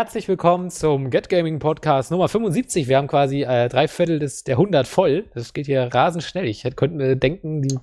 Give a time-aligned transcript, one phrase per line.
[0.00, 2.88] Herzlich willkommen zum Get Gaming Podcast Nummer 75.
[2.88, 5.26] Wir haben quasi äh, drei Viertel des, der 100 voll.
[5.34, 6.46] Das geht hier rasend schnell.
[6.46, 7.78] Ich hätte, könnte denken, die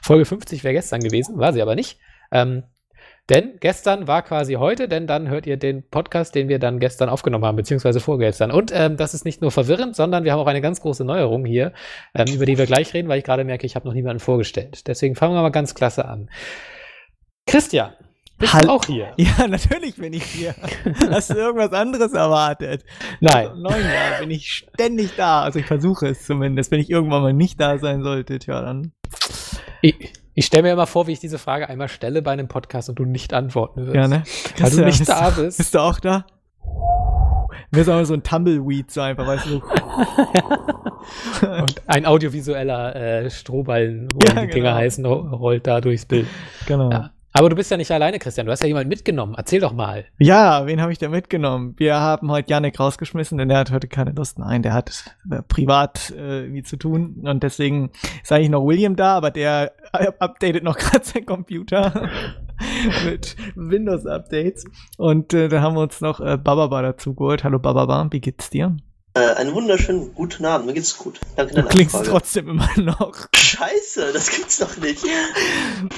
[0.00, 1.98] Folge 50 wäre gestern gewesen, war sie aber nicht.
[2.30, 2.62] Ähm,
[3.28, 7.08] denn gestern war quasi heute, denn dann hört ihr den Podcast, den wir dann gestern
[7.08, 8.52] aufgenommen haben, beziehungsweise vorgestern.
[8.52, 11.44] Und ähm, das ist nicht nur verwirrend, sondern wir haben auch eine ganz große Neuerung
[11.44, 11.72] hier,
[12.14, 14.86] ähm, über die wir gleich reden, weil ich gerade merke, ich habe noch niemanden vorgestellt.
[14.86, 16.30] Deswegen fangen wir mal ganz klasse an.
[17.46, 17.94] Christian,
[18.38, 19.12] bist Hall- du auch hier?
[19.16, 20.54] Ja, natürlich bin ich hier.
[21.10, 22.84] Hast du irgendwas anderes erwartet?
[23.20, 23.48] Nein.
[23.48, 25.42] Also, neun Jahre bin ich ständig da.
[25.42, 26.70] Also ich versuche es zumindest.
[26.70, 28.92] Wenn ich irgendwann mal nicht da sein sollte, tja, dann.
[29.82, 32.88] Ich, ich stelle mir immer vor, wie ich diese Frage einmal stelle bei einem Podcast
[32.88, 33.96] und du nicht antworten wirst.
[33.96, 34.22] Ja, ne?
[34.58, 35.58] Weil du nicht bist, da bist.
[35.58, 36.24] Bist du auch da?
[37.70, 39.50] Wir sind aber so ein Tumbleweed, so einfach, weißt du.
[39.50, 39.62] So.
[41.48, 44.74] Und ein audiovisueller äh, Strohballen, wo Ja, die Dinger genau.
[44.74, 46.26] heißen, ro- rollt da durchs Bild.
[46.66, 46.90] genau.
[46.90, 47.10] Ja.
[47.32, 48.46] Aber du bist ja nicht alleine, Christian.
[48.46, 49.34] Du hast ja jemanden mitgenommen.
[49.36, 50.06] Erzähl doch mal.
[50.18, 51.74] Ja, wen habe ich da mitgenommen?
[51.76, 54.38] Wir haben heute Janik rausgeschmissen, denn der hat heute keine Lust.
[54.38, 57.90] Nein, der hat äh, privat äh, wie zu tun und deswegen
[58.22, 62.08] ist eigentlich noch William da, aber der äh, updatet noch gerade sein Computer
[63.04, 64.64] mit Windows-Updates.
[64.96, 67.44] Und äh, da haben wir uns noch äh, Bababa dazu geholt.
[67.44, 68.76] Hallo Bababa, wie geht's dir?
[69.14, 71.20] Äh, einen wunderschönen guten Abend, mir geht's gut.
[71.36, 72.10] Danke Du klingst Nachfrage.
[72.10, 73.28] trotzdem immer noch.
[73.36, 75.04] Scheiße, das gibt's doch nicht.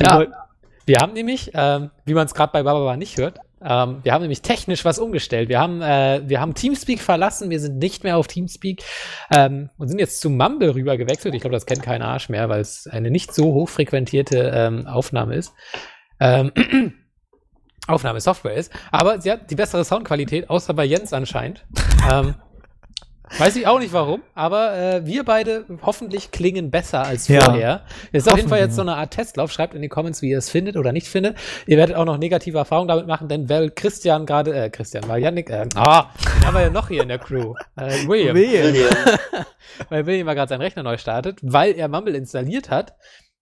[0.01, 0.27] Ja,
[0.91, 4.23] wir haben nämlich, ähm, wie man es gerade bei Bababa nicht hört, ähm, wir haben
[4.23, 5.49] nämlich technisch was umgestellt.
[5.49, 8.83] Wir haben, äh, wir haben Teamspeak verlassen, wir sind nicht mehr auf Teamspeak
[9.31, 11.33] ähm, und sind jetzt zu Mumble rüber gewechselt.
[11.37, 15.37] Ich glaube, das kennt kein Arsch mehr, weil es eine nicht so hochfrequentierte ähm, Aufnahme
[15.37, 15.53] ist.
[16.19, 16.51] Ähm,
[17.87, 18.73] Aufnahmesoftware ist.
[18.91, 21.65] Aber sie hat die bessere Soundqualität, außer bei Jens anscheinend.
[22.11, 22.35] ähm,
[23.39, 27.45] weiß ich auch nicht warum, aber äh, wir beide hoffentlich klingen besser als Ja.
[27.45, 27.83] vorher.
[28.13, 29.53] Es ist auf jeden Fall jetzt so eine Art Testlauf.
[29.53, 31.37] Schreibt in die Comments, wie ihr es findet oder nicht findet.
[31.67, 35.23] Ihr werdet auch noch negative Erfahrungen damit machen, denn weil Christian gerade, äh, Christian, weil
[35.23, 37.55] Yannick, äh, ah, den haben wir ja noch hier in der Crew.
[37.77, 38.35] Äh, William.
[38.37, 38.65] William.
[38.75, 38.91] William.
[39.89, 42.95] weil William mal gerade seinen Rechner neu startet, weil er Mumble installiert hat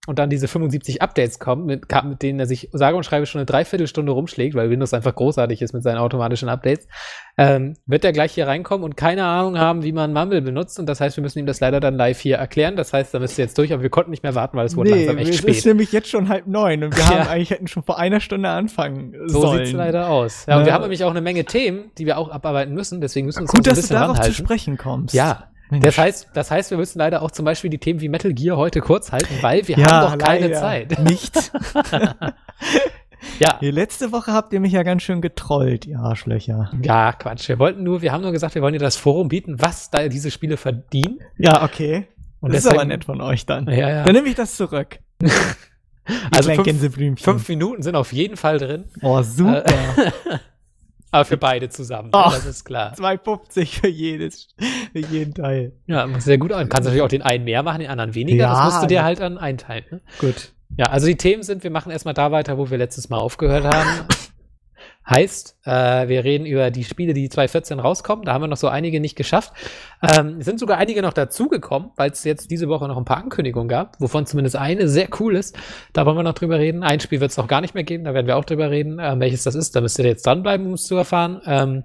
[0.09, 3.39] und dann diese 75 Updates kommen, mit, mit denen er sich sage und schreibe schon
[3.41, 6.89] eine Dreiviertelstunde rumschlägt, weil Windows einfach großartig ist mit seinen automatischen Updates,
[7.37, 10.79] ähm, wird er gleich hier reinkommen und keine Ahnung haben, wie man Mumble benutzt.
[10.81, 12.75] Und das heißt, wir müssen ihm das leider dann live hier erklären.
[12.75, 14.77] Das heißt, da müsst ihr jetzt durch, aber wir konnten nicht mehr warten, weil es
[14.77, 15.55] wurde Nee, langsam echt es spät.
[15.57, 17.21] ist nämlich jetzt schon halb neun und wir Ja.
[17.21, 19.67] haben eigentlich hätten schon vor einer Stunde anfangen So sollen.
[19.67, 20.47] sieht's leider aus.
[20.47, 20.67] Ja, und Ne?
[20.67, 23.01] wir haben nämlich auch eine Menge Themen, die wir auch abarbeiten müssen.
[23.01, 24.45] Deswegen müssen wir uns Gut, so ein dass du bisschen darauf zu ranhalten.
[24.47, 25.15] sprechen kommst.
[25.15, 25.85] Ja, Mensch.
[25.85, 28.57] das heißt, das heißt, wir müssen leider auch zum Beispiel die Themen wie Metal Gear
[28.57, 30.99] heute kurz halten, weil wir ja, haben doch keine Zeit.
[31.05, 31.53] Nicht.
[33.41, 36.71] Ja, Die letzte Woche habt ihr mich ja ganz schön getrollt, ihr Arschlöcher.
[36.83, 37.49] ja, Quatsch.
[37.49, 40.07] Wir wollten nur, wir haben nur gesagt, wir wollen dir das Forum bieten, was da
[40.09, 41.19] diese Spiele verdienen.
[41.37, 42.07] Ja, okay.
[42.41, 43.67] Und das ist deswegen- aber nett von euch dann.
[43.69, 44.03] Ja, ja.
[44.05, 44.99] Dann nehme ich das zurück.
[46.35, 49.63] Also fünf, fünf Minuten sind auf jeden Fall drin, Oh, super.
[51.11, 52.11] aber für beide zusammen.
[52.13, 52.33] Ach.
[52.33, 52.95] Das ist klar.
[52.95, 54.49] 2,50 für jedes,
[54.93, 55.73] für jeden Teil.
[55.87, 56.51] Ja, macht sehr gut.
[56.51, 58.45] Du kannst natürlich auch den einen mehr machen, den anderen weniger.
[58.45, 59.05] Ja, das musst du dir ja.
[59.05, 59.85] halt dann einteilen.
[59.91, 60.01] Ne?
[60.19, 60.53] Gut.
[60.77, 63.65] Ja, also die Themen sind, wir machen erstmal da weiter, wo wir letztes Mal aufgehört
[63.65, 63.89] haben.
[65.09, 68.27] Heißt, äh, wir reden über die Spiele, die 2014 rauskommen.
[68.27, 69.53] Da haben wir noch so einige nicht geschafft.
[70.03, 73.69] Ähm, sind sogar einige noch dazugekommen, weil es jetzt diese Woche noch ein paar Ankündigungen
[73.69, 75.57] gab, wovon zumindest eine sehr cool ist.
[75.95, 76.83] Da wollen wir noch drüber reden.
[76.83, 78.99] Ein Spiel wird es noch gar nicht mehr geben, da werden wir auch drüber reden.
[79.01, 81.41] Ähm, welches das ist, da müsst ihr jetzt dranbleiben, um es zu erfahren.
[81.47, 81.85] Ähm,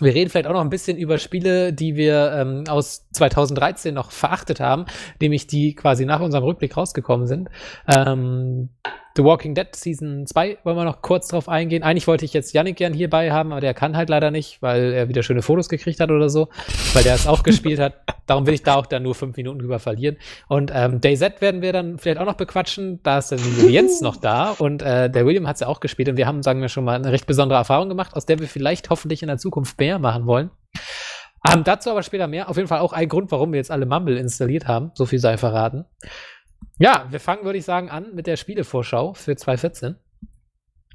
[0.00, 4.10] wir reden vielleicht auch noch ein bisschen über Spiele, die wir ähm, aus 2013 noch
[4.10, 4.86] verachtet haben,
[5.20, 7.48] nämlich die quasi nach unserem Rückblick rausgekommen sind.
[7.86, 8.70] Ähm,
[9.14, 11.82] The Walking Dead Season 2 wollen wir noch kurz drauf eingehen.
[11.82, 14.92] Eigentlich wollte ich jetzt Yannick gern hierbei haben, aber der kann halt leider nicht, weil
[14.92, 16.48] er wieder schöne Fotos gekriegt hat oder so,
[16.94, 17.94] weil der es auch gespielt hat.
[18.26, 20.16] Darum will ich da auch dann nur fünf Minuten drüber verlieren.
[20.48, 23.00] Und ähm, DayZ werden wir dann vielleicht auch noch bequatschen.
[23.02, 25.80] Da ist dann der Jens noch da und äh, der William hat es ja auch
[25.80, 28.38] gespielt und wir haben, sagen wir schon mal, eine recht besondere Erfahrung gemacht, aus der
[28.38, 30.50] wir vielleicht hoffentlich in der Zukunft mehr machen wollen.
[31.50, 32.48] Ähm, dazu aber später mehr.
[32.48, 34.92] Auf jeden Fall auch ein Grund, warum wir jetzt alle Mumble installiert haben.
[34.94, 35.84] So viel sei verraten.
[36.78, 39.96] Ja, wir fangen, würde ich sagen, an mit der Spielevorschau für 2014.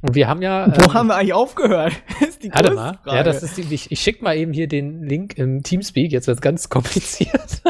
[0.01, 0.67] Und wir haben ja.
[0.75, 1.94] Wo ähm, haben wir eigentlich aufgehört?
[2.27, 2.99] ist die Warte mal.
[3.03, 3.17] Frage.
[3.17, 6.11] Ja, das ist die, ich, ich schicke mal eben hier den Link im Teamspeak.
[6.11, 7.61] Jetzt wird es ganz kompliziert.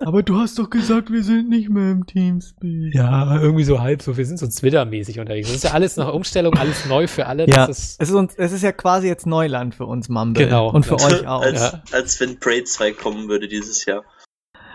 [0.00, 2.94] Aber du hast doch gesagt, wir sind nicht mehr im Teamspeak.
[2.94, 4.16] ja, irgendwie so halb so.
[4.16, 5.48] Wir sind so Twitter-mäßig unterwegs.
[5.48, 7.48] Das ist ja alles noch Umstellung, alles neu für alle.
[7.48, 10.46] Ja, Das ist, es ist, uns, es ist ja quasi jetzt Neuland für uns, Mumble.
[10.46, 10.70] Genau.
[10.70, 11.42] Und für euch auch.
[11.42, 11.82] als, ja.
[11.92, 14.02] als wenn Braid 2 kommen würde dieses Jahr.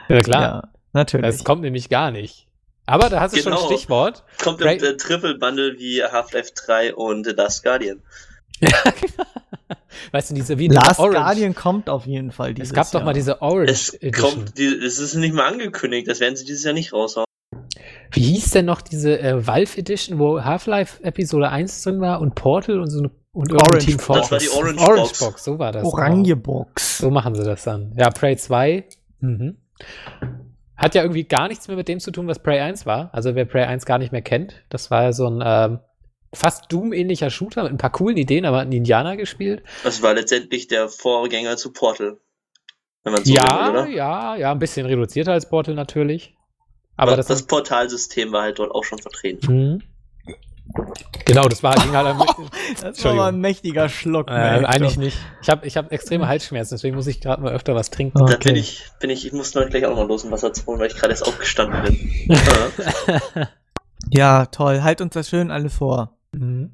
[0.08, 0.42] ja, klar.
[0.42, 1.26] Ja, natürlich.
[1.26, 2.48] Das kommt nämlich gar nicht.
[2.86, 3.72] Aber da hast du schon ein Genau.
[3.72, 4.24] Stichwort.
[4.42, 8.02] Kommt im äh, Triple Bundle wie Half-Life 3 und The Last Guardian.
[10.12, 11.16] Weißt du, diese wie Last Orange.
[11.18, 13.06] Guardian kommt auf jeden Fall dieses Es gab doch Jahr.
[13.06, 14.32] mal diese Orange Es Edition.
[14.32, 17.26] kommt, die, es ist nicht mal angekündigt, das werden sie dieses Jahr nicht raushauen.
[18.12, 22.36] Wie hieß denn noch diese äh, Valve Edition, wo Half-Life Episode 1 drin war und
[22.36, 24.20] Portal und so eine und irgendein Orange Team Box.
[24.20, 25.20] Das war die Orange, Orange Box.
[25.20, 25.84] Box, so war das.
[25.84, 26.98] Orange Box.
[27.00, 27.94] So machen sie das dann.
[27.98, 28.86] Ja, Prey 2.
[29.22, 29.58] Mhm.
[30.76, 33.10] Hat ja irgendwie gar nichts mehr mit dem zu tun, was Prey 1 war.
[33.14, 35.80] Also wer Prey 1 gar nicht mehr kennt, das war ja so ein ähm,
[36.34, 39.64] fast Doom-ähnlicher Shooter mit ein paar coolen Ideen, aber hat einen Indianer gespielt.
[39.84, 42.18] Das war letztendlich der Vorgänger zu Portal.
[43.04, 43.88] Wenn man so ja, will, oder?
[43.88, 46.36] ja, ja, ein bisschen reduzierter als Portal natürlich.
[46.96, 49.54] Aber Aber das, das, Portalsystem war halt dort auch schon vertreten.
[49.54, 49.84] Mhm.
[51.26, 52.28] Genau, das war ging halt mit,
[52.82, 54.30] Das war mal ein mächtiger Schluck.
[54.30, 55.18] äh, eigentlich nicht.
[55.42, 58.22] Ich habe ich hab extreme Halsschmerzen, deswegen muss ich gerade mal öfter was trinken.
[58.22, 58.32] Okay.
[58.32, 60.66] Da bin ich, bin ich, ich muss noch gleich auch noch los, um Wasser zu
[60.66, 62.12] holen, weil ich gerade erst aufgestanden bin.
[62.28, 63.48] ja.
[64.12, 64.84] Ja, toll.
[64.84, 66.18] Halt uns das schön alle vor.
[66.34, 66.72] Mhm.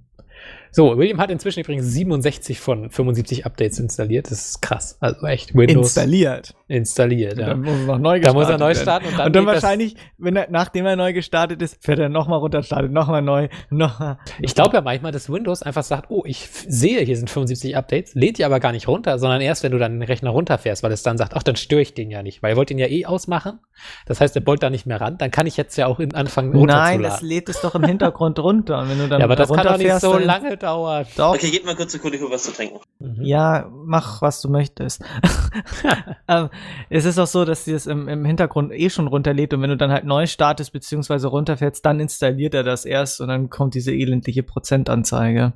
[0.71, 4.29] So, William hat inzwischen übrigens 67 von 75 Updates installiert.
[4.29, 4.97] Das ist krass.
[4.99, 6.55] Also echt Windows Installiert.
[6.69, 7.37] Installiert.
[7.37, 7.47] Ja.
[7.47, 8.81] Dann muss er noch neu Da muss er gestartet neu werden.
[8.81, 12.09] starten und dann, Und dann wahrscheinlich, wenn er, nachdem er neu gestartet ist, fährt er
[12.09, 16.23] nochmal runter, startet nochmal neu, noch Ich glaube ja manchmal, dass Windows einfach sagt, oh,
[16.25, 19.71] ich sehe, hier sind 75 Updates, lädt die aber gar nicht runter, sondern erst, wenn
[19.71, 22.21] du dann den Rechner runterfährst, weil es dann sagt, ach, dann störe ich den ja
[22.23, 23.59] nicht, weil ihr wollt den ja eh ausmachen.
[24.05, 26.13] Das heißt, der wollt da nicht mehr ran, dann kann ich jetzt ja auch in,
[26.13, 27.01] anfangen Nein, runterzuladen.
[27.03, 28.79] das lädt es doch im Hintergrund runter.
[28.79, 31.05] Und wenn du dann ja, aber das kann doch nicht so dann- lange dauern.
[31.17, 31.33] Doch.
[31.33, 32.79] Okay, geht mal kurz ich hol was zu trinken.
[32.99, 33.23] Mhm.
[33.23, 35.01] Ja, mach, was du möchtest.
[36.27, 36.49] ähm,
[36.89, 39.69] es ist auch so, dass sie es im, im Hintergrund eh schon runterlädt und wenn
[39.69, 43.75] du dann halt neu startest beziehungsweise runterfährst, dann installiert er das erst und dann kommt
[43.75, 45.53] diese elendliche Prozentanzeige.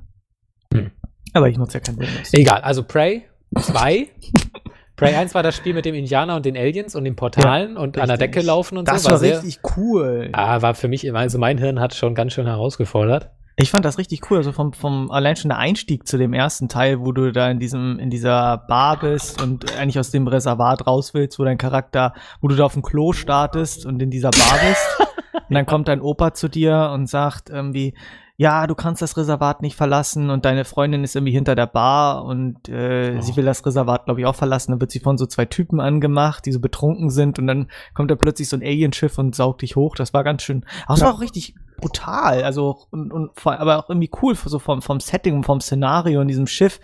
[0.72, 0.90] Hm.
[1.32, 2.32] Aber ich nutze ja kein Windows.
[2.32, 3.24] Egal, also Prey
[3.58, 4.08] 2.
[4.96, 7.98] Prey 1 war das Spiel mit dem Indianer und den Aliens und den Portalen und
[7.98, 8.32] an der richtig.
[8.32, 9.10] Decke laufen und Das so.
[9.10, 10.28] war sehr, richtig cool.
[10.32, 13.32] Ah, war für mich immer, also mein Hirn hat schon ganz schön herausgefordert.
[13.56, 16.68] Ich fand das richtig cool, also vom, vom allein schon der Einstieg zu dem ersten
[16.68, 20.88] Teil, wo du da in diesem, in dieser Bar bist und eigentlich aus dem Reservat
[20.88, 24.30] raus willst, wo dein Charakter, wo du da auf dem Klo startest und in dieser
[24.30, 25.12] Bar bist.
[25.48, 27.94] und dann kommt dein Opa zu dir und sagt irgendwie,
[28.36, 32.24] ja, du kannst das Reservat nicht verlassen und deine Freundin ist irgendwie hinter der Bar
[32.24, 33.20] und äh, Oh.
[33.20, 34.72] sie will das Reservat, glaube ich, auch verlassen.
[34.72, 38.10] Dann wird sie von so zwei Typen angemacht, die so betrunken sind und dann kommt
[38.10, 39.94] da plötzlich so ein Alienschiff und saugt dich hoch.
[39.94, 40.64] Das war ganz schön.
[40.86, 44.80] Aber es war auch richtig brutal, also und, und aber auch irgendwie cool so vom,
[44.82, 46.80] vom Setting und vom Szenario in diesem Schiff,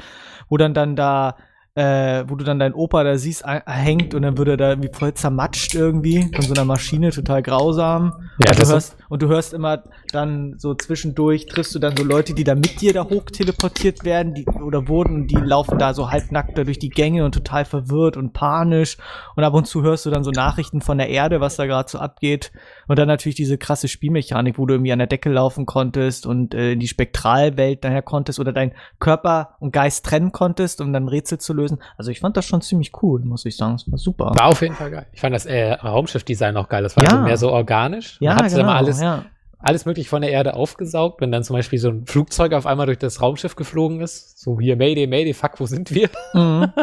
[0.48, 1.36] wo dann dann da
[1.80, 4.90] äh, wo du dann deinen Opa da siehst, hängt und dann wird er da irgendwie
[4.92, 8.28] voll zermatscht irgendwie von so einer Maschine, total grausam.
[8.38, 12.04] Ja, und, du hörst, und du hörst immer dann so zwischendurch, triffst du dann so
[12.04, 15.94] Leute, die da mit dir da hoch teleportiert werden, die oder wurden, die laufen da
[15.94, 18.98] so halbnackt da durch die Gänge und total verwirrt und panisch.
[19.34, 21.88] Und ab und zu hörst du dann so Nachrichten von der Erde, was da gerade
[21.88, 22.52] so abgeht.
[22.90, 26.54] Und dann natürlich diese krasse Spielmechanik, wo du irgendwie an der Decke laufen konntest und
[26.54, 31.06] äh, in die Spektralwelt daher konntest oder deinen Körper und Geist trennen konntest, um dann
[31.06, 31.78] Rätsel zu lösen.
[31.96, 33.76] Also ich fand das schon ziemlich cool, muss ich sagen.
[33.76, 34.32] Es war super.
[34.34, 35.06] War auf jeden Fall geil.
[35.12, 36.82] Ich fand das äh, Raumschiff-Design auch geil.
[36.82, 37.10] Das war Ja.
[37.10, 38.20] also mehr so organisch.
[38.20, 39.24] Man hat immer alles, ja.
[39.62, 42.86] Alles möglich von der Erde aufgesaugt, wenn dann zum Beispiel so ein Flugzeug auf einmal
[42.86, 44.38] durch das Raumschiff geflogen ist.
[44.40, 46.08] So hier, Mayday, Mayday, fuck, wo sind wir?
[46.34, 46.72] Mhm.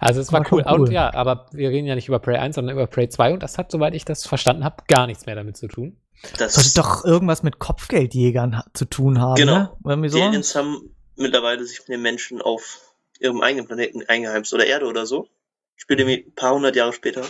[0.00, 0.64] Also es war War cool.
[0.66, 0.80] cool.
[0.80, 3.42] Und ja, aber wir reden ja nicht über Prey 1, sondern über Prey 2 und
[3.42, 5.98] das hat, soweit ich das verstanden habe, gar nichts mehr damit zu tun.
[6.38, 9.76] Das, Sollte doch irgendwas mit Kopfgeldjägern zu tun haben, Genau.
[9.84, 10.08] ne?
[10.08, 10.16] So.
[10.16, 14.86] Die Aliens haben mittlerweile sich mit den Menschen auf ihrem eigenen Planeten eingeheimst oder Erde
[14.86, 15.28] oder so.
[15.76, 17.22] Ich spiele irgendwie ein paar hundert Jahre später.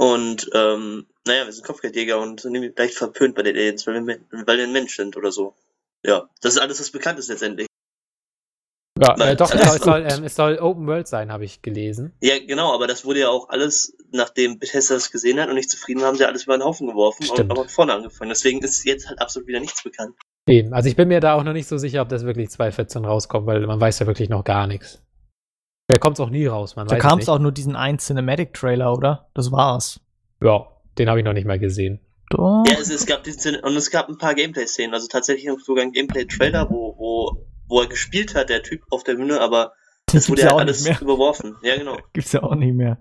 [0.00, 4.06] Und ähm, naja, wir sind Kopfgeldjäger und sind irgendwie leicht verpönt bei den Aliens, weil
[4.06, 5.52] wir, weil wir ein Mensch sind oder so.
[6.02, 7.66] Ja, das ist alles, was bekannt ist letztendlich.
[8.98, 12.14] Ja, Nein, äh, doch, es soll, ähm, es soll Open World sein, habe ich gelesen.
[12.22, 15.70] Ja, genau, aber das wurde ja auch alles, nachdem Bethesda das gesehen hat und nicht
[15.70, 17.50] zufrieden, haben sie alles über den Haufen geworfen Stimmt.
[17.50, 18.30] und auch vorne angefangen.
[18.30, 20.14] Deswegen ist jetzt halt absolut wieder nichts bekannt.
[20.48, 20.72] Eben.
[20.72, 23.46] Also ich bin mir da auch noch nicht so sicher, ob das wirklich 2014 rauskommt,
[23.46, 25.02] weil man weiß ja wirklich noch gar nichts.
[25.92, 27.98] Da kommt es auch nie raus, man Da weiß kam es auch nur diesen einen
[27.98, 29.28] Cinematic-Trailer, oder?
[29.34, 30.00] Das war's.
[30.42, 30.66] Ja,
[30.98, 32.00] den habe ich noch nicht mal gesehen.
[32.30, 32.64] Doch.
[32.66, 35.92] Ja, es, es gab diesen, und es gab ein paar Gameplay-Szenen, also tatsächlich sogar ein
[35.92, 39.72] Gameplay-Trailer, wo, wo, wo er gespielt hat, der Typ auf der Bühne, aber
[40.12, 41.02] das wurde Gibt's ja ja auch alles nicht mehr.
[41.02, 41.56] überworfen.
[41.62, 41.96] Ja, genau.
[42.12, 42.98] Gibt's ja auch nicht mehr.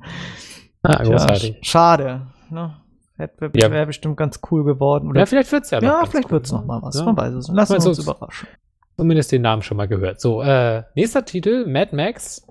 [0.83, 1.57] Ah, großartig.
[1.57, 2.27] sch- schade.
[2.49, 2.75] Ne?
[3.17, 3.69] Hätte Ja.
[3.69, 5.07] wäre bestimmt ganz cool geworden.
[5.07, 5.87] Ja, Oder vielleicht wird's ja noch.
[5.87, 6.97] ja, ganz vielleicht cool, wird's noch mal was.
[6.97, 7.03] Ja.
[7.05, 7.47] Man weiß es.
[7.49, 8.47] Lassen wir Also uns es- überraschen.
[8.97, 10.19] Zumindest den Namen schon mal gehört.
[10.19, 12.45] So, äh, nächster Titel, Mad Max.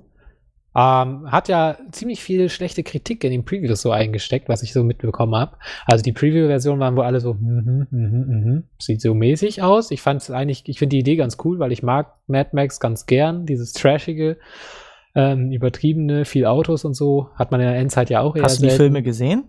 [0.80, 4.85] Ähm, hat ja ziemlich viel schlechte Kritik in den Previews so eingesteckt, was ich so
[4.85, 5.56] mitbekommen habe.
[5.87, 9.90] Also die Preview-Version waren wohl alle so, mhm, mhm, mhm, sieht so mäßig aus.
[9.90, 12.78] Ich fand es eigentlich, ich finde die Idee ganz cool, weil ich mag Mad Max
[12.78, 14.37] ganz gern, dieses trashige,
[15.16, 17.30] ähm, übertriebene, viel Autos und so.
[17.35, 18.82] Hat man in der Endzeit ja auch eher Hast du die selten.
[18.85, 19.44] Filme gesehen?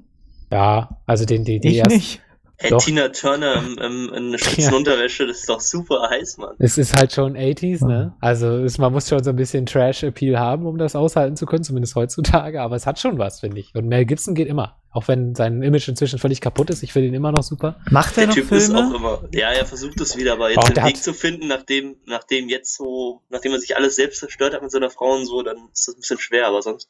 [0.52, 2.22] Ja, also den, die, die Ich ersten- nicht.
[2.62, 2.84] Hey, Doch.
[2.84, 4.78] Tina Turner im, im, in einer spitzen Ja.
[4.78, 6.56] Unterwäsche, das ist doch super heiß, Mann.
[6.60, 8.14] Es ist halt schon 80s, ne?
[8.20, 11.64] Also es, man muss schon so ein bisschen Trash-Appeal haben, um das aushalten zu können,
[11.64, 12.62] zumindest heutzutage.
[12.62, 13.74] Aber es hat schon was, finde ich.
[13.76, 14.76] Und Mel Gibson geht immer.
[14.92, 17.76] Auch wenn sein Image inzwischen völlig kaputt ist, ich finde ihn immer noch super.
[17.92, 18.96] Macht er Der noch Typ ist auch Filme?
[18.96, 19.20] immer.
[19.34, 22.50] Ja, er versucht es wieder, aber Oh, jetzt der den Weg zu finden, nachdem, nachdem
[22.50, 25.58] jetzt so, nachdem er sich alles selbst zerstört hat mit seiner Frau und so, dann
[25.72, 26.90] ist das ein bisschen schwer, aber sonst.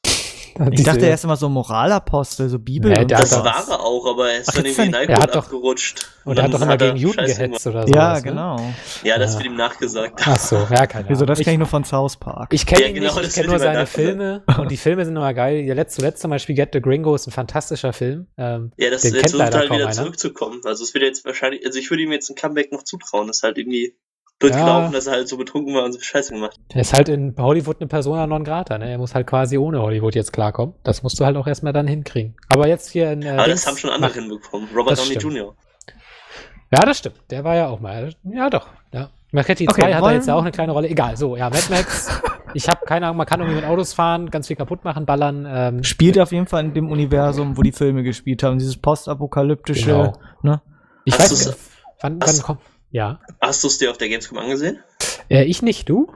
[0.72, 3.68] Ich dachte, er ist immer so Moralapostel, so Bibel Nee, und Das sowas.
[3.70, 6.06] war er auch, aber er ist Ach, dann irgendwie in Alkohol Er hat doch- abgerutscht.
[6.26, 7.94] Und er hat doch immer er gegen Juden gehetzt oder so.
[7.94, 8.22] Ja, ne?
[8.22, 8.60] genau.
[9.04, 9.40] Ja, das Ja.
[9.40, 10.22] wird ihm nachgesagt.
[10.26, 11.10] Ach so, ja, keine Ahnung.
[11.10, 12.54] Wieso, das ich, kenne ich nur von South Park.
[12.54, 13.86] Ich kenne Ja, ihn genau, nicht, ich kenne nur seine.
[13.86, 15.62] Filme und die Filme sind immer geil.
[15.62, 18.28] Ja, letzt, zuletzt zum Beispiel Get the Gringo ist ein fantastischer Film.
[18.38, 19.96] Ähm, Ja, das Den jetzt kennt versucht halt kaum wieder einer.
[19.96, 20.62] zurückzukommen.
[20.66, 23.28] Also es wird jetzt wahrscheinlich, also ich würde ihm jetzt ein Comeback noch zutrauen.
[23.28, 23.96] Das ist halt irgendwie
[24.40, 24.92] durchgelaufen, Ja.
[24.92, 26.56] dass er halt so betrunken war und so Scheiße gemacht.
[26.74, 28.78] er ist halt in Hollywood eine Persona non grata.
[28.78, 28.90] Ne?
[28.90, 30.76] Er muss halt quasi ohne Hollywood jetzt klarkommen.
[30.84, 32.38] Das musst du halt auch erstmal dann hinkriegen.
[32.48, 33.22] Aber jetzt hier in.
[33.22, 34.70] Äh, Aber Dings das haben schon andere mach- hinbekommen.
[34.74, 35.16] Robert Downey.
[35.16, 35.56] Jr.
[36.72, 37.16] Ja, das stimmt.
[37.32, 38.14] Der war ja auch mal.
[38.24, 38.68] Ja, doch.
[38.94, 39.10] Ja.
[39.32, 40.88] Machetti Okay, 2 hat da jetzt ja auch eine kleine Rolle.
[40.88, 42.10] Egal, so, ja, Mad Max.
[42.54, 45.46] ich habe keine Ahnung, man kann irgendwie mit Autos fahren, ganz viel kaputt machen, ballern.
[45.50, 48.58] Ähm, Spielt auf jeden Fall in dem Universum, wo die Filme gespielt haben.
[48.60, 49.86] Dieses postapokalyptische.
[49.86, 50.14] Genau.
[50.42, 50.62] Ne?
[51.06, 51.58] ich Hast weiß nicht,
[52.02, 52.62] wann, wann hast- kommt.
[52.92, 53.20] Ja.
[53.42, 54.80] Hast du es dir auf der Gamescom angesehen?
[55.30, 56.12] Äh, ich nicht, du?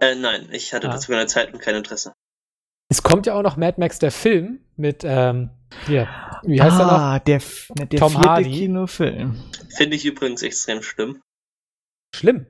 [0.00, 0.92] Äh, nein, ich hatte Ah.
[0.92, 2.12] dazu keine Zeit und kein Interesse.
[2.88, 5.50] Es kommt ja auch noch Mad Max, der Film, mit, ähm,
[5.86, 6.08] hier,
[6.44, 6.92] wie heißt er noch?
[6.92, 7.40] ah, der,
[7.90, 8.50] der Tom vierte Hardy.
[8.50, 9.36] Kinofilm.
[9.76, 11.20] Finde ich übrigens extrem schlimm.
[12.14, 12.46] Schlimm.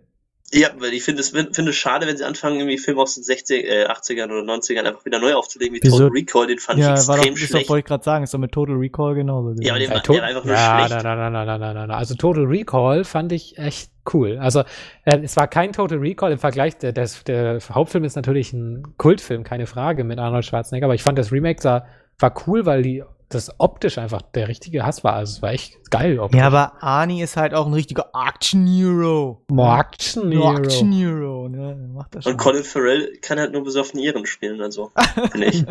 [0.57, 3.25] Ja, weil ich finde es finde es schade, wenn sie anfangen, irgendwie Filme aus den
[3.25, 5.99] 60, äh, 80ern oder 90ern einfach wieder neu aufzulegen, wie Wieso?
[5.99, 7.69] Total Recall, den fand Ja, ich war doch, extrem ist doch, schlecht.
[7.71, 9.55] wollte ich gerade sagen, ist doch mit Total Recall genauso.
[9.61, 9.93] Ja, aber gewesen.
[9.93, 11.05] den- Äh, der war einfach nur ja, schlecht.
[11.05, 11.91] Nein, nein, nein, nein, nein, nein, nein.
[11.91, 14.39] Also Total Recall fand ich echt cool.
[14.39, 14.61] Also
[15.05, 16.79] äh, es war kein Total Recall im Vergleich.
[16.79, 20.85] Der, der, der Hauptfilm ist natürlich ein Kultfilm, keine Frage, mit Arnold Schwarzenegger.
[20.87, 21.87] Aber ich fand das Remake sah,
[22.19, 23.03] war cool, weil die
[23.35, 25.15] das optisch einfach der richtige Hass war.
[25.15, 26.19] Also es war echt geil.
[26.19, 26.39] Optisch.
[26.39, 29.45] ja, aber Arnie ist halt auch ein richtiger Action Hero.
[29.51, 30.59] Action Nur Hero.
[30.59, 31.77] Action Hero, ne?
[31.79, 32.33] Der Macht das schon.
[32.33, 34.91] Und Colin Farrell kann halt nur besoffen Iren spielen, also,
[35.33, 35.65] finde ich.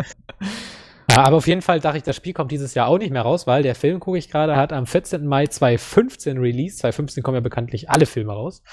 [1.10, 3.22] Ja, aber auf jeden Fall dachte ich, das Spiel kommt dieses Jahr auch nicht mehr
[3.22, 5.26] raus, weil der Film, gucke ich gerade, hat am 14.
[5.26, 6.78] Mai 2015 Release.
[6.78, 8.64] 2015 kommen ja bekanntlich alle Filme raus.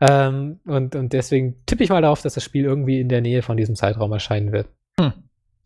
[0.00, 3.42] Ähm, und, und deswegen tippe ich mal darauf, dass das Spiel irgendwie in der Nähe
[3.42, 4.68] von diesem Zeitraum erscheinen wird.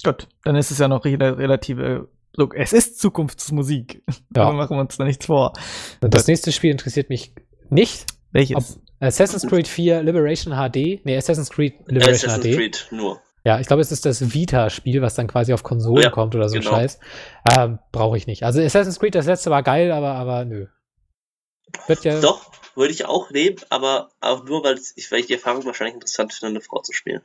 [0.04, 2.08] Gut, dann ist es ja noch re relative.
[2.36, 4.02] Look, es ist Zukunftsmusik.
[4.08, 4.14] Ja.
[4.30, 5.52] Da machen wir uns da nichts vor.
[6.00, 7.32] Und das nächste Spiel interessiert mich
[7.70, 8.06] nicht.
[8.32, 8.56] Welches?
[8.56, 8.64] Ob
[9.00, 11.04] Assassin's Creed 4 Liberation HD.
[11.04, 12.56] Nee, Assassin's Creed Liberation Assassin's HD.
[12.56, 13.20] Creed nur.
[13.44, 16.48] Ja, ich glaube, es ist das Vita-Spiel, was dann quasi auf Konsolen Ja, kommt oder
[16.48, 16.70] so genau.
[16.70, 16.98] Scheiß.
[17.56, 18.42] Ähm, Brauche ich nicht.
[18.42, 20.66] Also Assassin's Creed, das letzte war geil, aber, aber nö.
[21.86, 22.20] Wird ja.
[22.20, 25.94] Doch, würde ich auch nehmen, aber auch nur, weil ich, weil ich die Erfahrung wahrscheinlich
[25.94, 27.20] interessant finde, eine Frau zu spielen.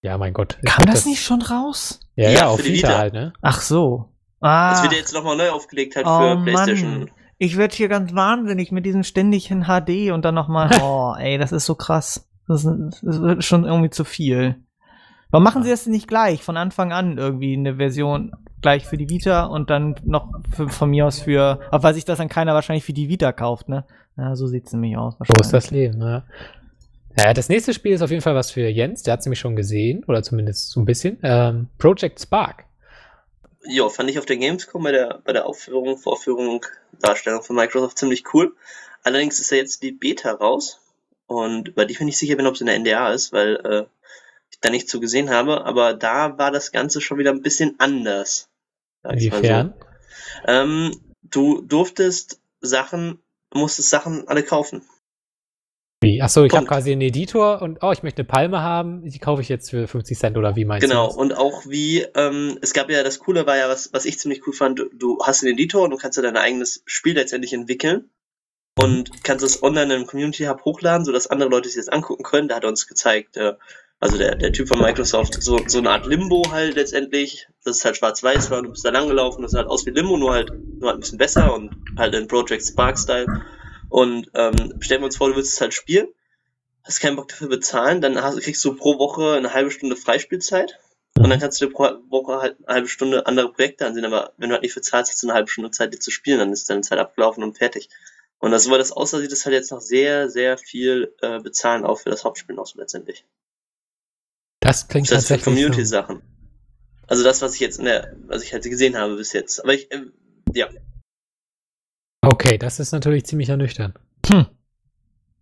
[0.00, 0.58] Ja, mein Gott.
[0.66, 2.00] Kam glaub, das nicht schon raus?
[2.16, 2.98] Ja, Ja, ja, auf für die Vita, Vita.
[2.98, 3.32] halt, ne?
[3.42, 4.13] Ach so.
[4.44, 6.44] Ah, Das wird ja jetzt nochmal neu aufgelegt halt Oh, für Mann.
[6.44, 7.10] PlayStation.
[7.38, 10.68] ich werde hier ganz wahnsinnig mit diesem ständigen HD und dann nochmal.
[10.82, 12.28] Oh, ey, das ist so krass.
[12.46, 14.56] Das, ist, das wird schon irgendwie zu viel.
[15.30, 18.96] Warum machen sie das denn nicht gleich von Anfang an irgendwie eine Version gleich für
[18.96, 22.28] die Vita und dann noch für, von mir aus für, auch weil sich das dann
[22.28, 23.84] keiner wahrscheinlich für die Vita kauft, ne?
[24.16, 25.16] Ja, so sieht's nämlich aus.
[25.18, 26.22] So ist das Leben, ne?
[27.18, 29.38] Ja, das nächste Spiel ist auf jeden Fall was für Jens, der hat es nämlich
[29.40, 31.18] schon gesehen, oder zumindest so ein bisschen.
[31.22, 32.64] Ähm, Project Spark.
[33.66, 36.64] Ja, fand ich auf der Gamescom bei der, bei der Aufführung, Vorführung,
[37.00, 38.54] Darstellung von Microsoft ziemlich cool.
[39.02, 40.80] Allerdings ist ja jetzt die Beta raus.
[41.26, 43.84] Und bei die bin ich sicher bin, ob es in der NDA ist, weil äh,
[44.50, 45.64] ich da nichts zu gesehen habe.
[45.64, 48.48] Aber da war das Ganze schon wieder ein bisschen anders.
[49.02, 49.26] mal so.
[49.26, 49.74] Inwiefern?
[50.46, 54.82] Ähm, du durftest Sachen, musstest Sachen alle kaufen.
[56.04, 56.22] Wie?
[56.22, 59.42] Achso, ich habe quasi einen Editor und oh, ich möchte eine Palme haben, die kaufe
[59.42, 61.08] ich jetzt für 50 Cent oder wie meinst Genau, du?
[61.08, 61.16] das?
[61.16, 64.46] und auch wie, ähm, es gab ja, das Coole war ja, was, was ich ziemlich
[64.46, 67.52] cool fand, du, du hast einen Editor und du kannst ja dein eigenes Spiel letztendlich
[67.52, 68.10] entwickeln
[68.78, 72.48] und kannst es online im Community Hub hochladen, sodass andere Leute sich das angucken können.
[72.48, 73.54] Da hat er uns gezeigt, äh,
[74.00, 77.84] also der, der Typ von Microsoft, so, so eine Art Limbo halt letztendlich, das ist
[77.84, 80.32] halt schwarz-weiß war, du bist da lang gelaufen, das sah halt aus wie Limbo, nur
[80.34, 83.26] halt, nur halt ein bisschen besser und halt in Project Spark-Style.
[83.88, 86.08] Und ähm, stellen wir uns vor, du willst es halt spielen,
[86.82, 90.78] hast keinen Bock dafür bezahlen, dann hast, kriegst du pro Woche eine halbe Stunde Freispielzeit
[91.16, 94.32] und dann kannst du dir pro Woche halt eine halbe Stunde andere Projekte ansehen, aber
[94.36, 96.38] wenn du halt nicht für zahlst, hast du eine halbe Stunde Zeit, dir zu spielen,
[96.38, 97.88] dann ist deine Zeit abgelaufen und fertig.
[98.38, 101.84] Und das, weil das aussah, sieht es halt jetzt noch sehr, sehr viel äh, bezahlen
[101.84, 103.24] auch für das Hauptspiel noch so letztendlich.
[104.60, 105.50] Das klingt Das tatsächlich so.
[105.50, 106.22] Community-Sachen.
[107.06, 109.60] Also das, was ich jetzt in der, was ich halt gesehen habe bis jetzt.
[109.62, 110.12] Aber ich, ähm,
[110.52, 110.68] ja,
[112.26, 113.98] Okay, das ist natürlich ziemlich ernüchternd.
[114.26, 114.46] Hm.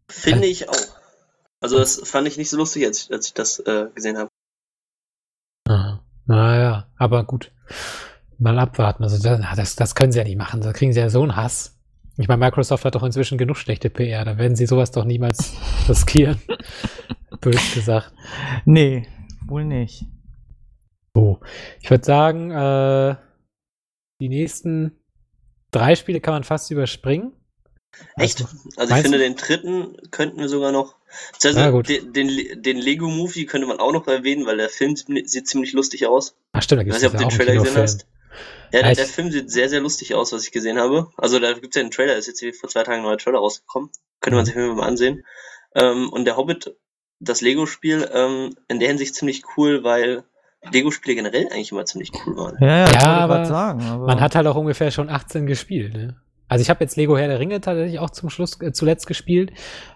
[0.08, 0.76] finde ich auch.
[1.60, 4.28] Also das fand ich nicht so lustig, als ich, als ich das äh, gesehen habe.
[5.68, 6.04] Aha.
[6.26, 7.52] Naja, aber gut.
[8.38, 9.04] Mal abwarten.
[9.04, 10.60] Also das, das, das können sie ja nicht machen.
[10.60, 11.78] Da kriegen sie ja so einen Hass.
[12.18, 14.24] Ich meine, Microsoft hat doch inzwischen genug schlechte PR.
[14.24, 15.54] Da werden sie sowas doch niemals
[15.88, 16.40] riskieren.
[17.40, 18.12] Bös gesagt.
[18.64, 19.06] Nee,
[19.46, 20.04] wohl nicht.
[21.14, 21.40] So.
[21.80, 23.16] Ich würde sagen, äh,
[24.20, 25.01] die nächsten
[25.72, 27.32] drei Spiele kann man fast überspringen.
[28.16, 28.44] Echt?
[28.76, 29.24] Also ich finde, du?
[29.24, 30.96] den dritten könnten wir sogar noch.
[31.44, 31.88] Also Na gut.
[31.88, 36.06] den, den, den Lego-Movie könnte man auch noch erwähnen, weil der Film sieht, ziemlich lustig
[36.06, 36.34] aus.
[36.52, 38.06] Ach stimmt, da Ich gibt weiß es nicht, ob du den auch Trailer gesehen hast.
[38.72, 41.10] Ja, Ja, der, ich- der Film sieht sehr, sehr lustig aus, was ich gesehen habe.
[41.18, 43.18] Also da gibt es ja einen Trailer, ist jetzt hier vor zwei Tagen ein neuer
[43.18, 43.90] Trailer rausgekommen.
[44.20, 44.38] Könnte Mhm.
[44.38, 45.26] man sich jeden Fall mal ansehen.
[45.74, 46.74] Ähm, und der Hobbit,
[47.20, 50.24] das Lego-Spiel, ähm, in der Hinsicht ziemlich cool, weil
[50.70, 52.56] Lego-Spiele generell eigentlich immer ziemlich cool waren.
[52.60, 53.82] Ja, ja, ich Ja, wollte aber sagen.
[53.82, 55.94] Aber Man hat halt auch ungefähr schon 18 gespielt.
[55.94, 56.16] Ne?
[56.48, 59.52] Also ich habe jetzt Lego Herr der Ringe tatsächlich auch zum Schluss äh, zuletzt gespielt.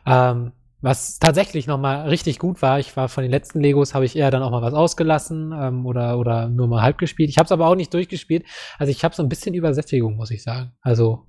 [0.07, 4.05] Ähm, was tatsächlich noch mal richtig gut war, ich war von den letzten Legos, habe
[4.05, 7.31] ich eher dann auch mal was ausgelassen ähm, oder, oder nur mal halb gespielt.
[7.31, 8.45] Ich habe es aber auch nicht durchgespielt.
[8.79, 10.73] Also ich habe so ein bisschen Übersättigung, muss ich sagen.
[10.83, 11.27] Also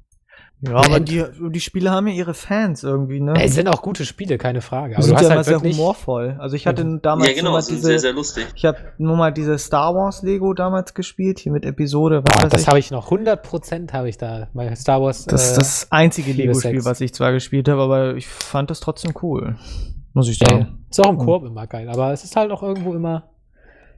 [0.61, 3.33] ja, aber die, die Spiele haben ja ihre Fans irgendwie, ne?
[3.39, 4.95] es sind auch gute Spiele, keine Frage.
[4.95, 6.35] Aber sind du ja hast immer halt sehr humorvoll.
[6.39, 8.47] Also ich hatte damals ja, genau, nur mal sind diese, sehr, sehr lustig.
[8.55, 12.43] ich habe nur mal diese Star Wars Lego damals gespielt, hier mit Episode, was Boah,
[12.45, 15.25] weiß das habe ich noch 100% habe ich da bei Star Wars.
[15.25, 18.79] Das ist äh, das einzige Lego-Spiel, was ich zwar gespielt habe, aber ich fand das
[18.79, 19.57] trotzdem cool.
[20.13, 20.59] Muss ich ja, sagen.
[20.61, 20.77] ja.
[20.89, 23.29] ist auch im Und- Koop immer geil, aber es ist halt auch irgendwo immer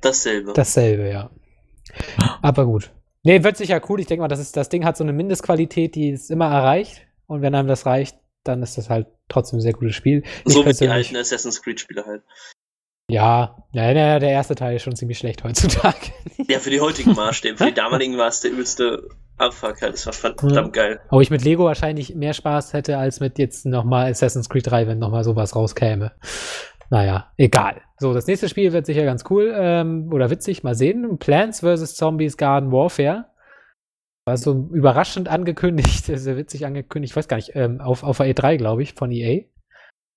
[0.01, 0.53] Dasselbe.
[0.53, 1.29] Dasselbe, ja.
[2.41, 2.91] Aber gut.
[3.23, 3.99] Nee, wird sicher cool.
[3.99, 7.01] Ich denke mal, das, ist, das Ding hat so eine Mindestqualität, die es immer erreicht.
[7.27, 10.23] Und wenn einem das reicht, dann ist das halt trotzdem ein sehr gutes Spiel.
[10.45, 12.23] So wie die alten Assassin's Creed-Spiele halt.
[13.09, 16.11] Ja, ja, ja, der erste Teil ist schon ziemlich schlecht heutzutage.
[16.47, 17.57] Ja, für die heutigen Maßstäbe.
[17.57, 19.07] Für die damaligen war es der übelste
[19.37, 19.93] Abfuck halt.
[19.93, 20.99] Das war verdammt geil.
[21.09, 24.87] Wo ich mit Lego wahrscheinlich mehr Spaß hätte, als mit jetzt nochmal Assassin's Creed 3,
[24.87, 26.11] wenn nochmal sowas rauskäme.
[26.89, 27.81] Naja, egal.
[27.99, 30.63] So, das nächste Spiel wird sicher ganz cool ähm, oder witzig.
[30.63, 31.17] Mal sehen.
[31.17, 31.95] Plants vs.
[31.95, 33.25] Zombies Garden Warfare.
[34.25, 37.11] War so überraschend angekündigt, sehr witzig angekündigt.
[37.11, 39.45] Ich weiß gar nicht, ähm, auf, auf der E3, glaube ich, von EA.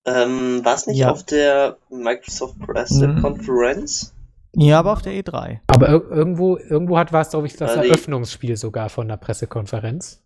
[0.05, 1.11] Ähm, war es nicht Ja.
[1.11, 2.65] auf der Microsoft Mhm.
[2.65, 4.13] Pressekonferenz?
[4.55, 5.59] Ja, aber auf der E E3.
[5.67, 9.17] Aber ir irgendwo, irgendwo hat war es, glaube ich, das Also Eröffnungsspiel sogar von der
[9.17, 10.21] Pressekonferenz.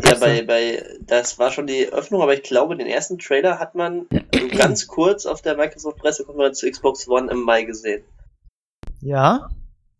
[0.00, 3.58] Da Ja, bei, bei, das war schon die Öffnung, aber ich glaube, den ersten Trailer
[3.58, 4.06] hat man
[4.56, 8.02] ganz kurz auf der Microsoft Pressekonferenz zu Xbox One im Mai gesehen.
[9.00, 9.48] Ja?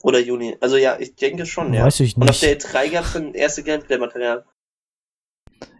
[0.02, 0.56] Oder Juni.
[0.60, 1.84] Also ja, ich denke schon, ja.
[1.84, 2.42] Weiß ich Und auf nicht.
[2.42, 4.44] der E3 gab es dann erste Gameplay-Material.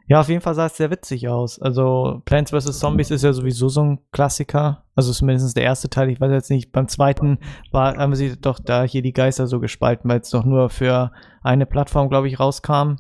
[0.07, 1.61] Ja, auf jeden Fall sah es sehr witzig aus.
[1.61, 2.79] Also Plants vs.
[2.79, 4.85] Zombies ist ja sowieso so ein Klassiker.
[4.95, 6.11] Also zumindest der erste Teil.
[6.11, 7.39] Ich weiß jetzt nicht, beim zweiten
[7.73, 11.11] war, haben sie doch da hier die Geister so gespalten, weil es doch nur für
[11.43, 12.97] eine Plattform, glaube ich, rauskam.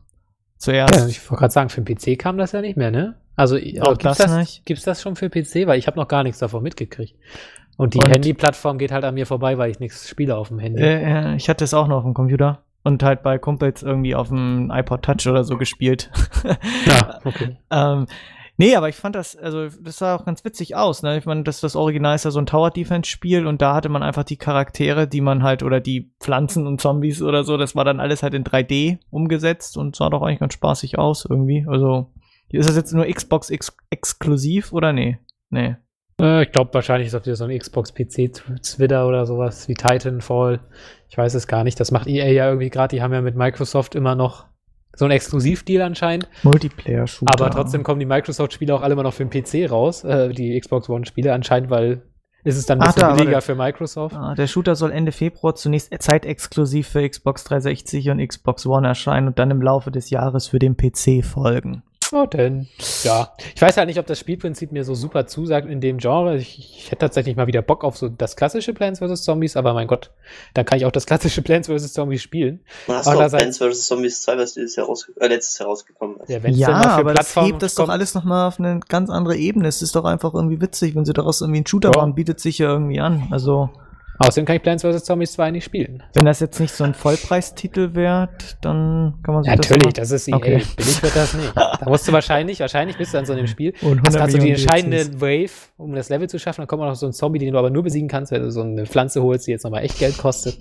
[0.64, 0.94] Zuerst.
[0.94, 3.16] Ja, ich wollte gerade sagen, für den PC kam das ja nicht mehr, ne?
[3.36, 4.60] Also Auch aber gibt's das das?
[4.64, 5.66] Gibt's das schon für PC?
[5.66, 7.14] Weil ich habe noch gar nichts davon mitgekriegt.
[7.76, 10.82] Und die Handy-Plattform geht halt an mir vorbei, weil ich nichts spiele auf dem Handy.
[10.82, 14.14] Äh, äh, ich hatte es auch noch auf dem Computer und halt bei Kumpels irgendwie
[14.14, 16.10] auf dem iPod Touch oder so gespielt.
[16.86, 17.56] ja, okay.
[17.70, 18.06] ähm,
[18.56, 21.02] nee, aber ich fand das, also das sah auch ganz witzig aus.
[21.02, 21.18] Ne?
[21.18, 24.24] Ich meine, das, das Original ist ja so ein Tower-Defense-Spiel und da hatte man einfach
[24.24, 28.00] die Charaktere, die man halt, oder die Pflanzen und Zombies oder so, das war dann
[28.00, 31.66] alles halt in 3D umgesetzt und sah doch eigentlich ganz spaßig aus irgendwie.
[31.68, 32.12] Also,
[32.48, 35.18] ist das jetzt nur Xbox ex exklusiv oder nee?
[35.50, 35.76] Nee.
[36.20, 40.60] Äh, ich glaube, wahrscheinlich ist das wieder so ein Xbox-PC-Twitter oder sowas wie Titanfall.
[41.08, 41.78] Ich weiß es gar nicht.
[41.80, 42.94] Das macht EA ja irgendwie gerade.
[42.94, 44.46] Die haben ja mit Microsoft immer noch
[44.96, 46.28] so einen Exklusivdeal anscheinend.
[46.42, 47.32] Multiplayer-Shooter.
[47.32, 50.58] Aber trotzdem kommen die Microsoft-Spiele auch alle immer noch für den PC raus, äh, die
[50.58, 52.02] Xbox One-Spiele anscheinend, weil
[52.44, 54.14] ist es dann ein Ach, bisschen da, billiger für Microsoft.
[54.14, 59.28] Ah, der Shooter soll Ende Februar zunächst zeitexklusiv für Xbox 360 und Xbox One erscheinen
[59.28, 61.82] und dann im Laufe des Jahres für den PC folgen.
[62.16, 62.68] Oh, denn,
[63.02, 63.32] ja.
[63.56, 66.36] Ich weiß halt nicht, ob das Spielprinzip mir so super zusagt in dem Genre.
[66.36, 69.24] Ich, ich hätte tatsächlich mal wieder Bock auf so das klassische Plants vs.
[69.24, 70.12] Zombies, aber mein Gott,
[70.54, 71.92] dann kann ich auch das klassische Plants vs.
[71.92, 72.60] Zombies spielen.
[72.86, 73.86] Man hast du auch Plants vs.
[73.86, 76.28] Zombies 2, was dieses Jahr rausge äh, letztes Jahr rausgekommen ist.
[76.28, 79.34] Ja, wenn's ja, aber das hebt das doch kommt- alles nochmal auf eine ganz andere
[79.36, 79.66] Ebene.
[79.66, 82.00] Es ist doch einfach irgendwie witzig, wenn sie daraus irgendwie einen Shooter Ja.
[82.00, 83.26] machen, bietet sich ja irgendwie an.
[83.32, 83.70] Also,
[84.18, 85.04] Außerdem kann ich Plants vs.
[85.04, 86.02] Zombies 2 nicht spielen.
[86.14, 88.28] wenn das jetzt nicht so ein Vollpreistitel wäre,
[88.60, 90.36] dann kann man sich das Natürlich, immer- das ist EA.
[90.36, 90.62] Okay.
[90.76, 91.52] Billig wird das nicht.
[91.56, 94.32] Da musst du wahrscheinlich, wahrscheinlich bist du an so einem Spiel, Und hast 100 gerade
[94.32, 97.12] so die entscheidende Wave, um das Level zu schaffen, dann kommt auch noch so ein
[97.12, 99.64] Zombie, den du aber nur besiegen kannst, wenn du so eine Pflanze holst, die jetzt
[99.64, 100.56] nochmal echt Geld kostet.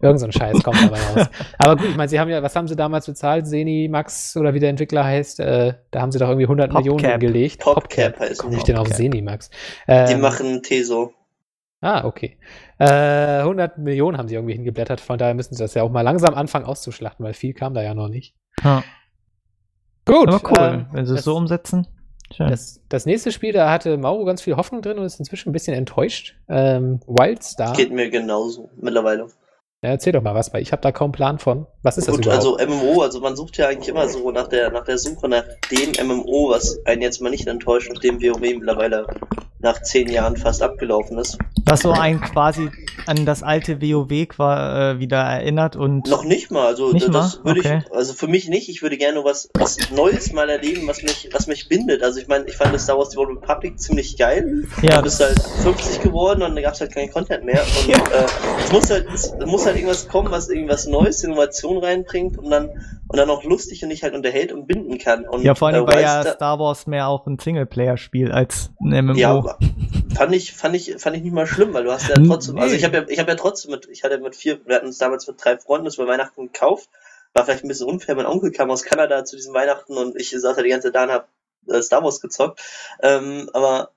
[0.00, 1.28] Irgend so ein Scheiß kommt dabei raus.
[1.58, 3.46] Aber gut, ich meine, sie haben ja, was haben sie damals bezahlt?
[3.48, 6.84] Seni, Max oder wie der Entwickler heißt, äh, da haben sie doch irgendwie 100 PopCap.
[6.94, 7.60] Millionen gelegt.
[7.60, 8.58] PopCap heißen Komm die.
[8.58, 8.88] ich denn auf.
[8.88, 9.50] Seni, Max?
[9.88, 11.12] Die Ähm, machen Teso.
[11.80, 12.38] Ah, okay.
[12.78, 16.02] Äh, 100 Millionen haben sie irgendwie hingeblättert, von daher müssen sie das ja auch mal
[16.02, 18.34] langsam anfangen auszuschlachten, weil viel kam da ja noch nicht.
[18.64, 18.82] Ja.
[20.06, 21.86] Gut, Aber cool, ähm, wenn sie es so umsetzen.
[22.38, 25.52] Das, das nächste Spiel, da hatte Mauro ganz viel Hoffnung drin und ist inzwischen ein
[25.52, 26.36] bisschen enttäuscht.
[26.48, 27.74] Ähm, Wildstar.
[27.74, 29.28] Geht mir genauso mittlerweile.
[29.86, 31.66] Ja, erzähl doch mal was, weil ich habe da kaum Plan von.
[31.84, 32.44] Was ist das Gut, überhaupt?
[32.44, 35.44] also MMO, also man sucht ja eigentlich immer so nach der, nach der Suche nach
[35.70, 39.06] dem MMO, was einen jetzt mal nicht enttäuscht, nachdem WoW mittlerweile
[39.60, 41.38] nach zehn Jahren fast abgelaufen ist.
[41.66, 42.68] Was so ein quasi
[43.06, 47.38] an das alte WoW qua- äh, wieder erinnert und Noch nicht mal, also Nicht das
[47.38, 47.44] mal?
[47.44, 47.82] würde Okay.
[47.86, 51.30] ich, also für mich nicht, ich würde gerne was, was Neues mal erleben, was mich,
[51.32, 52.02] was mich bindet.
[52.02, 54.66] Also ich meine, ich fand das Star Wars The Old Republic ziemlich geil.
[54.82, 57.62] ja, Du bist halt 50 geworden und dann gab es halt keinen Content mehr.
[57.62, 58.26] Und äh,
[58.64, 62.70] es muss halt, es muss halt irgendwas kommen, was irgendwas Neues, Innovation reinbringt und dann
[63.08, 65.28] und dann auch lustig und dich halt unterhält und binden kann.
[65.28, 69.04] Und, ja, vor allem äh, war ja Star Wars mehr auch ein Singleplayer-Spiel als ein
[69.06, 69.16] MMO.
[69.16, 69.58] Ja,
[70.14, 72.74] fand ich, fand ich, fand ich nicht mal schlimm, weil du hast ja trotzdem, also
[72.74, 74.98] ich habe ja, ich habe ja trotzdem mit, ich hatte mit vier, wir hatten uns
[74.98, 76.88] damals mit drei Freunden das bei Weihnachten gekauft,
[77.32, 80.30] war vielleicht ein bisschen unfair, mein Onkel kam aus Kanada zu diesem Weihnachten und ich
[80.30, 81.28] saß da die ganze Zeit da und hab
[81.68, 82.60] äh, Star Wars gezockt,
[83.02, 83.90] ähm, aber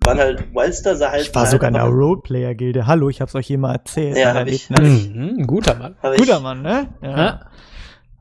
[0.00, 2.86] waren halt, Wildstar sah halt, ich war halt sogar in der Roleplayer-Gilde.
[2.86, 4.16] Hallo, ich hab's euch hier mal erzählt.
[4.16, 4.70] Ja, hab ich.
[4.70, 5.08] Erlebnis.
[5.08, 5.96] Mhm, ein guter Mann.
[6.02, 6.88] hab ich- Guter Mann, ne?
[7.02, 7.50] Ja.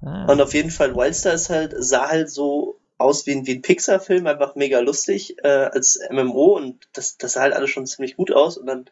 [0.03, 0.25] Ah.
[0.31, 3.61] Und auf jeden Fall, Wildstar ist halt, sah halt so aus wie ein, wie ein
[3.61, 8.15] Pixar-Film, einfach mega lustig äh, als MMO und das, das sah halt alles schon ziemlich
[8.17, 8.85] gut aus und dann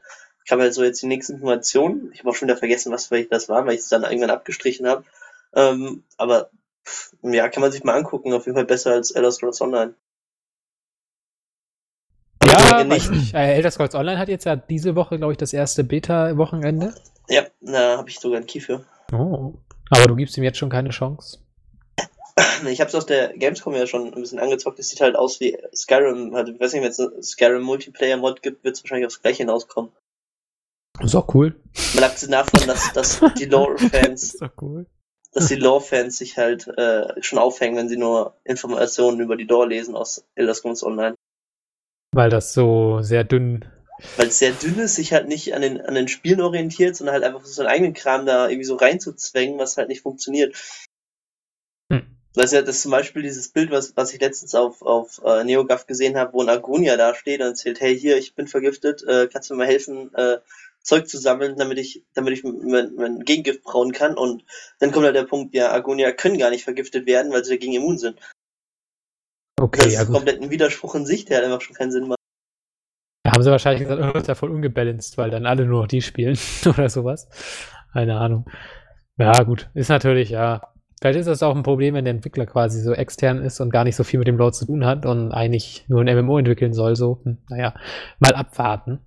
[0.47, 2.09] kam halt so jetzt die nächsten Informationen.
[2.13, 4.31] Ich habe auch schon wieder vergessen, was vielleicht das war, weil ich es dann irgendwann
[4.31, 5.03] abgestrichen habe.
[5.53, 6.49] Ähm, aber
[6.85, 8.33] pff, ja, kann man sich mal angucken.
[8.33, 9.93] Auf jeden Fall besser als Elder Scrolls Online.
[12.59, 13.09] Ja, nicht.
[13.11, 13.33] nicht.
[13.33, 16.93] Äh, Elder Scrolls Online hat jetzt ja diese Woche, glaube ich, das erste Beta-Wochenende.
[17.29, 18.83] Ja, da habe ich sogar einen Key für.
[19.11, 19.53] Oh.
[19.89, 21.39] Aber du gibst ihm jetzt schon keine Chance.
[22.67, 24.79] Ich habe es auf der Gamescom ja schon ein bisschen angezockt.
[24.79, 26.33] Es sieht halt aus wie Skyrim.
[26.33, 29.43] Also, ich weiß nicht, wenn es einen Skyrim Multiplayer-Mod gibt, wird es wahrscheinlich aufs Gleiche
[29.43, 29.91] hinauskommen.
[31.01, 31.55] Ist auch cool.
[31.95, 34.85] Mal abgesehen davon, dass, dass die Lore-Fans Ist doch cool.
[35.33, 39.67] dass die Lore-Fans sich halt äh, schon aufhängen, wenn sie nur Informationen über die Lore
[39.67, 41.15] lesen aus Elder Scrolls Online.
[42.11, 43.65] Weil das so sehr dünn.
[44.17, 47.13] Weil es sehr dünn ist, sich halt nicht an den, an den Spielen orientiert, sondern
[47.13, 50.55] halt einfach so seinen eigenen Kram da irgendwie so reinzuzwängen, was halt nicht funktioniert.
[51.91, 52.17] Hm.
[52.33, 55.43] Das ist ja das zum Beispiel dieses Bild, was, was ich letztens auf, auf äh,
[55.43, 59.03] NeoGAF gesehen habe, wo ein Agonia da steht und erzählt, hey, hier, ich bin vergiftet,
[59.03, 60.37] äh, kannst du mir mal helfen, äh,
[60.81, 64.15] Zeug zu sammeln, damit ich, damit ich mein, mein Gegengift brauen kann.
[64.15, 64.45] Und
[64.79, 67.73] dann kommt halt der Punkt, ja, Agonia können gar nicht vergiftet werden, weil sie dagegen
[67.73, 68.17] immun sind.
[69.59, 70.15] Das Okay, ist ja gut.
[70.15, 72.19] komplett ein Widerspruch in sich, der halt einfach schon keinen Sinn macht.
[73.23, 76.01] Da haben sie wahrscheinlich gesagt, ist ja voll ungebalanced, weil dann alle nur noch die
[76.01, 77.27] spielen oder sowas.
[77.93, 78.49] Keine Ahnung.
[79.17, 79.69] Ja, gut.
[79.73, 80.61] Ist natürlich, ja.
[81.01, 83.83] Vielleicht ist das auch ein Problem, wenn der Entwickler quasi so extern ist und gar
[83.85, 86.73] nicht so viel mit dem Lore zu tun hat und eigentlich nur ein MMO entwickeln
[86.73, 86.95] soll.
[86.95, 87.73] So, hm, naja,
[88.19, 88.99] mal abwarten.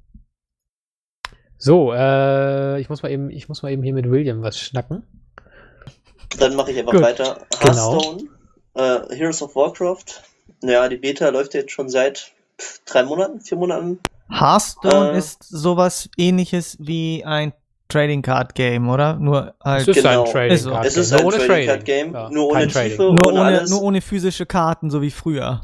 [1.59, 5.05] So, äh, ich muss mal eben, ich muss mal eben hier mit William was schnacken.
[6.39, 7.47] Dann mache ich einfach Gut, weiter.
[7.61, 8.01] genau.
[8.01, 8.23] Hearthstone,
[8.75, 10.23] äh, Heroes of Warcraft.
[10.63, 12.33] Ja, die Beta läuft jetzt schon seit
[12.87, 13.99] drei Monaten, vier Monaten.
[14.31, 15.19] Hearthstone Äh.
[15.19, 17.53] ist sowas ähnliches wie ein
[17.89, 19.17] Trading Card Game, oder?
[19.17, 20.25] Nur halt Es ist Genau.
[20.25, 20.71] ein Trading.
[20.71, 21.19] Card Es ist Game.
[21.19, 22.67] ein Nur ohne Trading Card Game, Ja, nur ohne.
[22.69, 23.71] Tiefe, nur ohne ohne, alles.
[23.71, 25.61] nur ohne physische Karten, so wie früher.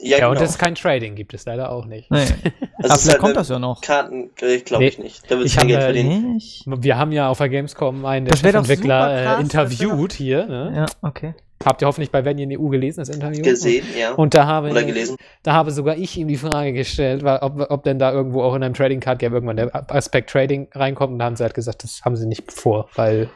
[0.00, 0.40] Ja, Ja, und genau.
[0.44, 2.10] das ist kein Trading, gibt es leider auch nicht.
[2.10, 2.18] Nee.
[2.20, 2.30] Das
[2.90, 3.80] Aber vielleicht halt kommt das ja noch.
[3.80, 5.30] Karten, äh, glaube Nee, ich nicht.
[5.30, 6.34] Da wird ich kein Geld verdienen.
[6.34, 6.64] Nicht?
[6.66, 10.46] Wir haben ja auf der Gamescom einen der Chefentwickler äh, interviewt hier.
[10.46, 10.72] Ne?
[10.76, 11.34] Ja, okay.
[11.64, 13.42] Habt ihr hoffentlich bei Wenn in EU gelesen, das Interview?
[13.42, 14.12] Gesehen, ja.
[14.12, 15.16] Und da habe, Oder gelesen.
[15.42, 18.62] da habe sogar ich ihm die Frage gestellt, ob, ob denn da irgendwo auch in
[18.62, 21.14] einem Trading Card Game irgendwann der Aspekt Trading reinkommt.
[21.14, 23.28] Und da haben sie halt gesagt, das haben sie nicht vor, weil,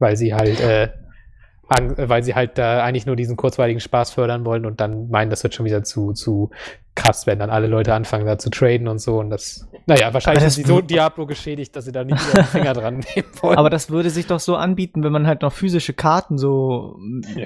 [0.00, 0.88] weil sie halt, äh,
[1.80, 5.42] weil sie halt da eigentlich nur diesen kurzweiligen Spaß fördern wollen und dann meinen, das
[5.42, 6.50] wird schon wieder zu, zu
[6.94, 9.18] krass, wenn dann alle Leute anfangen da zu traden und so.
[9.18, 12.20] Und das, naja, wahrscheinlich Aber sind das sie so Diablo geschädigt, dass sie da nicht
[12.28, 13.58] wieder den Finger dran nehmen wollen.
[13.58, 16.96] Aber das würde sich doch so anbieten, wenn man halt noch physische Karten so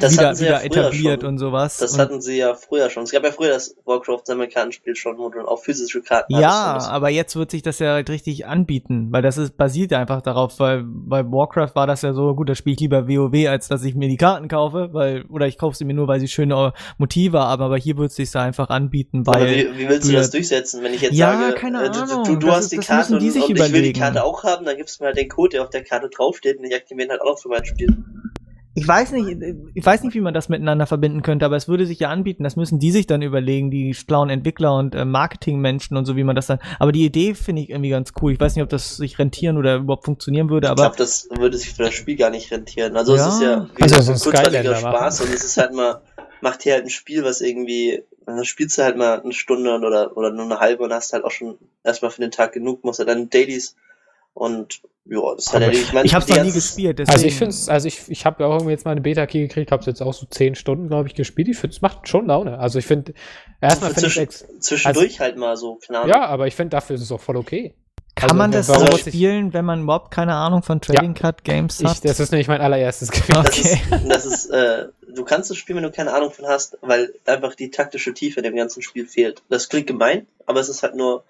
[0.00, 1.28] Das wieder, hatten sie ja wieder früher etabliert schon.
[1.30, 1.78] und sowas.
[1.78, 3.04] Das und hatten sie ja früher schon.
[3.04, 7.36] Es gab ja früher das Warcraft-Sammelkartenspiel schon, wo du auch physische Karten Ja, aber jetzt
[7.36, 10.82] wird sich das ja halt richtig anbieten, weil das ist basiert ja einfach darauf, weil
[10.84, 13.94] bei Warcraft war das ja so, gut, da spiele ich lieber WoW, als dass ich
[13.94, 17.38] mir die Karten kaufe, weil, oder ich kaufe sie mir nur, weil sie schöne Motive
[17.38, 19.74] haben, aber hier wird es sich einfach anbieten, Aber weil.
[19.74, 22.00] wie, wie willst du du das durchsetzen, wenn ich jetzt Ja, sage, keine äh, du,
[22.00, 23.92] Ahnung, du, du das hast ist- die Karte und, die sich und ich will die.
[23.92, 26.58] Karte auch haben, dann gibst du mir halt den Code, der auf der Karte draufsteht
[26.58, 27.88] und ich aktiviere ihn halt auch noch für mein Spiel.
[28.78, 29.38] Ich weiß nicht,
[29.72, 32.44] ich weiß nicht, wie man das miteinander verbinden könnte, aber es würde sich ja anbieten.
[32.44, 36.24] Das müssen die sich dann überlegen, die schlauen Entwickler und äh, Marketingmenschen und so, wie
[36.24, 36.58] man das dann.
[36.78, 38.32] Aber die Idee finde ich irgendwie ganz cool.
[38.34, 41.26] Ich weiß nicht, ob das sich rentieren oder überhaupt funktionieren würde, Ich aber glaube, das
[41.38, 42.98] würde sich für das Spiel gar nicht rentieren.
[42.98, 43.26] Also Ja.
[43.28, 46.02] es ist ja wie Also gesagt, so ein kurzweiliger Spaß und es ist halt mal,
[46.40, 50.16] macht hier halt ein Spiel, was irgendwie, dann spielst du halt mal eine Stunde oder,
[50.16, 52.98] oder nur eine halbe und hast halt auch schon erstmal für den Tag genug, musst
[52.98, 53.76] halt dann Dailies
[54.34, 55.92] und ja, das Aber erledigt.
[55.92, 56.98] meine, ich habe es die noch nie gespielt.
[56.98, 57.12] Deswegen.
[57.14, 59.40] Also ich finde es, also ich, ich habe ja auch irgendwie jetzt mal eine Beta-Key
[59.40, 61.48] gekriegt, habe jetzt auch so zehn Stunden, glaube ich, gespielt.
[61.48, 62.58] Ich finde, es macht schon Laune.
[62.58, 63.14] Also ich finde,
[63.60, 66.10] erstmal finde ich Zwischendurch halt mal so, keine Ahnung.
[66.10, 67.74] Ja, aber ich finde, dafür ist es auch voll okay.
[68.16, 71.44] Kann Also, man das so ich- spielen, wenn man überhaupt keine Ahnung von Trading Card
[71.44, 72.04] Games Ich, hat?
[72.04, 73.36] das ist nämlich mein allererstes Gefühl.
[73.36, 73.80] Das Okay.
[73.90, 77.12] ist, das ist äh, du kannst das spielen, wenn du keine Ahnung von hast, weil
[77.26, 79.42] einfach die taktische Tiefe dem ganzen Spiel fehlt.
[79.50, 81.24] Das klingt gemein, aber es ist halt nur,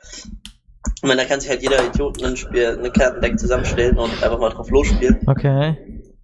[0.95, 4.39] Ich meine, da kann sich halt jeder Idioten ein Spiel, eine Kartendeck zusammenstellen und einfach
[4.39, 5.19] mal drauf losspielen.
[5.27, 5.77] Okay.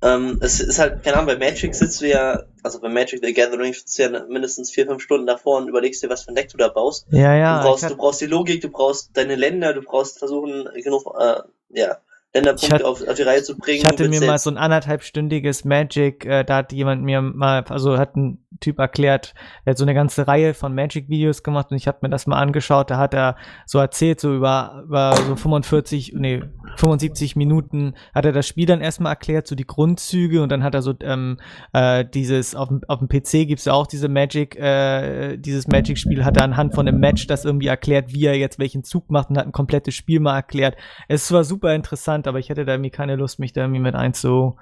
[0.03, 3.33] Ähm, es ist halt, keine Ahnung, bei Magic sitzt du ja, also bei Magic the
[3.33, 6.35] Gathering sitzt du ja mindestens vier, fünf Stunden davor und überlegst dir, was für ein
[6.35, 7.07] Deck du da baust.
[7.11, 7.59] Ja, ja.
[7.59, 11.43] du, brauchst, du brauchst die Logik, du brauchst deine Länder, du brauchst versuchen, genug, äh,
[11.71, 11.99] ja,
[12.35, 13.79] Länderpunkte Ich hat- auf, auf die Reihe zu bringen.
[13.79, 17.99] Ich hatte mir mal so ein anderthalbstündiges Magic, äh, da hat jemand mir mal, also
[17.99, 21.89] hat ein Typ erklärt, er hat so eine ganze Reihe von Magic-Videos gemacht und ich
[21.89, 26.13] habe mir das mal angeschaut, da hat er so erzählt, so über, über so 45,
[26.17, 26.43] nee,
[26.77, 30.75] 75 Minuten hat er das Spiel dann erstmal erklärt, so die Grundzüge und dann hat
[30.75, 31.39] er so ähm,
[31.73, 36.25] äh, dieses, auf, dem- auf dem PC gibt's ja auch diese Magic, äh, dieses Magic-Spiel
[36.25, 39.29] hat er anhand von einem Match das irgendwie erklärt, wie er jetzt welchen Zug macht
[39.31, 40.77] und hat ein komplettes Spiel mal erklärt.
[41.09, 43.95] Es war super interessant, aber ich hätte da irgendwie keine Lust, mich da irgendwie mit
[43.95, 44.57] einzu,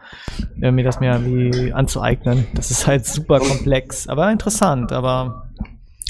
[0.62, 2.46] äh, mir das mir irgendwie anzueignen.
[2.54, 5.46] Das ist halt super komplex, aber interessant, aber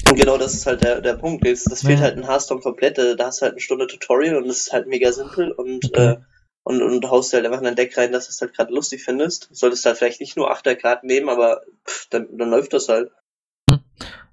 [0.07, 1.45] Und genau das ist halt der, der Punkt.
[1.45, 2.05] Das, das fehlt Ja.
[2.05, 2.97] halt in Hearthstone komplett.
[2.97, 5.85] äh, Da hast du halt eine Stunde Tutorial und es ist halt mega simpel und,
[5.85, 6.11] Okay.
[6.13, 6.17] äh,
[6.63, 9.03] und, und haust halt einfach in dein Deck rein, dass du es halt gerade lustig
[9.03, 9.49] findest.
[9.51, 13.11] Solltest halt vielleicht nicht nur Achterkarten nehmen, aber pff, dann, dann läuft das halt.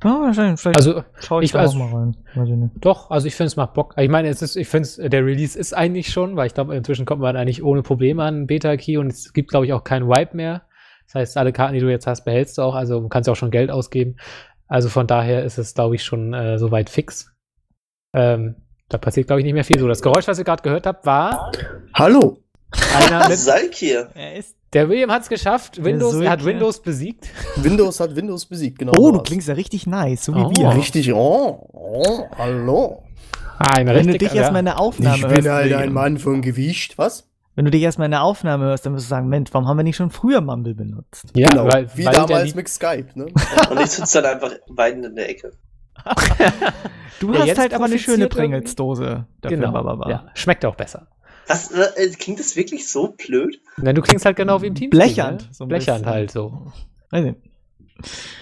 [0.05, 2.17] Ja, wahrscheinlich, vielleicht Also, schaue ich, ich da weiß- auch mal rein.
[2.35, 2.75] Weiß ich nicht.
[2.81, 3.95] Doch, also ich finde es macht Bock.
[3.97, 7.05] Ich meine, es ist, ich finde der Release ist eigentlich schon, weil ich glaube, inzwischen
[7.07, 10.37] kommt man eigentlich ohne Probleme an Beta-Key und es gibt, glaube ich, auch keinen Wipe
[10.37, 10.63] mehr.
[11.07, 13.33] Das heißt, alle Karten, die du jetzt hast, behältst du auch, also du kannst ja
[13.33, 14.17] auch schon Geld ausgeben.
[14.69, 17.33] Also von daher ist es, glaube ich, schon äh, soweit fix.
[18.15, 18.57] Ähm,
[18.91, 19.79] da passiert, glaube ich, nicht mehr viel.
[19.79, 21.51] So, das Geräusch, was ihr gerade gehört habt, war
[21.95, 22.43] Hallo.
[22.95, 23.39] einer mit.
[23.39, 24.11] Salk hier.
[24.15, 25.83] Er ist Der William hat es geschafft.
[25.83, 26.45] Windows, er hat.
[26.45, 27.29] Windows besiegt.
[27.57, 28.93] Windows hat Windows besiegt, genau.
[28.97, 30.51] Oh, so du klingst ja richtig nice, so wie Oh.
[30.51, 30.75] wir.
[30.77, 33.03] Richtig, oh, oh, hallo.
[33.59, 35.93] Ah, eine Wenn du richtig- dich erstmal in der Aufnahme Ich hörst, bin halt ein
[35.93, 37.25] Mann von Gewicht, was?
[37.57, 39.79] wenn du dich erstmal in der Aufnahme hörst, dann wirst du sagen, Mensch, warum haben
[39.79, 41.25] wir nicht schon früher Mumble benutzt?
[41.35, 43.25] Ja, genau, weil, wie weil damals mit Skype, ne?
[43.71, 45.51] Und ich sitze dann einfach weinend in der Ecke.
[47.21, 50.09] Du Ja, hast jetzt halt aber eine schöne dafür, Genau.
[50.09, 51.09] Ja, schmeckt auch besser.
[51.49, 53.61] Was, äh, klingt das wirklich so blöd?
[53.79, 54.91] Denn du klingst halt genau wie im Team.
[54.91, 55.49] Blechernd, Ne?
[55.53, 56.15] so Blechernd bisschen.
[56.15, 56.73] halt so.
[57.11, 57.37] Weiß nicht.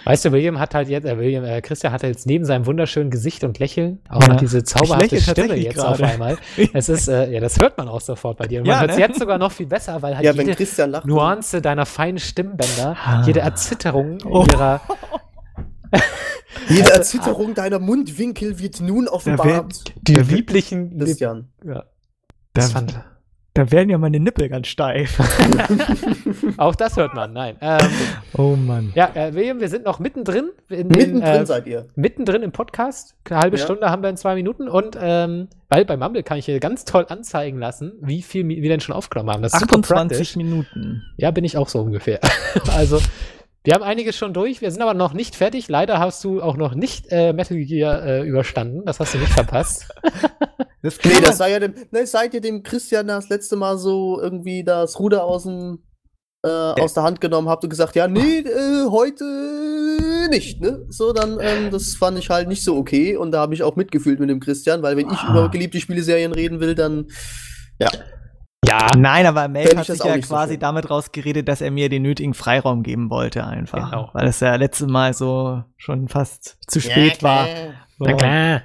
[0.05, 3.11] Weißt du, William hat halt jetzt, äh, William, äh, Christian hat jetzt neben seinem wunderschönen
[3.11, 4.29] Gesicht und Lächeln auch Ja.
[4.29, 5.88] noch diese zauberhafte Stimme jetzt gerade.
[5.95, 6.37] auf einmal.
[6.75, 8.61] Es ist, äh, ja, das hört man auch sofort bei dir.
[8.61, 9.03] Und man Ja, hört es ne?
[9.05, 11.07] jetzt sogar noch viel besser, weil halt Ja, jede Christian lacht.
[11.07, 13.23] Nuance deiner feinen Stimmbänder, Ah.
[13.25, 14.45] jede Erzitterung Oh.
[14.53, 14.83] ihrer,
[16.69, 19.85] Jede Erzitterung deiner Mundwinkel wird nun offenbart.
[20.03, 21.49] die Der wi- lieblichen, Christian.
[21.64, 21.85] ja,
[22.57, 23.01] das Da, fand,
[23.55, 25.19] da werden ja meine Nippel ganz steif.
[26.59, 27.57] auch das hört man, nein.
[27.61, 27.79] Ähm,
[28.37, 28.92] Oh Mann.
[28.95, 30.51] ja, äh, William, wir sind noch mittendrin.
[30.69, 31.87] In den, Mittendrin äh, seid ihr.
[31.95, 33.14] mittendrin im Podcast.
[33.31, 33.64] Eine halbe Ja.
[33.64, 34.69] Stunde haben wir in zwei Minuten.
[34.69, 38.69] Und ähm, weil bei Mumble kann ich hier ganz toll anzeigen lassen, wie viel wir
[38.69, 39.42] denn schon aufgenommen haben.
[39.42, 40.37] Das ist super 28 praktisch.
[40.37, 41.03] Minuten.
[41.16, 42.21] Ja, bin ich auch so ungefähr.
[42.77, 43.01] also,
[43.66, 44.61] wir haben einiges schon durch.
[44.61, 45.68] Wir sind aber noch nicht fertig.
[45.68, 48.85] Leider hast du auch noch nicht äh, Metal Gear äh, überstanden.
[48.87, 49.88] Das hast du nicht verpasst.
[50.83, 54.20] Das Nee, das sei ja dem, ne, seid ihr dem Christian das letzte Mal so
[54.20, 55.83] irgendwie das Ruder aus dem
[56.44, 59.24] äh, aus der Hand genommen habt und gesagt, ja, nee, äh, heute
[60.31, 60.87] nicht, ne?
[60.88, 63.74] So, dann, ähm, das fand ich halt nicht so okay und da habe ich auch
[63.74, 65.31] mitgefühlt mit dem Christian, weil wenn ich Ah.
[65.33, 67.07] über geliebte Spieleserien reden will, dann
[67.81, 67.88] ja.
[68.68, 68.94] Ja.
[68.96, 70.61] Nein, aber Mel Fänd hat sich ja so quasi schön.
[70.61, 73.90] damit rausgeredet, dass er mir den nötigen Freiraum geben wollte, einfach.
[73.90, 74.11] Genau.
[74.12, 77.46] Weil es ja letztes Mal so schon fast zu spät war.
[77.98, 78.05] So.
[78.05, 78.62] Na klar.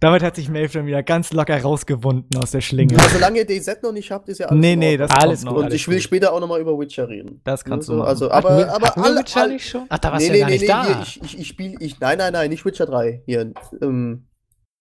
[0.00, 2.94] Damit hat sich Melf dann wieder ganz locker rausgewunden aus der Schlinge.
[2.94, 5.50] Ja, solange ihr DZ noch nicht habt, ist ja alles Nee, nee, das Alles kommt
[5.50, 5.66] gut, noch.
[5.66, 7.42] Und ich will später auch nochmal über Witcher reden.
[7.44, 8.08] Das kannst Ne, du so, machen.
[8.08, 9.84] Also, Hatten aber, wir, aber hatten alle, Witcher alle, nicht schon?
[9.90, 10.84] Ach, da warst nee, du nee, ja gar nee, nicht nee, da.
[10.86, 14.24] hier, ich, ich, ich spiele, ich, nein, nein, nein, nicht Witcher 3, hier, ähm,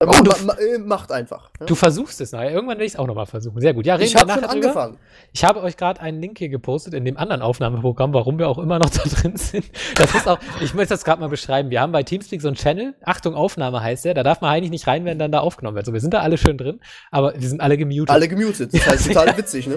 [0.02, 1.50] Oh, ma, du- ma, äh, macht einfach.
[1.60, 1.66] ne?
[1.66, 2.52] Du versuchst es nachher.
[2.52, 3.60] Irgendwann will ich es auch nochmal versuchen.
[3.60, 3.86] Sehr gut.
[3.86, 4.68] Ja, reden ich wir habe schon nachher drüber.
[4.70, 4.98] angefangen.
[5.34, 8.60] Ich habe euch gerade einen Link hier gepostet in dem anderen Aufnahmeprogramm, warum wir auch
[8.60, 9.66] immer noch da drin sind.
[9.96, 11.70] Das ist auch, ich möchte das gerade mal beschreiben.
[11.70, 14.72] Wir haben bei Teamspeak so einen Channel, Achtung, Aufnahme heißt der, da darf man eigentlich
[14.72, 15.86] nicht rein, wenn dann da aufgenommen wird.
[15.86, 16.80] So, wir sind da alle schön drin,
[17.12, 18.10] aber wir sind alle gemutet.
[18.10, 18.74] Alle gemutet.
[18.74, 19.76] Das heißt total witzig, ne?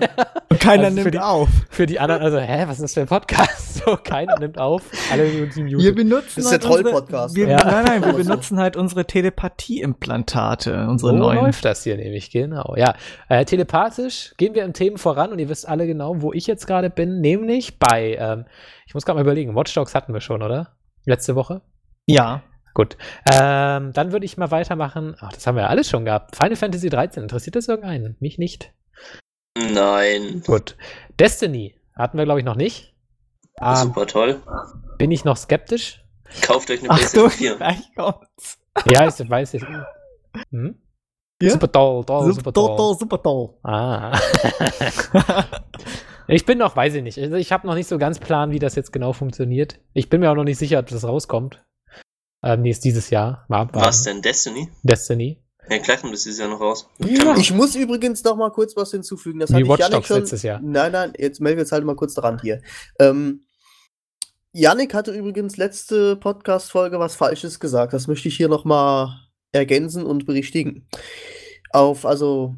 [0.50, 1.48] Und keiner Also für nimmt die- auf.
[1.68, 3.70] Für die anderen, also, hä, was ist das für ein Podcast?
[3.84, 7.36] So, keiner nimmt auf, alle sind Wir benutzen Das ist der halt unsere- Troll-Podcast?
[7.36, 7.64] Ja.
[7.64, 8.28] Nein, nein, wir Aber so.
[8.28, 9.04] benutzen halt unsere
[10.12, 11.38] Telepathie-Implantate, unsere So neuen.
[11.44, 12.74] läuft das hier nämlich, genau.
[12.76, 12.94] Ja,
[13.28, 16.66] äh, telepathisch gehen wir im Themen voran und ihr wisst alle genau, wo ich jetzt
[16.66, 18.44] gerade bin, nämlich bei, ähm,
[18.86, 20.76] ich muss gerade mal überlegen, Watch Dogs hatten wir schon, oder?
[21.04, 21.62] Letzte Woche?
[22.06, 22.42] Ja.
[22.74, 22.96] Gut.
[23.30, 25.14] Ähm, dann würde ich mal weitermachen.
[25.20, 26.36] Ach, das haben wir ja alles schon gehabt.
[26.36, 27.24] Final Fantasy 13.
[27.24, 28.16] Interessiert das irgendeinen?
[28.18, 28.72] Mich nicht.
[29.58, 30.42] Nein.
[30.46, 30.76] Gut.
[31.18, 32.94] Destiny hatten wir, glaube ich, noch nicht.
[33.60, 34.40] Ähm, Super toll.
[34.96, 36.02] bin ich noch skeptisch?
[36.40, 37.56] Kauft euch eine Achtung, PlayStation 4.
[37.56, 38.58] gleich kommt's.
[38.86, 39.62] Ja, ich weiß ich.
[40.50, 40.78] Hm?
[41.40, 41.50] Ja?
[41.50, 43.50] Super toll, toll, Super toll, super toll.
[43.64, 44.16] Ah.
[46.28, 47.18] ich bin noch, weiß ich nicht.
[47.18, 49.80] Also ich habe noch nicht so ganz Plan, wie das jetzt genau funktioniert.
[49.92, 51.64] Ich bin mir auch noch nicht sicher, ob das rauskommt.
[52.44, 53.44] Ähm, nee, ist dieses Jahr.
[53.48, 53.88] Mal abwarten.
[53.88, 54.68] Was denn, Destiny?
[54.82, 55.42] Destiny.
[55.68, 56.88] Ja, klar kommt das dieses Jahr noch raus.
[56.98, 57.36] Ja.
[57.36, 59.38] Ich muss übrigens noch mal kurz was hinzufügen.
[59.40, 60.18] Das Wie hatte Watch Dogs schon.
[60.18, 60.60] letztes Jahr.
[60.62, 62.60] Nein, nein, jetzt melden wir jetzt halt mal kurz dran hier.
[62.98, 63.46] Ähm,
[64.52, 67.92] Yannick hatte übrigens letzte Podcast-Folge was Falsches gesagt.
[67.92, 70.86] Das möchte ich hier noch mal ergänzen und berichtigen.
[71.70, 72.56] Auf, also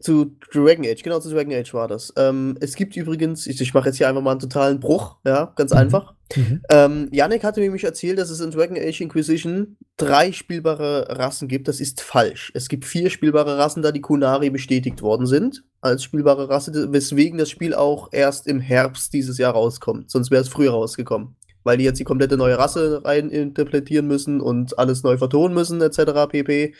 [0.00, 2.12] zu Dragon Age, genau zu Dragon Age war das.
[2.16, 5.52] Ähm, es gibt übrigens, ich, ich mache jetzt hier einfach mal einen totalen Bruch, ja,
[5.54, 5.76] ganz Mhm.
[5.78, 6.14] einfach.
[6.34, 6.62] Mhm.
[6.70, 11.68] Ähm, Yannick hatte nämlich erzählt, dass es in Dragon Age Inquisition drei spielbare Rassen gibt.
[11.68, 12.50] Das ist falsch.
[12.54, 17.38] Es gibt vier spielbare Rassen, da die Kunari bestätigt worden sind als spielbare Rasse, weswegen
[17.38, 20.10] das Spiel auch erst im Herbst dieses Jahr rauskommt.
[20.10, 21.36] Sonst wäre es früher rausgekommen.
[21.64, 25.80] Weil die jetzt die komplette neue Rasse rein interpretieren müssen und alles neu vertonen müssen,
[25.80, 26.28] etc.
[26.28, 26.74] pp.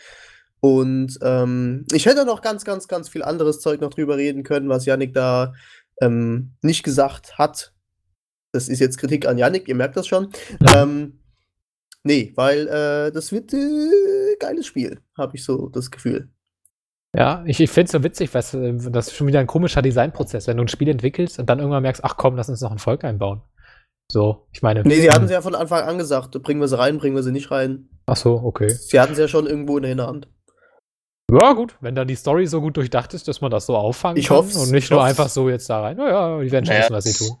[0.59, 4.69] Und ähm, ich hätte noch ganz, ganz, ganz viel anderes Zeug noch drüber reden können,
[4.69, 5.53] was Yannick da
[6.01, 7.73] ähm, nicht gesagt hat.
[8.53, 10.29] Das ist jetzt Kritik an Yannick, ihr merkt das schon.
[10.73, 11.19] Ähm,
[12.03, 16.29] nee, weil äh, das wird äh, geiles Spiel, habe ich so das Gefühl.
[17.15, 19.81] Ja, ich, ich finde es so witzig, weißt du, das ist schon wieder ein komischer
[19.81, 22.71] Designprozess, wenn du ein Spiel entwickelst und dann irgendwann merkst, ach komm, lass uns noch
[22.71, 23.41] ein Volk einbauen.
[24.11, 24.83] So, ich meine.
[24.83, 27.23] Nee, sie hatten sie ja von Anfang an gesagt, bringen wir sie rein, bringen wir
[27.23, 27.89] sie nicht rein.
[28.05, 28.69] Ach so, okay.
[28.69, 30.27] Sie hatten sie ja schon irgendwo in der Hinterhand.
[31.31, 34.17] Ja, gut, wenn dann die Story so gut durchdacht ist, dass man das so auffangen
[34.17, 35.09] Ich kann hoff's, und nicht ich nur hoff's.
[35.09, 35.97] einfach so jetzt da rein.
[35.97, 37.37] Naja, die werden schon Naja, wissen, was sie tun.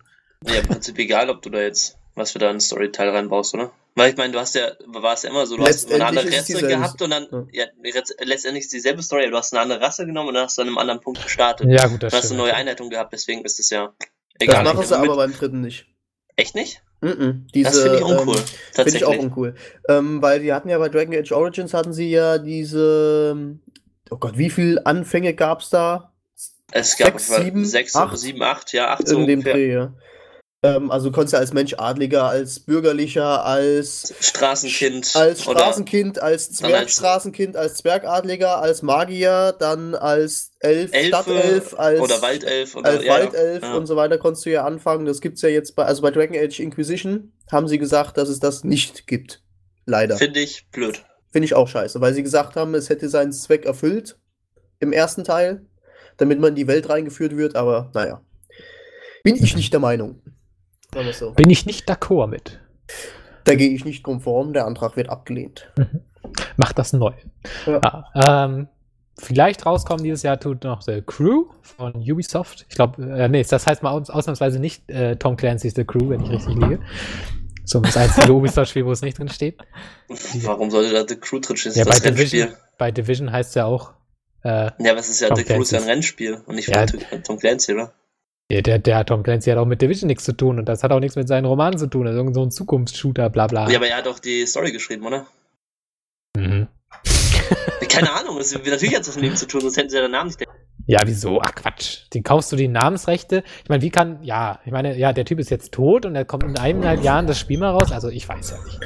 [0.47, 3.71] Ja, im Prinzip egal, ob du da jetzt, was für da einen Storyteil reinbaust, oder?
[3.95, 6.25] Weil ich meine, du hast ja, war es ja immer so, du hast eine andere
[6.31, 9.81] Rasse gehabt und dann, ja, letzt- letztendlich ist dieselbe Story, aber du hast eine andere
[9.81, 11.67] Rasse genommen und dann hast du an einem anderen Punkt gestartet.
[11.69, 12.39] Ja, gut, das hast du stimmt.
[12.39, 14.07] eine neue Einleitung gehabt, deswegen ist es ja Das
[14.39, 14.63] egal.
[14.63, 15.85] machen Ich sie aber beim dritten nicht.
[16.35, 16.81] Echt nicht?
[17.01, 18.35] Mhm, diese, das finde ich uncool.
[18.37, 19.55] Ähm, Finde ich auch uncool.
[19.89, 23.57] Ähm, weil die hatten ja bei Dragon Age Origins hatten sie ja diese.
[24.09, 26.13] Oh Gott, wie viele Anfänge gab es da?
[26.71, 28.17] es gab sechs, sieben, sechs, acht?
[28.17, 29.43] sieben, acht, ja, acht so In dem.
[29.43, 29.93] Dreh, ja.
[30.63, 35.13] Ähm, also du konntest ja als Mensch Adliger, als Bürgerlicher, als, Straßenkind.
[35.13, 41.73] als Straßenkind, als dann als- Zwergstraßenkind, als Zwergadliger, als Magier, dann als Elf, Elfe Stadtelf,
[41.77, 43.75] als, oder Waldelf oder als ja, Waldelf ja.
[43.75, 45.05] und so weiter konntest du ja anfangen.
[45.05, 48.39] Das gibt's ja jetzt bei, also bei Dragon Age Inquisition haben sie gesagt, dass es
[48.39, 49.43] das nicht gibt.
[49.85, 50.15] Leider.
[50.15, 51.03] Finde ich blöd.
[51.33, 54.17] Finde ich auch scheiße, weil sie gesagt haben, es hätte seinen Zweck erfüllt
[54.79, 55.65] im ersten Teil,
[56.15, 58.21] damit man in die Welt reingeführt wird, aber naja.
[59.23, 60.21] Bin ich nicht der Meinung.
[60.93, 61.31] Sagen wir so.
[61.31, 62.59] Bin ich nicht d'accord mit.
[63.45, 65.69] Da gehe ich nicht konform, der Antrag wird abgelehnt.
[66.57, 67.11] Macht das neu.
[67.65, 67.81] Ja.
[68.15, 68.67] Ja, ähm,
[69.19, 72.65] vielleicht rauskommen dieses Jahr tut noch The Crew von Ubisoft.
[72.69, 76.09] Ich glaube, äh, nee, das heißt mal aus, ausnahmsweise nicht äh, Tom Clancy's The Crew,
[76.09, 76.79] wenn ich richtig liege.
[77.65, 79.57] So das einzige Ubisoft-Spiel, wo es nicht drin steht.
[80.43, 81.73] Warum sollte da The Crew drin stehen?
[81.73, 82.41] Ja, ist bei das Rennspiel.
[82.43, 83.91] Division, bei Division heißt es ja auch,
[84.43, 85.85] äh, Ja, aber es ist ja, Tom The Crew ist ja ein.
[85.85, 86.85] Rennspiel und nicht Ja.
[86.87, 87.93] von Tom Clancy, oder?
[88.51, 90.91] Ja, der, der Tom Clancy hat auch mit Division nichts zu tun und das hat
[90.91, 92.07] auch nichts mit seinen Romanen zu tun.
[92.07, 93.69] Also irgend so ein Zukunftsshooter, bla bla.
[93.69, 95.27] Ja, aber er hat auch die Story geschrieben, oder?
[96.35, 96.67] Mhm.
[97.89, 100.01] Keine Ahnung, das, natürlich hat es was mit ihm zu tun, sonst hätten sie ja
[100.01, 100.43] den Namen nicht.
[100.85, 101.39] Ja, wieso?
[101.41, 102.07] Ach Quatsch.
[102.13, 103.43] Den kaufst du die Namensrechte.
[103.63, 106.25] Ich meine, wie kann, ja, ich meine, ja, der Typ ist jetzt tot und er
[106.25, 107.93] kommt in eineinhalb Jahren das Spiel mal raus.
[107.93, 108.79] Also ich weiß ja nicht.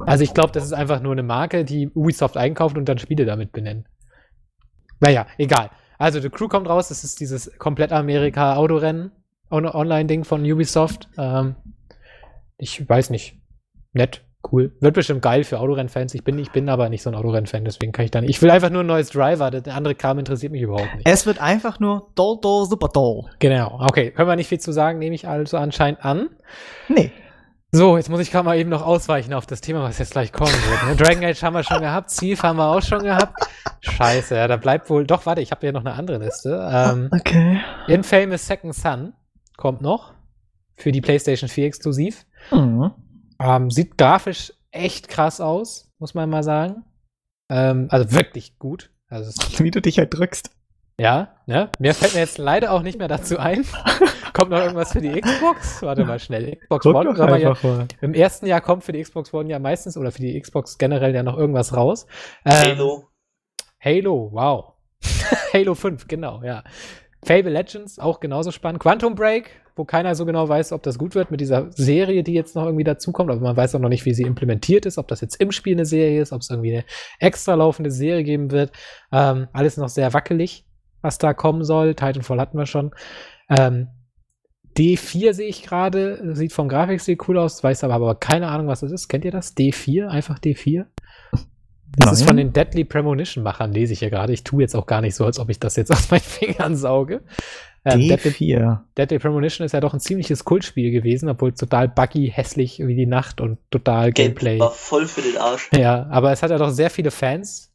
[0.00, 3.24] Also ich glaube, das ist einfach nur eine Marke, die Ubisoft einkauft und dann Spiele
[3.24, 3.86] damit benennen.
[5.00, 5.70] Naja, egal.
[6.00, 9.12] Also The Crew kommt raus, das ist dieses komplett Amerika-Autorennen,
[9.50, 11.10] On Online-Ding von Ubisoft.
[11.18, 11.56] Ähm,
[12.56, 13.36] ich weiß nicht.
[13.92, 14.72] Nett, cool.
[14.80, 16.14] Wird bestimmt geil für Autorennfans.
[16.14, 18.30] Ich bin, ich bin aber nicht so ein Autorennfan, deswegen kann ich da nicht.
[18.30, 19.50] Ich will einfach nur ein neues Driver.
[19.50, 21.06] Der andere Kram interessiert mich überhaupt nicht.
[21.06, 23.26] Es wird einfach nur doll, doll, super doll.
[23.38, 24.10] Genau, okay.
[24.10, 26.30] Können wir nicht viel zu sagen, nehme ich also anscheinend an.
[26.88, 27.12] Nee.
[27.72, 30.32] So, jetzt muss ich gerade mal eben noch ausweichen auf das Thema, was jetzt gleich
[30.32, 30.86] kommen wird.
[30.86, 30.96] Ne?
[30.96, 33.48] Dragon Age haben wir schon gehabt, Thief haben wir auch schon gehabt.
[33.80, 35.06] Scheiße, ja, da bleibt wohl.
[35.06, 36.68] Doch, warte, ich habe hier noch eine andere Liste.
[36.72, 37.60] Ähm, Okay.
[37.86, 39.12] Infamous Second Son
[39.56, 40.14] kommt noch
[40.74, 42.26] für die PlayStation 4 exklusiv.
[42.50, 42.90] Mhm.
[43.38, 46.84] Ähm, sieht grafisch echt krass aus, muss man mal sagen.
[47.50, 48.90] Ähm, also wirklich gut.
[49.08, 49.30] Also
[49.62, 50.50] Wie du dich halt drückst.
[51.00, 51.70] Ja, ne?
[51.78, 53.64] Mir fällt mir jetzt leider auch nicht mehr dazu ein.
[54.34, 55.80] kommt noch irgendwas für die Xbox?
[55.80, 56.56] Warte mal schnell.
[56.56, 57.88] Xbox Drück One, aber ja, mal.
[58.02, 61.14] im ersten Jahr kommt für die Xbox One ja meistens oder für die Xbox generell
[61.14, 62.06] ja noch irgendwas raus.
[62.44, 63.08] Ähm, Halo.
[63.82, 64.74] Halo, wow.
[65.54, 66.64] Halo 5, genau, ja.
[67.24, 68.82] Fable Legends, auch genauso spannend.
[68.82, 72.34] Quantum Break, wo keiner so genau weiß, ob das gut wird mit dieser Serie, die
[72.34, 75.08] jetzt noch irgendwie dazukommt, aber man weiß auch noch nicht, wie sie implementiert ist, ob
[75.08, 76.84] das jetzt im Spiel eine Serie ist, ob es irgendwie eine
[77.20, 78.72] extra laufende Serie geben wird.
[79.12, 80.66] Ähm, alles noch sehr wackelig,
[81.02, 81.94] was da kommen soll.
[81.94, 82.92] Titanfall hatten wir schon.
[83.48, 83.88] Ähm,
[84.76, 88.80] D4 sehe ich gerade, sieht vom Grafikstil cool aus, weiß aber, aber keine Ahnung, was
[88.80, 89.08] das ist.
[89.08, 89.56] Kennt ihr das?
[89.56, 90.06] D4?
[90.06, 90.86] Einfach D4?
[91.96, 92.28] Das ist Nein.
[92.28, 94.32] von den Deadly Premonition-Machern, lese ich hier gerade.
[94.32, 96.76] Ich tue jetzt auch gar nicht so, als ob ich das jetzt aus meinen Fingern
[96.76, 97.22] sauge.
[97.84, 98.78] Ähm, Deadly, D4.
[98.96, 103.06] Deadly Premonition ist ja doch ein ziemliches Kultspiel gewesen, obwohl total buggy, hässlich wie die
[103.06, 104.58] Nacht und total Gameplay.
[104.58, 105.70] Gameplay war voll für den Arsch.
[105.76, 107.69] Ja, aber es hat ja doch sehr viele Fans.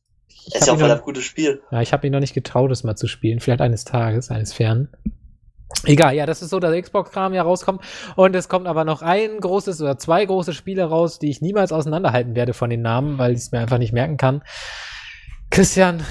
[0.51, 1.61] Das ist ja auch voll noch- gutes Spiel.
[1.71, 3.39] Ja, ich habe mich noch nicht getraut, es mal zu spielen.
[3.39, 4.89] Vielleicht eines Tages, eines fernen.
[5.85, 7.81] Egal, ja, das ist so, dass Xbox-Kram ja rauskommt.
[8.15, 11.71] Und es kommt aber noch ein großes oder zwei große Spiele raus, die ich niemals
[11.71, 14.41] auseinanderhalten werde von den Namen, weil ich es mir einfach nicht merken kann.
[15.49, 16.03] Christian,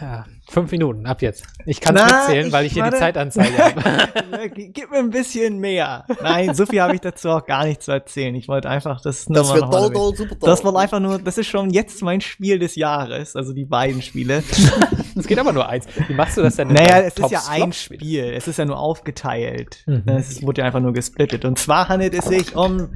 [0.00, 1.44] ja, fünf Minuten, ab jetzt.
[1.66, 2.98] Ich kann es Na, mitzählen, weil ich- hier die warte.
[2.98, 4.50] Zeitanzeige habe.
[4.50, 6.04] Gib mir ein bisschen mehr.
[6.22, 8.34] Nein, so viel habe ich dazu auch gar nicht zu erzählen.
[8.34, 10.48] Ich wollte einfach das nur Das mal wird doll, doll, super doll.
[10.50, 14.02] Das war einfach nur, das ist schon jetzt mein Spiel des Jahres, also die beiden
[14.02, 14.42] Spiele.
[15.18, 15.86] Es geht aber nur eins.
[16.08, 16.68] Wie machst du das denn?
[16.68, 18.22] Naja, es ist ja ein Spiel.
[18.36, 19.82] Es ist ja nur aufgeteilt.
[19.86, 20.02] Mhm.
[20.04, 21.46] Ne, Es ist- wurde ja einfach nur gesplittet.
[21.46, 22.90] Und zwar handelt es sich um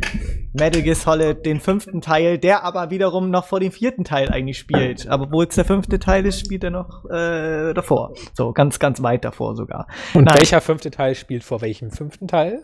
[0.53, 4.59] Metal Gear Solid, den fünften Teil, der aber wiederum noch vor dem vierten Teil eigentlich
[4.59, 5.09] spielt.
[5.09, 7.40] Aber wo jetzt der fünfte Teil ist, spielt er noch äh,
[7.75, 8.15] davor.
[8.35, 9.87] So, ganz, ganz weit davor sogar.
[10.15, 10.37] Und Nein.
[10.39, 12.63] welcher fünfte Teil spielt vor welchem fünften Teil?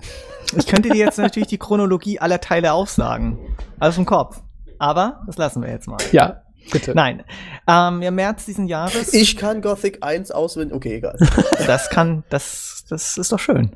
[0.57, 3.39] Ich könnte dir jetzt natürlich die Chronologie aller Teile aufsagen.
[3.81, 4.41] Aus dem Kopf.
[4.79, 5.99] Aber das lassen wir jetzt mal.
[6.13, 6.95] Ja, bitte.
[6.95, 7.25] Nein.
[7.67, 9.13] Ähm, Im März diesen Jahres.
[9.13, 10.75] Ich kann Gothic 1 auswendig.
[10.77, 11.19] Okay, egal.
[11.67, 13.71] Das kann, das, das ist doch schön.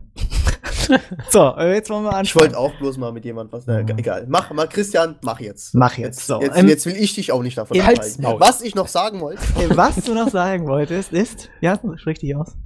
[1.30, 2.24] so, äh, jetzt wollen wir anfangen.
[2.24, 3.66] Ich wollte auch bloß mal mit jemandem was.
[3.66, 4.26] Äh, egal.
[4.28, 5.74] Mach mal, Christian, mach jetzt.
[5.74, 6.40] Mach jetzt, so.
[6.40, 8.24] Jetzt, Ähm, jetzt will ich dich auch nicht davon abhalten.
[8.38, 9.42] Was ich noch sagen wollte.
[9.76, 11.48] Was du noch sagen wolltest, ist.
[11.60, 12.56] Ja, sprich dich aus.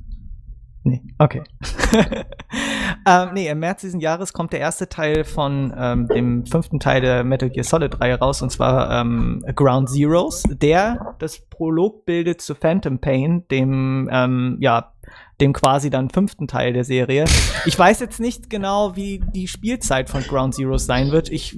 [0.87, 1.43] Nee, okay.
[3.09, 7.01] ähm, nee, im März diesen Jahres kommt der erste Teil von ähm, dem fünften Teil
[7.01, 12.43] der Metal Gear Solid Reihe raus, und zwar ähm, Ground Zeroes, der das Prolog bildet
[12.43, 14.93] zu Phantom Pain, dem, ähm, ja,
[15.41, 17.25] dem quasi dann fünften Teil der Serie.
[17.67, 21.31] Ich weiß jetzt nicht genau, wie die Spielzeit von Ground Zeroes sein wird.
[21.31, 21.57] Ich,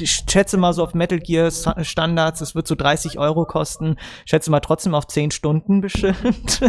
[0.00, 3.96] ich schätze mal so auf Metal Gear Standards, es wird so 30 Euro kosten.
[4.24, 6.60] Ich schätze mal trotzdem auf 10 Stunden bestimmt.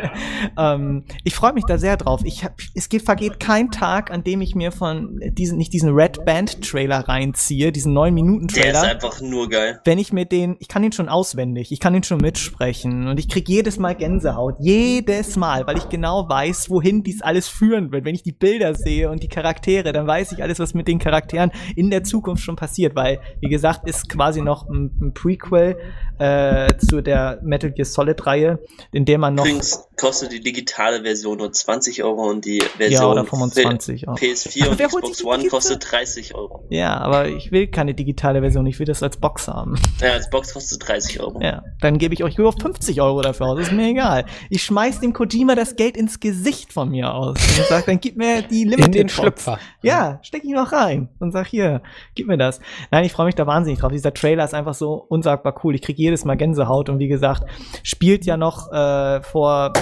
[0.58, 2.20] ähm, ich freue mich da sehr drauf.
[2.24, 5.94] Ich hab, es geht, vergeht kein Tag, an dem ich mir von diesen, nicht diesen
[5.94, 9.80] Red Band Trailer reinziehe, diesen 9 Minuten Der ist Trailer einfach nur geil.
[9.84, 13.18] wenn ich mir den, ich kann ihn schon auswendig, ich kann ihn schon mitsprechen und
[13.18, 17.92] ich krieg jedes Mal Gänsehaut, jedes Mal, weil ich genau weiß, wohin dies alles führen
[17.92, 18.04] wird.
[18.04, 20.98] Wenn ich die Bilder sehe und die Charaktere, dann weiß ich alles, was mit den
[20.98, 25.76] Charakteren in der Zukunft schon passiert, weil, wie gesagt, ist quasi noch ein, ein Prequel
[26.18, 28.58] äh, zu der Metal Gear Solid Reihe,
[28.92, 32.66] in der man noch Übrigens kostet die digitale Version nur 20 Euro und die ja
[32.76, 34.16] Version oder 25 auch.
[34.16, 36.66] PS4 und Xbox One kostet 30 Euro.
[36.70, 39.76] Ja, aber ich will keine digitale Version, ich will das als Box haben.
[40.00, 41.40] Ja, als Box kostet 30 Euro.
[41.40, 43.60] Ja, dann gebe ich euch nur 50 Euro dafür aus.
[43.60, 44.24] Ist mir egal.
[44.50, 48.16] Ich schmeiß dem Kojima das Geld ins Gesicht von mir aus und sag, dann gib
[48.16, 49.14] mir die Limited In den Box.
[49.14, 49.60] Schlüpfer.
[49.82, 51.80] Ja, steck ihn noch rein und sag hier,
[52.16, 52.58] gib mir das.
[52.90, 53.92] Nein, ich freue mich da wahnsinnig drauf.
[53.92, 55.76] Dieser Trailer ist einfach so unsagbar cool.
[55.76, 57.44] Ich krieg jedes Mal Gänsehaut und wie gesagt,
[57.84, 59.72] spielt ja noch äh, vor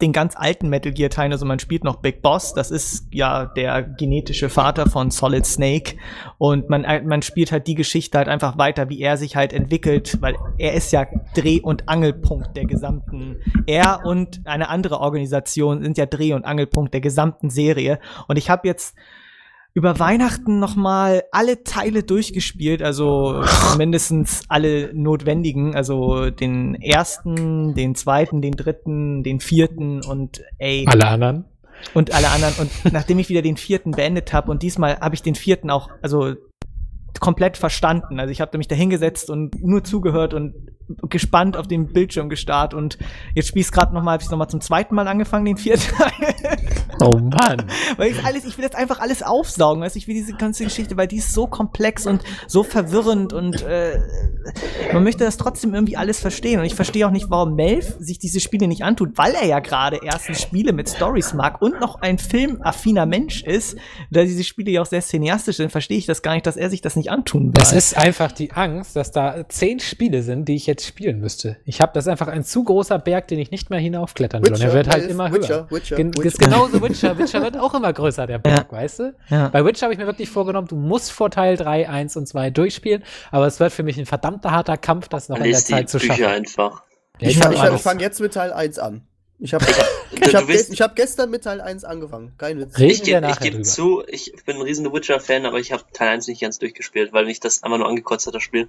[0.00, 3.46] den ganz alten Metal Gear Teilen, also man spielt noch Big Boss, das ist ja
[3.46, 5.96] der genetische Vater von Solid Snake.
[6.38, 9.52] Und man, äh, man spielt halt die Geschichte halt einfach weiter, wie er sich halt
[9.52, 15.82] entwickelt, weil er ist ja Dreh- und Angelpunkt der gesamten, er und eine andere Organisation
[15.82, 17.98] sind ja Dreh- und Angelpunkt der gesamten Serie.
[18.26, 18.96] Und ich habe jetzt
[19.72, 23.42] über Weihnachten noch mal alle Teile durchgespielt, also
[23.78, 31.06] mindestens alle notwendigen, also den ersten, den zweiten, den dritten, den vierten und ey Alle
[31.06, 31.44] anderen.
[31.94, 35.22] und alle anderen und nachdem ich wieder den vierten beendet habe und diesmal habe ich
[35.22, 36.34] den vierten auch also
[37.20, 38.18] komplett verstanden.
[38.18, 40.54] Also ich habe mich da hingesetzt und nur zugehört und
[41.08, 42.98] gespannt auf den Bildschirm gestarrt und
[43.34, 45.56] jetzt spiele ich gerade noch mal, habe ich noch mal zum zweiten Mal angefangen, den
[45.56, 46.34] vierten Teil.
[47.00, 47.64] Oh Mann.
[47.96, 50.64] Weil ich alles, ich will jetzt einfach alles aufsaugen, weißt du, ich will diese ganze
[50.64, 53.98] Geschichte, weil die ist so komplex und so verwirrend und äh,
[54.92, 56.60] man möchte das trotzdem irgendwie alles verstehen.
[56.60, 59.60] Und ich verstehe auch nicht, warum Melf sich diese Spiele nicht antut, weil er ja
[59.60, 63.76] gerade erstens Spiele mit Stories mag und noch ein filmaffiner Mensch ist,
[64.10, 66.70] da diese Spiele ja auch sehr cineastisch sind, verstehe ich das gar nicht, dass er
[66.70, 67.52] sich das nicht antun will.
[67.54, 71.56] Das ist einfach die Angst, dass da zehn Spiele sind, die ich jetzt spielen müsste.
[71.64, 74.52] Ich habe das ist einfach ein zu großer Berg, den ich nicht mehr hinaufklettern will.
[74.52, 75.40] Und er wird halt Elf, immer höher.
[75.42, 76.26] Witcher, Witcher, Gen Witcher.
[76.26, 77.18] Ist genauso Witcher.
[77.18, 79.14] Witcher wird auch immer größer, der Berg, weißt du?
[79.28, 79.48] Ja.
[79.48, 82.50] Bei Witcher habe ich mir wirklich vorgenommen, du musst vor Teil 3, 1 und 2
[82.50, 85.64] durchspielen, aber es wird für mich ein verdammter harter Kampf, das noch in der Lies
[85.64, 86.26] die Zeit zu Bücher schaffen.
[86.26, 86.82] einfach.
[87.20, 89.02] Ja, Ich, ich ich, fange jetzt mit Teil 1 an.
[89.40, 89.64] Ich habe
[90.10, 92.32] ich hab ich hab gestern mit Teil 1 angefangen.
[92.36, 92.78] Kein Witz.
[92.78, 96.42] Ich gebe geb zu, ich bin ein riesen Witcher-Fan, aber ich habe Teil 1 nicht
[96.42, 98.68] ganz durchgespielt, weil mich das einfach nur angekotzt hat, das Spiel.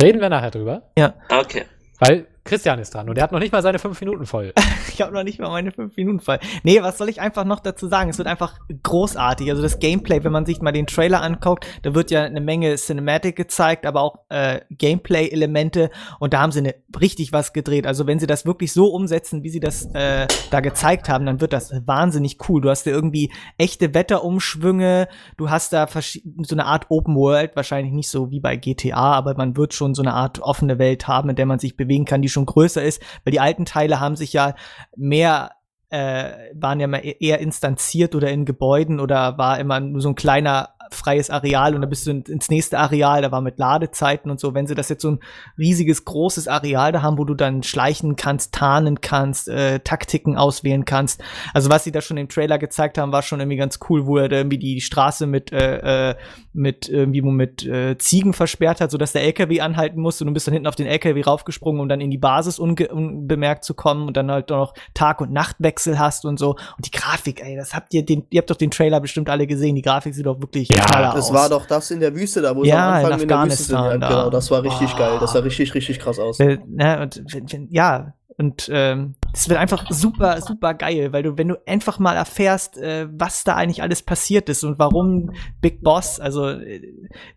[0.00, 0.82] Reden wir nachher drüber.
[0.98, 1.64] Ah, Okay.
[2.00, 4.54] Weil Christian ist dran und der hat noch nicht mal seine fünf Minuten voll.
[4.88, 6.38] ich habe noch nicht mal meine fünf Minuten voll.
[6.62, 8.08] Nee, was soll ich einfach noch dazu sagen?
[8.08, 9.50] Es wird einfach großartig.
[9.50, 12.74] Also das Gameplay, wenn man sich mal den Trailer anguckt, da wird ja eine Menge
[12.76, 15.90] Cinematic gezeigt, aber auch äh, Gameplay-Elemente
[16.20, 17.86] und da haben sie ne, richtig was gedreht.
[17.86, 21.42] Also wenn sie das wirklich so umsetzen, wie sie das äh, da gezeigt haben, dann
[21.42, 22.62] wird das wahnsinnig cool.
[22.62, 27.92] Du hast ja irgendwie echte Wetterumschwünge, du hast da so eine Art Open World, wahrscheinlich
[27.92, 31.28] nicht so wie bei GTA, aber man wird schon so eine Art offene Welt haben,
[31.28, 34.16] in der man sich bewegen kann, die schon größer ist, weil die alten Teile haben
[34.16, 34.54] sich ja
[34.96, 35.52] mehr
[35.90, 40.10] äh, waren ja mal e-, eher instanziert oder in Gebäuden oder war immer nur so
[40.10, 44.30] ein kleiner freies Areal und dann bist du ins nächste Areal, da war mit Ladezeiten
[44.30, 44.54] und so.
[44.54, 45.20] Wenn sie das jetzt so ein
[45.56, 50.84] riesiges, großes Areal da haben, wo du dann schleichen kannst, tarnen kannst, äh, Taktiken auswählen
[50.84, 51.22] kannst.
[51.54, 54.18] Also was sie da schon im Trailer gezeigt haben, war schon irgendwie ganz cool, wo
[54.18, 56.16] er da irgendwie die Straße mit, äh, äh,
[56.52, 60.46] mit irgendwie mit äh, Ziegen versperrt hat, sodass der LKW anhalten musste und du bist
[60.46, 64.16] dann hinten auf den LKW raufgesprungen, um dann in die Basis unbemerkt zu kommen und
[64.16, 66.50] dann halt noch Tag- und Nachtwechsel hast und so.
[66.50, 69.46] Und die Grafik, ey, das habt ihr den, ihr habt doch den Trailer bestimmt alle
[69.46, 69.76] gesehen.
[69.76, 71.32] Die Grafik sieht doch wirklich ja, das aus.
[71.32, 73.62] war doch das in der Wüste da, wo ja, am Anfang in, in der Wüste
[73.64, 73.78] sind.
[73.78, 74.08] Ja.
[74.08, 74.98] Genau, das war richtig oh.
[74.98, 75.18] geil.
[75.20, 76.40] Das sah richtig, richtig krass aus.
[76.40, 77.22] Äh, na, und,
[77.70, 82.14] ja, und ähm, das wird einfach super, super geil, weil du, wenn du einfach mal
[82.14, 86.80] erfährst, äh, was da eigentlich alles passiert ist und warum Big Boss, also äh,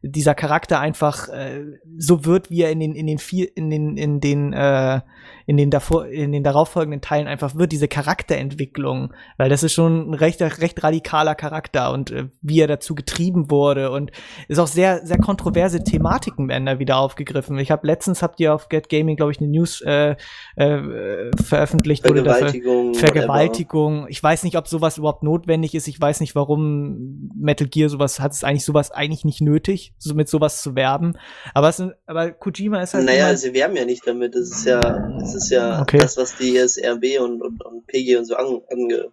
[0.04, 1.64] dieser Charakter einfach äh,
[1.97, 5.02] so wird, wie er in den, in den vier, in den, in den, äh,
[5.47, 10.12] in den davor, in den darauffolgenden Teilen einfach wird, diese Charakterentwicklung, weil das ist schon
[10.12, 14.12] ein recht, recht radikaler Charakter und äh, wie er dazu getrieben wurde und
[14.47, 17.58] ist auch sehr, sehr kontroverse Thematiken werden da wieder aufgegriffen.
[17.58, 20.16] Ich habe letztens habt ihr auf Get Gaming, glaube ich, eine News äh,
[20.56, 22.94] äh, äh, veröffentlicht wurde Vergewaltigung.
[22.94, 24.06] Vergewaltigung.
[24.10, 25.88] Ich weiß nicht, ob sowas überhaupt notwendig ist.
[25.88, 30.14] Ich weiß nicht, warum Metal Gear sowas hat es eigentlich sowas eigentlich nicht nötig, so
[30.14, 31.18] mit sowas zu werben.
[31.54, 33.06] Aber es, aber Kojima ist halt.
[33.06, 34.36] Naja, sie werben ja nicht damit.
[34.36, 35.98] Das ist ja, das ist ja okay.
[35.98, 39.12] das, was die SRB und, und, und PG und so an, ange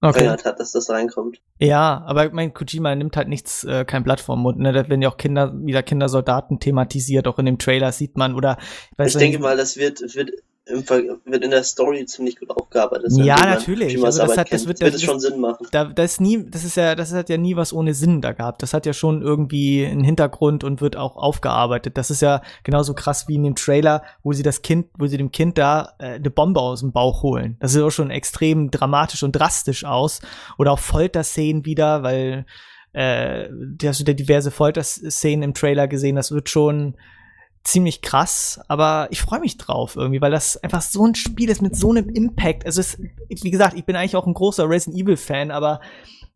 [0.00, 0.28] okay.
[0.28, 1.40] hat, dass das reinkommt.
[1.58, 4.58] Ja, aber mein Kojima nimmt halt nichts, äh, kein Blatt vom Mund.
[4.58, 4.72] Ne?
[4.72, 8.34] Da werden ja auch Kinder, wieder Kindersoldaten thematisiert, auch in dem Trailer sieht man.
[8.34, 8.58] Oder
[8.98, 10.30] ich, ich denke mal, das wird, wird
[10.68, 13.12] wird in der Story ziemlich gut aufgearbeitet.
[13.16, 14.02] Ja, natürlich.
[14.04, 15.66] Also das, hat, das wird, das, das schon Sinn machen.
[15.72, 18.32] Da, das ist nie, das ist ja, das hat ja nie was ohne Sinn da
[18.32, 18.62] gehabt.
[18.62, 21.96] Das hat ja schon irgendwie einen Hintergrund und wird auch aufgearbeitet.
[21.96, 25.16] Das ist ja genauso krass wie in dem Trailer, wo sie das Kind, wo sie
[25.16, 27.56] dem Kind da äh, eine Bombe aus dem Bauch holen.
[27.60, 30.20] Das sieht auch schon extrem dramatisch und drastisch aus.
[30.58, 32.44] Oder auch Folterszenen wieder, weil
[32.92, 33.48] äh,
[33.84, 36.16] hast du da diverse Folterszenen im Trailer gesehen.
[36.16, 36.96] Das wird schon
[37.64, 41.62] ziemlich krass, aber ich freue mich drauf irgendwie, weil das einfach so ein Spiel ist
[41.62, 42.64] mit so einem Impact.
[42.64, 42.98] Also es,
[43.28, 45.80] wie gesagt, ich bin eigentlich auch ein großer Resident Evil Fan, aber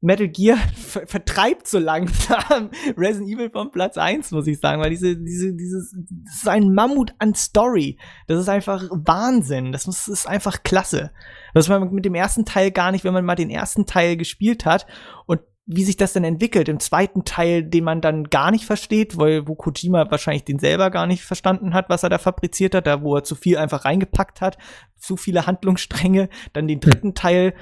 [0.03, 4.91] Metal Gear ver vertreibt so langsam Resident Evil vom Platz 1, muss ich sagen, weil
[4.91, 5.95] diese, diese, dieses,
[6.25, 7.99] das ist ein Mammut an Story.
[8.27, 9.73] Das ist einfach Wahnsinn.
[9.73, 11.13] Das ist einfach klasse.
[11.55, 14.67] Das man mit dem ersten Teil gar nicht, wenn man mal den ersten Teil gespielt
[14.67, 14.87] hat
[15.27, 15.41] und
[15.75, 19.47] wie sich das dann entwickelt im zweiten Teil, den man dann gar nicht versteht, weil
[19.47, 23.03] wo Kojima wahrscheinlich den selber gar nicht verstanden hat, was er da fabriziert hat, da
[23.03, 24.59] wo er zu viel einfach reingepackt hat,
[24.99, 27.55] zu viele Handlungsstränge, dann den dritten Teil,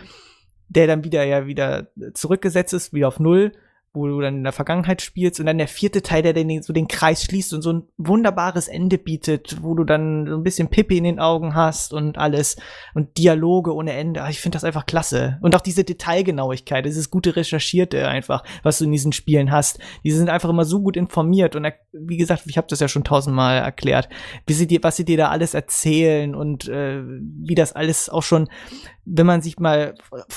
[0.69, 3.53] der dann wieder ja wieder zurückgesetzt ist, wieder auf Null
[3.93, 6.73] wo du dann in der Vergangenheit spielst und dann der vierte Teil, der den, so
[6.73, 10.69] den Kreis schließt und so ein wunderbares Ende bietet, wo du dann so ein bisschen
[10.69, 12.57] Pippi in den Augen hast und alles
[12.95, 14.25] und Dialoge ohne Ende.
[14.31, 15.39] Ich finde das einfach klasse.
[15.43, 19.81] Und auch diese Detailgenauigkeit, dieses gute Recherchierte einfach, was du in diesen Spielen hast.
[20.05, 23.03] Die sind einfach immer so gut informiert und wie gesagt, ich habe das ja schon
[23.03, 24.09] tausendmal erklärt,
[24.47, 28.23] wie sie dir, was sie dir da alles erzählen und äh, wie das alles auch
[28.23, 28.49] schon
[29.05, 29.95] wenn man sich mal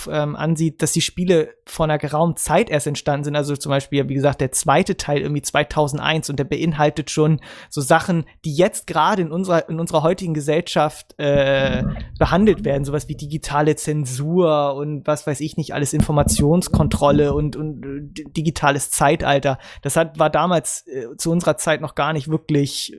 [0.10, 4.08] ähm, ansieht, dass die Spiele vor einer geraumen Zeit erst entstanden sind, also zum Beispiel,
[4.08, 8.88] wie gesagt, der zweite Teil irgendwie 2001 und der beinhaltet schon so Sachen, die jetzt
[8.88, 11.84] gerade in unserer, in unserer heutigen Gesellschaft äh,
[12.18, 17.86] behandelt werden, sowas wie digitale Zensur und was weiß ich nicht, alles Informationskontrolle und, und
[17.86, 19.58] äh, digitales Zeitalter.
[19.82, 22.98] Das hat, war damals äh, zu unserer Zeit noch gar nicht wirklich,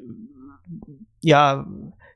[1.21, 1.67] ja,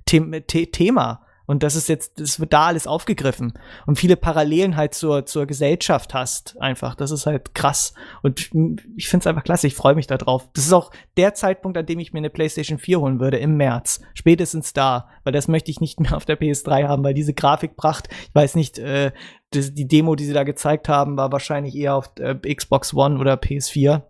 [0.09, 1.23] The Thema.
[1.49, 3.55] Und das ist jetzt, das wird da alles aufgegriffen.
[3.87, 6.95] Und viele Parallelen halt zur, zur Gesellschaft hast, einfach.
[6.95, 7.95] Das ist halt krass.
[8.23, 8.51] Und
[8.97, 9.67] ich finde es einfach klasse.
[9.67, 10.47] Ich freue mich da drauf.
[10.53, 13.57] Das ist auch der Zeitpunkt, an dem ich mir eine PlayStation 4 holen würde, im
[13.57, 14.03] März.
[14.13, 15.09] Spätestens da.
[15.25, 18.55] Weil das möchte ich nicht mehr auf der PS3 haben, weil diese Grafikpracht, ich weiß
[18.55, 19.13] nicht, äh,
[19.55, 23.19] die, die Demo, die sie da gezeigt haben, war wahrscheinlich eher auf äh, Xbox One
[23.19, 24.03] oder PS4.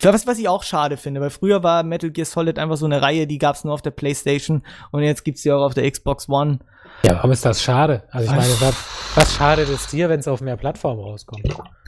[0.00, 3.02] Was, was ich auch schade finde, weil früher war Metal Gear Solid einfach so eine
[3.02, 5.74] Reihe, die gab es nur auf der PlayStation und jetzt gibt es sie auch auf
[5.74, 6.58] der Xbox One.
[7.04, 8.02] Ja, warum ist das schade?
[8.10, 8.74] Also ich meine, was,
[9.14, 11.42] was schadet es dir, wenn es auf mehr Plattformen rauskommt?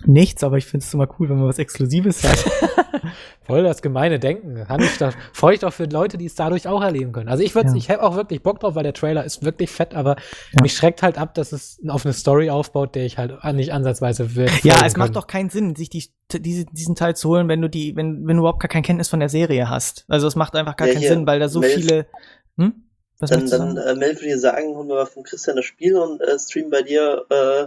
[0.07, 2.39] Nichts, aber ich finde es immer cool, wenn man was Exklusives hat.
[3.45, 4.65] Voll das gemeine Denken.
[4.99, 7.29] Da, freue ich doch für Leute, die es dadurch auch erleben können.
[7.29, 7.75] Also ich würde, Ja.
[7.75, 10.17] ich habe auch wirklich Bock drauf, weil der Trailer ist wirklich fett, aber
[10.53, 10.63] Ja.
[10.63, 14.35] mich schreckt halt ab, dass es auf eine Story aufbaut, der ich halt nicht ansatzweise
[14.37, 14.49] will.
[14.63, 15.15] Ja, es macht kann.
[15.15, 18.37] doch keinen Sinn, sich die, diese, diesen Teil zu holen, wenn du die, wenn, wenn
[18.37, 20.05] du überhaupt gar kein Kenntnis von der Serie hast.
[20.09, 22.07] Also es macht einfach gar Ja, keinen hier, Sinn, weil da so viele.
[22.57, 22.75] Hm?
[23.21, 23.77] Was Dann, dann sagen?
[23.77, 26.71] äh, Mel würde dir sagen, holen wir mal von Christian das Spiel und äh, streamen
[26.71, 27.67] bei dir äh,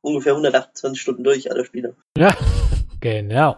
[0.00, 1.96] ungefähr 128 Stunden durch, alle Spiele.
[2.16, 2.36] Ja,
[3.00, 3.56] genau.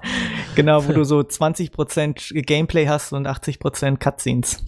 [0.55, 4.63] Genau, wo du so 20% Gameplay hast und 80% Cutscenes.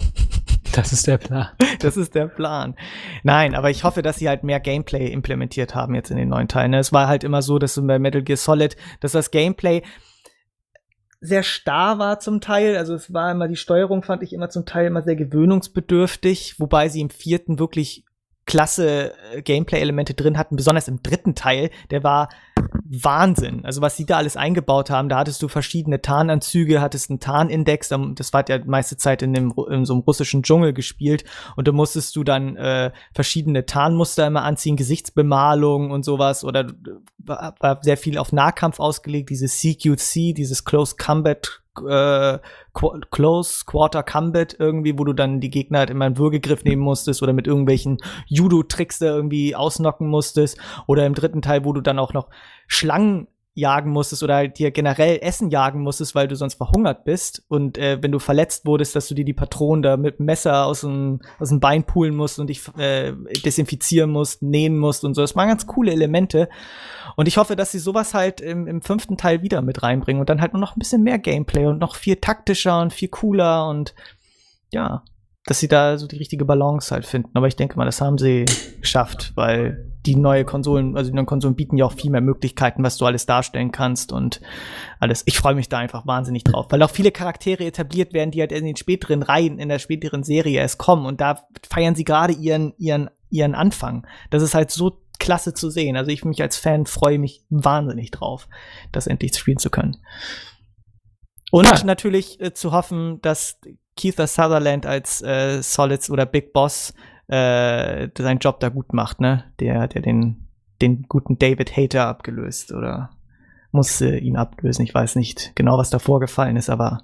[0.72, 1.49] Das ist der Plan.
[1.81, 2.74] Das ist der Plan.
[3.22, 6.49] Nein, aber ich hoffe, dass sie halt mehr Gameplay implementiert haben jetzt in den neuen
[6.49, 6.74] Teilen.
[6.74, 9.83] Es war halt immer so, dass du bei Metal Gear Solid, dass das Gameplay
[11.21, 12.77] sehr starr war zum Teil.
[12.77, 16.89] Also es war immer, die Steuerung fand ich immer zum Teil immer sehr gewöhnungsbedürftig, wobei
[16.89, 18.05] sie im vierten wirklich
[18.47, 22.31] klasse äh, Gameplay-Elemente drin hatten, besonders im dritten Teil, der war
[22.85, 23.64] Wahnsinn.
[23.64, 27.91] Also was sie da alles eingebaut haben, da hattest du verschiedene Tarnanzüge, hattest einen Tarnindex,
[28.14, 31.25] das war ja meiste Zeit in, dem, in so einem russischen Dschungel gespielt
[31.57, 37.53] und da musstest du dann äh, verschiedene Tarnmuster immer anziehen, Gesichtsbemalung und sowas oder äh,
[37.61, 42.39] war sehr viel auf Nahkampf ausgelegt, dieses CQC, dieses Close Combat äh,
[43.11, 47.22] Close Quarter Combat irgendwie, wo du dann die Gegner halt immer einen Würgegriff nehmen musstest
[47.22, 50.59] oder mit irgendwelchen Judo-Tricks da irgendwie ausnocken musstest.
[50.87, 52.29] Oder im dritten Teil, wo du dann auch noch
[52.66, 57.42] Schlangen jagen musstest oder halt dir generell Essen jagen musstest, weil du sonst verhungert bist.
[57.48, 60.82] Und äh, wenn du verletzt wurdest, dass du dir die Patronen da mit Messer aus
[60.82, 63.12] dem, aus dem Bein pulen musst und dich äh,
[63.44, 65.22] desinfizieren musst, nähen musst und so.
[65.22, 66.48] Das waren ganz coole Elemente.
[67.16, 70.28] Und ich hoffe, dass sie sowas halt im, im fünften Teil wieder mit reinbringen und
[70.30, 73.68] dann halt nur noch ein bisschen mehr Gameplay und noch viel taktischer und viel cooler
[73.68, 73.94] und
[74.70, 75.02] ja,
[75.46, 77.30] dass sie da so die richtige Balance halt finden.
[77.34, 78.44] Aber ich denke mal, das haben sie
[78.80, 82.82] geschafft, weil die neue Konsolen, also die neuen Konsolen bieten ja auch viel mehr Möglichkeiten,
[82.82, 84.40] was du alles darstellen kannst und
[85.00, 85.22] alles.
[85.26, 88.52] Ich freue mich da einfach wahnsinnig drauf, weil auch viele Charaktere etabliert werden, die halt
[88.52, 92.32] in den späteren Reihen, in der späteren Serie erst kommen und da feiern sie gerade
[92.32, 94.06] ihren, ihren, ihren Anfang.
[94.30, 95.96] Das ist halt so klasse zu sehen.
[95.98, 98.48] Also ich mich als Fan freue mich wahnsinnig drauf,
[98.92, 99.98] das endlich spielen zu können.
[101.50, 101.84] Und Ja.
[101.84, 103.59] natürlich äh, zu hoffen, dass
[103.94, 106.94] Keith Sutherland als äh, Solids oder Big Boss
[107.29, 109.45] äh, seinen Job da gut macht, ne?
[109.61, 110.49] Der, der den,
[110.81, 113.11] den guten David Hater abgelöst oder
[113.70, 114.85] musste ihn ablösen.
[114.85, 117.03] Ich weiß nicht genau, was da vorgefallen ist, aber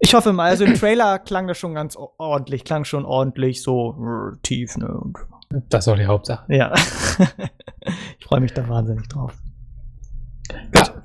[0.00, 4.32] ich hoffe mal, also im Trailer klang das schon ganz ordentlich, klang schon ordentlich so
[4.32, 4.88] äh, tief, ne?
[4.88, 5.16] Und,
[5.70, 6.52] Das ist auch die Hauptsache.
[6.52, 6.74] ja.
[8.18, 9.34] ich freue mich da wahnsinnig drauf.
[10.74, 11.02] Ja,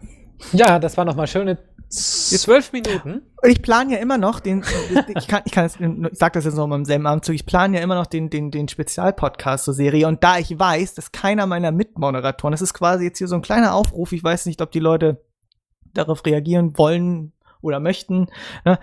[0.52, 1.60] ja das war nochmal schöne
[1.90, 3.22] zwölf Minuten.
[3.42, 4.64] Und ich plane ja immer noch den,
[5.16, 7.46] ich kann, ich kann jetzt, ich sag das jetzt noch mal im selben Abendzug, ich
[7.46, 10.08] plane ja immer noch den, den, den Spezialpodcast zur Serie.
[10.08, 13.42] Und da ich weiß, dass keiner meiner Mitmoderatoren, das ist quasi jetzt hier so ein
[13.42, 15.24] kleiner Aufruf, ich weiß nicht, ob die Leute
[15.94, 18.28] darauf reagieren wollen oder möchten.
[18.66, 18.80] Ne?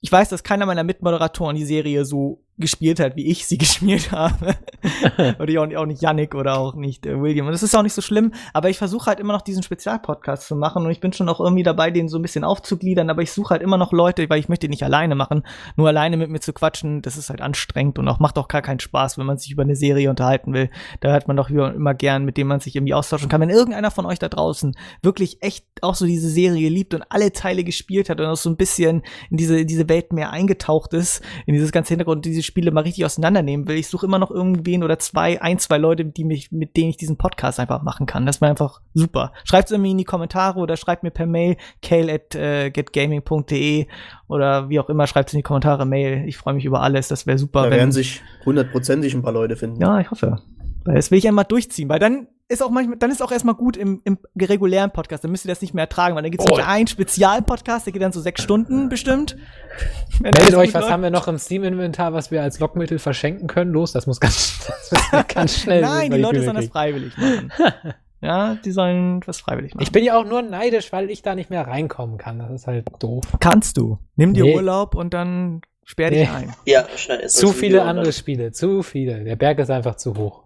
[0.00, 4.12] Ich weiß, dass keiner meiner Mitmoderatoren die Serie so gespielt hat, wie ich sie gespielt
[4.12, 4.54] habe.
[5.38, 7.46] oder ich auch, nicht- auch nicht Yannick oder auch nicht äh, William.
[7.46, 10.46] Und das ist auch nicht so schlimm, aber ich versuche halt immer noch diesen Spezialpodcast
[10.48, 13.22] zu machen und ich bin schon auch irgendwie dabei, den so ein bisschen aufzugliedern, aber
[13.22, 15.42] ich suche halt immer noch Leute, weil ich möchte nicht alleine machen.
[15.76, 18.62] Nur alleine mit mir zu quatschen, das ist halt anstrengend und auch macht auch gar
[18.62, 20.70] keinen Spaß, wenn man sich über eine Serie unterhalten will.
[21.00, 23.40] Da hat man doch immer immer gern, mit dem man sich irgendwie austauschen kann.
[23.40, 27.32] Wenn irgendeiner von euch da draußen wirklich echt auch so diese Serie liebt und alle
[27.32, 30.94] Teile gespielt hat und auch so ein bisschen in diese, in diese Welt mehr eingetaucht
[30.94, 34.30] ist, in dieses ganze Hintergrund, diese Spiele mal richtig auseinandernehmen will, ich suche immer noch
[34.30, 38.06] irgendwen oder zwei, ein, zwei Leute, die mich, mit denen ich diesen Podcast einfach machen
[38.06, 38.24] kann.
[38.24, 39.32] Das wäre einfach super.
[39.44, 43.86] Schreibt es irgendwie in die Kommentare oder schreibt mir per Mail kale at äh, getgaming.de
[44.28, 46.24] oder wie auch immer, schreibt es in die Kommentare Mail.
[46.26, 47.08] Ich freue mich über alles.
[47.08, 47.64] Das wäre super.
[47.64, 49.80] Da wenn- werden sich hundertprozentig ein paar Leute finden.
[49.80, 50.38] ja, ich hoffe.
[50.86, 53.76] Das will ich einmal durchziehen, weil dann ist auch manchmal, dann ist auch erstmal gut
[53.76, 55.24] im, im regulären Podcast.
[55.24, 56.54] Dann müsst ihr das nicht mehr ertragen, weil dann gibt es Oh.
[56.64, 59.36] einen Spezialpodcast, der geht dann so sechs Stunden bestimmt.
[60.20, 60.92] Meldet euch, was läuft.
[60.92, 63.72] haben wir noch im Steam-Inventar, was wir als Lockmittel verschenken können?
[63.72, 64.60] Los, das muss ganz,
[64.90, 65.80] das wir ganz schnell.
[65.82, 67.52] Nein, die Leute sollen das freiwillig machen.
[68.20, 69.82] ja, die sollen was freiwillig machen.
[69.82, 72.38] Ich bin ja auch nur neidisch, weil ich da nicht mehr reinkommen kann.
[72.38, 73.24] Das ist halt doof.
[73.40, 73.98] Kannst du.
[74.14, 74.54] Nimm dir Nee.
[74.54, 76.34] Urlaub und dann sperr dich Nee.
[76.34, 76.54] ein.
[76.66, 79.24] Ja, schneid erst Zu viele Video andere Spiele, zu viele.
[79.24, 80.42] Der Berg ist einfach zu hoch.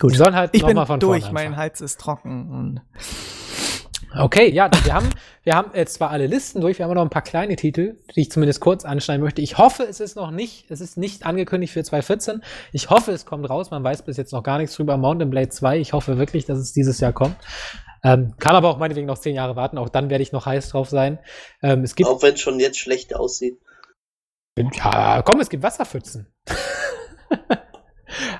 [0.00, 0.12] Gut.
[0.12, 1.56] Die sollen halt Ich noch bin mal von durch, vorne mein.
[1.58, 2.50] Hals ist trocken.
[2.50, 2.80] Und
[4.16, 5.08] Okay, ja, wir haben,
[5.42, 8.20] wir haben jetzt zwar alle Listen durch, wir haben noch ein paar kleine Titel, die
[8.20, 9.42] ich zumindest kurz anschneiden möchte.
[9.42, 12.40] Ich hoffe, es ist noch nicht, es ist nicht angekündigt für 2014.
[12.72, 13.72] Ich hoffe, es kommt raus.
[13.72, 14.96] Man weiß bis jetzt noch gar nichts drüber.
[14.96, 15.78] Mountain Blade 2.
[15.78, 17.34] Ich hoffe wirklich, dass es dieses Jahr kommt.
[18.04, 19.78] Ähm, kann aber auch meinetwegen noch zehn Jahre warten.
[19.78, 21.18] Auch dann werde ich noch heiß drauf sein.
[21.62, 23.58] Ähm, es gibt, Auch wenn es schon jetzt schlecht aussieht.
[24.56, 26.26] Ja, komm, es gibt Wasserpfützen.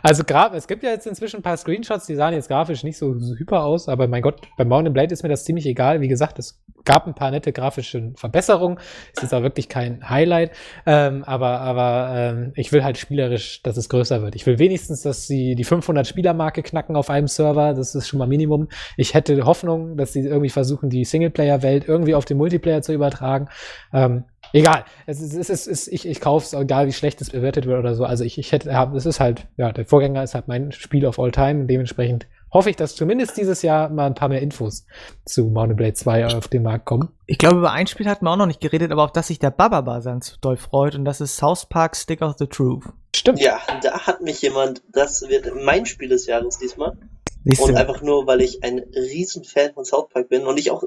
[0.03, 3.15] Also es gibt ja jetzt inzwischen ein paar Screenshots, die sahen jetzt grafisch nicht so
[3.15, 6.01] hyper aus, aber mein Gott, bei Mountain Blade ist mir das ziemlich egal.
[6.01, 8.79] Wie gesagt, es gab ein paar nette grafische Verbesserungen.
[9.15, 10.53] Ist jetzt auch wirklich kein Highlight.
[10.87, 14.35] Ähm, aber aber ähm, ich will halt spielerisch, dass es größer wird.
[14.35, 17.73] Ich will wenigstens, dass sie die 500 Spieler-Marke knacken auf einem Server.
[17.73, 18.69] Das ist schon mal Minimum.
[18.97, 23.49] Ich hätte Hoffnung, dass sie irgendwie versuchen, die Singleplayer-Welt irgendwie auf den Multiplayer zu übertragen.
[23.93, 24.25] Ähm,
[24.55, 24.85] egal.
[25.07, 27.67] Es ist, es ist, es ist ich, ich kaufe es, egal wie schlecht es bewertet
[27.67, 28.05] wird oder so.
[28.05, 31.19] Also ich, ich hätte, es ist halt, ja, der Vorgänger ist halt mein Spiel of
[31.19, 31.67] all time.
[31.67, 34.87] Dementsprechend hoffe ich, dass zumindest dieses Jahr mal ein paar mehr Infos
[35.27, 37.11] zu Mountain Blade 2 auf den Markt kommen.
[37.27, 39.41] Ich glaube, über ein Spiel hatten wir auch noch nicht geredet, aber auf das sich
[39.41, 42.85] der Bababa ganz doll freut und das ist South Park Stick of the Truth.
[43.15, 43.41] Stimmt.
[43.41, 46.97] Ja, da hat mich jemand, das wird mein Spiel des Jahres diesmal.
[47.45, 47.79] Siehst Und du?
[47.79, 50.85] einfach nur, weil ich ein riesen Fan von South Park bin und ich auch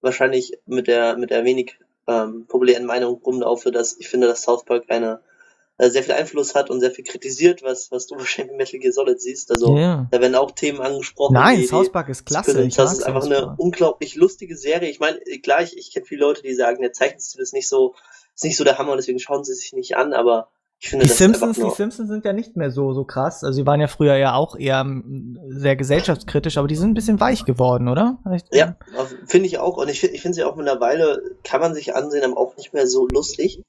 [0.00, 1.78] wahrscheinlich mit der, mit der wenig
[2.08, 5.20] ähm, populären Meinung rumlaufe, dass ich finde, dass South Park eine
[5.76, 8.80] äh, sehr viel Einfluss hat und sehr viel kritisiert, was, was du wahrscheinlich mit Metal
[8.80, 9.50] Gear Solid siehst.
[9.52, 10.08] Also Ja.
[10.10, 11.34] da werden auch Themen angesprochen.
[11.34, 12.54] Nein, die- South Park ist klasse.
[12.74, 13.58] das, ist einfach South eine Park.
[13.60, 14.88] unglaublich lustige Serie.
[14.90, 17.94] Ich meine, klar, ich, ich kenne viele Leute, die sagen, der Zeichenstil ist nicht so,
[18.34, 20.48] ist nicht so der Hammer, deswegen schauen sie sich nicht an, aber
[20.80, 23.42] finde, Die Simpsons, die Simpsons sind ja nicht mehr so, so krass.
[23.42, 26.94] Also, sie waren ja früher ja auch eher mm, sehr gesellschaftskritisch, aber die sind ein
[26.94, 28.18] bisschen weich geworden, oder?
[28.52, 28.76] Ja,
[29.26, 29.76] finde ich auch.
[29.76, 32.86] Und ich, ich finde sie auch mittlerweile, kann man sich ansehen, aber auch nicht mehr
[32.86, 33.62] so lustig.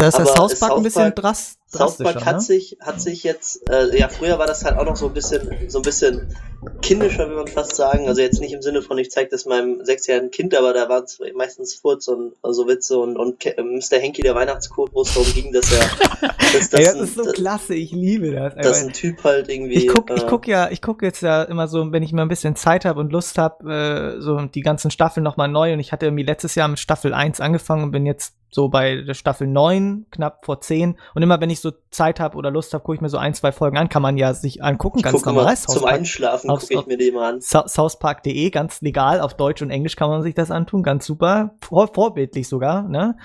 [0.00, 2.40] Da ist der aber South Park ein bisschen Park- dras South Park hat ne?
[2.40, 5.48] sich, hat sich jetzt, äh, ja, früher war das halt auch noch so ein bisschen,
[5.68, 6.34] so ein bisschen
[6.82, 8.08] kindischer, will man fast sagen.
[8.08, 11.04] Also jetzt nicht im Sinne von, ich zeige das meinem sechsjährigen Kind, aber da waren
[11.04, 13.98] es meistens Furz und so Witze und, und Ke- Mr.
[14.00, 15.70] Henky, der Weihnachtscode, wo es darum ging, dass
[16.20, 18.54] er, dass, Ey, das ein- ist so dass- klasse, ich liebe das.
[18.56, 19.74] dass Ey, ein Typ halt irgendwie.
[19.74, 22.22] ich guck, ich äh, guck ja, ich guck jetzt ja immer so, wenn ich mal
[22.22, 25.72] ein bisschen Zeit habe und Lust habe, äh, so die ganzen Staffeln nochmal neu.
[25.72, 28.96] Und ich hatte irgendwie letztes Jahr mit Staffel 1 angefangen und bin jetzt so bei
[29.02, 30.96] der Staffel 9, knapp vor 10.
[31.14, 33.32] Und immer wenn ich so Zeit habe oder Lust habe, gucke ich mir so ein,
[33.34, 33.88] zwei Folgen an.
[33.88, 35.44] Kann man ja sich angucken, ich ganz normal.
[35.74, 37.40] Zum Einschlafen gucke ich mir die mal an.
[37.40, 41.54] Sou- Southpark.de, ganz legal, auf Deutsch und Englisch kann man sich das antun, ganz super,
[41.60, 43.16] vor, vorbildlich sogar, ne?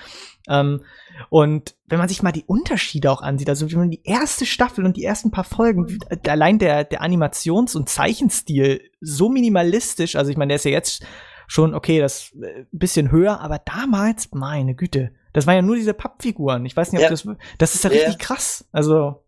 [0.48, 0.82] Ähm,
[1.30, 4.84] und wenn man sich mal die Unterschiede auch ansieht, also wenn man die erste Staffel
[4.84, 5.98] und die ersten paar Folgen, wie-
[6.28, 11.02] allein der, der Animations- und Zeichenstil so minimalistisch, also ich meine, der ist ja jetzt
[11.46, 15.94] schon, okay, das äh, bisschen höher, aber damals, meine Güte, das waren ja nur diese
[15.94, 16.64] Pappfiguren.
[16.66, 17.10] Ich weiß nicht, ob Ja.
[17.10, 17.26] das,
[17.58, 17.96] das ist ja Ja.
[17.96, 18.68] richtig krass.
[18.72, 19.22] Also,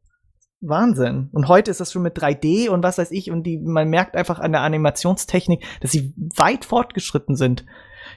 [0.60, 1.28] Wahnsinn.
[1.32, 4.16] Und heute ist das schon mit 3D und was weiß ich, und die, man merkt
[4.16, 7.64] einfach an der Animationstechnik, dass sie weit fortgeschritten sind.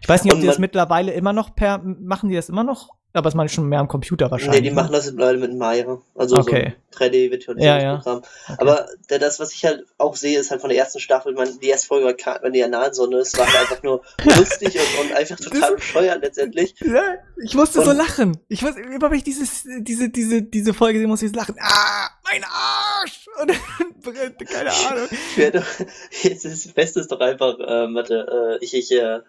[0.02, 2.89] Ich weiß nicht, ob die das mittlerweile immer noch per, machen die das immer noch?
[3.14, 4.62] Aber das meine ich schon mehr am Computer wahrscheinlich.
[4.62, 5.97] Nee, die machen das mittlerweile mit Maya.
[6.16, 6.76] Also Okay.
[6.91, 8.22] so ein 3D-Visualisierungsprogramm.
[8.24, 8.56] Ja, Okay.
[8.58, 11.68] Aber das, was ich halt auch sehe, ist halt von der ersten Staffel, man, die
[11.68, 15.36] erste Folge war wenn die Analsonne, es war halt einfach nur lustig und, und einfach
[15.36, 16.74] total bescheuert letztendlich.
[16.80, 17.02] Ja,
[17.43, 18.38] ich musste so Und- lachen.
[18.47, 21.56] Ich weiß, immer wenn ich dieses, diese, diese, diese Folge sehe, muss ich lachen.
[21.60, 23.26] Ah, mein Arsch!
[23.41, 23.58] Und dann
[24.02, 25.08] brennt, keine Ahnung.
[25.12, 25.66] Ich werde,
[26.24, 29.20] jetzt ist das Beste ist doch einfach, ähm, warte, äh, ich, ich, äh,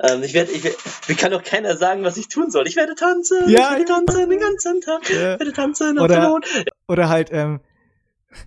[0.00, 0.76] ähm, ich werde, ich werde,
[1.08, 2.66] mir kann doch keiner sagen, was ich tun soll.
[2.68, 5.38] Ich werde tanzen, Ja, ich werde tanzen den ganzen Tag, ich Ja.
[5.38, 6.46] werde tanzen auf Oder- dem Mond.
[6.88, 7.60] Oder halt, ähm,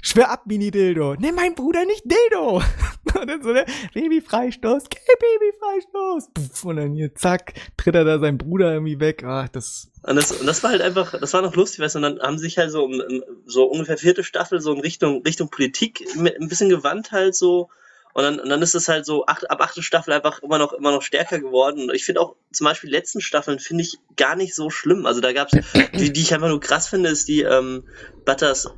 [0.03, 1.15] schwer ab, Mini-Dildo.
[1.19, 2.61] Nimm mein Bruder nicht Dildo.
[3.19, 6.29] Und dann so, ne, Babyfreistoß, geh Babyfreistoß.
[6.33, 9.23] Puff, Und dann hier, zack, tritt er da seinen Bruder irgendwie weg.
[9.25, 11.99] Ach, das, Und das, und das war halt einfach, das war noch lustig, weißt du,
[11.99, 12.87] und dann haben sich halt so,
[13.45, 17.69] so ungefähr vierte Staffel so in Richtung, Richtung Politik ein bisschen gewandt halt so.
[18.13, 20.73] Und dann, und dann ist es halt so, acht, ab achte Staffel einfach immer noch,
[20.73, 21.89] immer noch stärker geworden.
[21.89, 25.05] Und ich finde auch, zum Beispiel die letzten Staffeln finde ich gar nicht so schlimm.
[25.05, 25.51] Also da gab's,
[25.93, 27.83] die, die ich einfach nur krass finde, ist die, ähm,
[28.25, 28.73] Butters,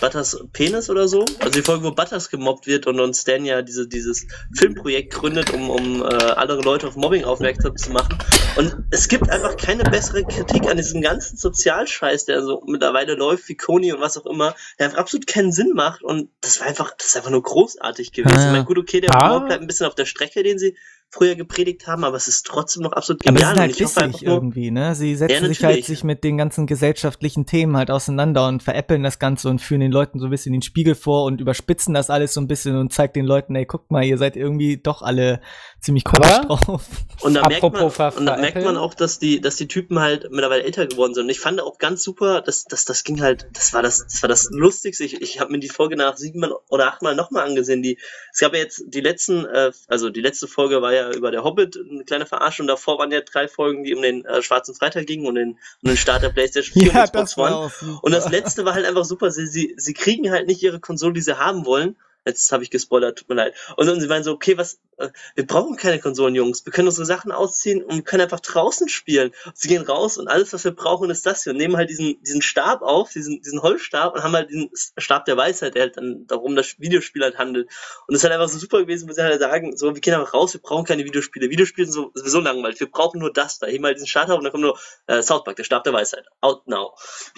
[0.00, 1.24] Butters Penis oder so.
[1.38, 5.52] Also die Folge, wo Butters gemobbt wird und, und Stan ja diese, dieses Filmprojekt gründet,
[5.52, 8.18] um, um äh, andere Leute auf Mobbing aufmerksam zu machen.
[8.56, 13.48] Und es gibt einfach keine bessere Kritik an diesem ganzen Sozialscheiß, der so mittlerweile läuft,
[13.48, 16.02] wie Koni und was auch immer, der einfach absolut keinen Sinn macht.
[16.02, 18.36] Und das war einfach, das ist einfach nur großartig gewesen.
[18.36, 18.46] Ja.
[18.46, 19.28] Ich meine, gut, okay, der Ah.
[19.28, 20.76] Humor bleibt ein bisschen auf der Strecke, den sie
[21.10, 23.60] früher gepredigt haben, aber es ist trotzdem noch absolut aber sie genial.
[23.60, 24.94] halt ich hoffe einfach bissig nur, irgendwie, ne?
[24.94, 29.02] Sie setzen Ja, sich halt sich mit den ganzen gesellschaftlichen Themen halt auseinander und veräppeln
[29.02, 32.10] das Ganze und führen den Leuten so ein bisschen den Spiegel vor und überspitzen das
[32.10, 35.02] alles so ein bisschen und zeigt den Leuten, ey, guckt mal, ihr seid irgendwie doch
[35.02, 35.40] alle
[35.80, 36.84] ziemlich komisch Aber- drauf.
[37.22, 40.30] Und da merkt man, und da merkt man auch, dass die, dass die Typen halt
[40.30, 41.24] mittlerweile älter geworden sind.
[41.24, 44.20] Und ich fand auch ganz super, dass, dass das ging halt, das war das, das
[44.22, 45.04] war das Lustigste.
[45.04, 47.82] Ich, ich habe mir die Folge nach siebenmal oder achtmal nochmal angesehen.
[47.82, 47.98] Die,
[48.32, 51.42] es gab ja jetzt die letzten, äh, also die letzte Folge war ja über der
[51.42, 52.66] Hobbit, eine kleine Verarschung.
[52.66, 55.88] Davor waren ja drei Folgen, die um den äh, Schwarzen Freitag gingen und den, um
[55.88, 57.72] den Start der PlayStation 4 und Xbox One.
[58.02, 59.30] Und das letzte war halt einfach super.
[59.30, 61.96] Sie, sie, sie kriegen halt nicht ihre Konsole, die sie haben wollen.
[62.26, 63.54] Jetzt habe ich gespoilert, tut mir leid.
[63.76, 66.64] Und dann sie meinen so, okay, was, äh, wir brauchen keine Konsolen, Jungs.
[66.66, 69.30] Wir können unsere Sachen ausziehen und können einfach draußen spielen.
[69.54, 71.52] Sie gehen raus und alles, was wir brauchen, ist das hier.
[71.52, 75.24] Und nehmen halt diesen, diesen Stab auf, diesen, diesen Holzstab und haben halt diesen Stab
[75.26, 77.68] der Weisheit, der halt dann darum das Videospiel halt handelt.
[78.06, 80.14] Und es ist halt einfach so super gewesen, wo sie halt sagen, so, wir gehen
[80.14, 81.48] einfach raus, wir brauchen keine Videospiele.
[81.48, 82.80] Videospiele sind sowieso langweilig.
[82.80, 83.68] Wir brauchen nur das da.
[83.68, 85.92] Heben halt diesen Stab auf und dann kommt nur äh, South Park, der Stab der
[85.92, 86.24] Weisheit.
[86.40, 86.94] Out now.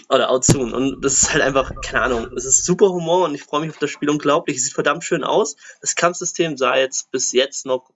[0.09, 0.73] Oder out soon.
[0.73, 3.71] Und das ist halt einfach, keine Ahnung, es ist super Humor und ich freue mich
[3.71, 4.57] auf das Spiel unglaublich.
[4.57, 5.57] Es sieht verdammt schön aus.
[5.81, 7.91] Das Kampfsystem sah jetzt bis jetzt noch,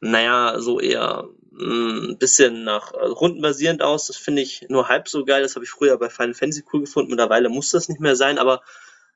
[0.00, 4.06] naja, so eher mm, ein bisschen nach äh, rundenbasierend aus.
[4.06, 5.42] Das finde ich nur halb so geil.
[5.42, 7.10] Das habe ich früher bei Final Fantasy cool gefunden.
[7.10, 8.62] Mittlerweile muss das nicht mehr sein, aber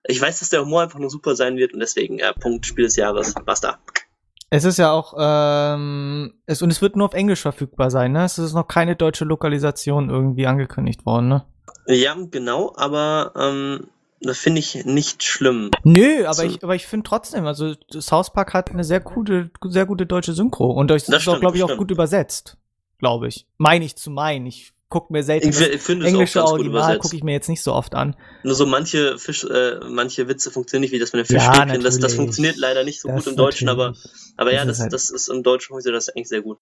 [0.03, 2.87] ich weiß, dass der Humor einfach nur super sein wird und deswegen äh, Punkt Spiel
[2.87, 3.35] des Jahres.
[3.35, 3.79] Basta.
[4.51, 8.25] Es ist ja auch, ähm, es, und es wird nur auf Englisch verfügbar sein, ne?
[8.25, 11.45] Es ist noch keine deutsche Lokalisation irgendwie angekündigt worden, ne?
[11.87, 13.89] Ja, genau, aber ähm,
[14.21, 15.71] das finde ich nicht schlimm.
[15.85, 16.43] Nö, aber So.
[16.45, 20.33] ich, aber ich finde trotzdem, also South Park hat eine sehr gute, sehr gute deutsche
[20.33, 22.57] Synchro und das, Das ist auch, stimmt, glaube ich, das auch gut übersetzt,
[22.99, 23.47] glaube ich.
[23.59, 24.47] Meine ich zu meinen.
[24.47, 27.49] Ich gucke mir selten Ich, das fi- finde auch englische Original, gucke ich mir jetzt
[27.49, 28.15] nicht so oft an.
[28.45, 31.69] Nur so manche Fisch, äh, manche Witze funktionieren nicht, wie das mit den Ja, Fischstäbchen.
[31.83, 32.17] das, das natürlich.
[32.17, 33.95] funktioniert leider nicht so Das gut im Deutschen, aber,
[34.37, 36.59] aber ja, Das ist das, halt- das ist im Deutschen funktioniert das eigentlich sehr gut.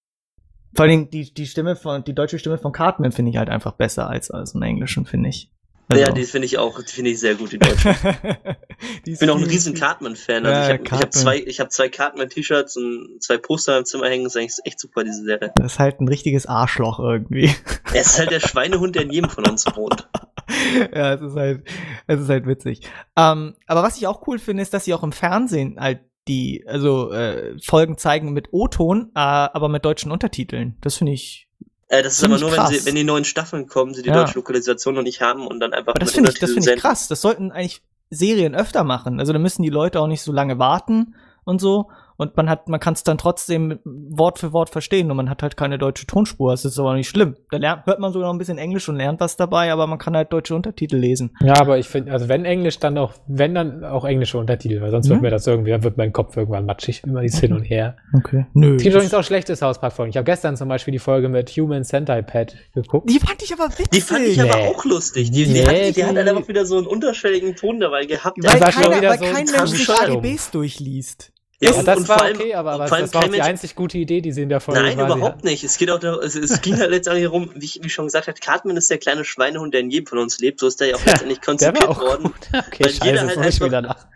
[0.74, 3.72] Vor Dingen die, die Stimme von, die deutsche Stimme von Cartman finde ich halt einfach
[3.72, 5.50] besser als, als im Englischen, finde ich.
[5.88, 7.94] Also- Ja, die finde ich auch, die finde ich sehr gut, die Deutschen.
[9.06, 10.44] Die Ich bin auch ein riesen Cartman-Fan.
[10.46, 14.24] Also Ja, ich habe hab zwei, ich zwei Cartman-T-Shirts und zwei Poster im Zimmer hängen.
[14.24, 15.52] Das ist eigentlich echt super, diese Serie.
[15.56, 17.50] Das ist halt ein richtiges Arschloch irgendwie.
[17.92, 20.08] Er ist halt der Schweinehund, der in jedem von uns wohnt.
[20.94, 21.64] ja, es ist halt,
[22.06, 22.80] es ist halt witzig.
[23.16, 26.64] Ähm, aber was ich auch cool finde, ist, dass sie auch im Fernsehen halt die,
[26.66, 30.76] also äh, Folgen zeigen mit O-Ton, äh, aber mit deutschen Untertiteln.
[30.80, 31.48] Das finde ich.
[31.88, 34.16] Äh, das ist aber nur, wenn, sie, wenn die neuen Staffeln kommen, sie die Ja.
[34.16, 36.80] deutsche Lokalisation noch nicht haben und dann einfach Aber das finde ich, das finde ich
[36.80, 37.08] krass.
[37.08, 39.20] Das sollten eigentlich Serien öfter machen.
[39.20, 41.14] Also da müssen die Leute auch nicht so lange warten
[41.44, 41.90] und so.
[42.16, 45.42] Und man hat, man kann es dann trotzdem Wort für Wort verstehen und man hat
[45.42, 46.52] halt keine deutsche Tonspur.
[46.52, 47.34] Das ist aber nicht schlimm.
[47.50, 49.98] Da lernt, hört man sogar noch ein bisschen Englisch und lernt was dabei, aber man
[49.98, 51.36] kann halt deutsche Untertitel lesen.
[51.40, 54.90] Ja, aber ich finde, also wenn Englisch, dann auch, wenn dann auch englische Untertitel, weil
[54.92, 55.12] sonst Ja.
[55.14, 57.96] wird mir das irgendwie, dann wird mein Kopf irgendwann matschig, immer dies hin und her.
[58.16, 58.46] Okay.
[58.54, 58.76] Nö.
[58.76, 60.10] Es gibt übrigens auch schlechte South Park-Folgen.
[60.10, 63.10] Ich habe gestern zum Beispiel die Folge mit Human Centipede geguckt.
[63.10, 63.90] Die fand ich aber witzig.
[63.92, 64.68] Die fand ich aber Nee.
[64.68, 65.32] auch lustig.
[65.32, 68.04] Die, die, Nee, hat, die, hat die- halt einfach wieder so einen unterschwelligen Ton dabei
[68.06, 68.38] gehabt.
[68.40, 69.90] weil keiner, weil so kein Mensch sich.
[69.90, 71.32] AGBs durchliest.
[71.64, 73.40] Ja, Ja, das und war vor allem- okay, aber, aber vor allem das war die
[73.42, 75.64] einzig gute Idee, die sie in der Folge Nein, überhaupt nicht.
[75.64, 78.28] Es geht auch darum, es, es ging halt letztendlich darum, wie ich wie schon gesagt
[78.28, 80.60] habe, Cartman ist der kleine Schweinehund, der in jedem von uns lebt.
[80.60, 82.26] So ist der ja auch letztendlich konzipiert auch worden.
[82.52, 84.06] Okay, Weil scheiße, jeder halt einfach- wieder nach.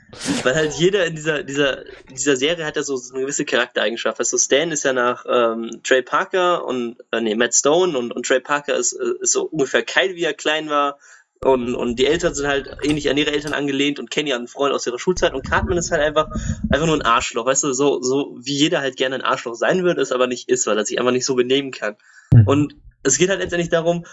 [0.42, 4.18] Weil halt jeder in dieser, dieser, dieser Serie hat ja so, eine gewisse Charaktereigenschaft.
[4.18, 8.26] Also Stan ist ja nach ähm, Trey Parker und äh, nee, Matt Stone und, und
[8.26, 10.98] Trey Parker ist, äh, ist so ungefähr Kyle, wie er klein war.
[11.40, 14.48] Und, und die Eltern sind halt ähnlich an ihre Eltern angelehnt und kennen ja einen
[14.48, 16.28] Freund aus ihrer Schulzeit und Cartman ist halt einfach,
[16.68, 19.84] einfach nur ein Arschloch, weißt du, so, so wie jeder halt gerne ein Arschloch sein
[19.84, 21.96] würde, es aber nicht ist, weil er sich einfach nicht so benehmen kann.
[22.32, 22.46] Mhm.
[22.46, 24.04] Und es geht halt letztendlich darum,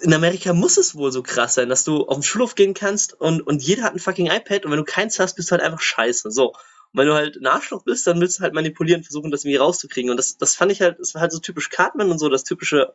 [0.00, 3.20] in Amerika muss es wohl so krass sein, dass du auf den Schulhof gehen kannst
[3.20, 5.62] und, und jeder hat ein fucking iPad und wenn du keins hast, bist du halt
[5.62, 6.30] einfach scheiße.
[6.30, 6.48] So.
[6.92, 9.56] Und wenn du halt ein Arschloch bist, dann willst du halt manipulieren, versuchen, das irgendwie
[9.56, 10.10] rauszukriegen.
[10.10, 12.44] Und das, das fand ich halt, das war halt so typisch Cartman und so, das
[12.44, 12.94] typische,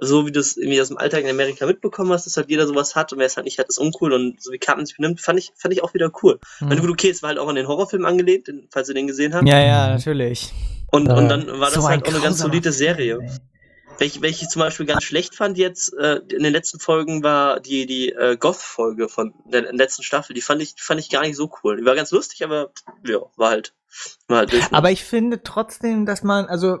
[0.00, 2.66] so wie du es irgendwie aus dem Alltag in Amerika mitbekommen hast, dass halt jeder
[2.66, 4.96] sowas hat und wer es halt nicht hat, ist uncool und so wie Cartman sich
[4.96, 6.38] benimmt, fand ich, fand ich auch wieder cool.
[6.58, 6.70] Hm.
[6.70, 9.06] Wenn du gut, okay, es war halt auch an den Horrorfilm angelehnt, falls ihr den
[9.06, 9.46] gesehen habt.
[9.48, 10.52] Ja, ja, natürlich.
[10.90, 11.16] Und, Ja.
[11.16, 13.18] und dann war das So ein halt auch eine ganz solide Serie.
[13.22, 13.30] ey.
[13.98, 17.60] Welche, welche ich zum Beispiel ganz schlecht fand jetzt äh, in den letzten Folgen war
[17.60, 20.32] die die äh, Goth-Folge von der, der letzten Staffel.
[20.32, 21.76] Die fand ich die fand ich gar nicht so cool.
[21.76, 22.70] Die war ganz lustig, aber
[23.06, 23.74] ja, war halt
[24.26, 24.72] war halt Durchschnitt.
[24.72, 26.78] Aber ich finde trotzdem, dass man, also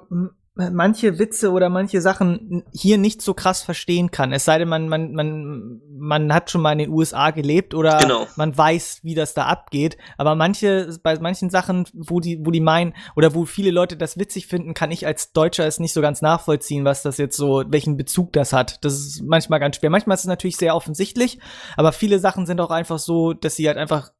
[0.72, 4.32] manche Witze oder manche Sachen hier nicht so krass verstehen kann.
[4.32, 7.98] Es sei denn, man, man, man, man hat schon mal in den USA gelebt oder
[7.98, 8.26] Genau.
[8.36, 9.96] man weiß, wie das da abgeht.
[10.18, 14.18] Aber manche, bei manchen Sachen, wo die, wo die meinen, oder wo viele Leute das
[14.18, 17.64] witzig finden, kann ich als Deutscher es nicht so ganz nachvollziehen, was das jetzt so,
[17.68, 18.84] welchen Bezug das hat.
[18.84, 19.90] Das ist manchmal ganz schwer.
[19.90, 21.38] Manchmal ist es natürlich sehr offensichtlich,
[21.76, 24.10] aber viele Sachen sind auch einfach so, dass sie halt einfach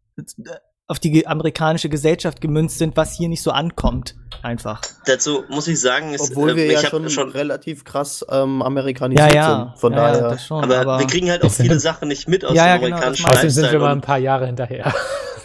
[0.91, 4.17] auf die amerikanische Gesellschaft gemünzt sind, was hier nicht so ankommt.
[4.43, 4.81] Einfach.
[5.07, 9.33] Dazu muss ich sagen, ist, Obwohl wir äh, ja schon, schon relativ krass ähm, amerikanisiert
[9.33, 9.79] sind.
[9.79, 10.21] Von ja, daher.
[10.23, 12.67] Ja, das schon, aber, aber, wir kriegen halt auch viele Sachen nicht mit aus Ja,
[12.67, 14.93] ja, dem genau, amerikanischen das Außerdem sind wir mal und- ein paar Jahre hinterher.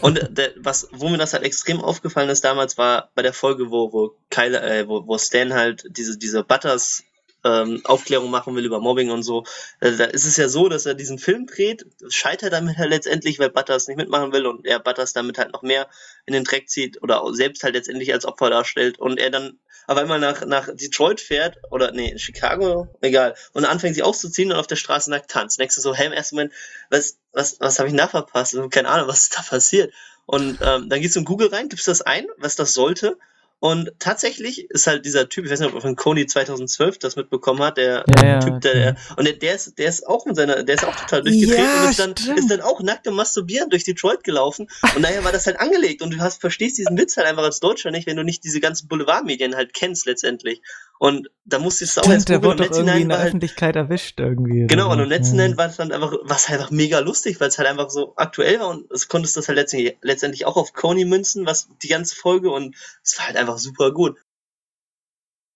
[0.00, 3.70] Und der, was, wo mir das halt extrem aufgefallen ist damals, war bei der Folge,
[3.70, 7.02] wo, wo Kyle, äh, wo, wo Stan halt diese, diese Butters
[7.44, 9.44] ähm, Aufklärung machen will über Mobbing und so.
[9.80, 13.38] Äh, da ist es ja so, dass er diesen Film dreht, scheitert damit halt letztendlich,
[13.38, 15.88] weil Butters nicht mitmachen will und er Butters damit halt noch mehr
[16.26, 19.96] in den Dreck zieht oder selbst halt letztendlich als Opfer darstellt und er dann auf
[19.96, 24.66] einmal nach, nach Detroit fährt oder nee, Chicago, egal, und anfängt sich auszuziehen und auf
[24.66, 25.60] der Straße nackt tanzt.
[25.60, 26.52] Du so, hey, im ersten Moment,
[26.90, 28.54] was, was, was habe ich denn da verpasst?
[28.54, 29.92] Ich hab Keine Ahnung, was ist da passiert?
[30.24, 33.16] Und ähm, dann gehst du in Google rein, gibst das ein, was das sollte.
[33.58, 37.16] Und tatsächlich ist halt dieser Typ, ich weiß nicht, ob man von Coney 2012 das
[37.16, 40.26] mitbekommen hat, der Ja, ja, Typ, der, der und der, der ist, der ist auch
[40.26, 42.38] mit seiner, der ist auch total durchgedreht Ja, und ist dann, stimmt.
[42.38, 44.68] ist dann auch nackt im Masturbieren durch Detroit gelaufen.
[44.94, 47.60] Und daher war das halt angelegt und du hast, verstehst diesen Witz halt einfach als
[47.60, 50.60] Deutscher nicht, wenn du nicht diese ganzen Boulevardmedien halt kennst letztendlich.
[50.98, 53.76] Und da musstest du auch Stimmt, erst der wurde doch irgendwie in der halt, Öffentlichkeit
[53.76, 54.66] erwischt irgendwie.
[54.66, 55.56] Genau, und im letzten Ja.
[55.56, 58.60] war es dann einfach, was halt einfach mega lustig, weil es halt einfach so aktuell
[58.60, 62.16] war und es konntest das halt letztendlich, letztendlich auch auf Coney münzen, was die ganze
[62.16, 64.16] Folge und es war halt einfach super gut.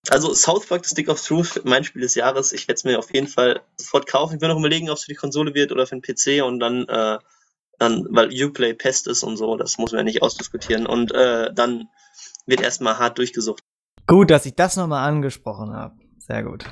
[0.09, 2.53] Also South Park, The Stick of Truth, mein Spiel des Jahres.
[2.53, 4.37] Ich werde es mir auf jeden Fall sofort kaufen.
[4.37, 6.59] Ich will noch überlegen, ob es für die Konsole wird oder für den PC und
[6.59, 7.19] dann, äh,
[7.79, 10.87] dann, weil Uplay Pest ist und so, das muss man ja nicht ausdiskutieren.
[10.87, 11.89] Und äh, dann
[12.47, 13.63] wird erstmal hart durchgesucht.
[14.11, 15.95] Gut, dass ich das nochmal angesprochen habe.
[16.19, 16.65] Sehr gut.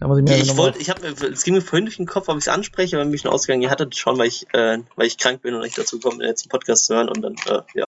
[0.00, 2.06] Da muss ich mir Ich noch wollte, ich habe, es ging mir vorhin durch den
[2.06, 4.46] Kopf, ob ich es anspreche, aber bin ich schon ausgegangen, ihr hattet schon, weil ich,
[4.54, 7.20] äh, weil ich krank bin und nicht dazu komme, den letzten Podcast zu hören und
[7.20, 7.84] dann, äh, ja.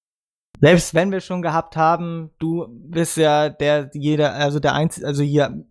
[0.61, 5.23] Selbst wenn wir schon gehabt haben, du bist ja der, jeder, also der Einzige, also
[5.23, 5.65] hier,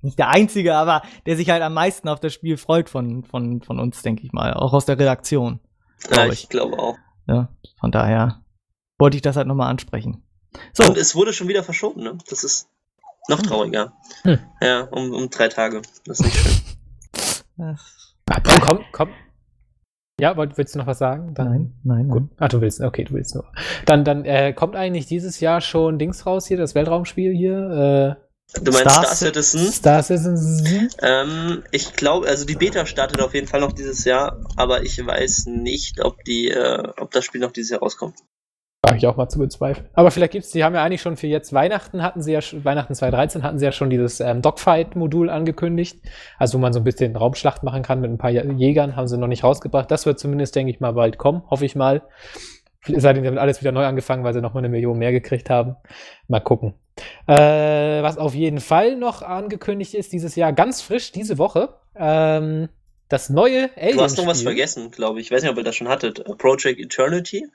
[0.00, 3.62] nicht der Einzige, aber der sich halt am meisten auf das Spiel freut von, von,
[3.62, 4.54] von uns, denke ich mal.
[4.54, 5.60] Auch aus der Redaktion.
[6.02, 6.96] ja Glaub ich glaube auch.
[7.28, 8.42] Ja, von daher
[8.98, 10.24] wollte ich das halt nochmal ansprechen.
[10.72, 12.18] So, Und es wurde schon wieder verschoben, ne?
[12.28, 12.68] Das ist
[13.28, 13.92] noch trauriger.
[14.22, 14.38] Hm.
[14.60, 15.82] Ja, um, um drei Tage.
[16.06, 16.52] Das ist nicht schön.
[17.56, 19.08] das- Komm, komm, komm.
[20.20, 21.34] Ja, wollt, willst du noch was sagen?
[21.34, 22.22] Dann, nein, nein, Gut.
[22.22, 22.30] nein.
[22.38, 23.44] Ach, du willst, okay, du willst nur.
[23.86, 28.18] Dann, dann äh, kommt eigentlich dieses Jahr schon Dings raus hier, das Weltraumspiel hier.
[28.54, 29.60] Du meinst Star Star, Citizen?
[29.60, 29.72] Äh, Citizen?
[29.72, 30.90] Star Citizen.
[31.00, 35.04] Ähm, ich glaube, also die Beta startet auf jeden Fall noch dieses Jahr, aber ich
[35.04, 38.16] weiß nicht, ob die, äh, ob das Spiel noch dieses Jahr rauskommt.
[38.84, 39.86] Habe ich auch mal zu bezweifeln.
[39.94, 42.64] Aber vielleicht gibt's, die haben ja eigentlich schon für jetzt Weihnachten hatten sie ja, schon-
[42.64, 46.00] Weihnachten 2013 hatten sie ja schon dieses ähm, Dogfight-Modul angekündigt.
[46.36, 49.16] Also wo man so ein bisschen Raumschlacht machen kann mit ein paar Jägern, haben sie
[49.18, 49.88] noch nicht rausgebracht.
[49.90, 52.02] Das wird zumindest, denke ich mal, bald kommen, hoffe ich mal.
[52.84, 55.76] Seitdem damit alles wieder neu angefangen, weil sie noch mal eine Million mehr gekriegt haben.
[56.26, 56.74] Mal gucken.
[57.28, 62.68] Äh, was auf jeden Fall noch angekündigt ist, dieses Jahr ganz frisch, diese Woche, ähm,
[63.08, 63.96] das neue Alien.
[63.98, 65.26] Du hast noch was vergessen, glaube ich.
[65.26, 66.24] Ich weiß nicht, ob ihr das schon hattet.
[66.38, 67.46] Project Eternity.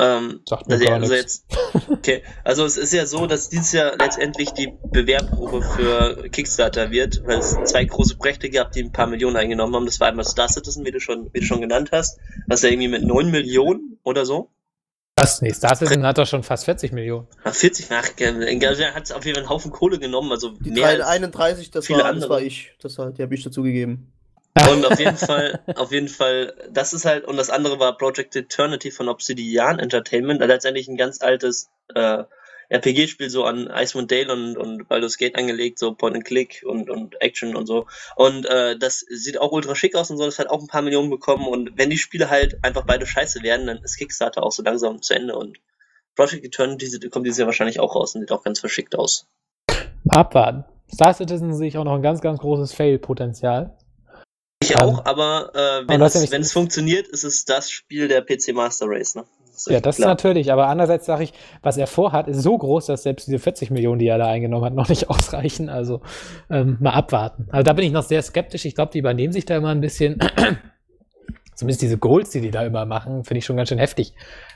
[0.00, 1.44] Ähm, Sagt mir also, gar also jetzt,
[1.90, 7.26] okay, also es ist ja so, dass dieses Jahr letztendlich die Bewerbprobe für Kickstarter wird,
[7.26, 9.86] weil es zwei große Projekte gab, die ein paar Millionen eingenommen haben.
[9.86, 12.68] Das war einmal Star Citizen, wie du schon, wie du schon genannt hast, was ja
[12.68, 14.50] irgendwie mit 9 Millionen oder so.
[15.16, 15.42] Was?
[15.42, 17.26] Nee, Star Citizen hat doch schon fast 40 Millionen.
[17.42, 20.86] Ach, 40, ach, er hat auf jeden Fall einen Haufen Kohle genommen, also Die mehr
[20.86, 22.30] als 31, das viele war, das andere.
[22.30, 22.72] war ich.
[22.80, 24.12] Das halt, die habe ich dazu gegeben.
[24.54, 28.34] Und auf jeden Fall, auf jeden Fall, das ist halt, und das andere war Project
[28.34, 32.24] Eternity von Obsidian Entertainment, also letztendlich ein ganz altes äh,
[32.70, 36.90] RPG-Spiel so an Icewind Dale und, und Baldur's Gate angelegt, so Point and Click und,
[36.90, 37.86] und Action und so.
[38.16, 40.82] Und äh, das sieht auch ultra schick aus und so, das hat auch ein paar
[40.82, 41.46] Millionen bekommen.
[41.46, 45.00] Und wenn die Spiele halt einfach beide scheiße werden, dann ist Kickstarter auch so langsam
[45.00, 45.34] zu Ende.
[45.36, 45.58] Und
[46.14, 49.26] Project Eternity kommt dieses Jahr wahrscheinlich auch raus und sieht auch ganz verschickt aus.
[50.08, 50.64] Abwarten.
[50.92, 53.77] Star Citizen sehe ich auch noch ein ganz, ganz großes Fail-Potenzial.
[54.70, 58.08] Ich Ähm, auch, aber äh, wenn, ja es, wenn es funktioniert, ist es das Spiel
[58.08, 59.24] der PC Master Race, ne?
[59.66, 60.08] ist Ja, das klar.
[60.08, 63.70] natürlich, aber andererseits sage ich, was er vorhat, ist so groß, dass selbst diese 40
[63.70, 65.68] Millionen, die er da eingenommen hat, noch nicht ausreichen.
[65.68, 66.00] Also
[66.50, 67.48] ähm, mal abwarten.
[67.50, 68.64] Also da bin ich noch sehr skeptisch.
[68.64, 70.18] Ich glaube, die übernehmen sich da immer ein bisschen.
[71.54, 74.14] Zumindest diese Goals, die die da immer machen, finde ich schon ganz schön heftig.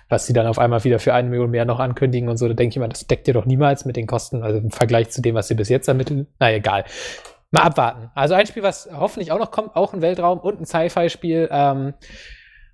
[0.08, 2.54] Was sie dann auf einmal wieder für eine Million mehr noch ankündigen und so, da
[2.54, 5.20] denke ich immer, das deckt ihr doch niemals mit den Kosten, also im Vergleich zu
[5.20, 6.28] dem, was sie bis jetzt ermitteln.
[6.38, 6.84] Na egal.
[7.52, 8.10] Mal abwarten.
[8.14, 11.48] Also ein Spiel, was hoffentlich auch noch kommt, auch ein Weltraum und ein Sci-Fi-Spiel.
[11.52, 11.94] Ähm,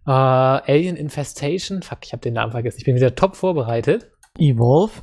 [0.07, 1.83] äh, Alien Infestation.
[1.83, 2.79] Fuck, ich habe den Namen vergessen.
[2.79, 4.11] Ich bin wieder top vorbereitet.
[4.39, 5.03] Evolve?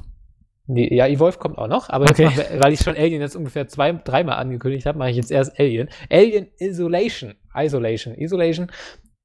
[0.68, 2.26] Nee, ja, Evolve kommt auch noch, aber Okay.
[2.26, 5.60] mach, weil ich schon Alien jetzt ungefähr zwei, dreimal angekündigt habe, mache ich jetzt erst
[5.60, 5.90] Alien.
[6.10, 7.36] Alien Isolation.
[7.54, 8.16] Isolation.
[8.16, 8.72] Isolation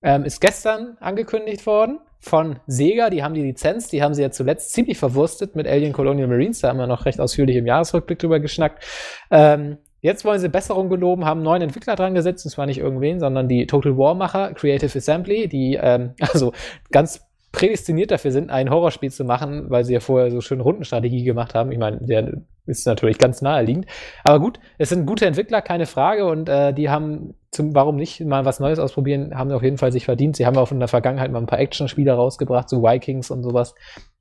[0.02, 3.08] ähm, ist gestern angekündigt worden von Sega.
[3.08, 6.60] Die haben die Lizenz, die haben sie ja zuletzt ziemlich verwurstet mit Alien Colonial Marines.
[6.60, 8.84] Da haben wir noch recht ausführlich im Jahresrückblick drüber geschnackt.
[9.30, 12.78] Ähm, jetzt wollen sie Besserung geloben, haben einen neuen Entwickler dran gesetzt, und zwar nicht
[12.78, 16.52] irgendwen, sondern die Total War-Macher, Creative Assembly, die ähm, also
[16.90, 21.24] ganz prädestiniert dafür sind, ein Horrorspiel zu machen, weil sie ja vorher so schön Rundenstrategie
[21.24, 21.72] gemacht haben.
[21.72, 22.32] Ich meine, der
[22.66, 23.86] ist natürlich ganz naheliegend.
[24.22, 26.26] Aber gut, es sind gute Entwickler, keine Frage.
[26.26, 29.90] Und äh, die haben, zum, warum nicht mal was Neues ausprobieren, haben auf jeden Fall
[29.90, 30.36] sich verdient.
[30.36, 33.74] Sie haben auch in der Vergangenheit mal ein paar Action-Spiele rausgebracht, so Vikings und sowas.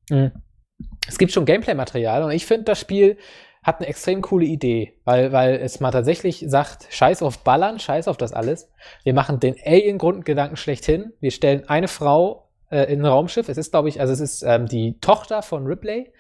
[0.10, 0.32] Mhm.
[1.08, 3.18] Es gibt schon Gameplay-Material und ich finde, das Spiel
[3.70, 8.08] hat eine extrem coole Idee, weil, weil es mal tatsächlich sagt, scheiß auf Ballern, scheiß
[8.08, 8.70] auf das alles.
[9.04, 11.14] Wir machen den Alien-Grundgedanken schlechthin.
[11.22, 13.48] Wir stellen eine Frau äh, in ein Raumschiff.
[13.48, 16.12] Es ist, glaube ich, also es ist ähm, die Tochter von Ripley,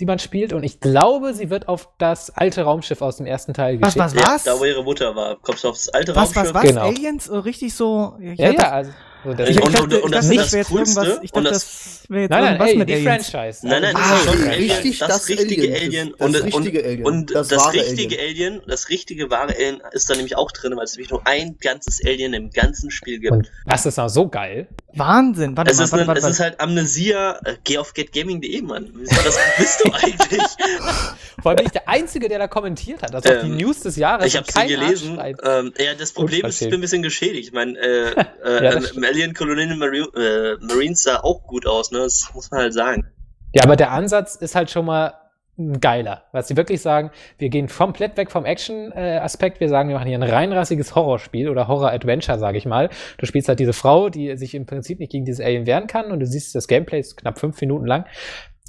[0.00, 0.52] die man spielt.
[0.52, 4.04] Und ich glaube, sie wird auf das alte Raumschiff aus dem ersten Teil Was, geschickt.
[4.04, 4.44] was, Ja, was?
[4.44, 5.36] da wo ihre Mutter war.
[5.40, 6.54] Kommst du aufs alte Was, was, Raumschiff?
[6.54, 6.62] was?
[6.62, 6.82] Genau.
[6.86, 7.30] Aliens?
[7.30, 8.16] Richtig so.
[8.20, 8.90] Ja, dachte, ja, also
[9.24, 11.20] so das Ich, Und- dachte, und- ich und dachte, das- das das wäre Coolste-.
[11.22, 11.62] Ich und dachte, das-
[12.02, 13.30] das will jetzt Nein, nein, irgendwas Alien, mit die Aliens.
[13.30, 13.66] Franchise.
[13.66, 15.76] Nein, nein, Also, das ist Ah, schon Alien, richtig, das, das richtige Alien.
[15.82, 16.12] Alien.
[16.18, 17.04] Das- und, das und, richtige Alien.
[17.04, 18.60] Und Das das, wahre richtige Alien.
[18.66, 22.00] das richtige wahre Alien ist da nämlich auch drin, weil es nämlich nur ein ganzes
[22.04, 23.32] Alien im ganzen Spiel gibt.
[23.32, 24.66] Und das ist auch so geil.
[24.94, 25.56] Wahnsinn.
[25.56, 26.42] Warte es mal, ist, warte, warte, es ist warte.
[26.52, 27.40] halt Amnesia.
[27.44, 28.90] Äh, geh auf getgaming.de, Mann.
[28.94, 30.42] Was das bist du eigentlich?
[31.42, 33.14] Vor allem bin ich der Einzige, der da kommentiert hat.
[33.14, 34.26] Das ist auch die Ähm, News des Jahres.
[34.26, 35.18] ich und habe sie gelesen.
[35.44, 37.48] Ähm, ja, das Problem ist, ich bin ein bisschen geschädigt.
[37.48, 38.10] Ich meine, äh,
[38.44, 38.80] äh,
[39.12, 41.98] Ja, das Alien Colonial Marine, äh, Marines sah auch gut aus, ne?
[41.98, 43.06] Das muss man halt sagen.
[43.54, 45.14] Ja, aber der Ansatz ist halt schon mal
[45.80, 46.24] geiler.
[46.32, 49.60] Was sie wirklich sagen, wir gehen komplett weg vom Action-Aspekt.
[49.60, 52.88] wir sagen, wir machen hier ein reinrassiges Horrorspiel oder Horror-Adventure, sage ich mal.
[53.18, 56.10] Du spielst halt diese Frau, die sich im Prinzip nicht gegen dieses Alien wehren kann
[56.10, 58.06] und du siehst, das Gameplay ist knapp fünf Minuten lang.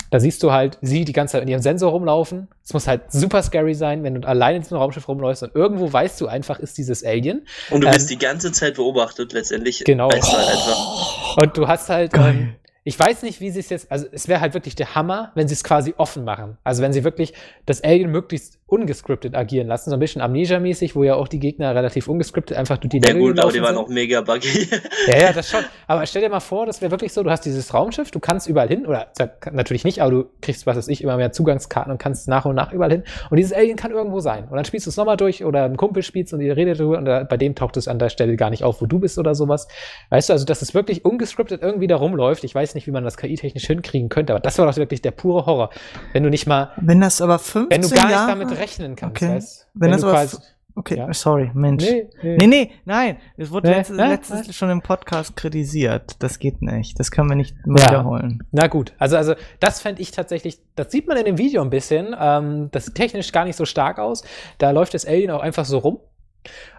[0.10, 2.48] Da siehst du halt sie die ganze Zeit in ihrem Sensor rumlaufen.
[2.64, 5.92] Es muss halt super scary sein, wenn du allein in diesem Raumschiff rumläufst und irgendwo
[5.92, 7.48] weißt du einfach, ist dieses Alien.
[7.72, 9.84] Und du Ähm, wirst die ganze Zeit beobachtet, letztendlich.
[9.84, 10.10] Genau.
[10.10, 11.38] Einfach.
[11.38, 12.30] Und du hast halt, Geil.
[12.36, 15.32] ähm, ich weiß nicht, wie sie es jetzt, also es wäre halt wirklich der Hammer,
[15.36, 16.58] wenn sie es quasi offen machen.
[16.64, 17.34] Also wenn sie wirklich
[17.66, 21.76] das Alien möglichst ungescriptet agieren lassen, so ein bisschen Amnesia-mäßig, wo ja auch die Gegner
[21.76, 24.70] relativ ungescriptet einfach durch die Ja Level gut, aber die waren auch mega buggy.
[25.08, 25.60] Ja, ja, das schon.
[25.88, 28.48] Aber stell dir mal vor, das wäre wirklich so, du hast dieses Raumschiff, du kannst
[28.48, 29.08] überall hin, oder
[29.52, 32.56] natürlich nicht, aber du kriegst, was weiß ich, immer mehr Zugangskarten und kannst nach und
[32.56, 33.04] nach überall hin.
[33.30, 34.46] Und dieses Alien kann irgendwo sein.
[34.46, 36.98] Und dann spielst du es nochmal durch oder ein Kumpel spielst und ihr redet darüber
[36.98, 39.18] und da, bei dem taucht es an der Stelle gar nicht auf, wo du bist
[39.20, 39.68] oder sowas.
[40.10, 42.44] Weißt du, also dass es wirklich ungescriptet irgendwie da rumläuft.
[42.44, 45.12] Ich weiß nicht, wie man das KI-technisch hinkriegen könnte, aber das war doch wirklich der
[45.12, 45.70] pure Horror.
[46.14, 48.96] Wenn du nicht mal, Wenn das aber 15 wenn du gar nicht Jahre, damit rechnen
[48.96, 49.36] kannst, Okay.
[49.36, 50.38] weißt Wenn das du aber quasi-
[50.76, 51.14] Okay, Ja.
[51.14, 51.84] sorry, Mensch.
[51.84, 52.38] Nee, nee.
[52.38, 53.18] Nee, nee, nein.
[53.38, 56.16] Es wurde Nee, letztes, letztes schon im Podcast kritisiert.
[56.18, 57.00] Das geht nicht.
[57.00, 57.90] Das können wir nicht mehr Ja.
[57.92, 58.44] wiederholen.
[58.52, 61.70] Na gut, also, also das fände ich tatsächlich, das sieht man in dem Video ein
[61.70, 64.24] bisschen, ähm, das sieht technisch gar nicht so stark aus.
[64.58, 66.00] Da läuft das Alien auch einfach so rum.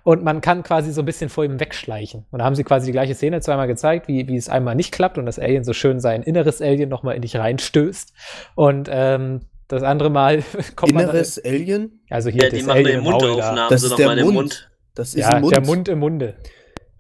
[0.02, 2.26] Und man kann quasi so ein bisschen vor ihm wegschleichen.
[2.32, 4.90] Und da haben sie quasi die gleiche Szene zweimal gezeigt, wie, wie es einmal nicht
[4.92, 8.12] klappt und das Alien so schön sein inneres Alien nochmal in dich reinstößt.
[8.56, 10.42] Und ähm, das andere Mal
[10.76, 11.82] kommt Inneres Alien?
[12.08, 12.16] man.
[12.16, 13.02] Also hier Ja, die das machen Alien.
[13.02, 14.34] Mundaufnahmen, Das ist der Mund.
[14.34, 14.70] Mund.
[14.94, 15.52] Das ist Ja, ein Mund.
[15.54, 16.34] der Mund im Munde.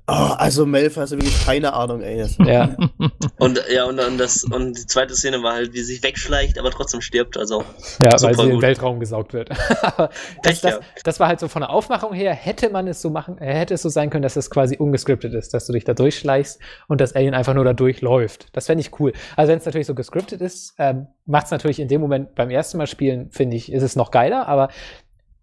[0.06, 2.26] Oh, also Melf du wirklich keine Ahnung, ey.
[2.40, 2.76] Ja,
[3.38, 6.58] Und ja, und, und das und die zweite Szene war halt, wie sie sich wegschleicht,
[6.58, 7.38] aber trotzdem stirbt.
[7.38, 7.64] Also
[7.98, 8.62] ja weil sie in den gut.
[8.62, 9.50] Weltraum gesaugt wird.
[9.82, 10.10] Aber
[10.42, 13.08] das, Pech das, das war halt so von der Aufmachung her, hätte man es so
[13.08, 15.84] machen, äh, hätte es so sein können, dass es quasi ungescriptet ist, dass du dich
[15.84, 18.48] da durchschleichst und das Alien einfach nur da durchläuft.
[18.52, 19.14] Das fände ich cool.
[19.36, 22.50] Also wenn es natürlich so gescriptet ist, ähm, macht es natürlich in dem Moment beim
[22.50, 24.68] ersten Mal spielen, finde ich, ist es noch geiler, aber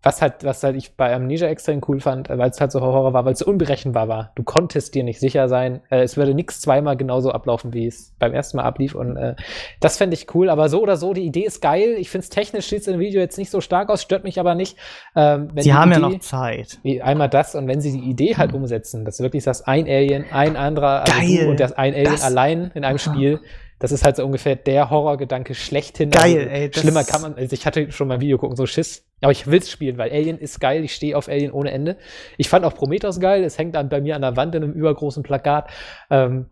[0.03, 2.81] was halt, was halt ich bei Amnesia extrem cool fand, äh, weil es halt so
[2.81, 4.31] Horror war, weil es so unberechenbar war.
[4.35, 5.81] Du konntest dir nicht sicher sein.
[5.91, 8.95] Äh, es würde nichts zweimal genauso ablaufen, wie es beim ersten Mal ablief.
[8.95, 9.35] Und äh,
[9.79, 10.49] das fände ich cool.
[10.49, 11.95] Aber so oder so, die Idee ist geil.
[11.99, 14.55] Ich finde es technisch sieht im Video jetzt nicht so stark aus, stört mich aber
[14.55, 14.75] nicht.
[15.15, 16.79] Ähm, Sie haben ja Idee- noch Zeit.
[16.81, 19.85] wie einmal das und wenn sie die Idee halt umsetzen, dass du wirklich sagst, ein
[19.87, 21.43] Alien, ein anderer, also Geil.
[21.45, 23.39] du und das ein Alien Das- allein in einem Spiel,
[23.81, 26.11] das ist halt so ungefähr der Horrorgedanke schlechthin.
[26.11, 28.65] Geil, also, ey, Schlimmer kann man, also ich hatte schon mal ein Video gucken, so
[28.65, 29.05] Schiss.
[29.21, 31.97] Aber ich will's spielen, weil Alien ist geil, ich stehe auf Alien ohne Ende.
[32.37, 34.73] Ich fand auch Prometheus geil, es hängt dann bei mir an der Wand in einem
[34.73, 35.69] übergroßen Plakat.
[36.09, 36.45] Ähm,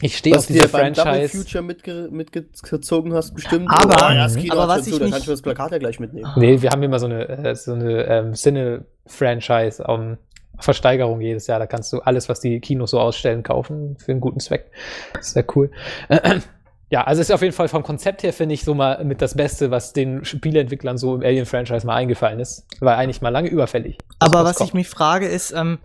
[0.00, 1.38] ich stehe auf Was diese dir beim Double Franchise.
[1.38, 3.68] Future mitge mitgezogen hast, bestimmt.
[3.70, 6.00] Aber- oh, ja, aber was ich zu, dann nicht- kann ich das Plakat ja gleich
[6.00, 6.28] mitnehmen.
[6.36, 10.18] Nee, wir haben immer so eine, äh, so eine ähm, Cine-Franchise um,
[10.58, 11.58] Versteigerung jedes Jahr.
[11.58, 14.70] Da kannst du alles, was die Kinos so ausstellen, kaufen für einen guten Zweck.
[15.14, 15.70] Das ist sehr cool.
[16.90, 19.34] Ja, also ist auf jeden Fall vom Konzept her, finde ich, so mal mit das
[19.34, 22.66] Beste, was den Spieleentwicklern so im Alien-Franchise mal eingefallen ist.
[22.78, 23.98] War eigentlich mal lange überfällig.
[24.20, 24.68] Aber was kommt.
[24.68, 25.78] ich mich frage, ist, ähm,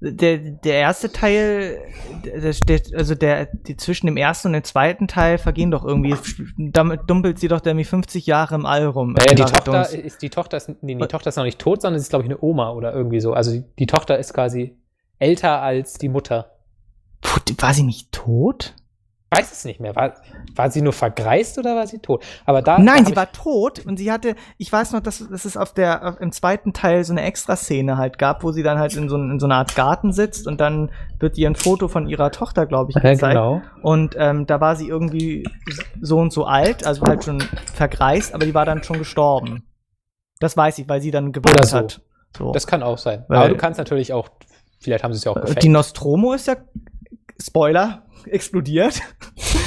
[0.00, 1.80] der, der erste Teil,
[2.24, 6.14] der, der, also der, die zwischen dem ersten und dem zweiten Teil vergehen doch irgendwie,
[6.56, 9.14] damit dumpelt sie doch irgendwie 50 Jahre im All rum.
[9.14, 11.98] Naja, die Tochter ist, die Tochter ist, nee, die Tochter ist noch nicht tot, sondern
[11.98, 13.32] sie ist, glaube ich, eine Oma oder irgendwie so.
[13.32, 14.76] Also die, die Tochter ist quasi
[15.18, 16.52] älter als die Mutter.
[17.20, 18.76] Puh, war sie nicht tot?
[19.30, 19.94] Weiß es nicht mehr.
[19.94, 20.14] War,
[20.54, 22.24] war sie nur vergreist oder war sie tot?
[22.46, 22.76] Aber da.
[22.76, 25.56] da Nein, hab sie war tot und sie hatte, ich weiß noch, dass, dass es
[25.56, 28.96] auf der, auf, im zweiten Teil so eine Extraszene halt gab, wo sie dann halt
[28.96, 32.08] in so, in so einer Art Garten sitzt und dann wird ihr ein Foto von
[32.08, 33.34] ihrer Tochter, glaube ich, Ja, gezeigt.
[33.34, 33.60] genau.
[33.82, 35.44] Und ähm, da war sie irgendwie
[36.00, 37.40] so und so alt, also halt schon
[37.74, 39.64] vergreist, aber die war dann schon gestorben.
[40.40, 41.76] Das weiß ich, weil sie dann geweint Oder so.
[41.78, 42.00] hat.
[42.36, 42.52] So.
[42.52, 43.24] Das kann auch sein.
[43.28, 44.28] Weil- Aber du kannst natürlich auch,
[44.80, 45.62] vielleicht haben sie es ja auch Äh, gefaked.
[45.62, 46.56] die Nostromo ist ja,
[47.40, 49.00] Spoiler, explodiert.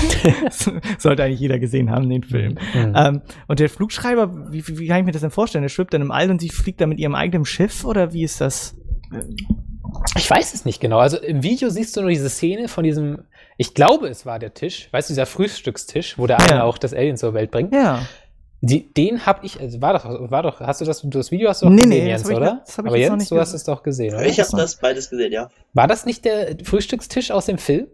[0.97, 2.57] Sollte eigentlich jeder gesehen haben, den Film.
[2.73, 2.93] Mhm.
[2.95, 5.61] Ähm, und der Flugschreiber, wie, wie, kann ich mir das denn vorstellen?
[5.63, 8.23] Der schwimmt dann im All und sie fliegt dann mit ihrem eigenen Schiff oder wie
[8.23, 8.75] ist das?
[10.17, 10.99] Ich weiß es nicht genau.
[10.99, 13.23] Also im Video siehst du nur diese Szene von diesem,
[13.57, 16.45] ich glaube, es war der Tisch, weißt du, dieser Frühstückstisch, wo der Ja.
[16.45, 17.73] eine auch das Alien zur Welt bringt.
[17.73, 18.05] Ja.
[18.63, 21.63] Die, den habe ich, also war doch, war doch, hast du das, das Video hast
[21.63, 22.53] du doch Nee, gesehen, nee, Jens, das hab ich oder?
[22.53, 23.55] noch- das hab ich Aber jetzt Jens, nicht du hast gesehen.
[23.57, 24.25] es doch gesehen, oder?
[24.25, 25.49] Ich habe das beides gesehen, ja.
[25.73, 27.87] War das nicht der Frühstückstisch aus dem Film?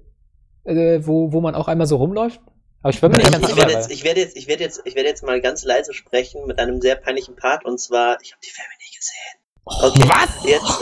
[0.65, 2.41] Äh, wo, wo man auch einmal so rumläuft?
[2.81, 3.57] Aber ich bin mir nicht ganz Ich sicher.
[3.61, 5.94] werde, jetzt, weil- ich, werde jetzt, ich, werde jetzt, ich werde jetzt mal ganz leise
[5.94, 9.38] sprechen mit einem sehr peinlichen Part und zwar, ich habe die Filme nie gesehen.
[9.69, 10.30] Okay, Was?
[10.45, 10.81] Jetzt,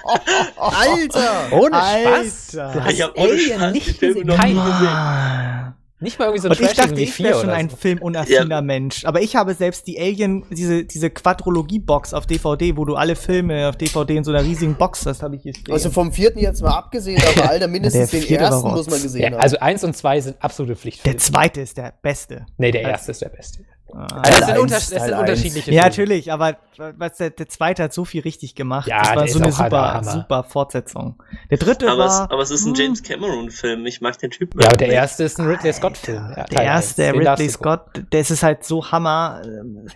[0.56, 1.52] Alter!
[1.52, 2.24] Ohne Alter.
[2.24, 2.50] Spaß.
[2.52, 4.26] Du Ich hast hab ohne Alien Spaß nicht die Filme gesehen.
[4.26, 5.74] noch nie gesehen.
[6.02, 7.76] Nicht mal irgendwie so ein Und ich dachte, ich 4 wäre schon oder ein so.
[7.76, 9.04] filmunaffiner Mensch.
[9.04, 13.68] Aber ich habe selbst die Alien, diese, diese Quadrologie-Box auf DVD, wo du alle Filme
[13.68, 15.72] auf DVD in so einer riesigen Box hast, habe ich hier stehen.
[15.72, 19.20] Also vom vierten jetzt mal abgesehen, aber Alter, mindestens Der den ersten muss man gesehen
[19.22, 19.40] Ja, haben.
[19.40, 21.16] also 1 und 2 sind absolute der Pflichtfilme.
[21.18, 22.46] zweite ist der beste.
[22.56, 23.60] Nee, der erste ist der beste.
[23.94, 24.06] Ah.
[24.22, 25.88] Also das sind, eins, unter, das sind unterschiedliche Ja, Filme.
[25.90, 26.56] natürlich, aber
[26.96, 28.88] was der, der zweite hat so viel richtig gemacht.
[28.88, 30.12] Ja, das war der so eine der super, Hammer.
[30.12, 31.22] super Fortsetzung.
[31.50, 32.30] Der dritte aber, es, war.
[32.32, 33.86] aber es ist ein hm, James Cameron-Film.
[33.86, 34.60] Ich mag den Typen.
[34.60, 34.96] Ja, aber der nicht.
[34.96, 36.34] erste ist ein Ridley Scott-Film.
[36.36, 37.12] Ja, Der erste, eins.
[37.22, 37.48] der Ridley.
[37.48, 39.42] Scott, das ist halt so Hammer.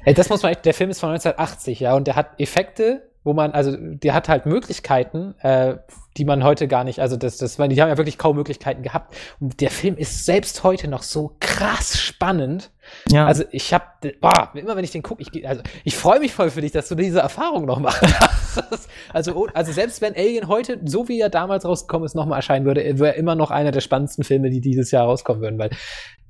[0.04, 3.08] Ey, das muss man echt, der Film ist von 1980, ja, und der hat Effekte,
[3.22, 5.76] wo man, also der hat halt Möglichkeiten, äh,
[6.16, 9.14] die man heute gar nicht, also das, das, die haben ja wirklich kaum Möglichkeiten gehabt.
[9.40, 12.70] Und der Film ist selbst heute noch so krass spannend.
[13.08, 13.26] Ja.
[13.26, 13.84] Also ich habe,
[14.20, 16.88] boah, immer wenn ich den gucke, ich, also ich freue mich voll für dich, dass
[16.88, 18.88] du diese Erfahrung noch machen darfst.
[19.12, 22.64] Also, oh, also selbst wenn Alien heute, so wie er damals rausgekommen ist, nochmal erscheinen
[22.66, 25.70] würde, wäre er immer noch einer der spannendsten Filme, die dieses Jahr rauskommen würden, weil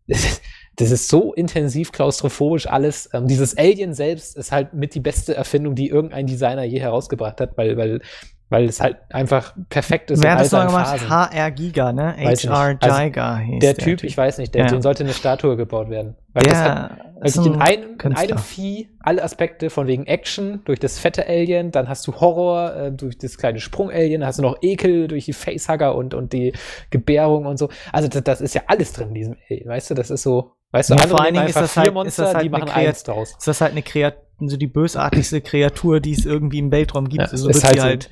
[0.06, 0.42] das ist,
[0.76, 3.08] das ist so intensiv klaustrophobisch alles.
[3.12, 7.40] Ähm, dieses Alien selbst ist halt mit die beste Erfindung, die irgendein Designer je herausgebracht
[7.40, 8.00] hat, weil, weil,
[8.50, 10.22] weil es halt einfach perfekt ist.
[10.22, 11.08] Wer hat das noch gemacht?
[11.08, 12.14] HR Giga, ne?
[12.16, 12.78] HR.
[12.80, 14.68] Also, Giga hieß Der Typ, ich weiß nicht, der, Ja.
[14.68, 16.16] dem sollte eine Statue gebaut werden.
[16.32, 20.62] Weil das hat wirklich in ein einem, in einem Vieh alle Aspekte von wegen Action
[20.64, 24.38] durch das fette Alien, dann hast du Horror äh, durch das kleine Sprung-Alien, dann hast
[24.38, 26.52] du noch Ekel durch die Facehugger und, und die
[26.90, 27.68] Gebärung und so.
[27.92, 29.94] Also das, das ist ja alles drin in diesem Alien, weißt du?
[29.94, 32.34] Das ist so, weißt du, Ja, vor allen Dingen ist das halt- ist Monster, das
[32.34, 33.30] halt die machen Kreat- eins draus.
[33.38, 37.22] Ist das halt eine Kreatur, so die bösartigste Kreatur, die es irgendwie im Weltraum gibt.
[37.22, 38.10] Ja, so ist wird halt sie so halt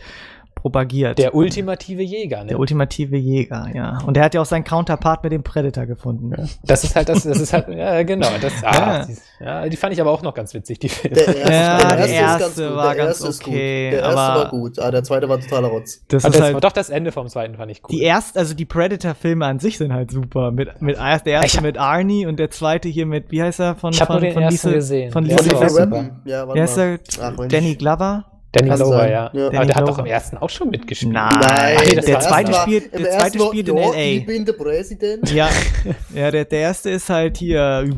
[0.62, 1.18] propagiert.
[1.18, 2.46] Der ultimative Jäger, ne?
[2.50, 3.98] Der ultimative Jäger, ja.
[4.06, 6.32] Und der hat ja auch seinen Counterpart mit dem Predator gefunden.
[6.62, 8.28] Das ist halt das, das ist halt, ja, genau.
[8.40, 8.68] Das, Ja.
[8.70, 11.16] ah, die, ja, die fand ich aber auch noch ganz witzig, die Filme.
[11.16, 12.76] Der erste, Ja, der der erste, erste ist ganz gut.
[12.76, 13.52] war der ganz erste ist gut.
[13.54, 16.04] okay, Der erste aber- war gut, aber der zweite war totaler Rotz.
[16.08, 17.88] Das Aber ist das, halt, doch das Ende vom zweiten fand ich cool.
[17.90, 20.52] die erst, also die Predator-Filme an sich sind halt super.
[20.52, 23.58] Mit, mit der Ich erste hab- mit Arnie und der zweite hier mit, wie heißt
[23.60, 23.74] er?
[23.74, 25.10] Von, Ich hab von, nur den von ersten Liesel- gesehen.
[25.12, 25.82] Von Der West- super.
[25.82, 26.20] Rappen.
[26.24, 26.98] Ja, warte mal.
[27.18, 27.34] der?
[27.40, 27.48] Ach.
[27.48, 28.24] Danny Glover?
[28.52, 29.30] Danny Kann Glover, sein, ja.
[29.32, 29.46] ja.
[29.46, 31.12] Aber Danny der hat doch im ersten auch schon mitgespielt.
[31.12, 33.96] Nein, Ach, nee, das der zweite spielt, der zweite spielt in ja, LA.
[33.96, 35.30] Ich bin der Präsident.
[35.32, 35.48] Ja,
[36.14, 37.88] ja der, der erste ist halt hier,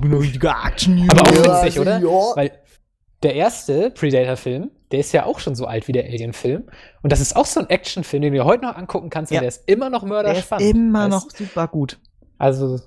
[0.64, 1.06] Action.
[1.10, 1.98] Aber auch Ja, witzig, also, oder?
[1.98, 2.36] ja.
[2.36, 2.52] Weil
[3.24, 6.64] der erste Predator-Film, der ist ja auch schon so alt wie der Alien-Film.
[7.02, 9.36] Und das ist auch so ein Actionfilm, den du dir heute noch angucken kannst und
[9.36, 9.40] Ja.
[9.40, 10.70] der ist immer noch Der ist mörderspannend.
[10.70, 11.98] immer Weißt noch super gut.
[12.38, 12.78] Also,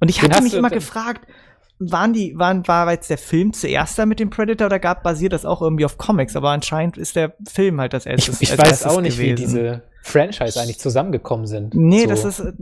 [0.00, 1.28] Und ich hatte mich immer gefragt,
[1.78, 5.32] waren die, waren, war jetzt der Film zuerst da mit dem Predator oder gab, basiert
[5.32, 6.36] das auch irgendwie auf Comics?
[6.36, 8.36] Aber anscheinend ist der Film halt das ich, erste.
[8.40, 9.56] ich als weiß auch nicht, wie gewesen.
[9.56, 11.74] diese Franchise eigentlich zusammengekommen sind.
[11.74, 12.06] Nee, so.
[12.08, 12.52] das ist, äh,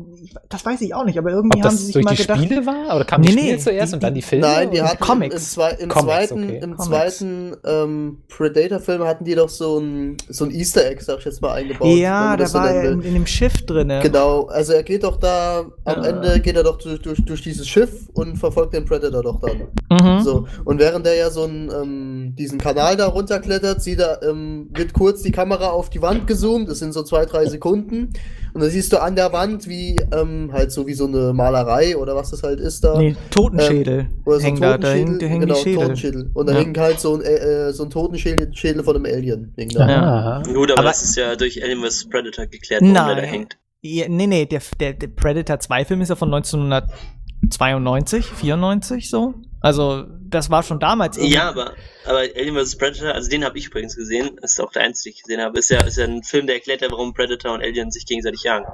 [0.48, 2.22] das weiß ich auch nicht, aber irgendwie Ob haben sie das sich durch mal die
[2.22, 2.40] gedacht.
[2.40, 2.96] Spiele war?
[2.96, 4.46] Oder kamen Nee, die nee, Spiele zuerst die- und dann die Filme?
[4.46, 5.56] Nein, die hatten Comics.
[5.56, 6.58] im, im Comics, zweiten, okay.
[6.62, 6.84] im Comics.
[7.18, 11.40] zweiten ähm, Predator-Film hatten die doch so ein, so ein Easter Egg, sag ich jetzt
[11.40, 11.96] mal, eingebaut.
[11.96, 14.00] Ja, da das so war nennen er in, in dem Schiff drinne.
[14.02, 16.08] Genau, also er geht doch da, am Ja.
[16.10, 19.68] Ende geht er doch durch, durch, durch dieses Schiff und verfolgt den Predator doch dann.
[19.90, 20.22] Mhm.
[20.24, 24.68] So, und während er ja so einen, ähm, diesen Kanal da runterklettert, sieht er, ähm,
[24.74, 28.12] wird kurz die Kamera auf die Wand gezoomt, das sind so zwei, drei Sekunden.
[28.54, 31.94] Und da siehst du an der Wand, wie, ähm, halt so wie so eine Malerei
[31.96, 32.96] oder was das halt ist da.
[32.96, 35.80] Nee, Totenschädel Oder so ein hängen da, da Totenschädel, hängen, da hängen genau, die Schädel.
[35.82, 36.30] Totenschädel.
[36.32, 36.58] Und da Ja.
[36.60, 37.34] hängt halt so ein, äh,
[37.68, 39.52] äh, so ein Totenschädel Schädel von einem Alien.
[39.58, 40.42] Ja.
[40.42, 42.08] Gut, aber, Aber- das ist ja durch Alien vs.
[42.08, 43.16] Predator geklärt, warum Nein.
[43.16, 43.58] der da hängt.
[43.82, 49.34] Ja, nee, nee, der, der, der Predator 2 Film ist ja von 1992, 94 so.
[49.60, 51.16] Also, das war schon damals.
[51.16, 51.74] irgendwie- Ja, aber,
[52.04, 52.76] aber Alien vs.
[52.76, 55.58] Predator, also den habe ich übrigens gesehen, ist auch der einzige, den ich gesehen habe,
[55.58, 58.42] ist ja, ist ja ein Film, der erklärt ja, warum Predator und Alien sich gegenseitig
[58.42, 58.66] jagen.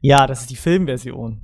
[0.00, 1.40] Ja, das ist die Filmversion.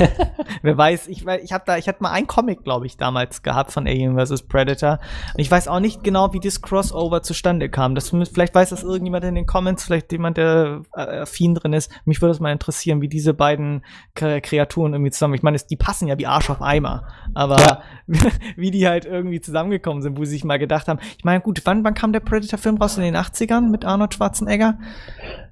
[0.62, 3.72] Wer weiß, ich, ich habe da, ich hatte mal einen Comic, glaube ich, damals gehabt
[3.72, 4.42] von Alien vs.
[4.42, 4.98] Predator.
[5.34, 7.94] Und ich weiß auch nicht genau, wie das Crossover zustande kam.
[7.94, 11.90] Das, vielleicht weiß das irgendjemand in den Comments, vielleicht jemand, der äh, affin drin ist.
[12.04, 15.34] Mich würde es mal interessieren, wie diese beiden Kre Kreaturen irgendwie zusammen.
[15.34, 17.08] Ich meine, die passen ja wie Arsch auf Eimer.
[17.34, 17.82] Aber Ja.
[18.56, 21.00] wie die halt irgendwie zusammengekommen sind, wo sie sich mal gedacht haben.
[21.18, 22.96] Ich meine, gut, wann, wann kam der Predator-Film raus?
[22.96, 24.78] In den 80ern mit Arnold Schwarzenegger?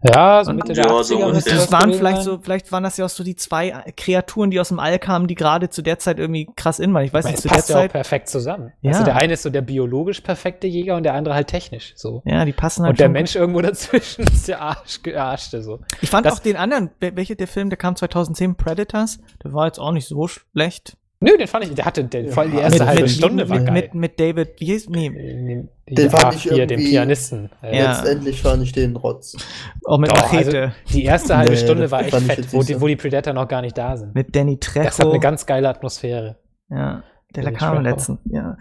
[0.02, 1.50] Ja, so Mitte der Ja, 80er so.
[1.50, 4.68] Das waren vielleicht so, vielleicht waren das ja auch so die zwei Kreaturen, die aus
[4.68, 7.04] dem All kamen, die gerade zu der Zeit irgendwie krass in waren.
[7.04, 7.92] Ich weiß nicht, zu der passt ja auch Zeit.
[7.92, 8.72] perfekt zusammen.
[8.80, 8.92] Ja.
[8.92, 11.92] Also der eine ist so der biologisch perfekte Jäger und der andere halt technisch.
[11.96, 12.22] So.
[12.24, 13.08] Ja, die passen halt Und der.
[13.08, 15.80] Mensch irgendwo dazwischen ist der Arsch, Gearschte so.
[16.00, 19.52] Ich fand das- auch den anderen, wel- welcher der Film, der kam 2010, Predators, der
[19.52, 20.96] war jetzt auch nicht so schlecht.
[21.20, 23.10] Nö, den fand ich, der hatte, der, Ja, vor allem die erste mit, halbe mit,
[23.10, 23.72] Stunde mit, war geil.
[23.72, 27.50] mit, mit David, wie hieß, nee, Den, Den fand ich hier, den irgendwie- Pianisten.
[27.62, 27.90] Ja.
[27.90, 29.36] Letztendlich fand ich den Rotz.
[29.84, 32.86] auch mit Doch, Machete, Die erste halbe Nee, Stunde war echt fett, wo die, wo
[32.86, 34.14] die Predator noch gar nicht da sind.
[34.14, 34.84] mit Danny Trejo.
[34.84, 36.36] Das hat eine ganz geile Atmosphäre.
[36.70, 37.02] ja,
[37.34, 38.56] der Danny kam letzten, ja.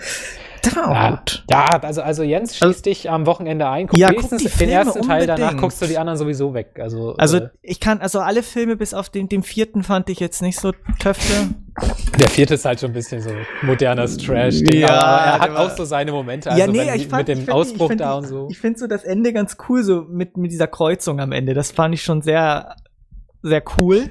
[0.66, 1.46] Der war auch Ja, gut.
[1.50, 3.88] ja, also, also Jens, Also- schließ dich am Wochenende ein.
[3.88, 5.62] Guck Ja, guck wenigstens die den ersten Teil, danach unbedingt.
[5.62, 6.78] guckst du die anderen sowieso weg.
[6.82, 10.20] Also, Also äh, ich kann, also alle Filme bis auf den, den vierten fand ich
[10.20, 11.50] jetzt nicht so töfte.
[12.20, 13.30] der vierte ist halt schon ein bisschen so
[13.62, 17.38] modernes Trash-Ding, Ja, aber er hat auch so seine Momente, also wenn die, mit dem
[17.40, 18.48] ich find- Ausbruch ich find, da und so.
[18.52, 21.54] Ich finde so das Ende ganz cool, so mit, mit dieser Kreuzung am Ende.
[21.54, 22.76] Das fand ich schon sehr,
[23.48, 24.10] sehr cool.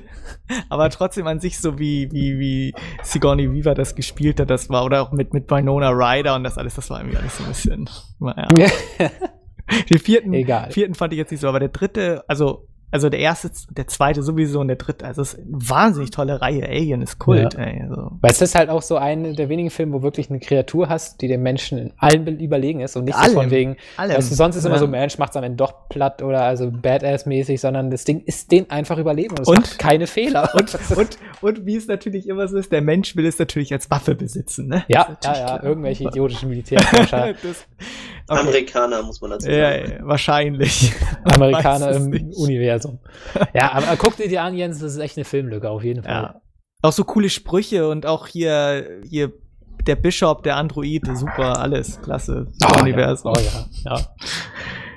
[0.68, 4.84] Aber trotzdem an sich so wie, wie, wie Sigourney Weaver das gespielt hat, das war,
[4.84, 7.48] oder auch mit, mit Winona Ryder und das alles, das war irgendwie alles so ein
[7.48, 8.48] bisschen, naja.
[9.90, 10.70] Den vierten, Egal.
[10.70, 14.22] vierten fand ich jetzt nicht so, aber der dritte, also, also der erste, der zweite
[14.22, 16.64] sowieso und der dritte, also es ist eine wahnsinnig tolle Reihe.
[16.66, 17.60] Alien ist Kult, Ja.
[17.60, 17.82] ey.
[17.82, 18.12] Also.
[18.20, 21.20] Weil es ist halt auch so eine der wenigen Filme, wo wirklich eine Kreatur hast,
[21.20, 23.34] die dem Menschen in allem be- überlegen ist und nicht so Allem.
[23.34, 24.16] von wegen, Allem.
[24.16, 24.80] weißt du, sonst ist immer Ja.
[24.80, 28.50] so, Mensch macht es am Ende doch platt oder also Badass-mäßig, sondern das Ding ist
[28.50, 30.50] den einfach überleben und es Und- macht keine Fehler.
[30.54, 33.90] Und, und, und wie es natürlich immer so ist, der Mensch will es natürlich als
[33.90, 34.84] Waffe besitzen, ne?
[34.88, 35.64] ja, ja, ja, klar.
[35.64, 37.34] irgendwelche idiotischen Militärforscher,
[38.28, 38.40] okay.
[38.40, 39.92] Amerikaner, muss man dazu ja, sagen.
[39.98, 40.92] ja, wahrscheinlich.
[41.24, 42.36] Amerikaner im nicht.
[42.36, 42.98] Universum.
[43.54, 46.12] Ja, aber guck dir die an, Jens, das ist echt eine Filmlücke, auf jeden Fall.
[46.12, 46.40] Ja.
[46.82, 49.32] Auch so coole Sprüche und auch hier, hier
[49.86, 52.48] der Bishop, der Android, super, alles, klasse.
[52.64, 53.34] Oh, Universum.
[53.34, 53.40] Ja.
[53.40, 53.44] Oh,
[53.84, 53.96] ja.
[53.96, 54.06] ja.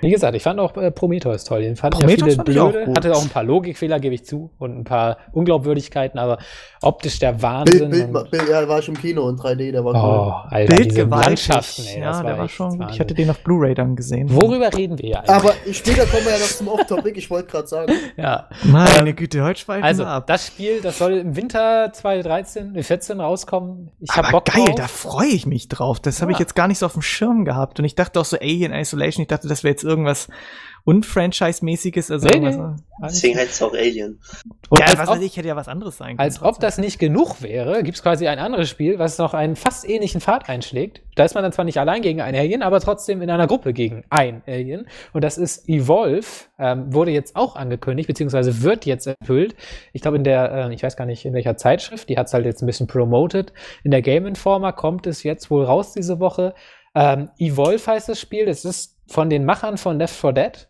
[0.02, 1.62] Wie gesagt, ich fand auch äh, Prometheus toll.
[1.62, 2.98] Den fand Prometheus ja viele fand ich auch blöde, gut.
[2.98, 6.38] hatte auch ein paar Logikfehler, gebe ich zu, und ein paar Unglaubwürdigkeiten, aber
[6.82, 7.90] optisch der Bild, Wahnsinn.
[7.90, 10.52] Bild, und, Bild, ja, war ich im Kino in 3D, der war oh, cool.
[10.52, 11.26] Alter, diese Bildgewaltig.
[11.48, 12.76] Landschaften, ey, das ja, war der war schon gut.
[12.76, 13.00] Ich Wahnsinn.
[13.00, 14.28] hatte den auf Blu-ray dann gesehen.
[14.34, 15.30] Worüber reden wir ja eigentlich?
[15.36, 17.94] Aber später kommen wir ja noch zum Off-Topic, ich wollte gerade sagen.
[18.18, 18.48] ja.
[18.64, 20.28] Meine Güte, heute schweifen Also, wir ab.
[20.28, 23.92] das Spiel, das soll im Winter 2013, 14 rauskommen.
[24.00, 24.76] Ich hab Aber Bock geil, drauf.
[24.76, 26.00] da freue ich mich drauf.
[26.00, 26.42] Das habe ich Ja.
[26.44, 27.80] jetzt gar nicht so auf dem Schirm gehabt.
[27.80, 30.30] Und ich dachte auch so Alien Isolation, ich dachte, das wäre jetzt irgendwas
[30.86, 32.12] Unfranchise-mäßiges.
[32.12, 34.20] Also Nee, irgendwas- Deswegen heißt es auch Alien.
[34.70, 36.20] Und ja, als was ob- weiß ich, hätte ja was anderes sein können.
[36.20, 39.56] Als ob das nicht genug wäre, gibt es quasi ein anderes Spiel, was noch einen
[39.56, 41.02] fast ähnlichen Pfad einschlägt.
[41.16, 43.74] Da ist man dann zwar nicht allein gegen ein Alien, aber trotzdem in einer Gruppe
[43.74, 44.88] gegen ein Alien.
[45.14, 46.26] Und das ist Evolve,
[46.58, 49.56] ähm, wurde jetzt auch angekündigt, beziehungsweise wird jetzt erfüllt.
[49.94, 52.34] Ich glaube, in der, äh, ich weiß gar nicht, in welcher Zeitschrift, die hat es
[52.34, 53.54] halt jetzt ein bisschen promoted.
[53.84, 56.54] In der Game Informer kommt es jetzt wohl raus diese Woche.
[56.96, 60.68] Ähm, Evolve heißt das Spiel, das ist von den Machern von Left 4 Dead.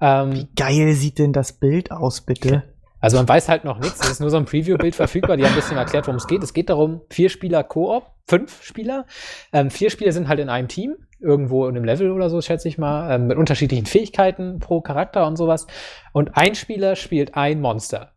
[0.00, 2.64] Ähm, Wie geil sieht denn das Bild aus, bitte?
[3.00, 4.00] also man weiß halt noch nichts.
[4.00, 5.36] Es ist nur so ein Preview-Bild verfügbar.
[5.36, 6.42] Die haben ein bisschen erklärt, worum es geht.
[6.42, 9.06] Es geht darum, vier Spieler Koop, fünf Spieler.
[9.52, 12.68] Ähm, vier Spieler sind halt in einem Team, irgendwo in einem Level oder so, schätze
[12.68, 15.66] ich mal, ähm, mit unterschiedlichen Fähigkeiten pro Charakter und sowas.
[16.12, 18.12] Und ein Spieler spielt ein Monster.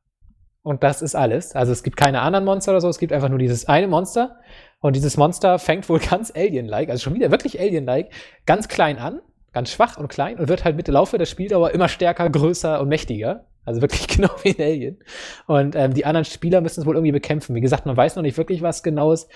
[0.64, 1.56] Und das ist alles.
[1.56, 4.40] Also es gibt keine anderen Monster oder so, es gibt einfach nur dieses eine Monster.
[4.80, 8.12] Und dieses Monster fängt wohl ganz Alien-like, also schon wieder wirklich Alien-like,
[8.48, 9.22] ganz klein an,
[9.54, 12.80] ganz schwach und klein und wird halt mit der Laufe der Spieldauer immer stärker, größer
[12.80, 13.46] und mächtiger.
[13.66, 15.00] Also wirklich genau wie ein Alien.
[15.48, 17.56] Und ähm, die anderen Spieler müssen es wohl irgendwie bekämpfen.
[17.56, 19.28] Wie gesagt, man weiß noch nicht wirklich was genaues.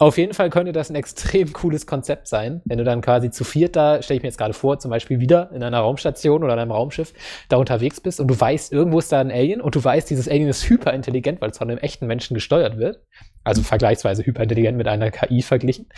[0.00, 3.42] Auf jeden Fall könnte das ein extrem cooles Konzept sein, wenn du dann quasi zu
[3.42, 6.52] viert da, stelle ich mir jetzt gerade vor, zum Beispiel wieder in einer Raumstation oder
[6.52, 7.12] in einem Raumschiff
[7.48, 10.28] da unterwegs bist und du weißt, irgendwo ist da ein Alien und du weißt, dieses
[10.28, 13.00] Alien ist hyperintelligent, weil es von einem echten Menschen gesteuert wird.
[13.42, 15.88] Also vergleichsweise hyperintelligent mit einer KI verglichen.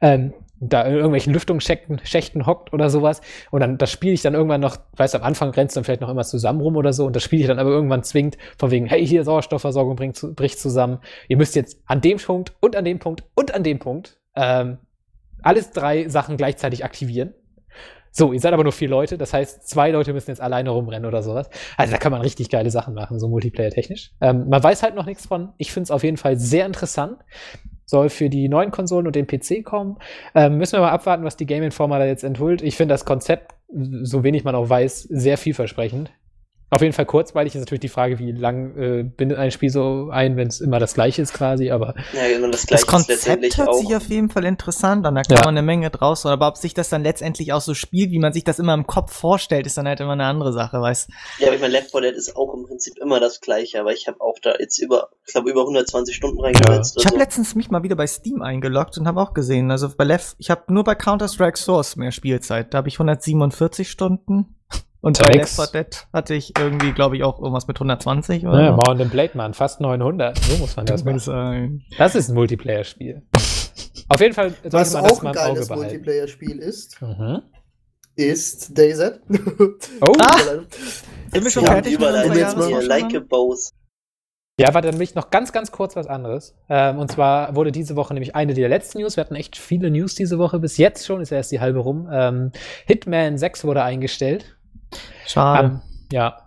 [0.00, 0.32] Ähm,
[0.68, 3.20] da in irgendwelchen Lüftungsschächten Schächten hockt oder sowas.
[3.50, 6.08] Und dann das spiele ich dann irgendwann noch, weißt am Anfang grenzt dann vielleicht noch
[6.08, 7.06] immer zusammen rum oder so.
[7.06, 10.58] Und das spiele ich dann aber irgendwann zwingt, von wegen, hey, hier Sauerstoffversorgung bringt, bricht
[10.58, 10.98] zusammen.
[11.28, 14.78] Ihr müsst jetzt an dem Punkt und an dem Punkt und an dem Punkt ähm,
[15.42, 17.34] alles drei Sachen gleichzeitig aktivieren.
[18.16, 21.04] So, ihr seid aber nur vier Leute, das heißt, zwei Leute müssen jetzt alleine rumrennen
[21.04, 21.50] oder sowas.
[21.76, 24.12] Also da kann man richtig geile Sachen machen, so Multiplayer-technisch.
[24.20, 25.52] Ähm, man weiß halt noch nichts von.
[25.58, 27.18] Ich finde es auf jeden Fall sehr interessant.
[27.86, 29.98] Soll für die neuen Konsolen und den PC kommen.
[30.34, 32.62] Ähm, müssen wir mal abwarten, was die Game Informer da jetzt enthüllt.
[32.62, 36.10] Ich finde das Konzept, so wenig man auch weiß, sehr vielversprechend.
[36.70, 40.08] Auf jeden Fall kurzweilig ist natürlich die Frage, wie lang äh, bindet ein Spiel so
[40.10, 42.86] ein, wenn es immer das gleiche ist quasi, aber Ja, genau, das Das gleiche ist
[42.90, 43.74] Konzept letztendlich hört auch.
[43.74, 45.14] sich auf jeden Fall interessant an.
[45.14, 45.44] Da kann Ja.
[45.44, 46.26] man eine Menge draus.
[46.26, 48.86] Aber ob sich das dann letztendlich auch so spielt, wie man sich das immer im
[48.88, 51.90] Kopf vorstellt, ist dann halt immer eine andere Sache, weißt Ja, aber ich meine, Left
[51.92, 54.78] 4 Dead ist auch im Prinzip immer das gleiche, aber ich habe auch da jetzt
[54.78, 56.96] über, ich glaube, über 120 Stunden reingesetzt.
[56.98, 59.88] Ich habe oder letztens mich mal wieder bei Steam eingeloggt und habe auch gesehen, also
[59.96, 62.74] bei Left, ich habe nur bei Counter-Strike Source mehr Spielzeit.
[62.74, 64.53] Da habe ich 147 Stunden.
[65.04, 65.70] Und bei Left Tricks.
[65.70, 68.76] 4 Dead hatte ich irgendwie, glaube ich, auch irgendwas mit 120 oder naja, so.
[68.90, 70.38] Mount and Blade Man, fast 900.
[70.38, 71.18] So muss man das machen.
[71.18, 71.82] sein.
[71.98, 73.22] Das ist ein Multiplayer-Spiel.
[74.08, 75.86] Auf jeden Fall sollte Was man das auch mal ein im Auge geiles behalten.
[75.88, 77.42] Multiplayer-Spiel ist, Mhm.
[78.16, 79.20] ist DayZ.
[80.00, 80.38] Oh, Ah!
[81.32, 83.70] Sind wir schon Ja, fertig mit hier, Jahresvorschau like a boss.
[84.60, 86.54] Ja, warte, dann will ich noch ganz, ganz kurz was anderes.
[86.68, 89.16] Ähm, und zwar wurde diese Woche nämlich eine der letzten News.
[89.16, 90.60] Wir hatten echt viele News diese Woche.
[90.60, 92.08] Bis jetzt schon ist ja erst die halbe rum.
[92.12, 92.52] Ähm,
[92.86, 94.56] Hitman 6 wurde eingestellt.
[95.26, 95.66] Schade.
[95.66, 95.80] Ähm,
[96.12, 96.40] ja.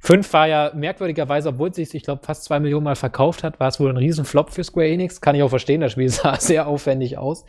[0.00, 3.58] 5 war ja merkwürdigerweise, obwohl es sich, ich glaube, fast zwei Millionen Mal verkauft hat,
[3.58, 5.22] war es wohl ein Riesenflop für Square Enix.
[5.22, 7.46] Kann ich auch verstehen, das Spiel sah sehr aufwendig aus.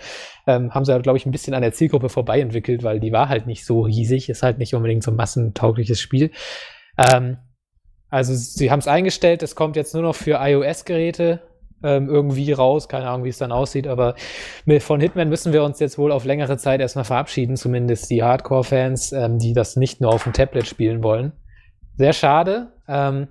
[0.47, 3.11] Ähm, haben sie, halt, glaube ich, ein bisschen an der Zielgruppe vorbei entwickelt, weil die
[3.11, 6.31] war halt nicht so riesig, ist halt nicht unbedingt so ein massentaugliches Spiel.
[6.97, 7.37] Ähm,
[8.09, 11.41] also sie haben es eingestellt, es kommt jetzt nur noch für iOS-Geräte
[11.85, 14.15] ähm, irgendwie raus, keine Ahnung, wie es dann aussieht, aber
[14.65, 18.23] mit, von Hitman müssen wir uns jetzt wohl auf längere Zeit erstmal verabschieden, zumindest die
[18.23, 21.33] Hardcore-Fans, ähm, die das nicht nur auf dem Tablet spielen wollen.
[21.97, 22.73] Sehr schade.
[22.87, 23.27] Ähm,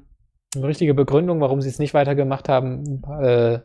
[0.56, 3.58] eine richtige Begründung, warum sie es nicht weitergemacht haben, äh,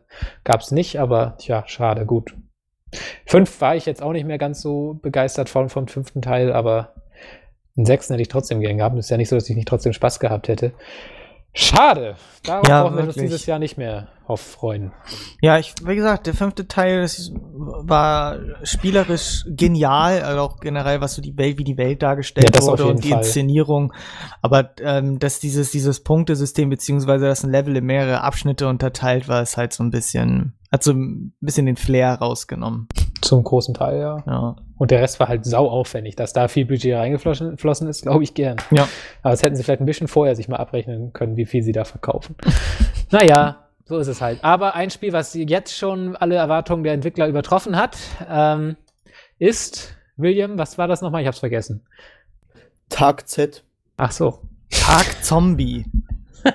[0.43, 2.35] gab es nicht, aber ja, schade, gut.
[3.25, 6.95] Fünf war ich jetzt auch nicht mehr ganz so begeistert von vom fünften Teil, aber
[7.77, 8.97] einen sechsten hätte ich trotzdem gern gehabt.
[8.97, 10.73] Ist ja nicht so, dass ich nicht trotzdem Spaß gehabt hätte.
[11.53, 12.15] Schade.
[12.43, 13.31] Darauf Ja, brauchen wir uns wirklich.
[13.31, 14.91] dieses Jahr nicht mehr auf freuen.
[15.41, 21.15] Ja, ich, wie gesagt, der fünfte Teil das war spielerisch genial, also auch generell, was
[21.15, 23.19] so die Welt, wie die Welt dargestellt Ja, wurde und die Fall.
[23.19, 23.91] Inszenierung.
[24.41, 29.41] Aber ähm, dass dieses, dieses Punktesystem, beziehungsweise dass ein Level in mehrere Abschnitte unterteilt war,
[29.41, 32.87] ist halt so ein bisschen, hat so ein bisschen den Flair rausgenommen.
[33.21, 34.23] Zum großen Teil, ja.
[34.27, 34.55] Ja.
[34.77, 36.15] Und der Rest war halt sau aufwendig.
[36.15, 38.57] Dass da viel Budget reingeflossen geflossen ist, glaube ich gern.
[38.71, 38.87] Ja.
[39.23, 41.73] Aber das hätten sie vielleicht ein bisschen vorher sich mal abrechnen können, wie viel sie
[41.73, 42.35] da verkaufen.
[43.11, 44.43] naja, so ist es halt.
[44.43, 47.97] Aber ein Spiel, was jetzt schon alle Erwartungen der Entwickler übertroffen hat,
[48.29, 48.77] ähm,
[49.39, 51.21] ist, William, was war das nochmal?
[51.21, 51.81] Ich hab's vergessen.
[52.89, 53.63] Tag Z.
[53.97, 54.41] Ach so.
[54.71, 55.85] Tag Zombie.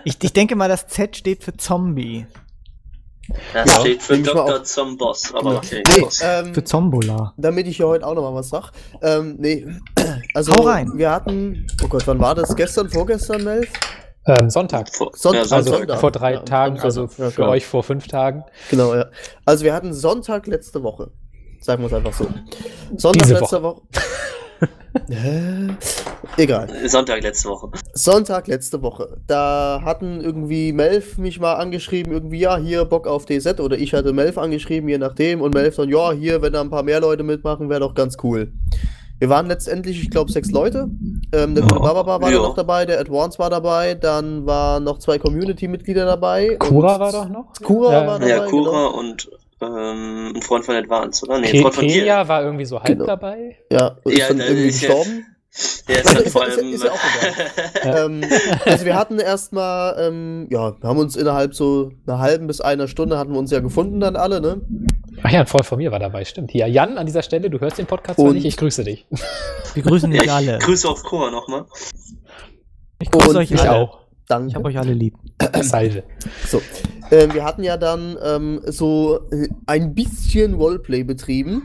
[0.04, 2.26] Ich, ich denke mal, das Z steht für Zombie.
[3.54, 4.44] Das Ja, steht für Dr.
[4.56, 4.62] auf.
[4.64, 5.62] Zomboss, aber Genau.
[5.62, 6.06] ja Nee,
[6.48, 7.32] ähm, Für Zombola.
[7.38, 8.70] damit ich ja heute auch noch mal was sag.
[9.02, 9.66] Ähm, nee,
[10.34, 10.90] also Hau rein.
[10.94, 12.54] wir hatten, oh Gott, wann war das?
[12.54, 13.70] Gestern, vorgestern, Melf?
[14.26, 14.88] Ähm, Sonntag.
[14.94, 15.46] Vor, Sonntag.
[15.50, 15.78] ja, Also Sonntag.
[15.88, 16.00] Sonntag.
[16.00, 17.50] vor drei Ja, Tagen, also für klar.
[17.50, 18.44] euch vor fünf Tagen.
[18.70, 19.06] Genau, ja.
[19.44, 21.10] Also wir hatten Sonntag letzte Woche.
[21.60, 22.26] Sagen wir es einfach so.
[22.96, 23.82] Sonntag Diese letzte Woche.
[25.10, 25.68] Hä?
[26.36, 26.68] Egal.
[26.88, 27.68] Sonntag letzte Woche.
[27.94, 29.16] Sonntag letzte Woche.
[29.26, 33.92] Da hatten irgendwie Melf mich mal angeschrieben, irgendwie, ja, hier Bock auf DZ oder ich
[33.92, 35.40] hatte Melf angeschrieben, je nachdem.
[35.42, 38.16] Und Melf dann, ja, hier, wenn da ein paar mehr Leute mitmachen, wäre doch ganz
[38.22, 38.52] cool.
[39.20, 40.88] Wir waren letztendlich, ich glaube, sechs Leute.
[41.32, 42.36] Ähm, der Ja, gute Bababa war ja.
[42.38, 46.56] da noch dabei, der Advance war dabei, dann waren noch zwei Community-Mitglieder dabei.
[46.58, 47.52] Kura und- war doch noch?
[47.62, 48.06] Kura Ja.
[48.06, 48.30] war dabei.
[48.30, 48.98] Ja, Kura Genau.
[48.98, 49.30] und
[49.62, 51.38] ähm, ein Freund von Advance, oder?
[51.38, 51.94] Nee, ein Freund von dir.
[52.00, 53.06] Kenia war irgendwie so halb Genau.
[53.06, 53.56] dabei.
[53.70, 55.26] Ja, und ist Ja, dann da irgendwie ja- gestorben.
[55.88, 56.72] Der ist halt ist- vor ist- allem.
[56.74, 56.98] ist ja auch
[57.84, 58.24] ähm,
[58.66, 62.88] also wir hatten erstmal, ähm, ja, wir haben uns innerhalb so einer halben bis einer
[62.88, 64.60] Stunde hatten wir uns ja gefunden dann alle, ne?
[65.26, 66.50] Ach ja, ein Freund von mir war dabei, stimmt.
[66.50, 69.06] Hier, Jan, an dieser Stelle, du hörst den Podcast Und- nicht, ich grüße dich.
[69.72, 70.58] Wir grüßen dich alle.
[70.58, 71.64] ich grüße auf Kura nochmal.
[73.00, 73.72] Ich grüße Und euch Ich alle.
[73.72, 74.00] auch.
[74.28, 74.48] Danke.
[74.48, 75.14] Ich hab euch alle lieb.
[75.62, 76.02] Salve.
[76.46, 76.60] So.
[77.10, 81.62] Ähm, wir hatten ja dann ähm, so äh, ein bisschen Roleplay betrieben,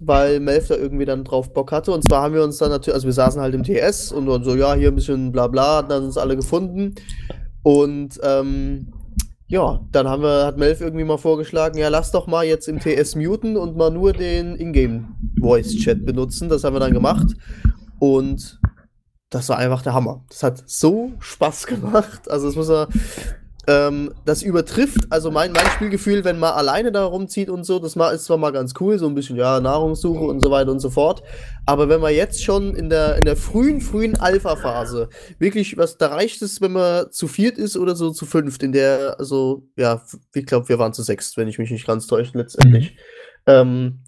[0.00, 1.92] weil Melf da irgendwie dann drauf Bock hatte.
[1.92, 4.44] Und zwar haben wir uns dann natürlich, also wir saßen halt im TS und dann
[4.44, 6.94] so, ja, hier ein bisschen bla bla, hatten dann uns alle gefunden.
[7.62, 8.92] Und ähm,
[9.48, 12.80] ja, dann haben wir, hat Melf irgendwie mal vorgeschlagen, ja, lass doch mal jetzt im
[12.80, 15.08] TS muten und mal nur den Ingame
[15.40, 16.50] Voice Chat benutzen.
[16.50, 17.34] Das haben wir dann gemacht.
[17.98, 18.60] Und
[19.30, 20.24] das war einfach der Hammer.
[20.28, 22.30] Das hat so Spaß gemacht.
[22.30, 22.88] Also, das muss man.
[23.68, 27.96] Ähm, das übertrifft, also mein, mein Spielgefühl, wenn man alleine da rumzieht und so, das
[27.96, 30.88] ist zwar mal ganz cool, so ein bisschen, ja, Nahrungssuche und so weiter und so
[30.88, 31.22] fort.
[31.66, 36.06] Aber wenn man jetzt schon in der, in der frühen, frühen Alpha-Phase wirklich, was da
[36.06, 40.02] reicht es, wenn man zu viert ist oder so zu fünft, in der, also, ja,
[40.32, 42.96] ich glaube, wir waren zu sechst, wenn ich mich nicht ganz täusche, letztendlich.
[43.46, 43.98] Ähm,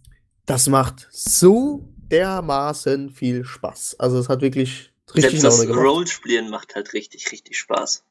[0.47, 3.97] das macht so dermaßen viel Spaß.
[3.99, 5.87] Also, es hat wirklich richtig Selbst das Laune gemacht.
[5.87, 8.05] Rollspielen macht halt richtig, richtig Spaß.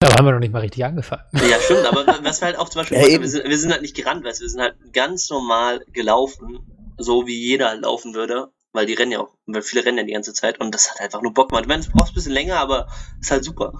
[0.00, 1.24] Da haben wir noch nicht mal richtig angefangen.
[1.32, 3.82] Ja, stimmt, aber was wir halt auch zum Beispiel Ja, wir sind, wir sind halt
[3.82, 6.60] nicht gerannt, weißt du, wir sind halt ganz normal gelaufen,
[6.98, 10.04] so wie jeder halt laufen würde, weil die rennen ja auch, weil viele rennen ja
[10.04, 11.64] die ganze Zeit und das hat einfach nur Bock gemacht.
[11.64, 12.86] Ich meine, es braucht ein bisschen länger, aber
[13.20, 13.72] ist halt super.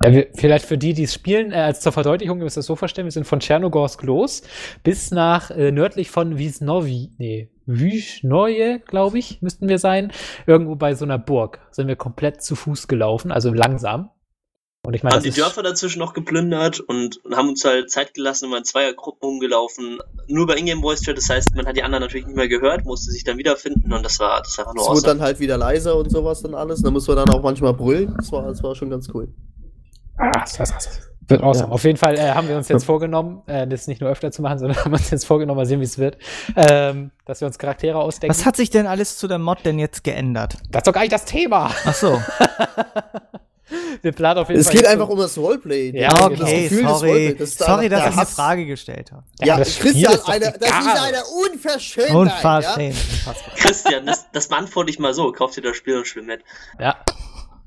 [0.00, 2.66] Ja, wir, vielleicht für die, die es spielen, äh, als zur Verdeutlichung, ihr müsst das
[2.66, 4.42] so verstehen, wir sind von Tschernogorsk los
[4.84, 10.12] bis nach äh, nördlich von Wiesnowi, nee, Wiesnoje, glaube ich, müssten wir sein.
[10.46, 14.10] Irgendwo bei so einer Burg sind wir komplett zu Fuß gelaufen, also langsam.
[14.84, 18.46] Und ich meine, haben die Dörfer dazwischen noch geplündert und haben uns halt Zeit gelassen,
[18.46, 19.98] immer in Zweiergruppen rumgelaufen.
[20.28, 22.84] Nur bei Ingame Voice Chat, das heißt, man hat die anderen natürlich nicht mehr gehört,
[22.84, 25.14] musste sich dann wiederfinden und das war, das war einfach nur Es wurde awesome.
[25.18, 26.80] dann halt wieder leiser und sowas dann alles.
[26.82, 28.14] Da muss man dann auch manchmal brüllen.
[28.16, 29.28] Das war, das war schon ganz cool.
[30.16, 31.68] Ah, das, das, das wird awesome.
[31.68, 31.74] Ja.
[31.74, 34.42] Auf jeden Fall äh, haben wir uns jetzt vorgenommen, äh, das nicht nur öfter zu
[34.42, 36.18] machen, sondern haben uns jetzt vorgenommen, mal sehen, wie es wird,
[36.56, 38.34] ähm, dass wir uns Charaktere ausdenken.
[38.34, 40.54] Was hat sich denn alles zu der Mod denn jetzt geändert?
[40.70, 41.70] das ist doch gar nicht das Thema.
[41.84, 42.22] Ach so.
[44.02, 44.72] wir planen auf jeden Es Fall.
[44.74, 45.90] geht jetzt einfach so- um das Roleplay.
[45.98, 47.36] Ja, Das okay, Gefühl des sorry.
[47.38, 48.26] Das ist sorry, dass ich eine.
[48.26, 49.24] Frage gestellt habe.
[49.40, 51.22] Ja, Ja, das Christian, ist eine, das ist eine
[51.52, 52.14] Unverschämtheit.
[52.14, 52.96] Unverschämt.
[52.96, 53.54] unfassbar.
[53.56, 55.32] Christian, das, das beantworte ich mal so.
[55.32, 56.40] Kauf dir das Spiel und spiel mit.
[56.80, 56.96] Ja.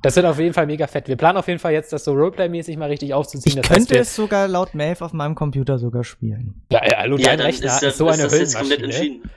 [0.04, 1.08] Das wird auf jeden Fall mega fett.
[1.08, 3.58] Wir planen auf jeden Fall jetzt, das so Roleplay-mäßig mal richtig aufzuziehen.
[3.60, 6.64] Ich Das könnte heißt, es sogar laut Maeve auf meinem Computer sogar spielen.
[6.72, 8.80] ja, ja, hallo, Ja, dein Rechner ist, ist, das, so ist eine das jetzt komplett
[8.80, 9.14] Höllenmaschine.
[9.16, 9.32] entschieden.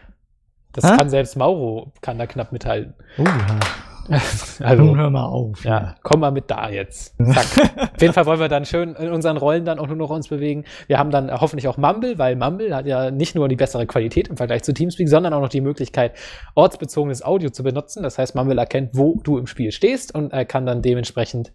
[0.73, 0.97] Das Hä?
[0.97, 2.95] kann selbst Mauro, kann da knapp mithalten.
[3.19, 3.61] Oh ja.
[4.61, 5.65] Also, hör mal auf.
[5.65, 7.17] ja, komm mal mit da jetzt.
[7.19, 7.73] Zack.
[7.95, 10.29] Auf jeden Fall wollen wir dann schön in unseren Rollen dann auch nur noch uns
[10.29, 10.65] bewegen.
[10.87, 14.29] Wir haben dann hoffentlich auch Mumble, weil Mumble hat ja nicht nur die bessere Qualität
[14.29, 16.13] im Vergleich zu Teamspeak, sondern auch noch die Möglichkeit,
[16.55, 18.03] ortsbezogenes Audio zu benutzen.
[18.03, 21.53] Das heißt, Mumble erkennt, wo du im Spiel stehst und äh, kann dann dementsprechend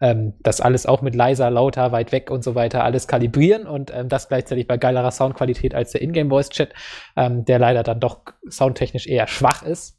[0.00, 3.92] ähm, das alles auch mit leiser, lauter, weit weg und so weiter alles kalibrieren und
[3.94, 6.74] ähm, das gleichzeitig bei geilerer Soundqualität als der Ingame-Voice-Chat,
[7.16, 9.96] ähm, der leider dann doch soundtechnisch eher schwach ist.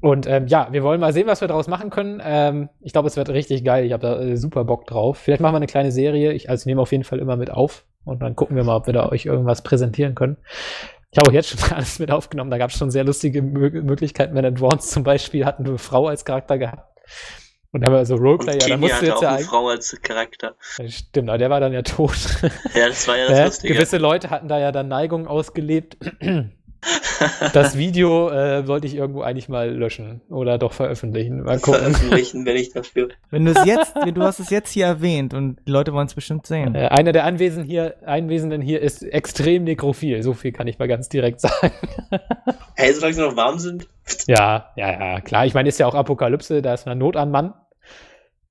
[0.00, 2.20] Und ähm, ja, wir wollen mal sehen, was wir daraus machen können.
[2.24, 3.84] Ähm, ich glaube, es wird richtig geil.
[3.84, 5.18] Ich habe da äh, super Bock drauf.
[5.18, 6.32] Vielleicht machen wir eine kleine Serie.
[6.32, 8.86] Ich also nehme auf jeden Fall immer mit auf und dann gucken wir mal, ob
[8.86, 10.38] wir da euch irgendwas präsentieren können.
[11.12, 12.50] Ich habe auch jetzt schon alles mit aufgenommen.
[12.50, 14.34] Da gab es schon sehr lustige Mö Möglichkeiten.
[14.34, 16.88] Wenn Advance zum Beispiel hatten eine Frau als Charakter gehabt.
[17.70, 19.44] Und da haben wir so Roleplay, ja, da Kimi musst du jetzt auch ja eine.
[19.44, 20.56] Frau als Charakter.
[20.88, 22.16] Stimmt, aber der war dann ja tot.
[22.74, 23.74] Ja, das war ja das Ja, Lustige.
[23.74, 25.96] gewisse Leute hatten da ja dann Neigungen ausgelebt.
[27.52, 31.42] Das Video äh, wollte ich irgendwo eigentlich mal löschen oder doch veröffentlichen.
[31.42, 31.80] Mal gucken.
[31.80, 33.08] Veröffentlichen, wenn ich dafür.
[33.30, 36.14] Wenn du es jetzt, du hast es jetzt hier erwähnt und die Leute wollen es
[36.14, 36.74] bestimmt sehen.
[36.74, 40.22] Äh, einer der Anwesenden hier, Anwesenden hier ist extrem nekrophil.
[40.24, 41.70] So viel kann ich mal ganz direkt sagen.
[42.74, 43.86] Hey, solange sie noch warm sind.
[44.26, 45.46] ja, ja, ja, klar.
[45.46, 47.54] Ich meine, ist ja auch Apokalypse, da ist man Not an Mann.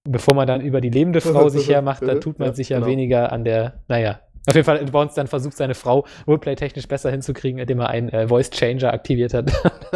[0.03, 2.77] Bevor man dann über die lebende Frau sich hermacht, dann tut man Ja, sich ja
[2.77, 2.89] genau.
[2.89, 4.21] weniger an der, naja.
[4.47, 8.09] Auf jeden Fall hat Bounce dann versucht, seine Frau Roleplay-technisch besser hinzukriegen, indem er einen
[8.09, 9.51] äh, Voice-Changer aktiviert hat.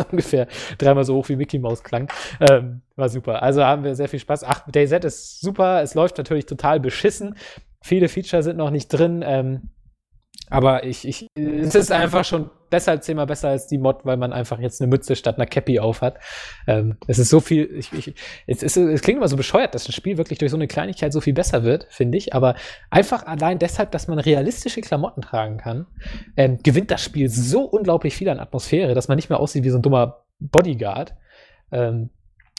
[0.12, 0.48] Ungefähr
[0.78, 2.10] dreimal so hoch wie Mickey Mouse klang.
[2.40, 3.42] Ähm, war super.
[3.42, 4.44] Also haben wir sehr viel Spaß.
[4.44, 5.82] Ach, DayZ ist super.
[5.82, 7.36] Es läuft natürlich total beschissen.
[7.82, 9.24] Viele Feature sind noch nicht drin.
[9.26, 9.70] Ähm,
[10.50, 14.34] aber ich, ich, es ist einfach schon deshalb zehnmal besser als die Mod, weil man
[14.34, 16.20] einfach jetzt eine Mütze statt einer Cappy auf hat.
[16.68, 18.16] Ähm, es ist so viel, ich, ich,
[18.48, 21.14] es, ist, es klingt immer so bescheuert, dass ein Spiel wirklich durch so eine Kleinigkeit
[21.14, 22.34] so viel besser wird, finde ich.
[22.34, 22.56] Aber
[22.90, 25.88] einfach allein deshalb, dass man realistische Klamotten tragen kann,
[26.38, 29.70] ähm, gewinnt das Spiel so unglaublich viel an Atmosphäre, dass man nicht mehr aussieht wie
[29.70, 31.16] so ein dummer Bodyguard.
[31.72, 32.10] Ähm,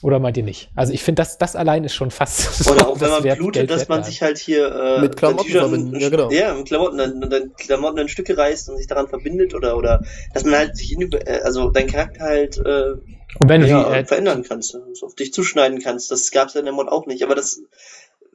[0.02, 0.70] oder meint ihr nicht?
[0.74, 2.68] Also ich finde, das, das allein ist schon fast.
[2.70, 5.94] Oder auch wenn man wert- blutet, Geld dass man sich halt hier äh, Mit Klamotten
[5.94, 6.31] in- ja, genau.
[6.31, 10.02] Ja, mit Klamotten, dann, dann Klamotten in Stücke reißt und sich daran verbindet oder oder
[10.35, 12.93] dass man halt sich in, äh, also deinen Charakter halt äh,
[13.39, 16.10] Und wenn du ja, die, äh, verändern kannst, also auf dich zuschneiden kannst.
[16.10, 17.62] Das gab's ja in der Mod auch nicht, aber das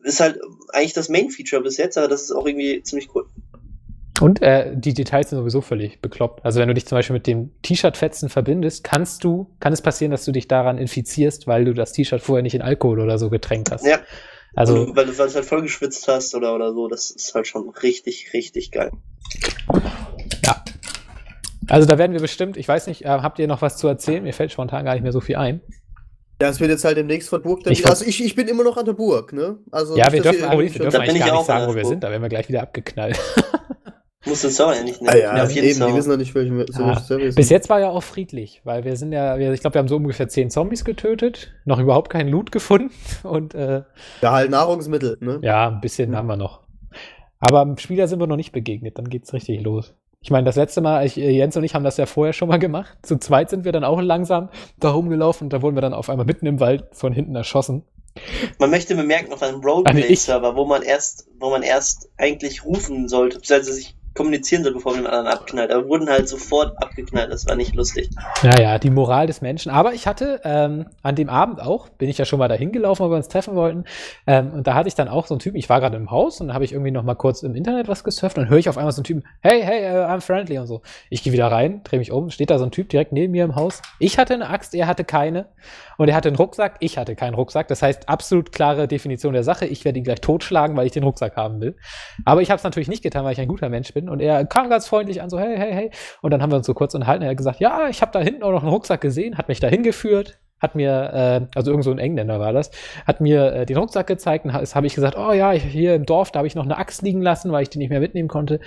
[0.03, 0.39] ist halt
[0.73, 3.27] eigentlich das Main-Feature bis jetzt, aber das ist auch irgendwie ziemlich cool.
[4.21, 6.45] Und äh, die Details sind sowieso völlig bekloppt.
[6.45, 10.11] Also wenn du dich zum Beispiel mit dem T-Shirt-Fetzen verbindest, kannst du, kann es passieren,
[10.11, 13.29] dass du dich daran infizierst, weil du das T-Shirt vorher nicht in Alkohol oder so
[13.29, 13.85] getränkt hast.
[13.85, 13.99] Ja,
[14.55, 17.09] Also und, weil, du- weil du es halt voll geschwitzt hast oder oder so, das
[17.09, 18.91] ist halt schon richtig, richtig geil.
[20.45, 20.63] ja.
[21.67, 24.23] Also da werden wir bestimmt, ich weiß nicht, äh, habt ihr noch was zu erzählen?
[24.23, 25.61] Mir fällt spontan gar nicht mehr so viel ein.
[26.41, 27.63] Ja, es wird jetzt halt demnächst von Burg.
[27.63, 29.57] dann Ich also ich, ich bin immer noch an der Burg, ne?
[29.71, 32.03] Also ja, wir dürfen, wir schon- dürfen eigentlich ich gar nicht sagen, wo wir sind.
[32.03, 33.19] Da werden wir gleich wieder abgeknallt.
[34.25, 35.95] Muss den Server ja nicht Ah, ja, auf jeden eben, die Server.
[35.95, 37.33] wissen noch nicht, welchen so Ah, Service.
[37.35, 39.95] Bis jetzt war ja auch friedlich, weil wir sind ja, ich glaube, wir haben so
[39.95, 42.91] ungefähr zehn Zombies getötet, noch überhaupt keinen Loot gefunden
[43.23, 43.81] und äh,
[44.21, 45.39] Ja, halt Nahrungsmittel, ne?
[45.41, 46.61] Ja, ein bisschen haben wir noch.
[47.39, 49.95] Aber im Spieler sind wir noch nicht begegnet, dann geht's richtig los.
[50.23, 52.47] Ich meine, das letzte Mal, ich, äh, Jens und ich haben das ja vorher schon
[52.47, 52.95] mal gemacht.
[53.01, 54.49] Zu zweit sind wir dann auch langsam
[54.79, 57.85] da rumgelaufen und da wurden wir dann auf einmal mitten im Wald von hinten erschossen.
[58.59, 63.07] Man möchte bemerken, auf einem ich- Roleplay-Server, wo man erst, wo man erst eigentlich rufen
[63.07, 65.71] sollte, beziehungsweise sich kommunizieren soll, bevor man den anderen abknallt.
[65.71, 68.09] Aber wurden halt sofort abgeknallt, das war nicht lustig.
[68.43, 69.71] Naja, die Moral des Menschen.
[69.71, 73.03] Aber ich hatte ähm, an dem Abend auch, bin ich ja schon mal dahin gelaufen,
[73.03, 73.85] weil wir uns treffen wollten.
[74.27, 76.41] Ähm, und da hatte ich dann auch so einen Typen, ich war gerade im Haus
[76.41, 78.69] und dann habe ich irgendwie noch mal kurz im Internet was gesurft und höre ich
[78.69, 80.81] auf einmal so einen Typen, hey, hey, uh, I'm friendly und so.
[81.09, 83.45] Ich gehe wieder rein, drehe mich um, steht da so ein Typ direkt neben mir
[83.45, 83.81] im Haus.
[83.99, 85.47] Ich hatte eine Axt, er hatte keine.
[86.01, 87.67] Und er hatte einen Rucksack, ich hatte keinen Rucksack.
[87.67, 89.67] Das heißt, absolut klare Definition der Sache.
[89.67, 91.75] Ich werde ihn gleich totschlagen, weil ich den Rucksack haben will.
[92.25, 94.00] Aber ich habe es natürlich nicht getan, weil ich ein guter Mensch bin.
[94.09, 95.91] Und er kam ganz freundlich an, so, hey, hey, hey.
[96.21, 97.23] Und dann haben wir uns so kurz unterhalten.
[97.23, 99.59] Er hat gesagt, ja, ich habe da hinten auch noch einen Rucksack gesehen, hat mich
[99.59, 102.71] da hingeführt, hat mir, äh, also irgend so ein Engländer war das,
[103.05, 106.05] hat mir äh, den Rucksack gezeigt und habe ich gesagt, oh ja, ich, hier im
[106.05, 108.29] Dorf, da habe ich noch eine Axt liegen lassen, weil ich die nicht mehr mitnehmen
[108.29, 108.59] konnte.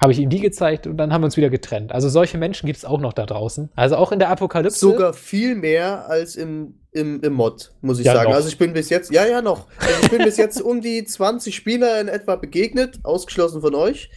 [0.00, 1.92] Habe ich ihm die gezeigt und dann haben wir uns wieder getrennt.
[1.92, 3.70] Also solche Menschen gibt es auch noch da draußen.
[3.76, 4.78] Also auch in der Apokalypse.
[4.78, 8.28] Sogar viel mehr als im, im, im Mod, muss ich Ja, sagen.
[8.28, 8.36] noch.
[8.36, 9.68] Also ich bin bis jetzt, ja, ja, noch.
[9.78, 14.10] Also ich bin bis jetzt um die 20 Spieler in etwa begegnet, ausgeschlossen von euch.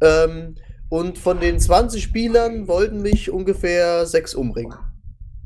[0.00, 0.56] Ähm,
[0.88, 4.74] und von den 20 Spielern wollten mich ungefähr sechs umbringen.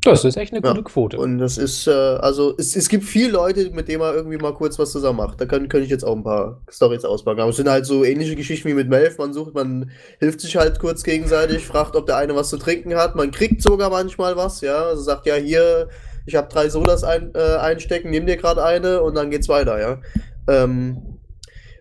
[0.03, 0.71] Das ist echt eine Ja.
[0.73, 1.19] gute Quote.
[1.19, 4.55] Und das ist, äh, also es, es gibt viele Leute, mit denen man irgendwie mal
[4.55, 5.39] kurz was zusammen macht.
[5.41, 7.41] Da kann, könnte ich jetzt auch ein paar Stories auspacken.
[7.41, 9.19] Aber es sind halt so ähnliche Geschichten wie mit Melf.
[9.19, 12.95] Man sucht, man hilft sich halt kurz gegenseitig, fragt, ob der eine was zu trinken
[12.95, 13.15] hat.
[13.15, 14.85] Man kriegt sogar manchmal was, ja.
[14.87, 15.91] Also sagt, ja, hier,
[16.25, 19.79] ich habe drei Sodas ein, äh, einstecken, nimm dir gerade eine und dann geht's weiter,
[19.79, 20.01] ja.
[20.49, 21.19] Ähm,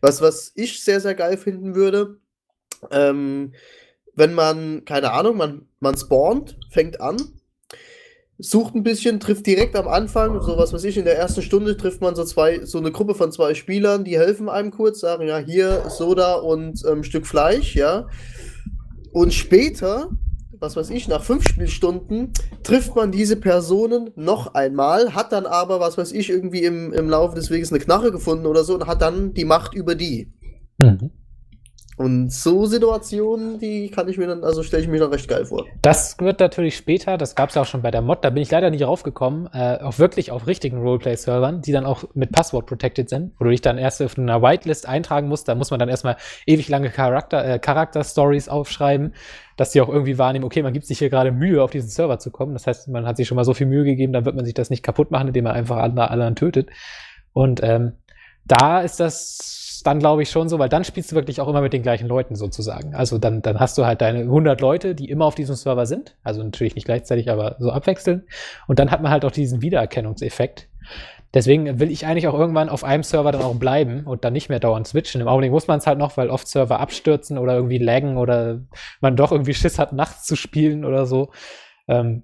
[0.02, 2.18] was, was ich sehr, sehr geil finden würde,
[2.92, 3.54] ähm,
[4.16, 7.18] wenn man, keine Ahnung, man, man spawnt, fängt an,
[8.38, 11.76] sucht ein bisschen, trifft direkt am Anfang, so was weiß ich, in der ersten Stunde
[11.76, 15.28] trifft man so zwei, so eine Gruppe von zwei Spielern, die helfen einem kurz, sagen,
[15.28, 18.08] ja, hier Soda und ähm, Stück Fleisch, ja.
[19.12, 20.10] Und später,
[20.60, 22.32] was weiß ich, nach fünf Spielstunden,
[22.64, 27.10] trifft man diese Personen noch einmal, hat dann aber, was weiß ich, irgendwie im, im
[27.10, 30.32] Laufe des Weges eine Knarre gefunden oder so und hat dann die Macht über die.
[30.78, 31.12] Mhm.
[32.00, 35.44] Und so Situationen, die kann ich mir dann, also stelle ich mir dann recht geil
[35.44, 35.66] vor.
[35.82, 38.42] Das wird natürlich später, das gab es ja auch schon bei der Mod, da bin
[38.42, 42.68] ich leider nicht raufgekommen, äh, auch wirklich auf richtigen Roleplay-Servern, die dann auch mit Passwort
[42.68, 45.80] protected sind, wo du dich dann erst auf einer Whitelist eintragen musst, da muss man
[45.82, 46.16] dann erstmal
[46.46, 49.14] ewig lange Charakter, äh, Charakter-Stories aufschreiben,
[49.58, 52.18] dass die auch irgendwie wahrnehmen, okay, man gibt sich hier gerade Mühe, auf diesen Server
[52.18, 52.54] zu kommen.
[52.54, 54.54] Das heißt, man hat sich schon mal so viel Mühe gegeben, dann wird man sich
[54.54, 56.70] das nicht kaputt machen, indem man einfach andere anderen tötet.
[57.34, 57.98] Und ähm,
[58.46, 61.62] da ist das dann, glaube ich, schon so, weil dann spielst du wirklich auch immer
[61.62, 62.96] mit den gleichen Leuten sozusagen.
[62.96, 66.16] Also dann, dann hast du halt deine 100 Leute, die immer auf diesem Server sind.
[66.24, 68.24] Also natürlich nicht gleichzeitig, aber so abwechselnd.
[68.68, 70.68] Und dann hat man halt auch diesen Wiedererkennungseffekt.
[71.34, 74.50] Deswegen will ich eigentlich auch irgendwann auf einem Server dann auch bleiben und dann nicht
[74.50, 75.22] mehr dauernd switchen.
[75.22, 78.62] Im Augenblick muss man es halt noch, weil oft Server abstürzen oder irgendwie laggen oder
[79.00, 81.30] man doch irgendwie Schiss hat, nachts zu spielen oder so.
[81.88, 82.24] Ähm,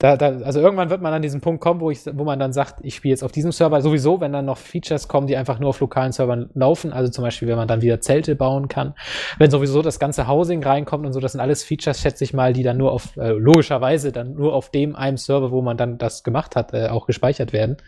[0.00, 2.52] da, da, also irgendwann wird man an diesen Punkt kommen, wo, ich, wo man dann
[2.52, 5.58] sagt, ich spiele jetzt auf diesem Server sowieso, wenn dann noch Features kommen, die einfach
[5.58, 6.92] nur auf lokalen Servern laufen.
[6.92, 8.94] Also zum Beispiel, wenn man dann wieder Zelte bauen kann.
[9.38, 12.52] Wenn sowieso das ganze Housing reinkommt und so, das sind alles Features, schätze ich mal,
[12.52, 15.98] die dann nur auf, äh, logischerweise dann nur auf dem einem Server, wo man dann
[15.98, 17.78] das gemacht hat, äh, auch gespeichert werden.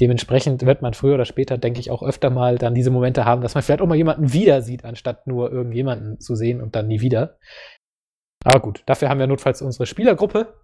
[0.00, 3.40] Dementsprechend wird man früher oder später, denke ich, auch öfter mal dann diese Momente haben,
[3.40, 6.88] dass man vielleicht auch mal jemanden wieder sieht, anstatt nur irgendjemanden zu sehen und dann
[6.88, 7.38] nie wieder.
[8.44, 10.54] Aber gut, dafür haben wir notfalls unsere Spielergruppe.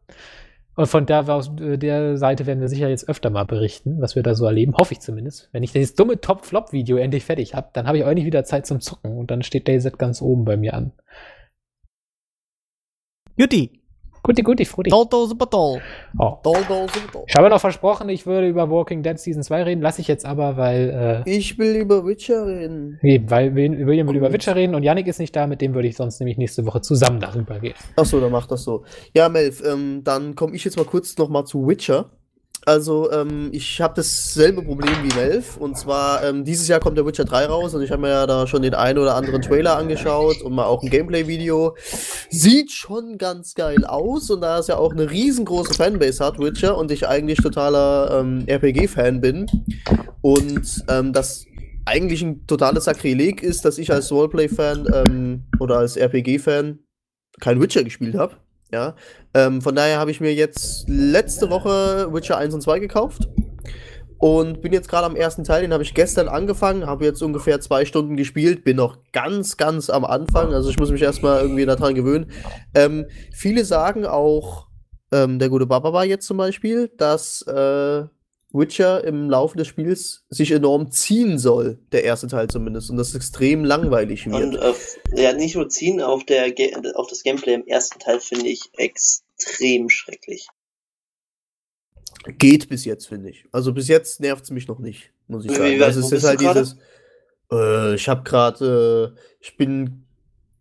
[0.76, 4.16] Und von der, aus äh, der Seite werden wir sicher jetzt öfter mal berichten, was
[4.16, 4.74] wir da so erleben.
[4.74, 5.48] Hoffe ich zumindest.
[5.52, 8.66] Wenn ich dieses dumme Top-Flop-Video endlich fertig habe, dann habe ich auch nicht wieder Zeit
[8.66, 10.92] zum Zocken und dann steht DayZ ganz oben bei mir an.
[13.36, 13.83] Jutti,
[14.24, 14.88] Guti, guti, frutti.
[14.88, 15.80] toll, toll, super toll.
[16.18, 16.38] Oh.
[16.42, 17.24] Doll, doll, super doll.
[17.28, 19.82] Ich habe noch versprochen, ich würde über Walking Dead Season 2 reden.
[19.82, 22.98] Lasse ich jetzt aber, weil, Ich will über Witcher reden.
[23.02, 25.74] äh, eben, weil William will über Witcher reden und Yannick ist nicht da, mit dem
[25.74, 27.74] würde ich sonst nämlich nächste Woche zusammen darüber reden.
[27.96, 28.84] Achso, dann mach das so.
[29.12, 32.06] Ja, Melf, ähm, dann komme ich jetzt mal kurz noch mal zu Witcher.
[32.66, 35.56] Also, ähm, ich habe dasselbe Problem wie Melf.
[35.56, 38.26] Und zwar, ähm, dieses Jahr kommt der Witcher 3 raus und ich habe mir ja
[38.26, 41.76] da schon den einen oder anderen Trailer angeschaut und mal auch ein Gameplay-Video.
[42.30, 46.78] Sieht schon ganz geil aus und da es ja auch eine riesengroße Fanbase hat, Witcher,
[46.78, 49.46] und ich eigentlich totaler ähm, RPG-Fan bin
[50.22, 51.46] und ähm, das
[51.84, 56.78] eigentlich ein totales Sakrileg ist, dass ich als Roleplay-Fan ähm, oder als RPG-Fan
[57.40, 58.36] kein Witcher gespielt habe.
[58.72, 58.94] Ja,
[59.34, 63.28] ähm, von daher habe ich mir jetzt letzte Woche Witcher 1 und 2 gekauft
[64.18, 67.60] und bin jetzt gerade am ersten Teil, den habe ich gestern angefangen, habe jetzt ungefähr
[67.60, 71.66] zwei Stunden gespielt, bin noch ganz, ganz am Anfang, also ich muss mich erstmal irgendwie
[71.66, 72.30] daran gewöhnen.
[72.74, 74.68] Ähm, viele sagen auch,
[75.12, 78.04] ähm, der gute Baba jetzt zum Beispiel, dass äh,
[78.54, 83.14] Witcher im Laufe des Spiels sich enorm ziehen soll, der erste Teil zumindest, und das
[83.14, 84.36] extrem langweilig wird.
[84.36, 84.74] Und äh,
[85.20, 86.54] ja, nicht nur ziehen, auf, der,
[86.94, 90.46] auf das Gameplay im ersten Teil finde ich extrem schrecklich.
[92.38, 93.44] Geht bis jetzt, finde ich.
[93.50, 95.78] Also bis jetzt nervt es mich noch nicht, muss ich sagen.
[95.78, 96.76] wie also es ist halt dieses.
[97.50, 100.06] Äh, ich habe gerade, äh, ich bin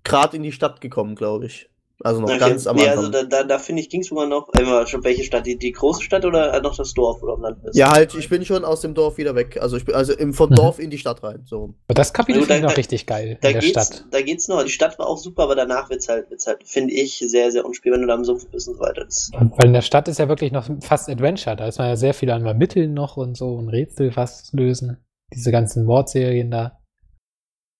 [0.03, 1.69] gerade in die Stadt gekommen, glaube ich.
[2.03, 2.39] Also noch Okay.
[2.39, 2.97] ganz am nee, Anfang.
[2.97, 5.57] also da, da, da finde ich, ging es sogar noch, einmal schon welche Stadt, die,
[5.57, 7.75] die große Stadt oder noch das Dorf, am Land bist?
[7.77, 9.57] ja, halt, ich bin schon aus dem Dorf wieder weg.
[9.61, 10.55] Also ich bin also im, vom Mhm.
[10.55, 11.43] Dorf in die Stadt rein.
[11.45, 11.75] So.
[11.87, 13.71] Aber das Kapitel Also da- finde ich noch da- richtig geil Da in der geht's,
[13.87, 14.05] Stadt.
[14.11, 14.63] da geht's noch.
[14.63, 17.65] Die Stadt war auch super, aber danach wird's halt, wird's halt, finde ich, sehr, sehr
[17.65, 19.05] unspielbar, wenn du da am Sumpf bist und so weiter.
[19.05, 21.55] Das, Weil in der Stadt ist ja wirklich noch fast Adventure.
[21.55, 24.97] Da ist man ja sehr viel an Mitteln noch und so und Rätsel fast lösen.
[25.33, 26.79] Diese ganzen Mordserien da.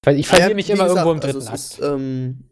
[0.05, 1.79] Weil ich verliere Ja, mich immer irgendwo im gesagt, dritten also es Akt.
[1.79, 2.49] ist, ähm,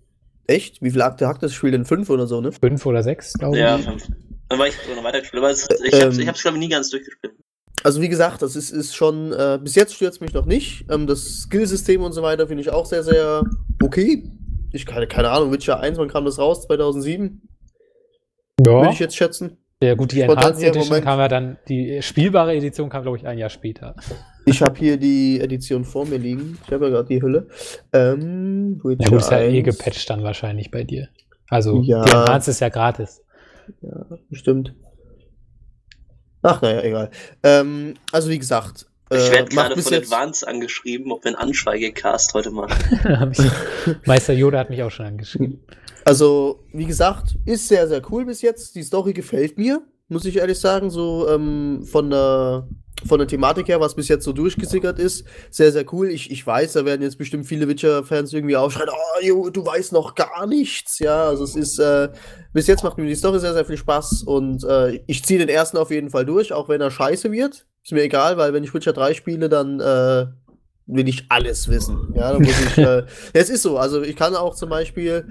[0.52, 0.82] echt?
[0.82, 1.86] Wie Akte hat das Spiel denn?
[1.86, 2.52] Fünf oder so, ne?
[2.52, 3.86] Fünf oder sechs, glaube ja, ich.
[3.86, 4.08] fünf.
[4.50, 6.64] Dann war ich sogar noch weitergespielt, aber es, ich hab's, Ähm, ich hab's, glaube ich,
[6.64, 7.34] nie ganz durchgespielt.
[7.84, 10.86] Also wie gesagt, das ist, ist schon, äh, bis jetzt stört mich noch nicht.
[10.92, 13.44] Ähm, das Skillsystem und so weiter finde ich auch sehr, sehr
[13.82, 14.24] okay.
[14.72, 16.64] Ich keine, keine Ahnung, Witcher 1, wann kam das raus?
[16.68, 17.42] 2007,
[18.60, 19.58] Ja, würde ich jetzt schätzen.
[19.82, 23.38] ja gut, die Enhanced Edition kam ja dann, die spielbare Edition kam, glaube ich, ein
[23.38, 23.96] Jahr später.
[24.46, 26.58] Ich habe hier die Edition vor mir liegen.
[26.66, 27.48] Ich habe ja gerade die Hülle.
[27.94, 29.66] Ähm, Witcher Ja gut, ist ja eh 1.
[29.66, 31.10] gepatcht dann wahrscheinlich bei dir.
[31.50, 32.04] Also Ja.
[32.04, 33.22] die Enhanced ist ja gratis.
[33.82, 34.74] Ja, bestimmt.
[36.42, 37.12] Ach, naja, egal.
[37.44, 41.30] Ähm, also wie gesagt, Ich äh, werde macht gerade von jetzt- Advance angeschrieben, ob wir
[41.30, 43.32] einen Anschweigecast heute machen.
[43.38, 45.62] Ich- Meister Yoda hat mich auch schon angeschrieben.
[46.04, 48.74] Also, wie gesagt, ist sehr, sehr cool bis jetzt.
[48.76, 50.90] Die Story gefällt mir, muss ich ehrlich sagen.
[50.90, 52.68] So ähm, von, der,
[53.06, 56.10] von der Thematik her, was bis jetzt so durchgesickert ist, sehr, sehr cool.
[56.10, 59.94] Ich, ich weiß, da werden jetzt bestimmt viele Witcher-Fans irgendwie aufschreien: Oh, jo, du weißt
[59.94, 61.00] noch gar nichts.
[61.00, 62.10] Ja, also es ist, äh,
[62.54, 65.50] bis jetzt macht mir die Story sehr, sehr viel Spaß und äh, ich ziehe den
[65.50, 67.66] ersten auf jeden Fall durch, auch wenn er scheiße wird.
[67.84, 69.80] Ist mir egal, weil wenn ich Witcher 3 spiele, dann.
[69.80, 70.28] Äh,
[70.92, 72.14] will ich alles wissen.
[72.16, 72.78] Ja, da muss ich.
[72.78, 73.78] Äh, ja, es ist so.
[73.78, 75.26] Also ich kann auch zum Beispiel.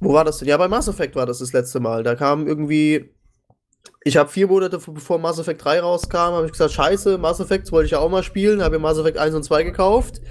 [0.00, 0.48] Wo war das denn?
[0.48, 2.02] Ja, bei Mass Effect war das das letzte Mal.
[2.02, 3.14] Da kam irgendwie.
[4.02, 7.70] Ich habe vier Monate bevor Mass Effect 3 rauskam, habe ich gesagt, scheiße, Mass Effect
[7.70, 10.22] wollte ich ja auch mal spielen, habe mir Mass Effect 1 und 2 gekauft.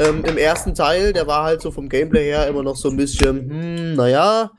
[0.00, 2.96] Ähm, Im ersten Teil, der war halt so vom Gameplay her immer noch so ein
[2.96, 4.50] bisschen, hm, naja.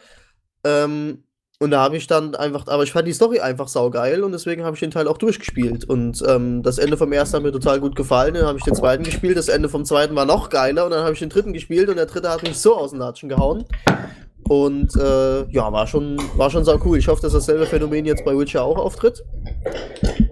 [0.63, 1.23] Ähm,
[1.59, 4.63] und da habe ich dann einfach, aber ich fand die Story einfach saugeil und deswegen
[4.63, 5.83] habe ich den Teil auch durchgespielt.
[5.85, 8.75] Und ähm, das Ende vom ersten hat mir total gut gefallen, dann habe ich den
[8.75, 11.53] zweiten gespielt, das Ende vom zweiten war noch geiler und dann habe ich den dritten
[11.53, 13.65] gespielt und der dritte hat mich so aus den Latschen gehauen.
[14.49, 16.97] Und äh, ja, war schon, war schon sau cool.
[16.97, 19.23] Ich hoffe, dass dasselbe Phänomen jetzt bei Witcher auch auftritt.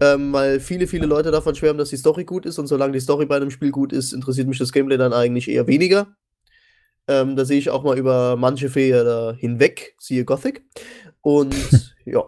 [0.02, 3.00] Ähm, weil viele, viele Leute davon schwärmen, dass die Story gut ist und solange die
[3.00, 6.08] Story bei einem Spiel gut ist, interessiert mich das Gameplay dann eigentlich eher weniger.
[7.08, 10.66] Ähm, da sehe ich auch mal über manche Fehler da hinweg, siehe Gothic.
[11.22, 11.56] Und
[12.06, 12.24] ja,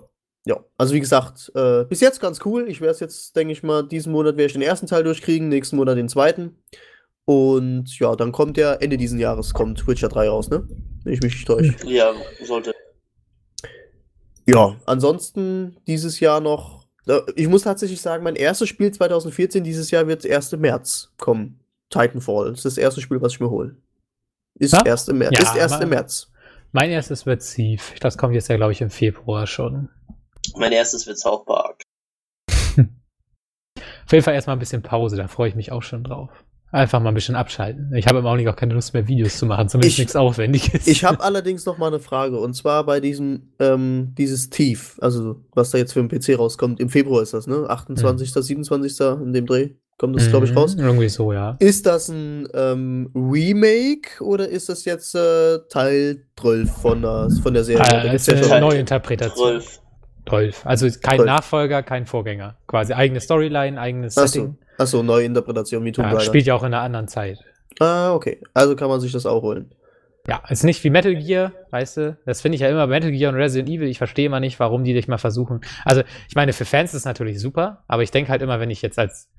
[0.46, 0.64] ja.
[0.78, 2.68] Also wie gesagt, äh, bis jetzt ganz cool.
[2.68, 5.50] Ich werde es jetzt, denke ich mal, diesen Monat werde ich den ersten Teil durchkriegen,
[5.50, 6.58] nächsten Monat den zweiten.
[7.26, 10.66] Und ja, dann kommt ja Ende diesen Jahres kommt Witcher 3 raus, ne?
[11.08, 11.74] Wenn ich mich nicht täusche.
[11.86, 12.14] Ja,
[12.44, 12.76] sollte.
[14.46, 16.86] Ja, ansonsten dieses Jahr noch.
[17.38, 21.62] Ich muss tatsächlich sagen, mein erstes Spiel 2014 dieses Jahr wird erst im März kommen.
[21.90, 22.50] Titanfall.
[22.50, 23.78] Das ist das erste Spiel, was ich mir hole.
[24.60, 24.84] Ist Ja?
[24.86, 25.32] erst im März.
[25.34, 26.30] Ja, ist erst im März.
[26.74, 27.96] Mein erstes wird Thief.
[28.02, 29.88] Das kommt jetzt ja, glaube ich, im Februar schon.
[30.58, 31.84] Mein erstes wird South Park.
[32.50, 36.44] Auf jeden Fall erstmal ein bisschen Pause, da freue ich mich auch schon drauf.
[36.72, 37.94] Einfach mal ein bisschen abschalten.
[37.96, 40.86] Ich habe im Augenblick auch keine Lust mehr, Videos zu machen, zumindest Ich- nichts Aufwendiges.
[40.86, 42.38] Ich habe allerdings noch mal eine Frage.
[42.40, 46.80] Und zwar bei diesem, ähm, dieses Thief, also was da jetzt für ein PC rauskommt.
[46.82, 47.66] Im Februar ist das, ne?
[47.70, 49.22] 28., 27.
[49.24, 50.76] in dem Dreh kommt das, glaube ich, raus.
[50.76, 51.56] Mhm, Irgendwie so, ja.
[51.60, 57.54] Ist das ein ähm, Remake oder ist das jetzt äh, Teil 12 von der, von
[57.54, 57.84] der Serie?
[57.90, 59.62] Da Äh, ist eine schon- Teil- Neuinterpretation.
[59.62, 59.80] 12.
[60.28, 60.66] 12.
[60.66, 61.26] Also kein 12.
[61.26, 62.58] Nachfolger, kein Vorgänger.
[62.68, 64.58] Quasi eigene Storyline, eigenes Achso, Setting.
[64.78, 66.26] Achso, neue Interpretation wie Tomb Ja, Raider.
[66.26, 67.40] spielt ja auch in einer anderen Zeit.
[67.80, 68.42] Ah, okay.
[68.54, 69.74] Also kann man sich das auch holen.
[70.28, 72.18] Ja, ist nicht wie Metal Gear, weißt du?
[72.26, 73.88] Das finde ich ja immer Metal Gear und Resident Evil.
[73.88, 75.62] Ich verstehe immer nicht, warum die dich mal versuchen.
[75.86, 78.70] Also, ich meine, für Fans ist es natürlich super, aber ich denke halt immer, wenn
[78.70, 79.30] ich jetzt als,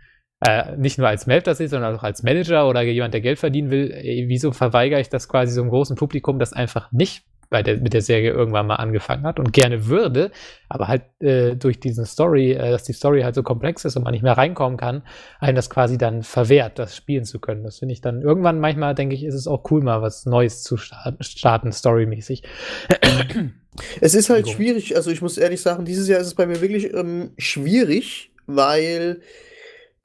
[0.40, 3.39] äh, nicht nur als Melf das sehe, sondern auch als Manager oder jemand, der Geld
[3.39, 7.24] verdienen will, ey, wieso verweigere ich das quasi so einem großen Publikum, das einfach nicht
[7.51, 10.31] bei der, mit der Serie irgendwann mal angefangen hat und gerne würde,
[10.69, 14.05] aber halt äh, durch diesen Story, äh, dass die Story halt so komplex ist und
[14.05, 15.03] man nicht mehr reinkommen kann,
[15.41, 17.65] einem das quasi dann verwehrt, das spielen zu können.
[17.65, 20.62] Das finde ich dann irgendwann manchmal, denke ich, ist es auch cool, mal was Neues
[20.62, 22.43] zu starten, starten storymäßig.
[24.01, 26.61] Es ist halt schwierig, also ich muss ehrlich sagen, dieses Jahr ist es bei mir
[26.61, 29.20] wirklich ähm, schwierig, weil,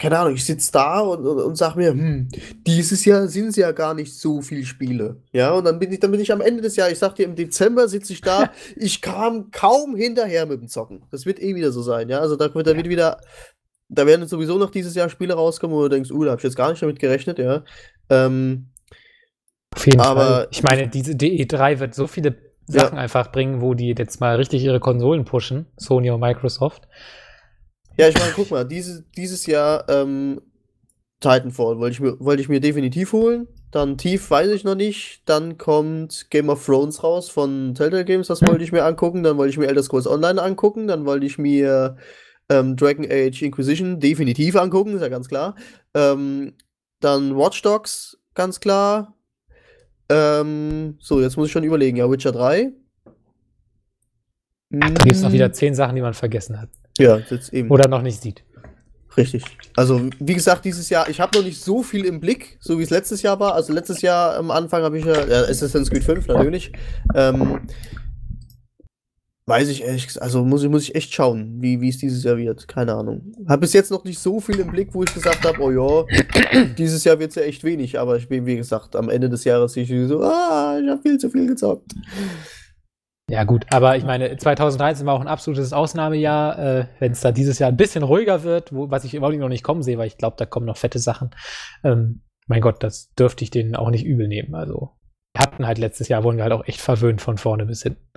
[0.04, 2.28] keine Ahnung, ich sitze da und, und, und sag mir, hm,
[2.68, 5.22] dieses Jahr sind es ja gar nicht so viele Spiele.
[5.32, 7.24] Ja, und dann bin ich, dann bin ich am Ende des Jahres, ich sag dir,
[7.24, 11.04] im Dezember sitze ich da, ich kam kaum hinterher mit dem Zocken.
[11.10, 12.20] Das wird eh wieder so sein, ja.
[12.20, 13.22] Also da wird, da wird wieder,
[13.88, 16.44] da werden sowieso noch dieses Jahr Spiele rauskommen, wo du denkst, uh, da habe ich
[16.44, 17.64] jetzt gar nicht damit gerechnet, ja.
[18.10, 18.72] Ähm,
[19.74, 20.48] Auf jeden Aber- Fall.
[20.52, 22.36] Ich meine, diese DE3 wird so viele
[22.68, 22.82] Ja.
[22.82, 26.90] Sachen einfach bringen, wo die jetzt mal richtig ihre Konsolen pushen, Sony und Microsoft.
[27.98, 30.42] Ja, ich meine, guck mal, diese, dieses Jahr ähm,
[31.20, 33.48] Titanfall wollte ich, mir, ich mir definitiv holen.
[33.72, 35.22] Dann Tief weiß ich noch nicht.
[35.26, 39.24] Dann kommt Game of Thrones raus von Telltale Games, das wollte ich mir angucken.
[39.24, 40.88] Dann wollte ich mir Elder Scrolls Online angucken.
[40.88, 41.98] Dann wollte ich mir
[42.50, 45.56] ähm, Dragon Age Inquisition definitiv angucken, ist ja ganz klar.
[45.94, 46.54] Ähm,
[47.00, 49.16] dann Watch Dogs, ganz klar.
[50.10, 51.98] Ähm, so, jetzt muss ich schon überlegen.
[51.98, 52.74] Ja, Witcher 3.
[54.70, 56.70] Da gibt es noch wieder zehn Sachen, die man vergessen hat.
[56.98, 57.70] Ja, jetzt eben.
[57.70, 58.44] Oder noch nicht sieht.
[59.16, 59.44] Richtig.
[59.76, 62.84] Also, wie gesagt, dieses Jahr, ich habe noch nicht so viel im Blick, so wie
[62.84, 63.54] es letztes Jahr war.
[63.54, 66.72] Also, letztes Jahr am Anfang habe ich ja, ja Assassin's Creed 5 natürlich.
[67.14, 67.60] Ähm,
[69.46, 72.38] weiß ich gesagt, also muss ich, muss ich echt schauen, wie wie es dieses Jahr
[72.38, 72.68] wird.
[72.68, 73.34] Keine Ahnung.
[73.48, 76.06] Habe bis jetzt noch nicht so viel im Blick, wo ich gesagt habe, oh ja,
[76.78, 78.00] dieses Jahr wird es ja echt wenig.
[78.00, 81.02] Aber ich bin, wie gesagt, am Ende des Jahres sehe ich so, ah, ich habe
[81.02, 81.94] viel zu viel gezockt.
[83.34, 86.60] Ja, gut, aber ich meine, 2013 war auch ein absolutes Ausnahmejahr.
[86.60, 89.42] Äh, Wenn es da dieses Jahr ein bisschen ruhiger wird, wo, was ich im Augenblick
[89.42, 91.32] noch nicht kommen sehe, weil ich glaube, da kommen noch fette Sachen.
[91.84, 94.54] Ähm, mein Gott, das dürfte ich denen auch nicht übel nehmen.
[94.54, 94.92] Also,
[95.36, 98.08] wir hatten halt letztes Jahr, wurden wir halt auch echt verwöhnt von vorne bis hinten.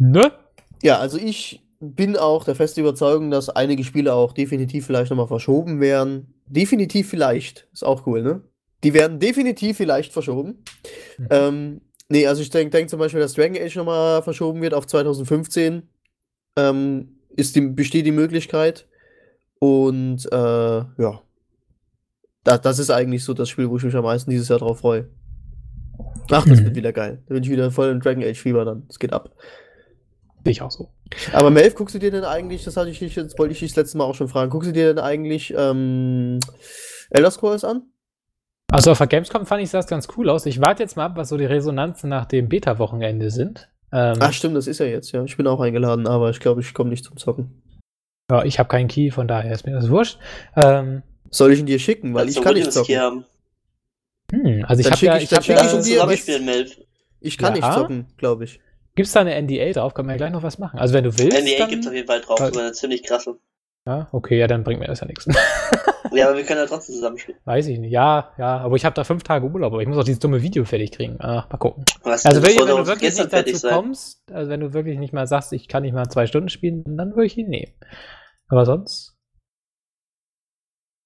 [0.00, 0.30] Ne?
[0.80, 5.26] Ja, also ich bin auch der festen Überzeugung, dass einige Spiele auch definitiv vielleicht nochmal
[5.26, 6.40] verschoben werden.
[6.46, 7.66] Definitiv vielleicht.
[7.72, 8.42] Ist auch cool, ne?
[8.84, 10.62] Die werden definitiv vielleicht verschoben.
[11.18, 11.28] Mhm.
[11.30, 14.86] Ähm, nee, also ich denke denk zum Beispiel, dass Dragon Age nochmal verschoben wird auf
[14.86, 15.82] 2015.
[16.56, 18.86] Ähm, ist die, besteht die Möglichkeit.
[19.58, 21.22] Und äh, ja.
[22.44, 24.78] Da, das ist eigentlich so das Spiel, wo ich mich am meisten dieses Jahr drauf
[24.80, 25.08] freue.
[26.30, 26.64] Ach, das Mhm.
[26.66, 27.22] wird wieder geil.
[27.26, 28.86] Da bin ich wieder voll im Dragon Age Fieber dann.
[28.88, 29.34] Es geht ab.
[30.44, 30.90] Sehe ich auch so.
[31.32, 33.70] Aber Melv, guckst du dir denn eigentlich, das hatte ich dich jetzt, wollte ich dich
[33.70, 36.38] das letzte Mal auch schon fragen, guckst du dir denn eigentlich ähm,
[37.10, 37.82] Elder Scrolls an?
[38.70, 40.44] Also auf der Gamescom fand ich das ganz cool aus.
[40.46, 43.68] Ich warte jetzt mal ab, was so die Resonanzen nach dem Beta-Wochenende sind.
[43.92, 45.22] Ähm, Ach stimmt, das ist ja jetzt, ja.
[45.22, 47.62] Ich bin auch eingeladen, aber ich glaube, ich komme nicht zum Zocken.
[48.30, 50.18] ja, ich habe keinen Key, von daher ist mir das wurscht.
[50.56, 52.12] Ähm, Soll ich ihn dir schicken?
[52.14, 52.98] Weil ich kann nicht zocken.
[52.98, 53.24] haben.
[54.32, 56.76] hm, also ich habe ja, ich- ich ja, ich aber- spielen, Melv.
[57.20, 57.72] Ich kann nicht Ja?
[57.72, 58.60] zocken, glaube ich.
[58.96, 59.94] gibt's da eine NDA drauf?
[59.94, 60.78] Kann man ja gleich noch was machen.
[60.80, 63.04] Also wenn du willst, NDA dann, gibt es auf jeden Fall drauf, so eine ziemlich
[63.04, 63.38] krasse.
[63.86, 65.26] Ja, okay, ja, dann bringt mir das ja nichts.
[66.12, 67.36] Ja, aber wir können ja trotzdem zusammen spielen.
[67.44, 67.90] Weiß ich nicht.
[67.90, 70.40] Ja, ja, aber ich habe da fünf Tage Urlaub, aber ich muss auch dieses dumme
[70.40, 71.16] Video fertig kriegen.
[71.20, 71.84] Ah, mal gucken.
[72.04, 73.74] Was Also das wenn, wenn du wirklich nicht dazu fertig sein.
[73.74, 76.84] kommst, also wenn du wirklich nicht mal sagst, ich kann nicht mal zwei Stunden spielen,
[76.96, 77.72] dann würde ich ihn nehmen.
[78.48, 79.16] Aber sonst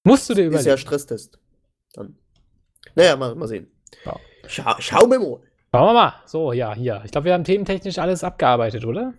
[0.05, 0.77] musst du dir Ist ja überlegen.
[0.77, 1.39] Stresstest.
[1.93, 2.15] Dann.
[2.95, 3.71] Naja, mal, mal sehen.
[4.05, 4.17] Ja.
[4.47, 5.39] Schau, schau mir mal.
[5.73, 6.13] Schauen wir mal.
[6.25, 7.01] So, ja, hier.
[7.05, 9.13] Ich glaube, wir haben thementechnisch alles abgearbeitet, oder?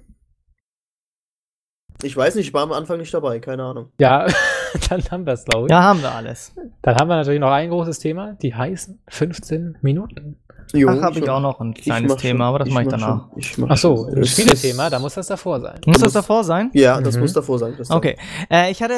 [2.03, 3.89] Ich weiß nicht, ich war am Anfang nicht dabei, keine Ahnung.
[3.99, 4.27] Ja,
[4.91, 5.71] dann haben wir es, glaube ich.
[5.71, 6.53] Ja, haben wir alles.
[6.83, 10.37] Dann haben wir natürlich noch ein großes Thema, die heißen 15 Minuten.
[10.75, 12.99] Jo, Ach, habe ich auch noch ein kleines Thema, schon, aber das mache ich mach
[12.99, 13.27] danach.
[13.59, 15.79] mach Ach so, ein Spielethema, da muss das davor sein.
[15.85, 16.71] Muss das muss- davor sein?
[16.73, 17.21] Ja, das Mhm.
[17.23, 17.75] muss davor sein.
[17.77, 17.99] Christian.
[17.99, 18.17] Okay.
[18.51, 18.95] Äh, ich hatte,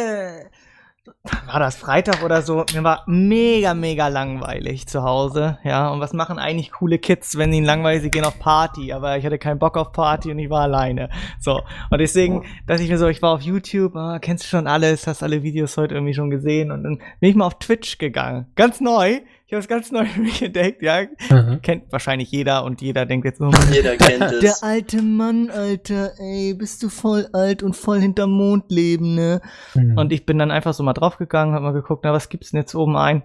[1.46, 5.58] war das Freitag oder so, mir war mega, mega langweilig zu Hause.
[5.62, 9.16] Ja, und was machen eigentlich coole Kids, wenn ihnen langweilig, sie gehen auf Party, aber
[9.18, 11.10] ich hatte keinen Bock auf Party und ich war alleine.
[11.38, 11.62] So.
[11.90, 15.06] Und deswegen dachte ich mir so, ich war auf YouTube, ah, kennst du schon alles,
[15.06, 18.46] hast alle Videos heute irgendwie schon gesehen und dann bin ich mal auf Twitch gegangen.
[18.54, 19.20] Ganz neu.
[19.46, 21.02] Ich habe es ganz neu für mich entdeckt, ja.
[21.30, 21.60] Mhm.
[21.62, 24.40] Kennt wahrscheinlich jeder und jeder denkt jetzt so, Jeder kennt es.
[24.40, 29.40] der alte Mann, Alter, ey, bist du voll alt und voll hinterm Mond leben, ne?
[29.74, 29.98] Mhm.
[29.98, 32.60] Und ich bin dann einfach so mal draufgegangen, hab mal geguckt, na, was gibt's denn
[32.60, 33.22] jetzt oben ein?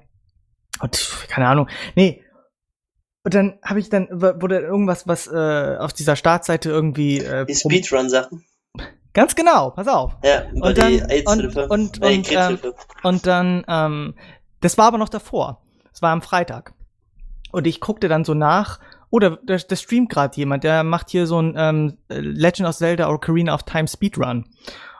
[0.81, 1.67] Und keine Ahnung.
[1.95, 2.23] Nee.
[3.23, 7.17] Und dann habe ich dann, wurde irgendwas, was äh, auf dieser Startseite irgendwie.
[7.19, 8.45] Äh, Die Speedrun-Sachen.
[9.13, 10.15] Ganz genau, pass auf.
[10.23, 11.67] Ja, Und die dann- AIDS-Hilfe.
[11.67, 12.75] und- und- äh, und, Krebshilfe.
[13.03, 14.15] Und dann, ähm,
[14.61, 15.61] das war aber noch davor.
[15.99, 16.73] Das war am Freitag.
[17.51, 18.79] Und ich guckte dann so nach.
[19.09, 23.09] Oder da, da streamt gerade jemand, der macht hier so ein ähm, Legend of Zelda
[23.09, 24.45] Ocarina of Time Speedrun.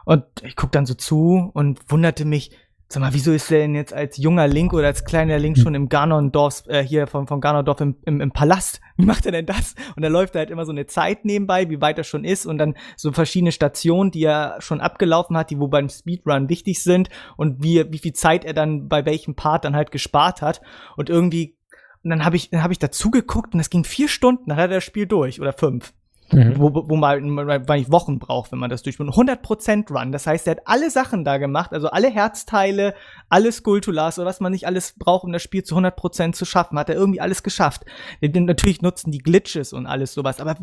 [0.03, 2.51] Und ich guck dann so zu und wunderte mich,
[2.91, 5.63] sag mal, wieso ist der denn jetzt als junger Link oder als kleiner Link Hm.
[5.63, 8.81] schon im Ganon-Dorf, äh, hier vom, vom Ganon-Dorf im, im, im Palast?
[8.97, 9.75] Wie macht er denn das?
[9.95, 12.57] Und da läuft halt immer so eine Zeit nebenbei, wie weit er schon ist und
[12.57, 17.09] dann so verschiedene Stationen, die er schon abgelaufen hat, die wo beim Speedrun wichtig sind
[17.37, 20.61] und wie, wie viel Zeit er dann bei welchem Part dann halt gespart hat.
[20.97, 21.55] Und irgendwie,
[22.03, 24.57] und dann habe ich, dann habe ich dazu geguckt und das ging vier Stunden, dann
[24.57, 25.93] hat er das Spiel durch oder fünf
[26.31, 26.60] Mhm.
[26.60, 29.10] wo, wo man, man, man Wochen braucht, wenn man das durchführt.
[29.10, 30.11] 100% Run.
[30.11, 32.93] Das heißt, er hat alle Sachen da gemacht, also alle Herzteile,
[33.30, 36.77] alle Skulptulas oder was man nicht alles braucht, um das Spiel zu 100% zu schaffen,
[36.77, 37.84] hat er irgendwie alles geschafft.
[38.22, 40.57] Natürlich nutzen die Glitches und alles sowas, aber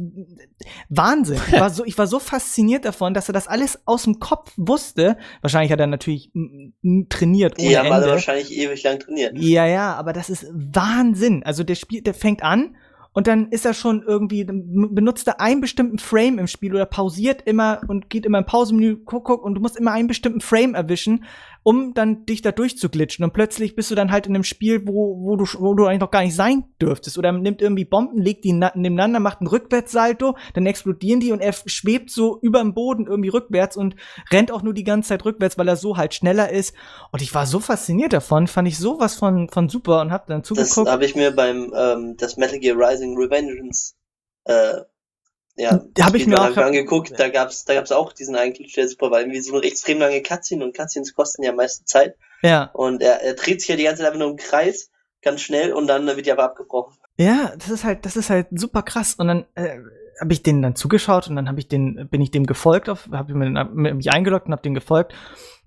[0.89, 1.41] Wahnsinn.
[1.49, 4.53] Ich war so, ich war so fasziniert davon, dass er das alles aus dem Kopf
[4.57, 5.17] wusste.
[5.41, 6.31] Wahrscheinlich hat er natürlich
[7.09, 8.15] trainiert ohne haben alle Ende.
[8.15, 9.37] wahrscheinlich ewig lang trainiert.
[9.39, 11.43] Ja, ja, aber das ist Wahnsinn.
[11.45, 12.77] Also der Spiel, der fängt an
[13.17, 17.41] und dann ist er schon irgendwie, benutzt er einen bestimmten Frame im Spiel oder pausiert
[17.47, 20.75] immer und geht immer im Pausenmenü, guck, guck, und du musst immer einen bestimmten Frame
[20.75, 21.25] erwischen,
[21.67, 23.25] um dann dich da durchzuglitschen.
[23.25, 25.99] Und plötzlich bist du dann halt in einem Spiel, wo, wo, du, wo du eigentlich
[26.01, 27.19] noch gar nicht sein dürftest.
[27.19, 31.33] Oder er nimmt irgendwie Bomben, legt die na- nebeneinander, macht einen Rückwärtssalto, dann explodieren die
[31.33, 33.97] und er schwebt so über dem Boden irgendwie rückwärts und
[34.31, 36.73] rennt auch nur die ganze Zeit rückwärts, weil er so halt schneller ist.
[37.11, 40.43] Und ich war so fasziniert davon, fand ich sowas von, von super und hab dann
[40.43, 40.89] Das zugeguckt.
[40.89, 43.97] habe ich mir beim ähm, das Metal Gear Rising Revengeance
[44.45, 44.83] äh,
[45.57, 48.75] ja, Da hab ich mir auch- angeguckt, da gab's da gab's auch diesen einen Glitch,
[48.75, 52.17] der super war, irgendwie so eine extrem lange Cutscene und Cutscenes kosten ja meiste Zeit
[52.43, 54.91] Ja, und er, er dreht sich ja die ganze Zeit einfach nur im Kreis,
[55.23, 56.97] ganz schnell und dann wird die aber abgebrochen.
[57.17, 59.15] ja, das ist halt, das ist halt super krass.
[59.15, 59.79] Und dann äh,
[60.21, 63.35] habe ich den dann zugeschaut und dann habe ich den, bin ich dem gefolgt, habe
[63.35, 65.15] mich eingeloggt und habe den gefolgt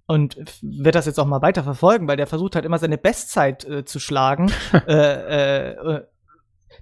[0.07, 3.63] und werde das jetzt auch mal weiter verfolgen, weil der versucht halt immer seine Bestzeit
[3.65, 4.51] äh, zu schlagen.
[4.87, 6.01] äh, äh, äh,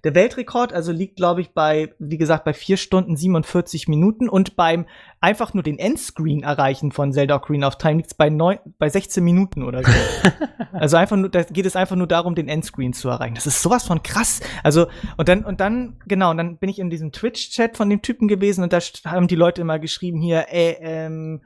[0.03, 4.55] der Weltrekord, also liegt, glaube ich, bei, wie gesagt, bei 4 Stunden 47 Minuten und
[4.55, 4.85] beim
[5.19, 8.89] einfach nur den Endscreen erreichen von Zelda Ocarina of Time liegt es bei, neun- bei
[8.89, 9.91] 16 Minuten oder so.
[10.73, 13.35] also einfach nur, da geht es einfach nur darum, den Endscreen zu erreichen.
[13.35, 14.41] Das ist sowas von krass.
[14.63, 14.87] Also,
[15.17, 18.27] und dann, und dann, genau, und dann bin ich in diesem Twitch-Chat von dem Typen
[18.27, 21.41] gewesen und da haben die Leute immer geschrieben hier, äh, ähm,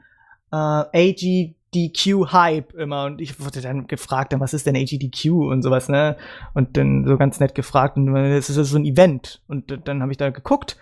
[0.52, 5.88] äh, AGDQ Hype immer und ich wurde dann gefragt, was ist denn AGDQ und sowas,
[5.88, 6.16] ne?
[6.54, 9.78] Und dann so ganz nett gefragt und äh, es ist so ein Event und äh,
[9.82, 10.76] dann habe ich da geguckt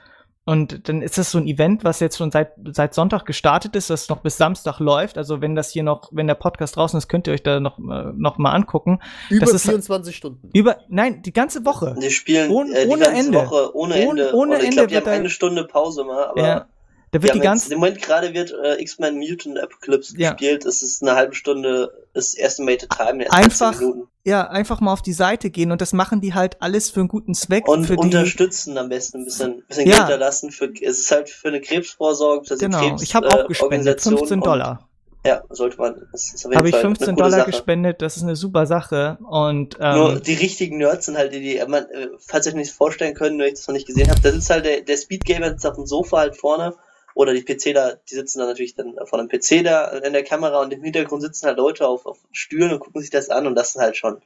[0.46, 3.88] und dann ist das so ein Event, was jetzt schon seit, seit Sonntag gestartet ist,
[3.90, 5.16] das noch bis Samstag läuft.
[5.18, 7.78] Also wenn das hier noch, wenn der Podcast draußen ist, könnt ihr euch da noch,
[7.78, 8.98] äh, noch mal angucken.
[9.28, 10.48] Über Das ist- 24 Stunden.
[10.52, 11.94] Über, nein, die ganze Woche.
[12.02, 13.38] Die spielen Ohne- äh, die ohne ganze Ende.
[13.38, 14.34] Woche ohne Ohne- Ende.
[14.34, 16.66] ohne ich Ende glaube, die haben eine Stunde Pause mal, aber Ja.
[17.12, 20.30] Da wird haben die ganze, im Moment gerade wird äh, X-Men Mutant Apocalypse Ja.
[20.32, 20.64] gespielt.
[20.64, 24.08] Es ist eine halbe Stunde, ist Estimated Time, ersten Einfach 10 Minuten.
[24.24, 27.08] ja, einfach mal auf die Seite gehen und das machen die halt alles für einen
[27.08, 27.66] guten Zweck.
[27.66, 29.98] Und für die, unterstützen am besten ein bisschen, bisschen Ja.
[29.98, 30.52] Geld da lassen.
[30.52, 33.62] Für, es ist halt für eine Krebsvorsorge, für Genau, Krebs, ich habe äh, auch gespendet,
[33.88, 34.86] Organisation 15 und- Dollar.
[35.26, 36.06] Ja, sollte man.
[36.12, 37.50] Das Habe ich Fall 15 eine gute Dollar Sache.
[37.50, 39.18] gespendet, das ist eine super Sache.
[39.28, 42.56] Und Nur ähm, die richtigen Nerds sind halt die, die man, äh, falls ihr euch
[42.56, 44.96] nicht vorstellen könnt, wenn ihr das noch nicht gesehen habt, da sitzt halt der, der
[44.96, 46.72] Speedgamer sitzt auf dem Sofa halt vorne
[47.14, 50.60] oder die PCler, die sitzen dann natürlich dann vor einem PC da in der Kamera
[50.62, 53.54] und im Hintergrund sitzen halt Leute auf, auf Stühlen und gucken sich das an und
[53.54, 54.20] das ist halt schon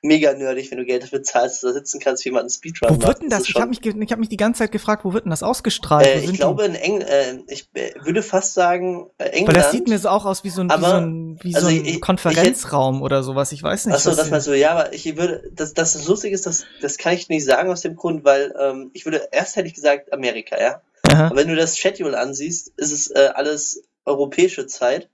[0.00, 2.50] mega nerdig, wenn du Geld dafür zahlst, dass du da sitzen kannst, wie jemand einen
[2.50, 3.40] Speedrun wo wird denn das?
[3.40, 5.42] ist Ich habe mich, ich hab mich die ganze Zeit gefragt, wo wird denn das
[5.42, 6.06] ausgestrahlt?
[6.06, 9.56] Äh, ich glaube in Eng äh, ich äh, würde fast sagen äh, Weil England.
[9.56, 11.66] das sieht mir so auch aus wie so ein, wie Aber- so ein, wie also
[11.66, 13.50] so ein ich- ich- Konferenzraum oder sowas.
[13.50, 13.96] Ich weiß nicht.
[13.96, 16.96] Achso, das meinst du, ja, aber ich würde, das, das, das Lustige ist, das, das
[16.96, 20.12] kann ich nicht sagen aus dem Grund, weil ähm, ich würde, erst hätte ich gesagt
[20.12, 20.80] Amerika, ja.
[21.18, 21.30] Aha.
[21.34, 25.08] Wenn du das Schedule ansiehst, ist es äh, alles europäische Zeit.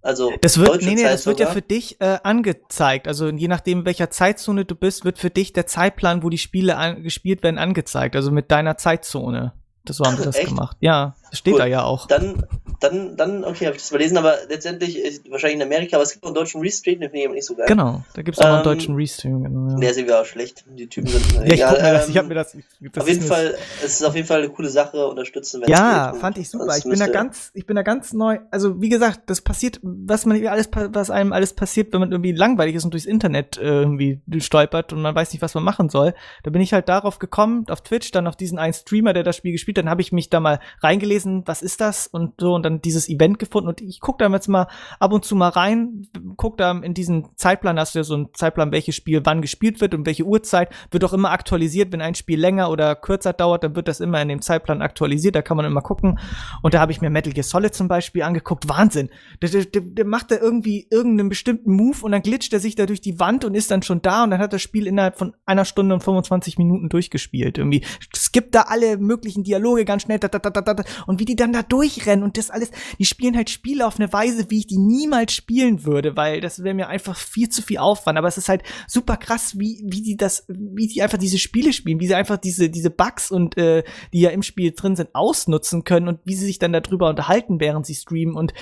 [0.00, 1.54] Also Das wird, nee, nee, Zeit das wird ja sogar.
[1.54, 3.08] für dich äh, angezeigt.
[3.08, 6.38] Also je nachdem, in welcher Zeitzone du bist, wird für dich der Zeitplan, wo die
[6.38, 8.14] Spiele an, gespielt werden, angezeigt.
[8.14, 9.54] Also mit deiner Zeitzone.
[9.84, 10.48] Das so haben wir das Echt?
[10.48, 10.76] gemacht.
[10.80, 11.60] Ja, das steht Cool.
[11.60, 12.06] da ja auch.
[12.06, 12.46] Dann,
[12.80, 14.96] dann, dann, okay, habe ich das überlesen, aber letztendlich
[15.30, 17.46] wahrscheinlich in Amerika, aber es gibt auch einen deutschen Restream, den finde ich aber nicht
[17.46, 17.66] so geil.
[17.66, 19.42] Genau, da gibt's auch einen Ähm, deutschen Restream.
[19.42, 19.76] Genau, ja.
[19.78, 20.64] Der ist irgendwie auch schlecht.
[20.68, 21.72] Die Typen sind ja, ich egal.
[21.82, 22.56] mir das, ich Ähm, hab mir das.
[22.92, 26.06] das auf jeden Fall, es ist auf jeden Fall eine coole Sache, unterstützen, wenn Ja,
[26.06, 26.20] es geht.
[26.20, 26.76] fand ich super.
[26.76, 28.38] Ich bin da ganz, ich bin da ganz neu.
[28.50, 32.32] Also wie gesagt, das passiert, was man alles, was einem alles passiert, wenn man irgendwie
[32.32, 35.88] langweilig ist und durchs Internet äh, irgendwie stolpert und man weiß nicht, was man machen
[35.88, 36.14] soll.
[36.44, 39.36] Da bin ich halt darauf gekommen, auf Twitch, dann auf diesen einen Streamer, der das
[39.36, 39.84] Spiel gespielt hat.
[39.84, 43.08] Dann habe ich mich da mal reingelesen, was ist das und so und dann dieses
[43.08, 44.68] Event gefunden und ich gucke da jetzt mal
[44.98, 48.34] ab und zu mal rein, guck da in diesen Zeitplan, hast du ja so einen
[48.34, 52.14] Zeitplan, welches Spiel wann gespielt wird und welche Uhrzeit, wird auch immer aktualisiert, wenn ein
[52.14, 55.56] Spiel länger oder kürzer dauert, dann wird das immer in dem Zeitplan aktualisiert, da kann
[55.56, 56.18] man immer gucken.
[56.62, 59.10] Und da habe ich mir Metal Gear Solid zum Beispiel angeguckt, Wahnsinn.
[59.42, 62.74] Der, der, der, der macht da irgendwie irgendeinen bestimmten Move und dann glitscht er sich
[62.74, 65.18] da durch die Wand und ist dann schon da und dann hat das Spiel innerhalb
[65.18, 67.58] von einer Stunde und 25 Minuten durchgespielt.
[67.58, 67.84] Irgendwie
[68.14, 71.36] skippt da alle möglichen Dialoge ganz schnell da, da, da, da, da, und wie die
[71.36, 74.66] dann da durchrennen und das alles, die spielen halt Spiele auf eine Weise, wie ich
[74.66, 78.18] die niemals spielen würde, weil das wäre mir einfach viel zu viel Aufwand.
[78.18, 81.72] Aber es ist halt super krass, wie, wie die das, wie die einfach diese Spiele
[81.72, 85.14] spielen, wie sie einfach diese, diese Bugs und äh, die ja im Spiel drin sind,
[85.14, 88.34] ausnutzen können und wie sie sich dann darüber unterhalten, während sie streamen.
[88.34, 88.52] Und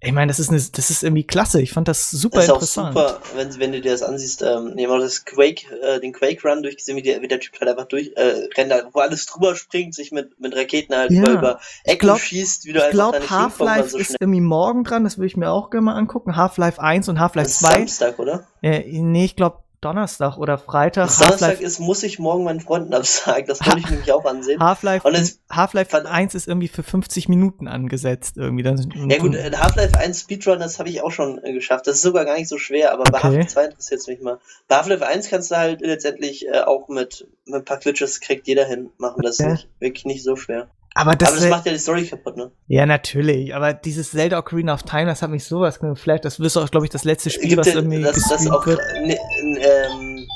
[0.00, 1.60] ich meine, das ist eine, das ist irgendwie klasse.
[1.60, 2.94] Ich fand das super Das ist auch interessant.
[2.94, 4.42] super, wenn, wenn du dir das ansiehst.
[4.42, 7.40] Ähm, wir haben auch das Quake, äh, den Quake Run durchgesehen, wie der, wie der
[7.40, 11.10] Typ halt einfach durch äh, rennt, wo alles drüber springt, sich mit, mit Raketen halt
[11.10, 11.22] Ja.
[11.22, 14.84] über, über Ecken glaub- schießt, wie du Ich einfach Fähigkeiten Half-Life so ist irgendwie morgen
[14.84, 16.36] dran, das will ich mir auch gerne mal angucken.
[16.36, 17.76] Half-Life 1 und Half-Life Das ist 2.
[17.78, 18.46] Samstag, oder?
[18.62, 21.06] Äh, nee, ich glaube Donnerstag oder Freitag.
[21.06, 23.46] Das Donnerstag ist, muss ich morgen meinen Freunden absagen.
[23.46, 24.60] Das wollte ich nämlich auch ansehen.
[24.60, 28.64] Half-Life fand- 1 ist irgendwie für 50 Minuten angesetzt irgendwie.
[28.64, 31.86] Ja gut, äh, Half-Life 1 Speedrun, das habe ich auch schon äh, geschafft.
[31.86, 33.26] Das ist sogar gar nicht so schwer, aber bei Okay.
[33.28, 34.38] Half-Life 2 interessiert es mich mal.
[34.66, 38.46] Bei Half-Life 1 kannst du halt letztendlich äh, auch mit, mit ein paar Glitches kriegt
[38.48, 39.22] jeder hin machen.
[39.22, 40.68] Das ist nicht, wirklich nicht so schwer.
[41.00, 42.50] Aber das, aber das macht ja die Story kaputt, ne?
[42.66, 46.24] ja natürlich, aber dieses Zelda Ocarina of Time, das hat mich sowas geflasht.
[46.24, 48.80] Das ist auch, glaube ich, das letzte Spiel, Gibt was irgendwie das, das auch wird.
[49.02, 50.26] ne, n- ähm,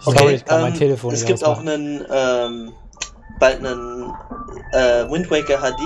[0.00, 2.72] Sorry, ich kann mein ähm, Telefon Es nicht gibt auch einen ähm,
[3.40, 4.12] bald einen
[4.72, 5.80] äh, Wind Waker HD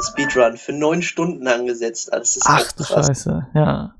[0.00, 2.12] Speedrun für neun Stunden angesetzt.
[2.12, 2.84] Also das ist Ach du.
[2.84, 3.94] Scheiße, ja.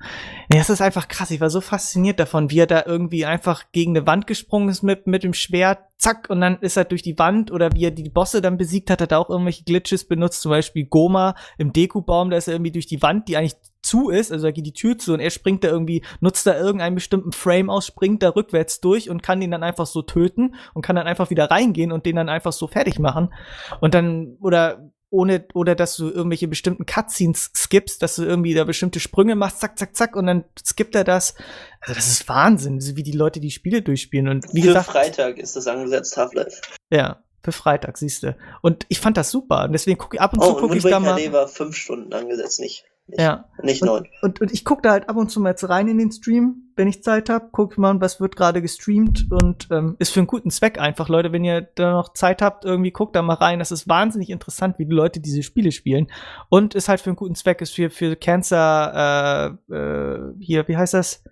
[0.51, 1.31] Nee, das ist einfach krass.
[1.31, 4.83] Ich war so fasziniert davon, wie er da irgendwie einfach gegen eine Wand gesprungen ist
[4.83, 7.91] mit, mit dem Schwert, zack, und dann ist er durch die Wand oder wie er
[7.91, 11.73] die Bosse dann besiegt hat, hat er auch irgendwelche Glitches benutzt, zum Beispiel Goma im
[11.73, 14.67] Deku-Baum, da ist er irgendwie durch die Wand, die eigentlich zu ist, also da geht
[14.67, 18.23] die Tür zu und er springt da irgendwie, nutzt da irgendeinen bestimmten Frame aus, springt
[18.23, 21.51] da rückwärts durch und kann den dann einfach so töten und kann dann einfach wieder
[21.51, 23.33] reingehen und den dann einfach so fertig machen.
[23.81, 28.65] Und dann, oder ohne, oder dass du irgendwelche bestimmten Cutscenes skippst, dass du irgendwie da
[28.65, 31.35] bestimmte Sprünge machst, zack, zack, zack, und dann skippt er das.
[31.81, 34.29] Also das ist Wahnsinn, wie die Leute die Spiele durchspielen.
[34.29, 36.63] Und wie Für gesagt, Freitag ist das angesetzt, Half-Life.
[36.91, 38.37] ja, für Freitag, siehst du.
[38.63, 39.65] Und ich fand das super.
[39.65, 41.33] Und deswegen gucke ich ab und zu Oh, und gucke ich da mal.
[41.33, 43.45] War fünf Stunden angesetzt, nicht, nicht, Ja.
[43.63, 44.07] nicht neun.
[44.23, 46.57] Und, und ich gucke da halt ab und zu mal jetzt rein in den Stream,
[46.77, 50.27] wenn ich Zeit habe, gucke mal, was wird gerade gestreamt und ähm, ist für einen
[50.27, 51.31] guten Zweck einfach, Leute.
[51.33, 53.59] Wenn ihr da noch Zeit habt, irgendwie guckt da mal rein.
[53.59, 56.07] Das ist wahnsinnig interessant, wie die Leute diese Spiele spielen.
[56.49, 60.77] Und ist halt für einen guten Zweck, ist für, für Cancer, äh, äh, hier, wie
[60.77, 61.23] heißt das?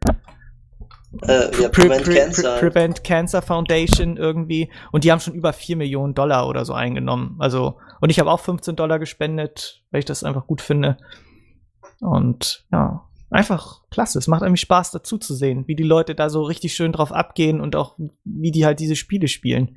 [1.23, 2.57] Äh, ja, Pre- Prevent Pre- Cancer.
[2.59, 4.71] Pre- Prevent Cancer Foundation irgendwie.
[4.93, 7.37] Und die haben schon über 4 Millionen Dollar oder so eingenommen.
[7.41, 10.99] Also, und ich habe auch 15 Dollar gespendet, weil ich das einfach gut finde.
[12.01, 14.19] Und ja, einfach klasse.
[14.19, 17.13] Es macht irgendwie Spaß dazu zu sehen, wie die Leute da so richtig schön drauf
[17.13, 19.77] abgehen und auch wie die halt diese Spiele spielen.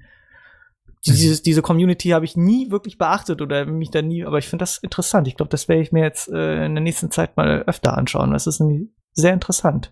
[1.05, 4.63] Dieses, diese Community habe ich nie wirklich beachtet oder mich da nie, aber ich finde
[4.63, 5.27] das interessant.
[5.27, 8.31] Ich glaube, das werde ich mir jetzt äh, in der nächsten Zeit mal öfter anschauen.
[8.31, 9.91] Das ist nämlich sehr interessant.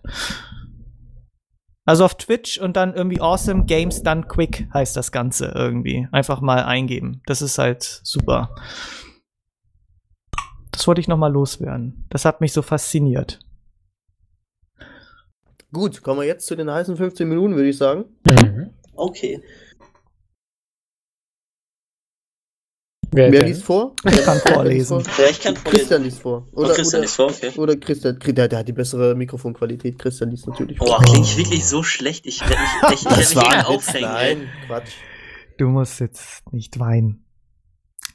[1.84, 6.08] Also auf Twitch und dann irgendwie Awesome Games Done Quick heißt das Ganze irgendwie.
[6.12, 7.20] Einfach mal eingeben.
[7.26, 8.54] Das ist halt super.
[10.72, 12.06] Das wollte ich noch mal loswerden.
[12.10, 13.38] Das hat mich so fasziniert.
[15.72, 18.04] Gut, kommen wir jetzt zu den heißen 15 Minuten, würde ich sagen.
[18.26, 18.70] Mhm.
[18.94, 19.40] Okay.
[23.14, 23.94] Wer, Wer liest vor?
[24.06, 25.02] Ich kann vorlesen.
[25.18, 25.78] Ja, ich kann vorlesen.
[25.78, 26.48] Christian liest vor.
[26.52, 27.52] Oh, Oder, Christian oder, ist vor, okay.
[27.58, 28.18] oder Christian.
[28.18, 29.98] Der, der hat die bessere Mikrofonqualität.
[29.98, 30.86] Christian liest natürlich vor.
[30.86, 32.24] Boah, klingt ich wirklich so schlecht.
[32.26, 33.12] Ich werde mich, ich, ich ein
[33.52, 34.08] eher Witz, aufhängen.
[34.10, 34.92] Nein, Quatsch.
[35.58, 37.26] Du musst jetzt nicht weinen.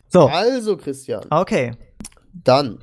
[0.10, 1.26] So, Also, Christian.
[1.30, 1.76] okay.
[2.44, 2.80] Dann.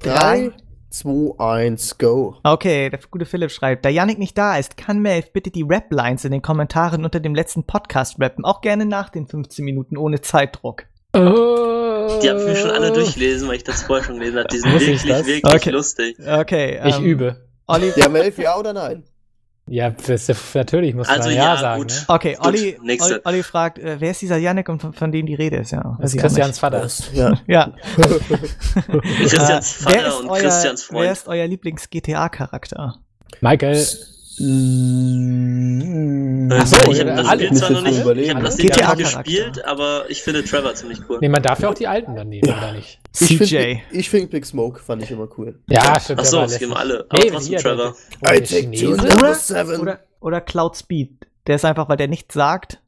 [0.00, 0.48] Drei.
[0.48, 0.52] 3,
[0.90, 2.36] 2, 1, go.
[2.42, 6.24] Okay, der gute Philipp schreibt, da Yannick nicht da ist, kann Melf bitte die Rap-Lines
[6.24, 8.44] in den Kommentaren unter dem letzten Podcast rappen.
[8.44, 10.84] Auch gerne nach den 15 Minuten ohne Zeitdruck.
[11.14, 12.18] Oh.
[12.22, 14.48] Die habe ich mir schon alle durchgelesen, weil ich das vorher schon gelesen habe.
[14.48, 15.70] Die sind Muss ich wirklich, wirklich Okay.
[15.70, 16.16] lustig.
[16.26, 16.80] Okay.
[16.86, 17.48] Ich ähm, übe.
[17.66, 19.04] Olli, Ja, Melf, ja oder nein?
[19.66, 21.82] Ja, das, natürlich muss Also man ja, ja, sagen.
[21.82, 21.92] gut.
[21.92, 22.04] Ne?
[22.08, 22.76] okay, Olli.
[22.82, 25.70] Olli, Olli fragt, äh, wer ist dieser Yannick und von, von dem die Rede ist?
[25.70, 26.58] Ja, Das ist Christians.
[26.58, 26.80] Vater.
[26.80, 27.32] Das, ja.
[27.46, 27.72] Ja.
[27.96, 31.12] Christians Äh, wer Vater ist und euer, Christians Wer Freund.
[31.12, 32.96] ist euer Lieblings-GTA-Charakter?
[33.40, 33.86] Michael.
[36.52, 37.28] Äh, so, ich habe ja, das.
[37.32, 38.58] Spiel zwar noch nicht, ich habe das?
[38.58, 39.22] Lied noch nicht GTA-Charakter.
[39.22, 41.18] gespielt, aber ich finde Trevor ziemlich cool.
[41.20, 42.98] Nee, man darf ja auch die alten dann nehmen, oder nicht?
[43.20, 43.46] Ich CJ.
[43.56, 45.58] finde ich find Big Smoke fand ich immer cool.
[45.68, 46.20] Ja, stimmt.
[46.20, 46.84] Ach so, der war es geben lässig.
[46.90, 47.06] alle.
[47.08, 47.94] Aber Nee, trotzdem der- Trevor.
[48.22, 49.80] der- der I take two Oder- number seven.
[49.80, 51.10] Oder, oder Cloud Speed.
[51.46, 52.78] Der ist einfach, weil der nichts sagt.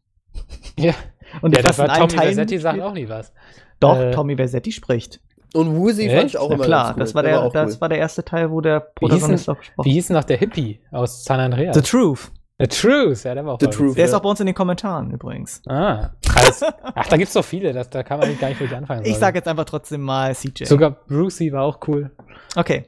[0.79, 0.95] Ja,
[1.43, 3.33] Und ja fast das war Tommy Versetti sagt auch nie was.
[3.81, 5.21] Doch, Äh, Tommy Versetti spricht.
[5.55, 7.01] Und Woozy fand ich auch Ja immer klar, ganz cool.
[7.01, 7.81] das war der, auch das cool.
[7.81, 10.81] war der erste Teil, wo der Protagonist auch gesprochen Wie hieß denn noch der Hippie
[10.91, 11.77] aus San Andreas?
[11.77, 12.31] The Truth.
[12.59, 13.97] The Truth, ja, der war auch The Truth.
[13.97, 15.61] Der ist auch bei uns in den Kommentaren übrigens.
[15.67, 19.05] Ah, also, ach, da gibt's doch viele, das, da kann man gar nicht wirklich anfangen.
[19.05, 20.65] Ich sage jetzt einfach trotzdem mal CJ.
[20.65, 22.11] Sogar Brucey war auch cool.
[22.55, 22.85] Okay.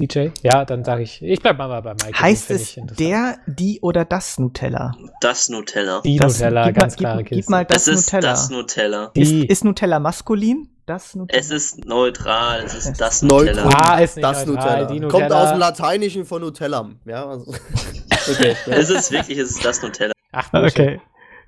[0.00, 0.28] DJ?
[0.42, 2.12] Ja, dann sage ich, ich bleib mal bei Michael.
[2.12, 4.92] den Heißt es der, die oder das Nutella?
[5.20, 6.00] Das Nutella.
[6.02, 7.42] Die das, Nutella, gib ganz mal, klare gib, Kiste.
[7.42, 8.30] gib mal das ist Nutella.
[8.32, 9.10] das Nutella.
[9.14, 9.20] Die.
[9.20, 10.70] Ist, ist Nutella maskulin?
[10.90, 11.40] Das Nutella.
[11.40, 13.54] Es ist neutral, es ist das Neutral.
[13.54, 13.92] Nutella.
[13.92, 14.86] ah, ist nicht Das neutral, Nutella.
[14.86, 15.42] Die Kommt Nutella.
[15.42, 16.98] aus dem Lateinischen von Nutellam.
[17.04, 17.54] Ja, also.
[18.28, 18.56] okay.
[18.66, 20.12] Es ist wirklich, es ist das Nutella.
[20.32, 20.52] Ach.
[20.52, 21.00] Okay.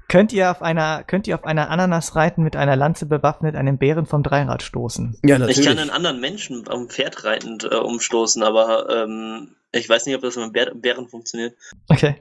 [0.06, 3.78] Könnt ihr auf einer, könnt ihr auf einer Ananas reiten mit einer Lanze bewaffnet einen
[3.78, 5.18] Bären vom Dreirad stoßen?
[5.24, 5.58] ja, natürlich.
[5.58, 10.14] Ich kann einen anderen Menschen am Pferd reitend äh, umstoßen, aber ähm, ich weiß nicht,
[10.14, 11.56] ob das mit Bär Bären funktioniert.
[11.88, 12.14] Okay.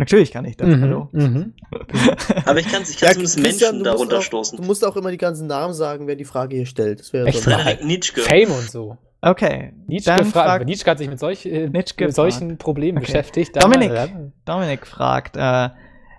[0.00, 0.66] Natürlich kann ich das.
[0.66, 1.10] Hallo.
[1.12, 1.52] Mhm, mhm.
[2.46, 4.56] Aber ich kann, ich kann Ja, zumindest Christian, Menschen du darunter auch, stoßen.
[4.58, 7.00] Du musst auch immer die ganzen Namen sagen, wer die Frage hier stellt.
[7.00, 7.38] Das wäre so.
[7.38, 8.18] Frederik Nietzsche.
[8.22, 8.96] Fame und so.
[9.20, 9.74] Okay.
[9.86, 13.08] Nietzsche, Dann fragt, fragt Nietzsche hat sich mit, solch, äh, mit solchen Problemen Okay.
[13.08, 13.62] beschäftigt.
[13.62, 13.90] Dominik.
[13.92, 15.68] Dann- Dominik fragt, äh,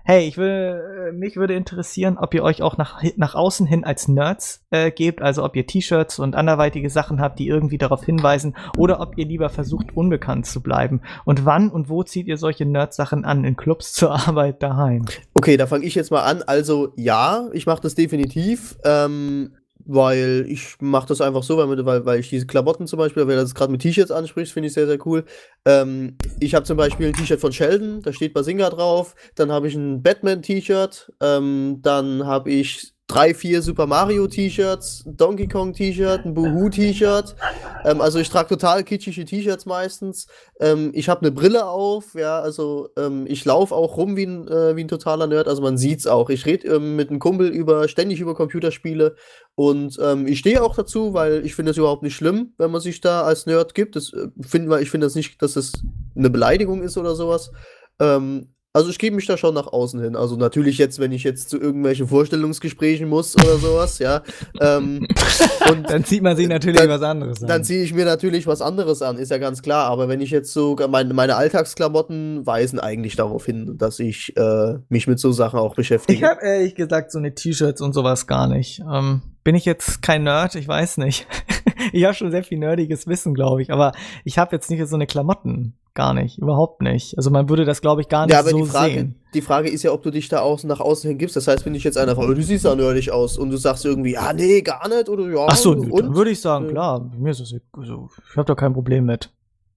[0.04, 3.84] hey, ich will, äh, mich würde interessieren, ob ihr euch auch nach, nach außen hin
[3.84, 8.04] als Nerds äh, gebt, also ob ihr T-Shirts und anderweitige Sachen habt, die irgendwie darauf
[8.04, 11.02] hinweisen, oder ob ihr lieber versucht, unbekannt zu bleiben.
[11.24, 13.44] Und wann und wo zieht ihr solche Nerd-Sachen an?
[13.44, 15.04] In Clubs, zur Arbeit, daheim?
[15.34, 16.42] Okay, da fange ich jetzt mal an.
[16.42, 19.52] Also ja, ich mache das definitiv, ähm,
[19.84, 23.54] weil ich mache das einfach so, weil, weil, ich diese Klamotten zum Beispiel, weil das
[23.54, 25.24] gerade mit T-Shirts anspricht, finde ich sehr, sehr cool.
[25.64, 29.14] Ähm, ich habe zum Beispiel ein T-Shirt von Sheldon, da steht Basinga drauf.
[29.34, 31.12] Dann habe ich ein Batman-T-Shirt.
[31.20, 37.36] Ähm, dann habe ich drei, vier Super Mario T-Shirts, Donkey Kong T-Shirt, ein Boohoo T-Shirt.
[37.84, 40.26] Ähm, also ich trage total kitschige T-Shirts meistens.
[40.60, 44.48] Ähm, ich habe eine Brille auf, ja, also ähm, ich laufe auch rum wie ein,
[44.48, 46.30] äh, wie ein totaler Nerd, also man sieht's auch.
[46.30, 49.14] Ich rede ähm, mit einem Kumpel über ständig über Computerspiele
[49.56, 52.80] und ähm, ich stehe auch dazu, weil ich finde es überhaupt nicht schlimm, wenn man
[52.80, 53.94] sich da als Nerd gibt.
[53.94, 55.72] Das, äh, find, ich finde das nicht, dass es
[56.16, 57.52] eine Beleidigung ist oder sowas.
[58.00, 60.16] Ähm, Also ich gebe mich da schon nach außen hin.
[60.16, 64.22] Also natürlich jetzt, wenn ich jetzt zu irgendwelchen Vorstellungsgesprächen muss oder sowas, ja.
[64.62, 65.06] Ähm,
[65.70, 67.48] und Dann zieht man sich natürlich Dann- was anderes an.
[67.48, 69.90] dann ziehe ich mir natürlich was anderes an, ist ja ganz klar.
[69.90, 74.78] Aber wenn ich jetzt so, meine, meine Alltagsklamotten weisen eigentlich darauf hin, dass ich äh,
[74.88, 76.18] mich mit so Sachen auch beschäftige.
[76.18, 78.80] Ich habe ehrlich gesagt so eine T-Shirts und sowas gar nicht.
[78.90, 80.54] Ähm, bin ich jetzt kein Nerd?
[80.54, 81.26] Ich weiß nicht.
[81.92, 83.92] ich habe schon sehr viel nerdiges Wissen, glaube ich, aber
[84.24, 85.74] ich habe jetzt nicht so eine Klamotten.
[85.94, 87.18] Gar nicht, überhaupt nicht.
[87.18, 89.20] Also man würde das, glaube ich, gar nicht ja, aber so die, Frage, sehen.
[89.34, 91.36] die Frage ist ja, ob du dich da außen nach außen hin gibst.
[91.36, 93.58] Das heißt, wenn ich jetzt einer fragt, oh, du siehst ja nerdig aus und du
[93.58, 95.44] sagst irgendwie, ja, nee, gar nicht oder ja.
[95.46, 95.94] Ach so, und?
[95.94, 99.04] dann würde ich sagen, Äh, klar, mir ist das, also, ich habe da kein Problem
[99.04, 99.28] mit.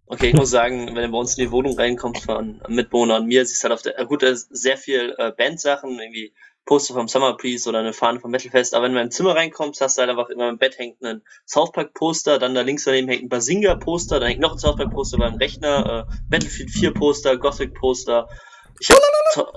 [0.07, 3.25] Okay, ich muss sagen, wenn er bei uns in die Wohnung reinkommt von Mitbewohner und
[3.25, 6.31] mir, siehst du halt auf der, gut, da ist sehr viel äh, Bandsachen, irgendwie
[6.65, 9.35] Poster vom Summer Breeze oder eine Fahne vom Metalfest, aber wenn du in mein Zimmer
[9.35, 12.61] reinkommst, hast du halt einfach immer im Bett hängt ein South Park Poster, dann da
[12.61, 16.07] links daneben hängt ein Basinga Poster, dann hängt noch ein South Park Poster beim Rechner,
[16.09, 18.27] äh, Battlefield 4 Poster, Gothic Poster.
[18.79, 19.01] Ich habe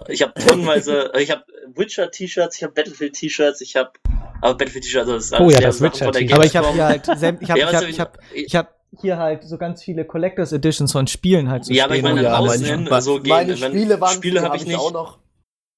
[0.08, 1.44] ich hab tonnenweise, äh, ich habe
[1.74, 3.90] Witcher T-Shirts, ich habe Battlefield T-Shirts, ich habe
[4.42, 6.34] aber Battlefield T-Shirts, das ist Oh ja, das Sachen von der Witcher-T-Shirt.
[6.34, 8.68] Aber ich habe hier halt, ich habe, ich was habe, ich habe, ich- ich habe
[9.00, 12.22] hier halt so ganz viele Collectors Editions von Spielen halt so Ja, aber ich meine,
[12.22, 14.78] ja, außen meine, so gehen, meine Spiele waren Spiele habe ich nicht.
[14.78, 15.18] auch noch.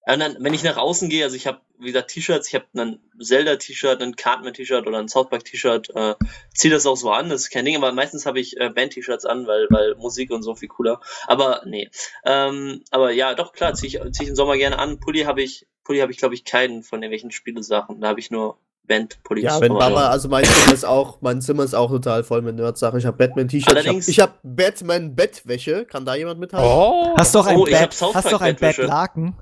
[0.06, 2.54] Ja, und dann, wenn ich nach außen gehe, also ich habe, wie gesagt, T-Shirts, ich
[2.54, 6.14] habe ein Zelda-T-Shirt, ein Cartman-T-Shirt oder ein South Park-T-Shirt, äh,
[6.54, 9.26] ziehe das auch so an, das ist kein Ding, aber meistens habe ich äh, Band-T-Shirts
[9.26, 11.00] an, weil, weil Musik und so viel cooler.
[11.26, 11.90] Aber nee.
[12.24, 15.00] Ähm, aber ja, doch, klar, ziehe ich, zieh ich im Sommer gerne an.
[15.00, 18.00] Pulli habe ich, Pulli habe ich, glaube ich, keinen von irgendwelchen Spielesachen.
[18.00, 18.58] Da habe ich nur
[18.90, 19.44] Band-Pullis.
[19.44, 22.56] Ja, wenn Baba, also mein Zimmer ist auch, mein Zimmer ist auch total voll mit
[22.56, 22.98] Nerd-Sachen.
[22.98, 25.84] Ich habe Batman-T-Shirts, ich habe hab Batman-Bettwäsche.
[25.84, 26.68] Kann da jemand mithalten?
[26.68, 28.56] Oh, Hast doch ein Oh, Bett, South hast Park doch ein.
[28.56, 29.36] Bettlaken.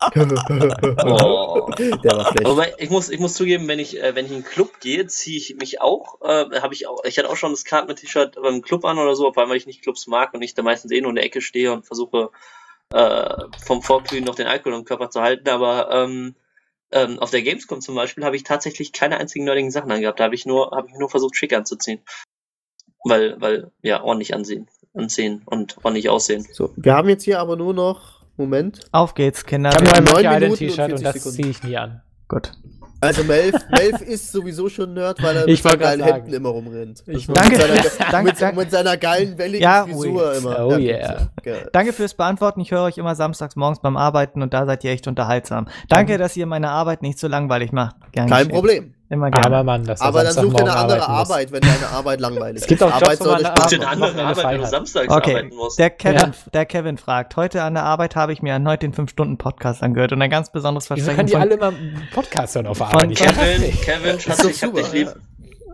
[0.00, 1.70] Oh.
[1.78, 2.46] Der war schlecht.
[2.46, 5.06] Aber ich muss, ich muss zugeben, wenn ich, äh, wenn ich in den Club gehe,
[5.06, 8.62] ziehe ich mich auch, äh, habe ich auch, ich hatte auch schon das Cartman-T-Shirt beim
[8.62, 10.92] Club an oder so, vor allem weil ich nicht Clubs mag und ich da meistens
[10.92, 12.30] eh nur in der Ecke stehe und versuche
[12.92, 13.34] äh,
[13.64, 15.48] vom Vorglühen noch den Alkohol im Körper zu halten.
[15.48, 16.34] Aber ähm,
[16.92, 20.20] ähm, auf der Gamescom zum Beispiel habe ich tatsächlich keine einzigen nerdigen Sachen angehabt.
[20.20, 22.00] Da habe ich nur, habe ich nur versucht, schick anzuziehen.
[23.04, 26.46] Weil, weil, ja, ordentlich ansehen, ansehen und ordentlich aussehen.
[26.50, 28.80] So, wir haben jetzt hier aber nur noch, Moment.
[28.92, 29.70] Auf geht's, Kinder.
[29.70, 32.02] ich habe nur ein und T-Shirt und 40 das ziehe ich nie an.
[32.28, 32.52] Gut.
[33.00, 36.12] Also Melf, Melf ist sowieso schon Nerd, weil er Ich mit seinen geilen sagen.
[36.14, 37.02] Händen immer rumrennt.
[37.06, 38.60] Ich Also Danke, mit seiner, danke, mit, danke.
[38.60, 40.36] mit seiner geilen, welligen Ja, Frisur ui.
[40.38, 40.66] immer.
[40.66, 41.28] Oh yeah.
[41.44, 41.54] Ja.
[41.72, 42.60] Danke fürs Beantworten.
[42.60, 45.68] Ich höre euch immer samstags morgens beim Arbeiten und da seid ihr echt unterhaltsam.
[45.88, 47.96] Danke, dass ihr meine Arbeit nicht so langweilig macht.
[48.12, 48.54] Gern Kein geschehen.
[48.54, 48.94] Problem.
[49.08, 49.46] Immer gerne.
[49.46, 52.66] Aber Mann, das Aber dann such dir eine andere Arbeit, wenn deine Arbeit langweilig Es
[52.66, 52.86] gibt ist.
[52.88, 55.78] auch Arbeit Jobs, wo man eine andere Arbeit, wenn du samstags Okay, arbeiten musst.
[55.78, 56.30] der Kevin, Ja.
[56.52, 60.22] der Kevin fragt, heute an der Arbeit habe ich mir erneut den 5-Stunden-Podcast angehört und
[60.22, 61.72] ein ganz besonderes Wieso Versprechen können die von, alle immer
[62.14, 63.18] Podcast hören auf der Von- Arbeit?
[63.18, 63.82] Von- verstehe Kevin, nicht.
[63.82, 64.82] Kevin, Ist Schatz, ich hab super.
[64.82, 65.14] dich lieb.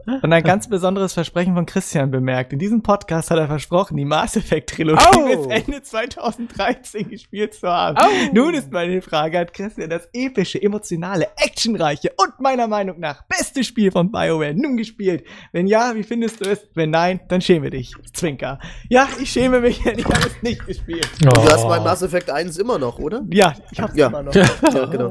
[0.06, 2.52] Und ein ganz besonderes Versprechen von Christian bemerkt.
[2.52, 5.26] In diesem Podcast hat er versprochen, die Mass Effect Trilogie Oh.
[5.26, 7.96] bis Ende 2013 gespielt zu haben.
[8.00, 8.30] Oh.
[8.32, 13.64] Nun ist meine Frage, hat Christian das epische, emotionale, actionreiche und meiner Meinung nach beste
[13.64, 15.24] Spiel von BioWare nun gespielt?
[15.52, 16.66] Wenn ja, wie findest du es?
[16.74, 17.92] Wenn nein, dann schäme dich.
[18.12, 18.58] Zwinker.
[18.88, 21.08] Ja, ich schäme mich, denn ich habe es nicht gespielt.
[21.20, 21.68] Du hast Oh.
[21.68, 23.22] mein Mass Effect 1 immer noch, oder?
[23.30, 24.08] Ja, ich hab's Ja.
[24.08, 24.34] immer noch.
[24.72, 25.10] Ja, genau.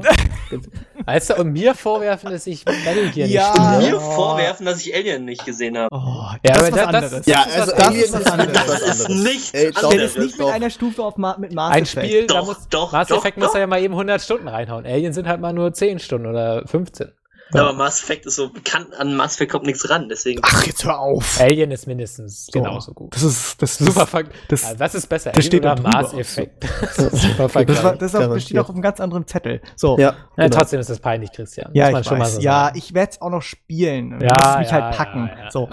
[1.04, 3.52] Weißt du, und mir vorwerfen, dass ich Metal Gear Ja.
[3.78, 3.92] nicht spiele.
[3.92, 4.10] Mir Oh.
[4.14, 5.88] vorwerfen, dass ich Alien nicht gesehen habe.
[5.92, 5.98] Oh,
[6.44, 7.26] Ja, das aber ist was da- das- anderes.
[7.26, 8.14] Ja, Das ist also was Alien anderes.
[8.14, 9.22] ist was Das ist anderes.
[9.24, 10.16] nichts Ey, doch, Stell es anderes.
[10.16, 10.52] nicht mit doch.
[10.52, 12.06] einer Stufe auf Ma mit Mass Ein Effect.
[12.06, 13.54] Spiel, da Doch, muss doch, doch, Effect muss doch.
[13.54, 14.86] er ja mal eben 100 Stunden reinhauen.
[14.86, 17.12] Alien sind halt mal nur 10 Stunden oder 15.
[17.60, 20.40] Aber Mass Effect ist so, kann an Mass Effect kommt nichts ran, deswegen.
[20.44, 21.38] Ach, jetzt hör auf.
[21.40, 23.14] Alien ist mindestens genauso gut.
[23.14, 24.32] Das ist, das ist Super Fakt.
[24.48, 25.30] das- Das, was ist besser?
[25.32, 25.80] das Alien steht oder.
[25.80, 26.64] Mass Effect?
[26.80, 27.64] Das ist super.
[27.64, 29.60] Das, war, das auch, steht auch auf einem ganz anderen Zettel.
[29.76, 29.96] So.
[29.98, 30.56] Ja, ja, genau.
[30.56, 31.70] trotzdem ist das peinlich, Christian.
[31.74, 32.34] Ja, Muss ich weiß.
[32.36, 32.78] so ja, sagen.
[32.78, 34.18] ich werde es auch noch spielen.
[34.18, 35.30] Du Ja, musst mich ja, halt packen.
[35.36, 35.50] ja, ja.
[35.50, 35.68] So.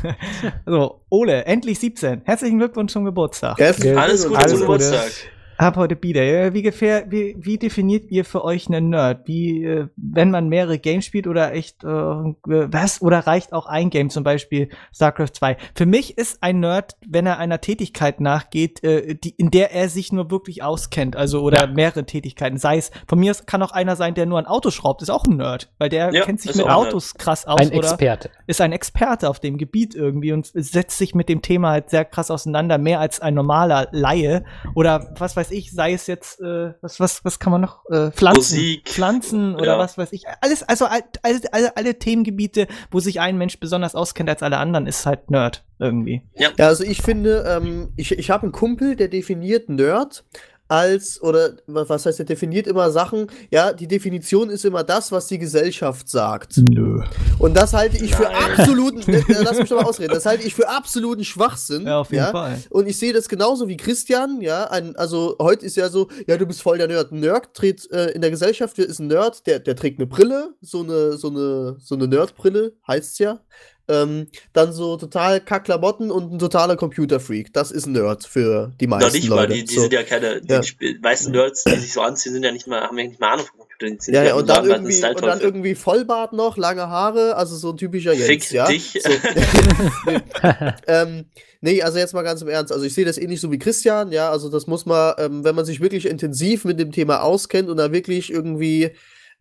[0.66, 2.22] so, Ole, endlich 17.
[2.24, 3.58] Herzlichen Glückwunsch zum Geburtstag.
[3.58, 4.78] Ja, Alles Gute Alles zum Gute.
[4.84, 5.10] Geburtstag.
[5.58, 6.22] Hab heute Bieder.
[6.22, 9.26] Ja, Wie, gefähr, wie, wie definiert ihr für euch einen Nerd?
[9.26, 13.00] Wie, äh, wenn man mehrere Games spielt oder echt, äh, was?
[13.00, 15.56] Oder reicht auch ein Game, zum Beispiel StarCraft 2?
[15.74, 19.88] Für mich ist ein Nerd, wenn er einer Tätigkeit nachgeht, äh, die, in der er
[19.88, 21.72] sich nur wirklich auskennt, also oder Ja.
[21.72, 22.58] mehrere Tätigkeiten.
[22.58, 25.24] Sei es, von mir kann auch einer sein, der nur ein Auto schraubt, ist auch
[25.24, 28.30] ein Nerd, weil der Ja, kennt sich mit Autos krass aus Ein oder Experte.
[28.46, 32.04] ist ein Experte auf dem Gebiet irgendwie und setzt sich mit dem Thema halt sehr
[32.04, 34.44] krass auseinander, mehr als ein normaler Laie.
[34.74, 37.84] Oder was weiß ich, sei es jetzt, äh, was, was, was kann man noch?
[37.90, 38.56] Äh, Pflanzen.
[38.56, 38.88] Musik.
[38.88, 39.78] Pflanzen oder Ja.
[39.78, 40.24] was weiß ich.
[40.40, 44.58] Alles, also all- alle, alle, alle Themengebiete, wo sich ein Mensch besonders auskennt als alle
[44.58, 46.22] anderen, ist halt Nerd irgendwie.
[46.34, 50.24] Ja, also ich finde, ähm, ich, ich habe einen Kumpel, der definiert Nerd
[50.68, 55.12] als, oder wa- was heißt, er definiert immer Sachen, ja, die Definition ist immer das,
[55.12, 56.56] was die Gesellschaft sagt.
[56.58, 57.02] Nö.
[57.38, 58.34] Und das halte ich für Nein.
[58.58, 61.86] absoluten, äh, äh, lass mich doch mal ausreden, das halte ich für absoluten Schwachsinn.
[61.86, 62.30] Ja, auf jeden ja?
[62.32, 62.58] Fall.
[62.70, 66.36] Und ich sehe das genauso wie Christian, ja, ein, also heute ist ja so, ja,
[66.36, 67.12] du bist voll der Nerd.
[67.12, 70.54] Ein Nerd tritt äh, in der Gesellschaft, ist ein Nerd, der, der trägt eine Brille,
[70.60, 73.40] so eine, so eine, so eine Nerdbrille, heißt's ja.
[73.88, 77.52] Ähm, dann so total Kackklamotten und ein totaler Computerfreak.
[77.52, 79.52] Das ist ein Nerd für die meisten Noch nicht mal, Leute.
[79.54, 79.82] die, die so.
[79.82, 80.58] sind ja keine, die Ja.
[80.66, 83.34] sp- meisten Nerds, die sich so anziehen, sind ja nicht mal, haben ja nicht mal
[83.34, 83.86] Ahnung von Computer.
[83.90, 87.36] Die ziehen ja, ja, und dann, irgendwie, Style und dann irgendwie Vollbart noch, lange Haare,
[87.36, 88.66] also so ein typischer Jens, Fick ja.
[88.66, 88.98] dich.
[89.00, 89.10] So.
[90.86, 91.26] ähm,
[91.60, 92.72] nee, also jetzt mal ganz im Ernst.
[92.72, 94.30] Also ich sehe das ähnlich so wie Christian, ja.
[94.30, 97.76] Also das muss man, ähm, wenn man sich wirklich intensiv mit dem Thema auskennt und
[97.76, 98.90] da wirklich irgendwie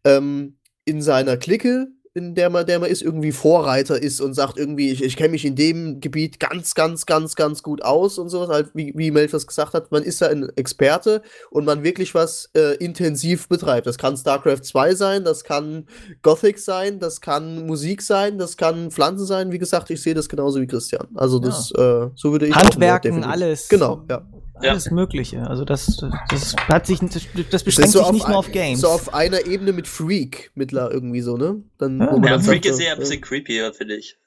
[0.04, 4.90] ähm, in seiner Clique, der man, der man ist, irgendwie Vorreiter ist und sagt irgendwie,
[4.90, 8.48] ich, ich kenne mich in dem Gebiet ganz, ganz, ganz, ganz gut aus und sowas,
[8.48, 11.22] halt, wie, wie Melfers gesagt hat, man ist da ein Experte
[11.52, 13.86] und man wirklich was äh, intensiv betreibt.
[13.86, 15.88] Das kann StarCraft 2 sein, das kann
[16.22, 19.52] Gothic sein, das kann Musik sein, das kann Pflanzen sein.
[19.52, 21.08] Wie gesagt, ich sehe das genauso wie Christian.
[21.16, 23.32] Also das, äh, so würde ich auch Handwerken, definieren.
[23.32, 23.68] alles.
[23.68, 24.26] Genau, ja.
[24.61, 24.72] Ja.
[24.72, 25.45] Alles Mögliche.
[25.48, 28.80] Also das, das hat sich, das Das beschränkt so sich nicht ein- nur auf Games.
[28.82, 31.61] So auf einer Ebene mit Freak mittler irgendwie so, ne?
[31.77, 32.07] Dann, Ja.
[32.11, 34.18] wo man Ja, dann Freak sagt, ist eher ein bisschen creepier, finde ich.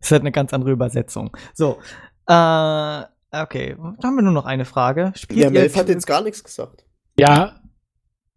[0.00, 1.34] Das hat eine ganz andere Übersetzung.
[1.54, 1.78] So,
[2.26, 3.02] äh,
[3.32, 5.12] okay, dann haben wir nur noch eine Frage.
[5.16, 6.84] Spielt Ja, Melf hat jetzt gar nichts gesagt.
[7.18, 7.58] Ja,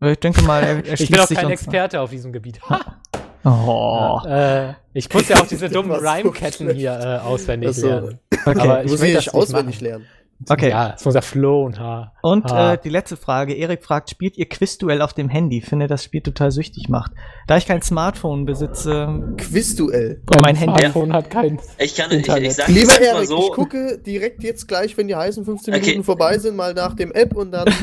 [0.02, 2.60] ich denke mal, er, er ich bin auch kein Experte auf diesem Gebiet.
[3.44, 6.80] Oh, äh, ich muss ja auch diese dummen so Rhyme-Ketten schlecht.
[6.80, 7.88] hier äh, auswendig so.
[7.88, 8.20] lernen.
[8.46, 8.60] okay.
[8.60, 9.86] Aber Ich ich muss das nicht nicht auswendig machen.
[9.86, 10.06] lernen.
[10.48, 10.70] Okay.
[10.70, 12.14] Ja, es muss ja Flow und H.
[12.22, 12.74] Und Ah.
[12.74, 13.54] äh, die letzte Frage.
[13.56, 15.58] Erik fragt, spielt ihr Quizduell auf dem Handy?
[15.58, 17.12] Ich finde, das Spiel total süchtig macht.
[17.48, 20.22] Da ich kein Smartphone besitze, Quizduell.
[20.30, 21.60] und mein Handy Smartphone hat kein.
[21.78, 22.44] Ich kann, ich, Internet.
[22.52, 25.86] ich sag Lieber Erik, so, ich gucke direkt jetzt gleich, wenn die heißen 15 Okay.
[25.86, 27.68] Minuten vorbei sind, mal nach dem App und dann.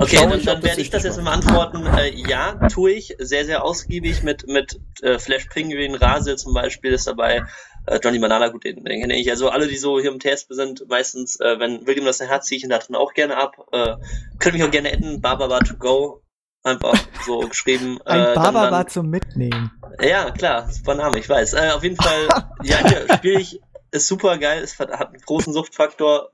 [0.00, 1.84] Okay, schau dann, ich, dann das werde ich das jetzt mal antworten.
[1.86, 3.14] Äh, ja, tue ich.
[3.18, 7.42] Sehr, sehr ausgiebig mit, mit äh, Flash Penguin, Rase zum Beispiel ist dabei.
[7.90, 9.28] Äh, Johnny Banana, gut, den, den kenne ich.
[9.30, 12.56] Also alle, die so hier im TSP sind, meistens, äh, wenn William das hat, ziehe
[12.58, 13.56] ich ihn da drin auch gerne ab.
[13.72, 13.96] Äh,
[14.38, 16.22] könnt mich auch gerne adden, Barbara to go.
[16.62, 16.94] Einfach
[17.26, 17.98] so geschrieben.
[18.04, 19.72] ein äh, Barber dann- war zum Mitnehmen.
[20.00, 21.54] Ja, klar, super Name, ich weiß.
[21.54, 22.28] Äh, auf jeden Fall,
[22.62, 23.60] ja, hier spiele ich,
[23.90, 26.30] ist super geil, es hat hat einen großen Suchtfaktor.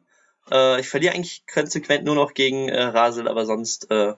[0.51, 4.15] Äh, ich verliere eigentlich konsequent nur noch gegen äh, Rasel, aber sonst, äh,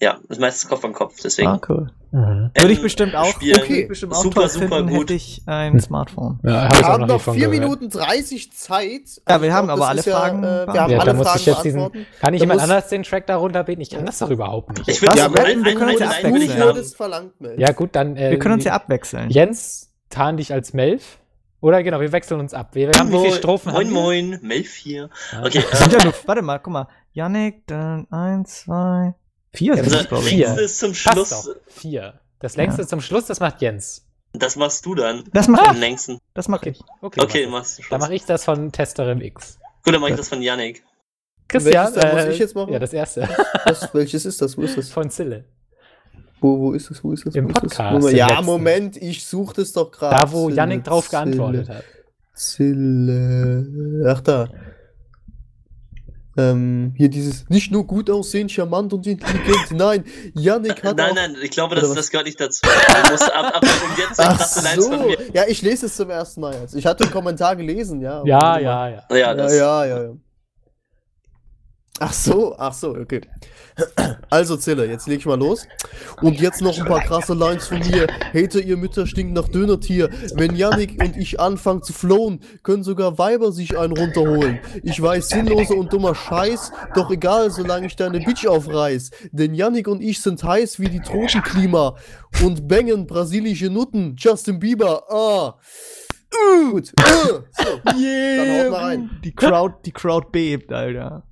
[0.00, 1.48] ja, ist meistens Kopf an Kopf, deswegen.
[1.48, 1.90] Ah, cool.
[2.12, 2.50] Mhm.
[2.54, 3.60] Würde ich Ähm, bestimmt auch, spielen.
[3.60, 5.00] würde ich bestimmt auch Super, super finden, gut.
[5.02, 6.38] hätte ich ein Smartphone.
[6.44, 7.60] Ja, hab Wir ich haben noch noch nicht von 4 gehört.
[7.62, 9.02] Minuten 30 Zeit.
[9.28, 10.90] Ja, wir Ich haben aber das alle ja, Fragen Äh, wir haben beantwortet.
[10.92, 11.78] Ja, alle muss Fragen ich jetzt diesen.
[11.80, 12.06] beantworten.
[12.20, 13.82] Kann Da jemand anders den Track da runterbeten?
[13.82, 14.88] Ich kann das doch überhaupt nicht.
[14.88, 15.42] Ich würde Ja, so wir-
[15.74, 17.58] können uns ja ich abwechseln.
[17.58, 18.16] Ja, gut, dann.
[18.16, 19.30] Äh, Wir können uns ja abwechseln.
[19.30, 21.18] Jens, tarn dich als Melf.
[21.60, 22.70] Oder genau, wir wechseln uns ab.
[22.74, 25.08] Wir, haben wie viele Strophen Moin, haben moin, Melf hier.
[25.32, 25.44] Ja.
[25.44, 26.88] Okay, Das sind ja nur, warte mal, guck mal.
[27.12, 29.14] Yannick, dann eins, zwei,
[29.56, 30.30] vier sind es, glaube ich.
[30.30, 30.46] vier.
[30.46, 31.56] längste ist zum Passt Schluss, doch.
[31.68, 32.20] Vier.
[32.40, 32.88] Das längste Ja.
[32.88, 34.04] zum Schluss, das macht Jens.
[34.32, 35.24] das machst du dann.
[35.32, 35.78] Das mach ich.
[35.80, 36.18] längsten.
[36.34, 36.78] Das mach ich.
[37.00, 37.82] Okay, Okay, mach machst du.
[37.90, 39.58] Dann mache ich das von Testerin X.
[39.84, 40.82] Gut, dann mach ich das von Yannick.
[41.48, 42.72] Christian, Welches dann muss äh, ich jetzt machen?
[42.72, 43.28] Ja, das erste.
[43.64, 44.58] Was, welches ist das?
[44.58, 44.90] Wo ist das?
[44.90, 45.44] von Zille.
[46.40, 47.02] Wo, wo ist das?
[47.04, 47.34] Wo ist das?
[47.36, 47.62] Im wo ist das?
[47.62, 48.44] Podcast, Moment, im Ja, letzten.
[48.46, 50.16] Moment, ich suche das doch gerade.
[50.16, 51.84] Da, wo Yannick drauf geantwortet hat.
[52.34, 54.04] Zille.
[54.08, 54.48] Ach da.
[56.38, 59.70] Ähm, hier dieses nicht nur gut aussehen, charmant und intelligent.
[59.70, 60.04] Nein,
[60.34, 61.14] Yannick hat Nein, auch.
[61.14, 62.60] nein, ich glaube, das, das gehört nicht dazu.
[62.62, 64.82] Du musst ab, ab und jetzt Ach so.
[64.82, 65.16] von mir.
[65.32, 66.74] Ja, ich lese es zum ersten Mal jetzt.
[66.74, 68.22] Ich hatte den Kommentar gelesen, ja.
[68.26, 69.02] Ja, ja, ja.
[69.10, 70.12] Ja, ja, ja, ja.
[71.98, 73.22] Ach so, ach so, okay.
[74.30, 75.66] Also Zille, jetzt leg ich mal los.
[76.22, 78.06] Und jetzt noch ein paar krasse Lines von mir.
[78.34, 80.10] Hater, ihr Mütter stinkt nach Dönertier.
[80.34, 84.58] Wenn Yannick und ich anfangen zu flowen, können sogar Weiber sich einen runterholen.
[84.82, 89.10] Ich weiß, sinnloser und dummer Scheiß, doch egal, solange ich deine Bitch aufreiß.
[89.32, 91.96] Denn Yannick und ich sind heiß wie die Tropenklima
[92.42, 94.16] und bangen brasilische Nutten.
[94.18, 95.58] Justin Bieber, ah.
[96.30, 96.92] Gut.
[96.96, 97.42] So.
[97.96, 98.64] Yeah.
[98.64, 99.10] haut mal rein.
[99.24, 101.22] Die Crowd, die Crowd bebt, Alter.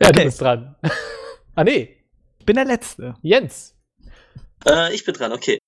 [0.00, 0.18] Ja, Okay.
[0.18, 0.76] du bist dran.
[1.54, 1.96] ah, nee.
[2.38, 3.14] Ich bin der Letzte.
[3.22, 3.74] Jens.
[4.66, 5.58] Äh, ich bin dran, okay.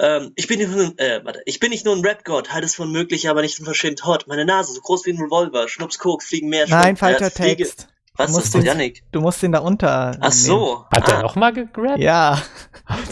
[0.00, 2.64] Ähm, ich bin nicht nur, ein- äh, warte, ich bin nicht nur ein Rap-Gott, halt
[2.64, 4.26] es für unmöglich, aber nicht unverschämt hot.
[4.26, 7.88] Meine Nase so groß wie ein Revolver, Schnups Koks, fliegen mehr Nein, falscher äh, Text.
[8.16, 9.02] Was Du musst ist Yannick?
[9.10, 10.16] Du musst den da unter.
[10.20, 10.84] Ach so.
[10.92, 11.98] Hat er ah, nochmal gegrabt?
[11.98, 12.40] Ja.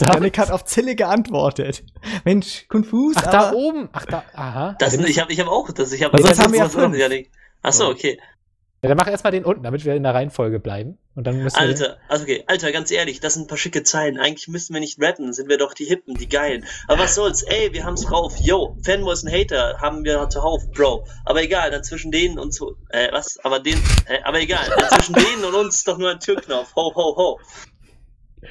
[0.01, 1.83] Yannick hat auf Zille geantwortet.
[2.25, 3.89] Mensch, konfus, ach, da oben.
[3.93, 4.23] Ach, da.
[4.33, 4.77] Aha.
[4.79, 6.61] Das, ich habe ich hab auch, das, ich habe Aber ich sonst hab haben wir
[6.61, 7.29] ja fünf.
[7.63, 7.89] Ach So.
[7.89, 8.21] okay.
[8.85, 10.99] Ja, dann mach erstmal den unten, damit wir in der Reihenfolge bleiben.
[11.15, 11.63] Und dann müssen wir.
[11.63, 14.19] Alter, also okay, Alter, ganz ehrlich, das sind ein paar schicke Zeilen.
[14.19, 16.67] Eigentlich müssten wir nicht rappen, sind wir doch die Hippen, die Geilen.
[16.89, 18.35] Aber was soll's, ey, wir haben's drauf.
[18.41, 21.07] Yo, Fanboys und Hater haben wir zuhauf, Bro.
[21.25, 23.39] Aber egal, dann zwischen denen und so, äh, was?
[23.45, 26.75] Aber den, äh, aber egal, dann zwischen denen und uns ist doch nur ein Türknopf.
[26.75, 27.41] Ho, ho, ho.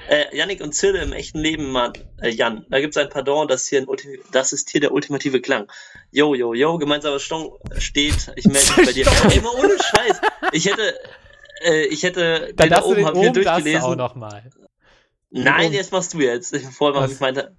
[0.09, 3.67] Äh, Yannick und Zille im echten Leben, Mann, äh, Jan, da gibt's ein Pardon, das,
[3.67, 5.69] hier ein Ulti das ist hier der ultimative Klang.
[6.11, 9.05] Yo, yo, yo, gemeinsamer Stong steht, ich melde mich bei dir.
[9.29, 10.21] Ey, mal ohne Scheiß.
[10.53, 10.97] Ich hätte,
[11.65, 13.97] äh, ich hätte, Dann den da oben habe ich mir oben darfst du auch durchgelesen.
[13.97, 14.49] noch mal.
[15.29, 16.55] Nein, jetzt machst du jetzt.
[16.73, 17.15] Vorher, was Was?
[17.15, 17.55] ich meinte.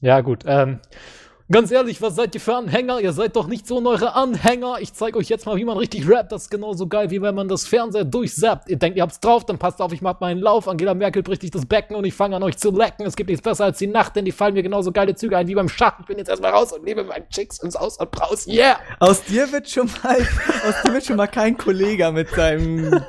[0.00, 0.44] Ja, gut.
[0.46, 0.80] Ähm,
[1.52, 3.00] ganz ehrlich, was seid ihr für Anhänger?
[3.00, 4.76] Ihr seid doch nicht so eure Anhänger.
[4.80, 6.32] Ich zeige euch jetzt mal, wie man richtig rappt.
[6.32, 8.70] Das ist genauso geil, wie wenn man das Fernseher durchsappt.
[8.70, 10.66] Ihr denkt, ihr habt's drauf, dann passt auf, ich mach meinen Lauf.
[10.66, 13.04] Angela Merkel bricht sich das Becken und ich fange an euch zu lecken.
[13.06, 15.46] Es gibt nichts besser als die Nacht, denn die fallen mir genauso geile Züge ein
[15.46, 16.00] wie beim Schach.
[16.00, 18.46] Ich bin jetzt erstmal raus und nehme meinen Chicks ins Aus und Braus.
[18.46, 18.78] Yeah!
[18.98, 20.16] Aus dir wird schon mal,
[20.66, 23.04] aus dir wird schon mal kein Kollege mit seinem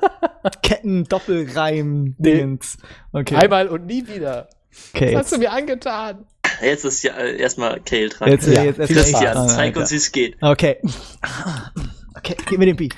[0.62, 2.78] Ketten-Doppelreim-Dingens.
[3.14, 3.36] Okay.
[3.36, 4.50] Einmal und nie wieder.
[4.94, 5.16] okay.
[5.16, 6.26] Was hast du mir angetan?
[6.64, 8.30] Jetzt ist ja äh, erstmal Kale dran.
[8.30, 9.80] Jetzt, Ja, jetzt erst viel mal ich Christian, dran, zeig Alter.
[9.82, 10.38] uns, wie es geht.
[10.42, 10.78] Okay.
[12.16, 12.94] Okay, gib mir den Beat.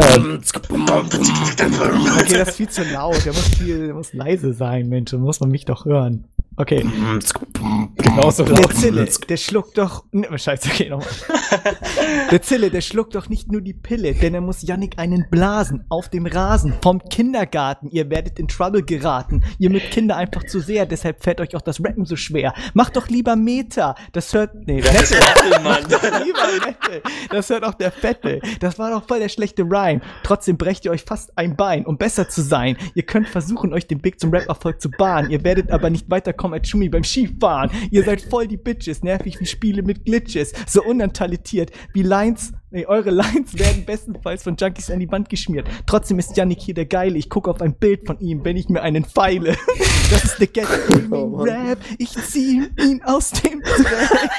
[0.00, 0.40] Ähm,
[2.20, 3.24] Okay, das ist viel zu laut.
[3.24, 5.10] Der muss viel, der muss leise sein, Mensch.
[5.10, 6.24] Da muss man mich doch hören.
[6.56, 6.84] Okay.
[7.96, 8.74] genauso Der laut.
[8.74, 10.04] Zille, der schluckt doch.
[10.12, 11.08] Ne, scheiße, okay, nochmal.
[12.30, 15.84] Der Zille, der schluckt doch nicht nur die Pille, denn er muss Yannick einen blasen
[15.88, 17.88] auf dem Rasen vom Kindergarten.
[17.90, 19.42] Ihr werdet in Trouble geraten.
[19.58, 22.52] Ihr mit Kinder einfach zu sehr, deshalb fällt euch auch das Rappen so schwer.
[22.74, 23.94] Macht doch lieber Meter.
[24.12, 24.54] Das hört.
[24.66, 25.24] Nee, Das ist Nette.
[25.46, 25.82] Apple, Mann.
[26.24, 27.02] Lieber Nette.
[27.30, 28.40] Das hört auch der Fette.
[28.60, 30.00] Das war doch voll der schlechte Rhyme.
[30.22, 32.76] Trotzdem brecht ihr euch fast ein Bein, um besser zu sein.
[32.94, 35.30] Ihr könnt versuchen, euch den Weg zum Rap-Erfolg zu bahnen.
[35.30, 37.70] Ihr werdet aber nicht weiterkommen als Schumi beim Skifahren.
[37.90, 40.52] Ihr seid voll die Bitches, nervig wie Spiele mit Glitches.
[40.66, 42.52] So untalentiert wie Lines.
[42.70, 45.68] Nee, eure Lines werden bestenfalls von Junkies an die Wand geschmiert.
[45.86, 47.18] Trotzdem ist Yannick hier der Geile.
[47.18, 49.56] Ich gucke auf ein Bild von ihm, wenn ich mir einen feile.
[50.10, 50.66] Das ist der Get
[51.10, 51.36] Oh.
[51.42, 51.78] Rap.
[51.96, 54.30] Ich zieh ihn aus dem Dreck.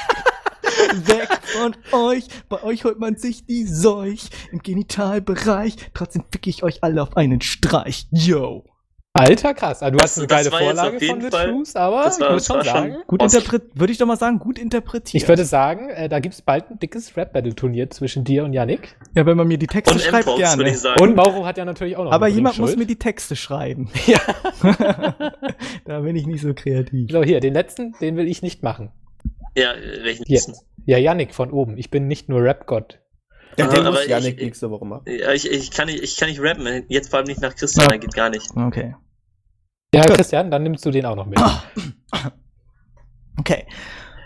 [1.06, 5.76] Weg von euch, bei euch holt man sich die Seuch im Genitalbereich.
[5.92, 8.06] Trotzdem fick ich euch alle auf einen Streich.
[8.12, 8.64] Yo.
[9.16, 9.80] Alter, krass.
[9.80, 12.62] Also, du hast eine geile Vorlage von The Truth, aber das war- ich muss schon
[12.64, 15.22] sagen, Gut interpretiert, würde ich doch mal sagen, gut interpretiert.
[15.22, 18.96] ich würde sagen, äh, da gibt's bald ein dickes Rap-Battle-Turnier zwischen dir und Yannick.
[19.14, 20.68] ja, wenn man mir die Texte Und schreibt, gerne.
[20.68, 21.00] ich sagen.
[21.00, 22.78] Und Mauro hat ja natürlich auch noch Aber jemand muss Bringschuld.
[22.80, 23.88] mir die Texte schreiben.
[24.06, 24.18] Ja.
[25.84, 27.12] da bin ich nicht so kreativ.
[27.12, 28.90] So, hier, den letzten, den will ich nicht machen.
[29.56, 30.38] Ja, welchen Hier.
[30.38, 30.54] letzten?
[30.86, 31.78] Ja, Yannick von oben.
[31.78, 32.98] Ich bin nicht nur Rap-Gott.
[33.56, 35.04] Ja, den aber muss ich- nächste Woche machen.
[35.06, 36.84] Ja, ich, ich, kann nicht, ich kann nicht rappen.
[36.88, 37.96] Jetzt vor allem nicht nach Christian, Ja.
[37.96, 38.50] geht gar nicht.
[38.56, 38.96] Okay.
[39.94, 41.40] Ja, Christian, dann nimmst du den auch noch mit.
[43.36, 43.66] Okay.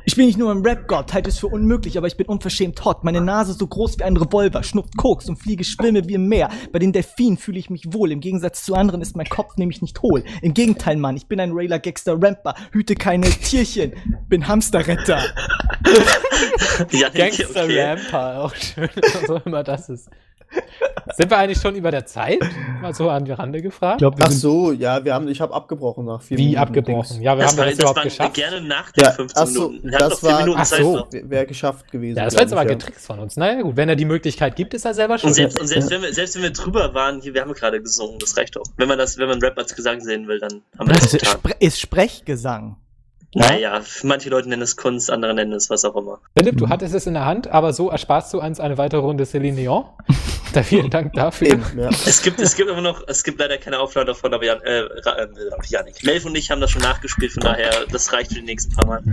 [0.04, 3.04] Ich bin nicht nur ein Rap-Gott, halte es für unmöglich, aber ich bin unverschämt hot.
[3.04, 6.48] Meine Nase so groß wie ein Revolver, schnupft Koks und fliege Schwimme wie im Meer.
[6.72, 8.10] Bei den Delfinen fühle ich mich wohl.
[8.10, 10.24] Im Gegensatz zu anderen ist mein Kopf nämlich nicht hohl.
[10.40, 13.92] Im Gegenteil, Mann, ich bin ein Railer Gangster Ramper, hüte keine Tierchen,
[14.28, 15.22] bin Hamsterretter.
[16.90, 17.82] Ja, Gangster okay.
[17.82, 20.08] Ramper, auch schön, was auch immer das ist.
[21.16, 22.38] Sind wir eigentlich schon über der Zeit?
[22.80, 24.00] Mal so an die Rande gefragt.
[24.00, 26.60] Wir Ach so, ja, wir haben, ich habe abgebrochen nach vier Wie Minuten.
[26.62, 27.22] abgebrochen?
[27.22, 28.34] Ja, wir Das haben war, das das überhaupt geschafft.
[28.34, 29.90] gerne nach den Ja, 15 ach so, Minuten.
[29.90, 31.06] Wir das war- Minuten ach so.
[31.10, 32.18] Wäre geschafft gewesen.
[32.18, 33.36] Ja, das war jetzt glaub aber getrickst von uns.
[33.36, 35.28] Naja, gut, wenn er die Möglichkeit gibt, ist er selber schon.
[35.30, 37.80] Und selbst, und selbst, wenn wir, selbst wenn wir drüber waren, hier, wir haben gerade
[37.82, 38.64] gesungen, das reicht doch.
[38.76, 41.14] Wenn man das, wenn man Rap als Gesang sehen will, dann haben wir das Das
[41.14, 41.38] ist, getan.
[41.40, 42.76] Spre ist Sprechgesang.
[43.34, 46.20] Naja, manche Leute nennen es Kunst, andere nennen es was auch immer.
[46.34, 49.24] Philipp, du hattest es in der Hand, aber so ersparst du uns eine weitere Runde
[49.24, 49.84] Céline Dion.
[50.54, 51.48] Da vielen Dank dafür.
[51.48, 51.90] Eben, ja.
[51.90, 54.78] Es gibt, es gibt immer noch, es gibt leider keine Aufnahme davon, aber Jan, äh,
[54.78, 55.28] äh,
[55.68, 56.02] Janik.
[56.04, 58.86] Melf und ich haben das schon nachgespielt, von daher, das reicht für die nächsten paar
[58.86, 59.02] Mal.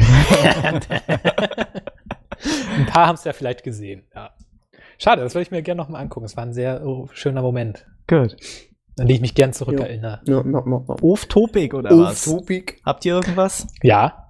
[2.77, 4.03] Ein paar haben es ja vielleicht gesehen.
[4.15, 4.33] Ja.
[4.97, 6.25] Schade, das würde ich mir gerne nochmal angucken.
[6.25, 8.37] Es war ein sehr oh, schöner Moment, Gut.
[8.97, 10.21] An den ich mich gern zurückerinnere.
[10.25, 10.95] Ja, ja, ja, ja.
[11.01, 12.25] Off-Topic oder Uff, was?
[12.25, 12.81] Topik.
[12.85, 13.67] Habt ihr irgendwas?
[13.83, 14.21] Ja.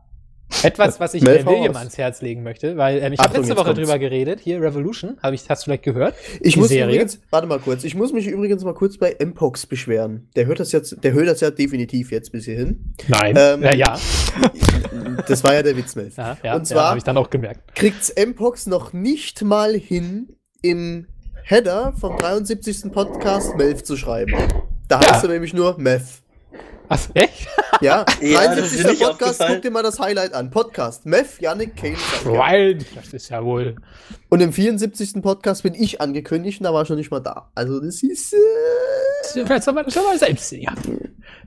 [0.61, 3.65] Etwas, was ich hau William ans Herz legen möchte, weil ähm, ich habe letzte Woche
[3.65, 3.79] kommt's.
[3.79, 4.39] drüber geredet.
[4.39, 6.13] Hier, Revolution, hab ich, hast du vielleicht gehört?
[6.39, 6.93] Ich Die muss mich Serie?
[6.95, 10.29] übrigens, warte mal kurz, ich muss mich übrigens mal kurz bei Mpox beschweren.
[10.35, 12.93] Der hört das jetzt, der hört das ja definitiv jetzt bis hierhin.
[13.07, 13.35] Nein.
[13.37, 13.99] Ähm, ja, ja.
[15.27, 16.15] Das war ja der Witzmelf.
[16.17, 17.73] ja, ja, Und zwar- ja, habe ich dann auch gemerkt.
[17.75, 21.07] Kriegt's Mpox noch nicht mal hin, im
[21.47, 22.91] Header vom 73.
[22.91, 24.33] Podcast Melf zu schreiben.
[24.87, 25.11] Da Ja.
[25.13, 26.01] heißt er nämlich nur Meth.
[26.89, 27.47] Ach, echt?
[27.81, 28.85] Ja, Ja, das ist mir 73.
[28.87, 30.49] nicht Podcast, guck dir mal das Highlight an.
[30.49, 31.97] Podcast, Meth, Yannick, Kane.
[32.23, 32.87] Wild.
[32.95, 33.75] Das ist ja wohl.
[34.29, 35.21] Und im 74.
[35.21, 37.51] Podcast bin ich angekündigt und da war ich schon nicht mal da.
[37.53, 38.33] Also das ist...
[38.33, 38.37] Äh,
[39.45, 40.63] Vielleicht soll man das schon mal selbst sehen.
[40.63, 40.73] Ja.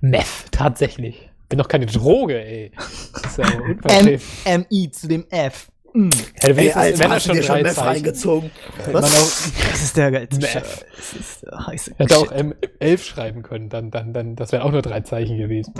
[0.01, 1.29] Meth, tatsächlich.
[1.49, 2.71] Bin doch keine Droge, ey.
[3.15, 4.67] Das ist ja M.
[4.71, 5.69] MI zu dem F.
[5.99, 6.11] Mm.
[6.41, 7.81] Hätte Ey, Alter, wenn er schon schon Zeichen.
[7.81, 8.51] reingezogen?
[8.77, 9.05] Hätte Was?
[9.05, 10.47] auch, Das ist der geilste.
[10.47, 10.85] Chef.
[10.97, 12.39] Das ist der heiße hätte auch Shit.
[12.39, 15.75] M 11 schreiben können, dann, dann, dann, das wären auch nur drei Zeichen gewesen.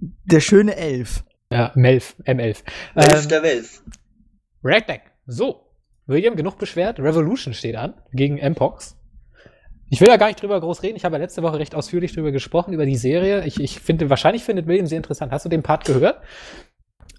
[0.00, 1.22] Der schöne Elf.
[1.52, 2.38] Ja, M11, M11.
[2.38, 2.62] Elf
[2.96, 3.66] Ähm, der Welt.
[4.64, 5.02] Redneck.
[5.26, 5.64] So.
[6.06, 6.98] William, genug beschwert.
[7.00, 8.96] Revolution steht an gegen Mpox.
[9.90, 10.96] Ich will da gar nicht drüber groß reden.
[10.96, 13.44] Ich habe ja letzte Woche recht ausführlich drüber gesprochen, über die Serie.
[13.46, 15.32] Ich, ich finde, wahrscheinlich findet William sie interessant.
[15.32, 16.20] Hast du den Part gehört?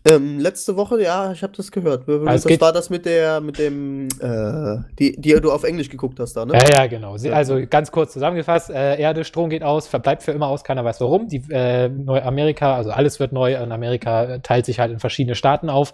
[0.06, 2.08] Ähm, letzte Woche, ja, ich habe das gehört.
[2.08, 5.90] Also das geht- war das mit der, mit dem, äh, die, die du auf Englisch
[5.90, 6.54] geguckt hast da, ne?
[6.54, 7.18] Ja, ja, genau.
[7.18, 10.86] Sie, also ganz kurz zusammengefasst, äh, Erde, Strom geht aus, verbleibt für immer aus, keiner
[10.86, 11.28] weiß warum.
[11.28, 15.70] Die äh, Neu-Amerika, also alles wird neu und Amerika teilt sich halt in verschiedene Staaten
[15.70, 15.94] auf,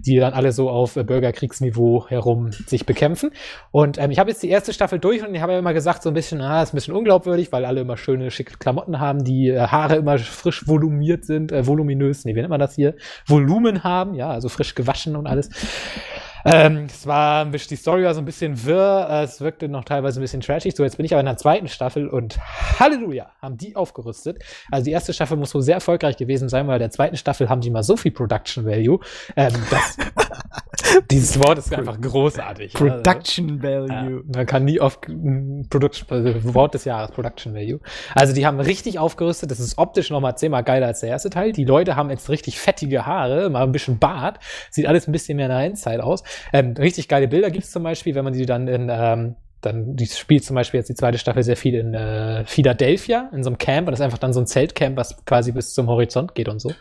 [0.00, 3.30] die dann alle so auf Bürgerkriegsniveau herum sich bekämpfen.
[3.70, 6.02] Und ähm, ich habe jetzt die erste Staffel durch und ich habe ja immer gesagt,
[6.02, 9.24] so ein bisschen, ah, ist ein bisschen unglaubwürdig, weil alle immer schöne, schicke Klamotten haben,
[9.24, 12.94] die äh, Haare immer frisch volumiert sind, äh, voluminös, nee, wie nennt man das hier?
[13.46, 15.50] Volumen haben, ja, also frisch gewaschen und alles.
[16.46, 20.20] Ähm, es war die Story war so ein bisschen wirr, äh, es wirkte noch teilweise
[20.20, 20.76] ein bisschen trashig.
[20.76, 22.38] So, jetzt bin ich aber in der zweiten Staffel und
[22.78, 24.42] Halleluja, haben die aufgerüstet.
[24.70, 27.48] Also die erste Staffel muss so sehr erfolgreich gewesen sein, weil in der zweiten Staffel
[27.48, 29.00] haben die mal so viel Production Value.
[29.36, 29.96] Ähm, das,
[31.10, 32.74] dieses Wort ist einfach großartig.
[32.74, 34.24] Also, Production ja, Value.
[34.34, 37.80] man kann nie oft m, Production, also Wort des Jahres, Production Value.
[38.14, 39.50] Also die haben richtig aufgerüstet.
[39.50, 41.52] Das ist optisch nochmal zehnmal geiler als der erste Teil.
[41.52, 44.38] Die Leute haben jetzt richtig fettige Haare, mal ein bisschen Bart.
[44.70, 46.22] Sieht alles ein bisschen mehr nach Endzeit aus.
[46.52, 49.36] Ähm, richtig geile Bilder gibt's zum Beispiel, wenn man die dann in ähm,
[49.66, 53.42] dann die spielt zum Beispiel jetzt die zweite Staffel sehr viel in äh, Philadelphia, in
[53.42, 53.88] so einem Camp.
[53.88, 56.60] Und das ist einfach dann so ein Zeltcamp, was quasi bis zum Horizont geht und
[56.60, 56.72] so.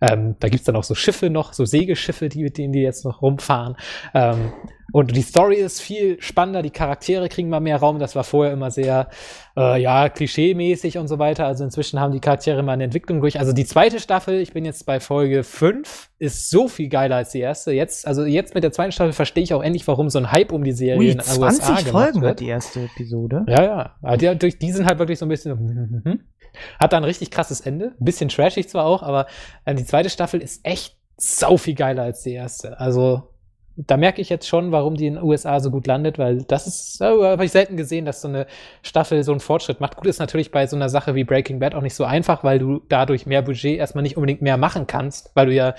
[0.00, 3.04] Ähm, da gibt's dann auch so Schiffe noch, so Segelschiffe, die, mit denen die jetzt
[3.04, 3.76] noch rumfahren.
[4.12, 4.52] Ähm,
[4.96, 7.98] und die Story ist viel spannender, die Charaktere kriegen mal mehr Raum.
[7.98, 9.10] Das war vorher immer sehr,
[9.54, 11.44] äh, ja, klischee-mäßig und so weiter.
[11.44, 13.38] Also inzwischen haben die Charaktere mal eine Entwicklung durch.
[13.38, 17.32] Also die zweite Staffel, ich bin jetzt bei Folge 5, ist so viel geiler als
[17.32, 17.72] die erste.
[17.72, 20.50] Jetzt, also jetzt mit der zweiten Staffel verstehe ich auch endlich, warum so ein Hype
[20.50, 22.40] um die Serie Ui, in den USA 20 gemacht Folgen wird.
[22.40, 23.44] die erste Episode.
[23.48, 23.96] Ja, ja.
[24.00, 26.02] Aber die, durch, die sind halt wirklich so ein bisschen.
[26.06, 26.20] mhm,
[26.78, 27.92] Hat da ein richtig krasses Ende.
[28.00, 29.26] Ein bisschen trashig zwar auch, aber
[29.66, 32.80] äh, die zweite Staffel ist echt sau viel geiler als die erste.
[32.80, 33.35] Also,
[33.76, 36.66] da merke ich jetzt schon, warum die in den USA so gut landet, weil das
[36.66, 38.46] ist, äh, habe ich selten gesehen, dass so eine
[38.82, 39.96] Staffel so einen Fortschritt macht.
[39.96, 42.58] Gut ist natürlich bei so einer Sache wie Breaking Bad auch nicht so einfach, weil
[42.58, 45.74] du dadurch mehr Budget erstmal nicht unbedingt mehr machen kannst, weil du ja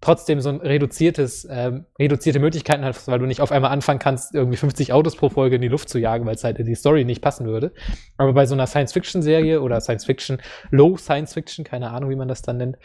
[0.00, 4.34] trotzdem so ein reduziertes, ähm, reduzierte Möglichkeiten hast, weil du nicht auf einmal anfangen kannst,
[4.34, 6.74] irgendwie 50 Autos pro Folge in die Luft zu jagen, weil es halt in die
[6.74, 7.72] Story nicht passen würde.
[8.18, 10.38] Aber bei so einer Science-Fiction-Serie oder Science-Fiction,
[10.70, 12.76] Low-Science-Fiction, keine Ahnung, wie man das dann nennt,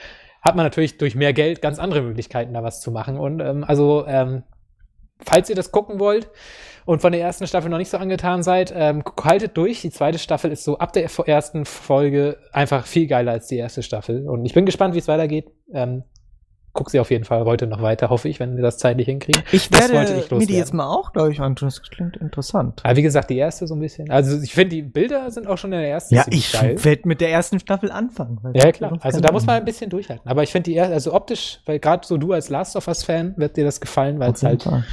[0.42, 3.18] hat man natürlich durch mehr Geld ganz andere Möglichkeiten, da was zu machen.
[3.18, 4.44] Und ähm, also, ähm,
[5.20, 6.30] falls ihr das gucken wollt
[6.86, 9.82] und von der ersten Staffel noch nicht so angetan seid, ähm, haltet durch.
[9.82, 13.84] Die zweite Staffel ist so ab der ersten Folge einfach viel geiler als die erste
[13.84, 14.28] Staffel.
[14.28, 15.52] Und ich bin gespannt, wie es weitergeht.
[15.74, 16.04] Ähm,
[16.74, 19.42] guck sie auf jeden Fall heute noch weiter, hoffe ich, wenn wir das zeitlich hinkriegen.
[19.52, 21.70] Ich Das werde wollte ich mir die jetzt mal auch, glaube ich, anschauen.
[21.70, 22.82] Das klingt interessant.
[22.84, 24.10] Aber wie gesagt, die erste so ein bisschen.
[24.10, 27.22] Also ich finde, die Bilder sind auch schon in der ersten Ja, ich werde mit
[27.22, 28.40] der ersten Staffel anfangen.
[28.54, 28.98] Ja, klar.
[29.02, 30.28] Also da muss man ein bisschen durchhalten.
[30.30, 33.34] Aber ich finde die erste, also optisch, weil gerade so du als Last of Us-Fan
[33.38, 34.86] wird dir das gefallen, weil Auf es halt Fall.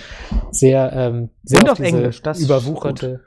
[0.50, 3.20] sehr, ähm, sehr Und auf diese Englisch, das überwucherte.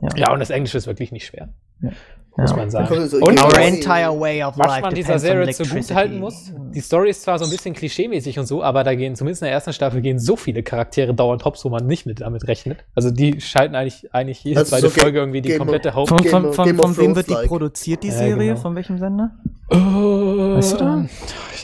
[0.00, 0.08] Ja.
[0.16, 0.32] Ja.
[0.32, 1.50] und das Englische ist wirklich nicht schwer,
[1.80, 1.90] Ja.
[2.36, 2.56] Muss Ja.
[2.56, 3.08] man sagen.
[3.08, 6.52] So- Und Ja, Our entire way of was life man dieser Serie zugute halten muss,
[6.74, 9.46] die Story ist zwar so ein bisschen klischeemäßig und so, aber da gehen zumindest in
[9.46, 12.84] der ersten Staffel gehen so viele Charaktere dauernd hops, wo man nicht mit damit rechnet.
[12.94, 15.94] Also die schalten eigentlich, eigentlich jede Also zweite so Folge irgendwie die Game komplette of-
[15.94, 16.08] Haupt...
[16.08, 18.36] Von, von, von, von wem wird die produziert, die Ja, Serie?
[18.48, 18.56] genau.
[18.60, 19.30] Von welchem Sender?
[19.70, 21.04] Äh, Weißt du da?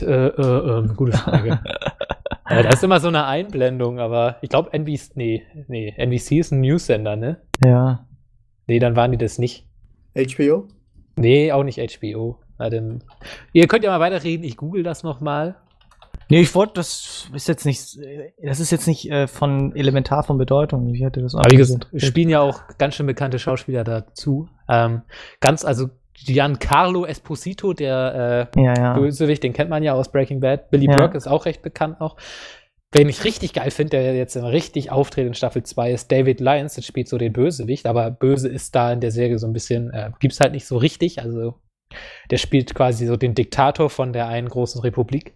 [0.01, 1.59] Äh, äh, ähm, gute Frage.
[2.49, 6.51] ja, da ist immer so eine Einblendung, aber ich glaube NBC, nee, nee, NBC ist
[6.51, 7.37] ein News-Sender, ne?
[7.61, 8.05] Ja.
[8.67, 9.65] Nee, dann waren die das nicht.
[10.25, 10.67] HBO?
[11.15, 12.39] Nee, auch nicht HBO.
[12.57, 13.03] Na, dann,
[13.53, 15.55] ihr könnt ja mal weiterreden, ich google das nochmal.
[16.31, 17.97] Nee, ich wollte, das ist jetzt nicht,
[18.41, 20.87] das ist jetzt nicht äh, von elementar von Bedeutung.
[20.93, 23.83] Ich hätte das auch Aber wie nicht gesagt, spielen ja auch ganz schön bekannte Schauspieler
[23.83, 24.47] dazu.
[24.67, 25.01] Ähm,
[25.39, 28.93] ganz, also Giancarlo Esposito, der äh, Ja, ja.
[28.93, 30.69] Bösewicht, den kennt man ja aus Breaking Bad.
[30.69, 30.97] Billy Ja.
[30.97, 32.17] Burke ist auch recht bekannt noch.
[32.91, 36.73] Wen ich richtig geil finde, der jetzt richtig auftritt in Staffel 2, ist David Lyons.
[36.73, 39.91] Der spielt so den Bösewicht, aber böse ist da in der Serie so ein bisschen,
[39.91, 41.21] äh, gibt's halt nicht so richtig.
[41.21, 41.55] Also
[42.31, 45.35] der spielt quasi so den Diktator von der einen großen Republik.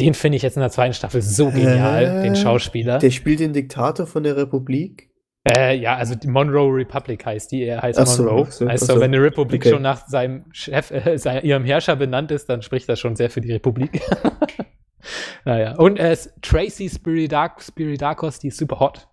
[0.00, 2.22] Den finde ich jetzt in der zweiten Staffel so genial, Hä?
[2.22, 2.98] den Schauspieler.
[2.98, 5.10] Der spielt den Diktator von der Republik?
[5.46, 8.44] Äh, ja, also die Monroe Republic heißt die, er heißt Ach so, Monroe.
[8.48, 9.00] ach so, heißt ach so, so.
[9.00, 9.70] wenn eine Republik Okay.
[9.70, 13.40] schon nach seinem Chef, äh, ihrem Herrscher benannt ist, dann spricht das schon sehr für
[13.40, 14.00] die Republik.
[15.44, 19.08] naja, und ist Tracy Spiridakos, die ist super hot.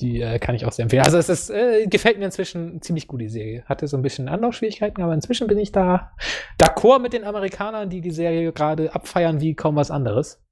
[0.00, 1.04] Die äh, kann ich auch sehr empfehlen.
[1.04, 3.64] Also es ist, äh, gefällt mir inzwischen ziemlich gut, die Serie.
[3.64, 6.12] Hatte so ein bisschen Anlaufschwierigkeiten, aber inzwischen bin ich da
[6.60, 10.42] d'accord mit den Amerikanern, die die Serie gerade abfeiern wie kaum was anderes.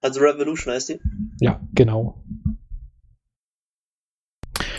[0.00, 1.00] Also Revolution heißt die.
[1.40, 2.22] Ja, genau.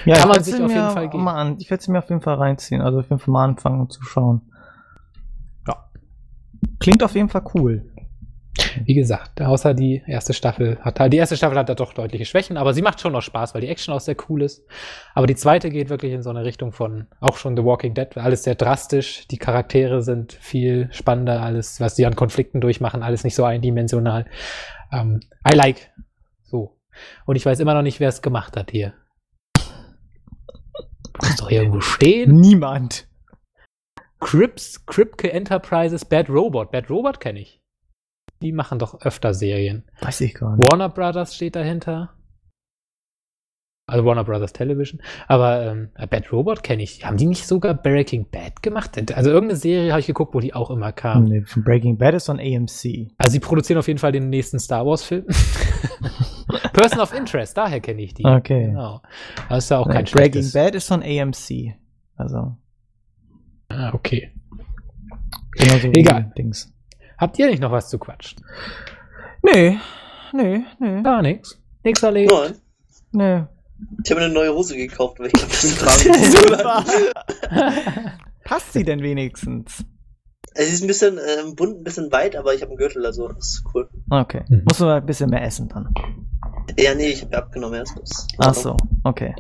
[0.06, 1.24] Ja, Kann ich man sich mir auf jeden Fall geben.
[1.24, 2.82] Mal an, ich werde es mir auf jeden Fall reinziehen.
[2.82, 4.42] Also auf jeden Fall mal anfangen zu schauen.
[5.68, 5.90] Ja.
[6.80, 7.92] Klingt auf jeden Fall cool.
[8.84, 12.58] Wie gesagt, außer die erste Staffel hat die erste Staffel hat da doch deutliche Schwächen,
[12.58, 14.66] aber sie macht schon noch Spaß, weil die Action auch sehr cool ist.
[15.14, 18.18] Aber die zweite geht wirklich in so eine Richtung von auch schon The Walking Dead,
[18.18, 23.24] alles sehr drastisch, die Charaktere sind viel spannender, alles, was die an Konflikten durchmachen, alles
[23.24, 24.26] nicht so eindimensional.
[24.92, 25.92] Ähm, I like.
[26.44, 26.78] So.
[27.26, 28.94] Und ich weiß immer noch nicht, wer es gemacht hat hier.
[31.22, 32.40] Muss doch irgendwo stehen.
[32.40, 33.08] Niemand.
[34.20, 36.72] Crips, Kripke Enterprises, Bad Robot.
[36.72, 37.62] Bad Robot kenne ich.
[38.42, 39.84] Die machen doch öfter Serien.
[40.02, 40.70] Weiß ich gar nicht.
[40.70, 42.12] Warner Brothers steht dahinter.
[43.88, 45.00] Also Warner Brothers Television.
[45.28, 47.06] Aber ähm, Bad Robot kenne ich.
[47.06, 48.98] Haben die nicht sogar Breaking Bad gemacht?
[49.14, 51.26] Also irgendeine Serie habe ich geguckt, wo die auch immer kam.
[51.26, 53.12] Nee, von Breaking Bad ist von AMC.
[53.18, 55.26] Also sie produzieren auf jeden Fall den nächsten Star Wars Film.
[56.74, 58.26] Person of Interest, daher kenne ich die.
[58.26, 58.68] Okay.
[58.68, 59.02] Genau.
[59.50, 60.52] Das ist ja auch kein Breaking.
[60.52, 61.76] Bad ist von AMC.
[62.16, 62.58] Also,
[63.70, 64.32] Ah, okay.
[65.54, 66.32] genauso Egal.
[66.38, 66.74] Dings.
[67.18, 68.44] Habt ihr nicht noch was zu quatschen?
[69.42, 69.78] Nee,
[70.34, 71.60] nee, nee, Gar nichts.
[71.84, 72.32] Nichts erlebt.
[72.32, 72.56] Nein.
[73.12, 73.44] nee.
[74.04, 76.56] Ich habe eine neue Hose gekauft, aber ich glaube, das ist Super.
[76.58, 78.12] gerade.
[78.44, 79.84] Passt sie denn wenigstens?
[80.54, 83.28] Es ist ein bisschen äh, bunt, ein bisschen weit, aber ich habe einen Gürtel, also
[83.28, 83.90] das ist cool.
[84.10, 84.44] Okay.
[84.48, 84.64] Mhm.
[84.66, 85.94] Musst du mal ein bisschen mehr essen dann.
[86.78, 88.28] Ja, nee, ich habe ja abgenommen erst.
[88.38, 89.36] Ach so, okay.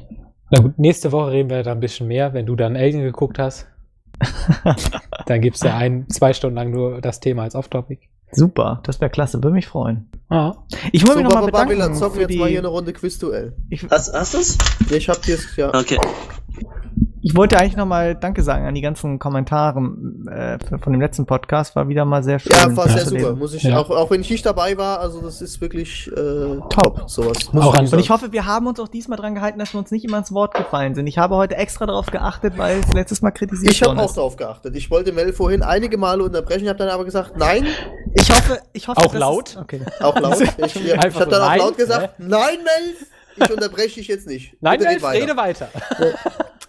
[0.51, 3.39] Na gut, nächste Woche reden wir da ein bisschen mehr, wenn du dann Alien geguckt
[3.39, 3.67] hast.
[5.25, 7.99] dann gibt's ja ein, zwei Stunden lang nur das Thema als Off-Topic.
[8.31, 10.09] Super, das wäre klasse, würde mich freuen.
[10.29, 10.55] Ah.
[10.91, 12.57] Ich muss So, mich nochmal Baba Babylon, bedanken zocken für jetzt mal hier die...
[12.59, 13.55] eine Runde Quizduell.
[13.69, 14.57] Ich, Hast, hast du's?
[14.91, 15.73] Ich hab dir es, ja.
[15.73, 15.99] Okay.
[17.27, 19.79] Ich wollte eigentlich nochmal Danke sagen an die ganzen Kommentare
[20.29, 21.75] äh, von dem letzten Podcast.
[21.75, 22.51] War wieder mal sehr schön.
[22.51, 23.17] Ja, war sehr super.
[23.17, 23.39] lesen.
[23.39, 23.79] Muss ich, Ja.
[23.79, 27.51] auch, auch wenn ich nicht dabei war, also das ist wirklich äh, top, sowas.
[27.51, 29.79] Muss Auch ich Und ich hoffe, wir haben uns auch diesmal dran gehalten, dass wir
[29.79, 31.07] uns nicht immer ins Wort gefallen sind.
[31.07, 34.09] Ich habe heute extra darauf geachtet, weil es letztes Mal kritisiert Ich habe worden auch
[34.09, 34.17] ist.
[34.17, 34.75] darauf geachtet.
[34.75, 37.65] Ich wollte Mel vorhin einige Male unterbrechen, habe dann aber gesagt, nein,
[38.13, 39.49] Ich hoffe, ich hoffe, Auch dass laut?
[39.49, 39.81] Es, okay.
[39.99, 40.37] auch laut.
[40.57, 42.95] Ich, ich habe dann auch laut gesagt, nein, Mel,
[43.35, 44.55] ich unterbreche dich jetzt nicht.
[44.61, 45.69] Nein, Bitte nein, red rede weiter.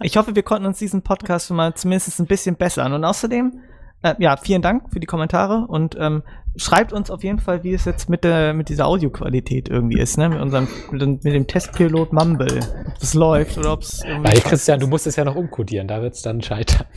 [0.01, 2.93] Ich hoffe, wir konnten uns diesen Podcast schon mal zumindest ein bisschen bessern.
[2.93, 3.61] Und außerdem,
[4.03, 6.23] äh, ja, vielen Dank für die Kommentare und ähm,
[6.57, 10.17] schreibt uns auf jeden Fall, wie es jetzt mit der mit dieser Audioqualität irgendwie ist,
[10.19, 10.29] ne?
[10.31, 14.41] Mit unserem mit, dem- mit dem Testpilot Mumble, ob das läuft oder ob es Weil
[14.41, 16.87] Christian, du musst es ja noch umkodieren, da wird's dann scheitern.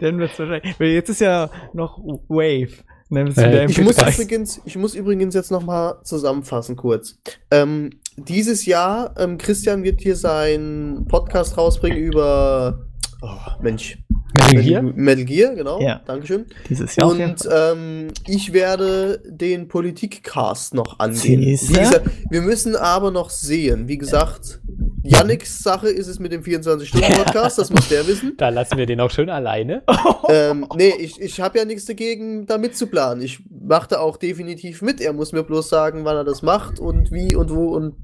[0.00, 0.76] Dann wird's wahrscheinlich.
[0.78, 2.84] Jetzt ist ja noch Wave.
[3.10, 4.14] Äh, Ich muss, MP3.
[4.14, 7.18] übrigens, ich muss übrigens jetzt noch mal zusammenfassen kurz.
[7.50, 12.86] Ähm, dieses Jahr, ähm, Christian wird hier seinen Podcast rausbringen über,
[13.22, 13.28] oh,
[13.62, 13.98] Mensch,
[14.34, 14.82] Metal Gear?
[14.82, 15.80] Metal Gear, genau.
[15.80, 16.02] Ja.
[16.04, 16.46] Dankeschön.
[16.68, 21.40] dieses Jahr Und ähm, ich werde den Politikcast noch angehen.
[21.40, 23.86] Gesagt, wir müssen aber noch sehen.
[23.86, 24.60] Wie gesagt,
[25.04, 28.34] Yannicks Sache ist es mit dem 24-Stunden-Podcast, das muss der wissen.
[28.36, 29.82] Da lassen wir den auch schön alleine.
[30.28, 33.22] ähm, nee, ich, ich habe ja nichts dagegen, da mitzuplanen.
[33.22, 35.00] Ich mache da auch definitiv mit.
[35.00, 37.94] Er muss mir bloß sagen, wann er das macht und wie und wo und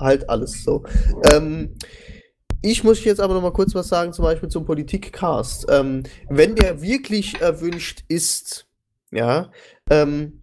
[0.00, 0.84] halt alles so.
[1.32, 1.74] Ähm,
[2.66, 5.66] ich muss jetzt aber noch mal kurz was sagen, zum Beispiel zum Politikcast.
[5.70, 8.66] Ähm, wenn der wirklich erwünscht ist,
[9.10, 9.50] ja,
[9.90, 10.40] ähm,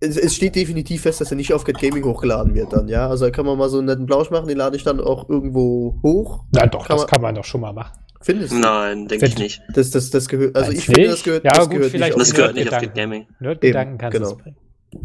[0.00, 3.08] es, es steht definitiv fest, dass er nicht auf Get Gaming hochgeladen wird dann, ja.
[3.08, 5.28] Also da kann man mal so einen netten Blausch machen, den lade ich dann auch
[5.28, 6.44] irgendwo hoch.
[6.52, 7.98] Na doch, Kann das man- kann man doch schon mal machen.
[8.20, 8.58] Findest du?
[8.58, 9.62] Nein, denke ich nicht.
[9.74, 11.12] Das, das, das gehört, also Meinst ich finde, nicht?
[11.12, 12.94] das gehört, Ja, das gut, gehört vielleicht nicht Das auf gehört nicht auf Gedanken.
[12.94, 13.26] Get Gaming.
[13.40, 14.30] Nerd-Gedanken kannst genau.
[14.30, 14.56] du es bringen.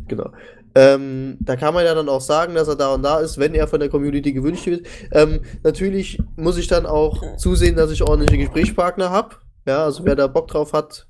[0.07, 0.29] Genau.
[0.77, 3.55] Ähm, da kann man ja dann auch sagen, dass er da und da ist, wenn
[3.55, 4.85] er von der Community gewünscht wird.
[5.11, 9.37] Ähm, natürlich muss ich dann auch zusehen, dass ich ordentliche Gesprächspartner habe.
[9.65, 11.07] Ja, also wer da Bock drauf hat,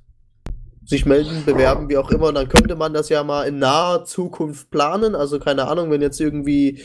[0.85, 2.27] sich melden, bewerben, wie auch immer.
[2.27, 5.15] Und dann könnte man das ja mal in naher Zukunft planen.
[5.15, 6.79] Also keine Ahnung, wenn jetzt irgendwie.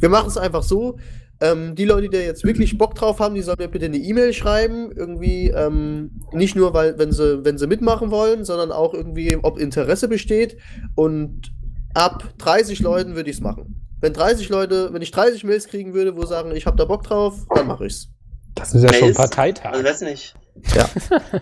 [0.00, 0.98] Wir machen es einfach so.
[1.40, 4.34] Ähm, die Leute, die jetzt wirklich Bock drauf haben, die sollen mir bitte eine E-Mail
[4.34, 4.92] schreiben.
[4.94, 9.58] Irgendwie, ähm, nicht nur, weil, wenn sie, wenn sie mitmachen wollen, sondern auch irgendwie, ob
[9.58, 10.58] Interesse besteht.
[10.94, 11.55] Und
[11.96, 13.82] ab 30 Leuten würde ich es machen.
[14.00, 17.02] Wenn 30 Leute, wenn ich 30 Mails kriegen würde, wo sagen, ich habe da Bock
[17.02, 18.08] drauf, dann mache ich's.
[18.54, 19.16] Das ist ja schon Mails?
[19.16, 19.72] Parteitag.
[19.72, 20.34] Also weiß nicht.
[20.74, 20.88] Ja.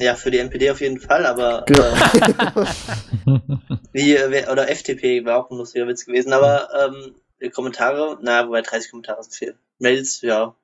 [0.00, 1.82] Ja, für die NPD auf jeden Fall, aber Genau.
[3.92, 8.46] äh, wie, oder FDP war auch ein lustiger Witz gewesen, aber ähm, die Kommentare, na,
[8.46, 9.54] wobei 30 Kommentare sind viel.
[9.80, 10.54] Mails, ja.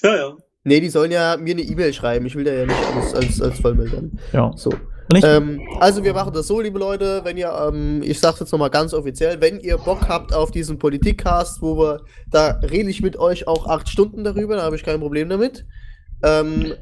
[0.00, 0.36] Ja, ja.
[0.62, 2.24] Nee, die sollen ja mir eine E-Mail schreiben.
[2.26, 4.02] Ich will da ja nicht als, als, als Vollmelder.
[4.32, 4.52] ja.
[4.54, 4.72] So.
[5.12, 8.70] Ähm, also wir machen das so, liebe Leute, wenn ihr, ähm, ich sag's jetzt nochmal
[8.70, 13.16] ganz offiziell, wenn ihr Bock habt auf diesen Politikcast, wo wir, da rede ich mit
[13.16, 15.64] euch auch acht Stunden darüber, da habe ich kein Problem damit.
[16.22, 16.74] Ähm,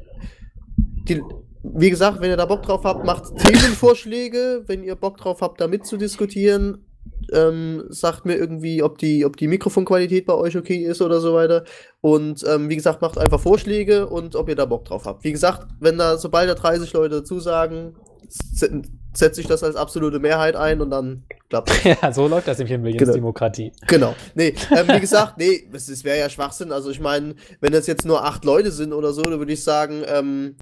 [0.77, 1.21] die,
[1.63, 5.61] wie gesagt, wenn ihr da Bock drauf habt, macht Themenvorschläge, wenn ihr Bock drauf habt,
[5.61, 6.85] da mitzudiskutieren,
[7.31, 11.33] ähm, sagt mir irgendwie, ob die, ob die Mikrofonqualität bei euch okay ist oder so
[11.33, 11.63] weiter.
[12.01, 15.23] Und ähm, wie gesagt, macht einfach Vorschläge und ob ihr da Bock drauf habt.
[15.23, 17.95] Wie gesagt, wenn da, sobald da 30 Leute zusagen,
[18.29, 18.81] se-
[19.13, 21.83] setze ich das als absolute Mehrheit ein und dann klappt das.
[22.01, 23.13] Ja, so läuft das nämlich in Williams Genau.
[23.13, 23.71] Demokratie.
[23.87, 24.15] Genau.
[24.35, 26.71] Nee, ähm, wie gesagt, nee, es, es wäre ja Schwachsinn.
[26.71, 29.63] Also ich meine, wenn das jetzt nur acht Leute sind oder so, dann würde ich
[29.63, 30.55] sagen, ähm,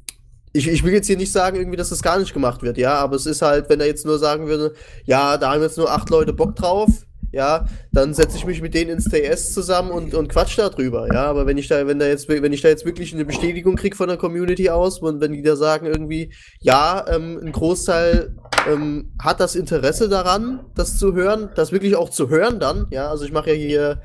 [0.55, 2.93] ich, ich will jetzt hier nicht sagen, irgendwie, dass das gar nicht gemacht wird, ja,
[2.95, 4.73] aber es ist halt, wenn er jetzt nur sagen würde,
[5.05, 6.89] ja, da haben jetzt nur acht Leute Bock drauf,
[7.33, 11.07] ja, dann setze ich mich mit denen ins TS zusammen und, und quatsch da drüber,
[11.11, 13.75] ja, aber wenn ich da, wenn da jetzt, wenn ich da jetzt wirklich eine Bestätigung
[13.75, 16.31] kriege von der Community aus und wenn die da sagen irgendwie,
[16.61, 18.35] ja, ähm, ein Großteil
[18.71, 23.09] ähm, hat das Interesse daran, das zu hören, das wirklich auch zu hören dann, ja,
[23.09, 24.01] also ich mache ja hier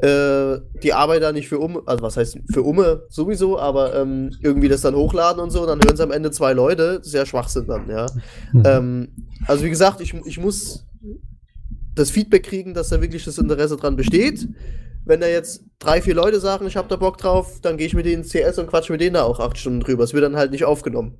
[0.00, 4.30] äh, die Arbeit da nicht für um, also was heißt für Umme sowieso, aber ähm,
[4.42, 7.12] irgendwie das dann hochladen und so, dann hören sie am Ende zwei Leute, das ist
[7.12, 8.06] ja Schwachsinn dann, ja.
[8.64, 9.08] Ähm,
[9.46, 10.86] also wie gesagt, ich, ich muss
[11.96, 14.46] das Feedback kriegen, dass da wirklich das Interesse dran besteht.
[15.04, 17.94] Wenn da jetzt drei, vier Leute sagen, ich habe da Bock drauf, dann gehe ich
[17.94, 20.04] mit denen ins CS und quatsch mit denen da auch acht Stunden drüber.
[20.04, 21.18] Es wird dann halt nicht aufgenommen.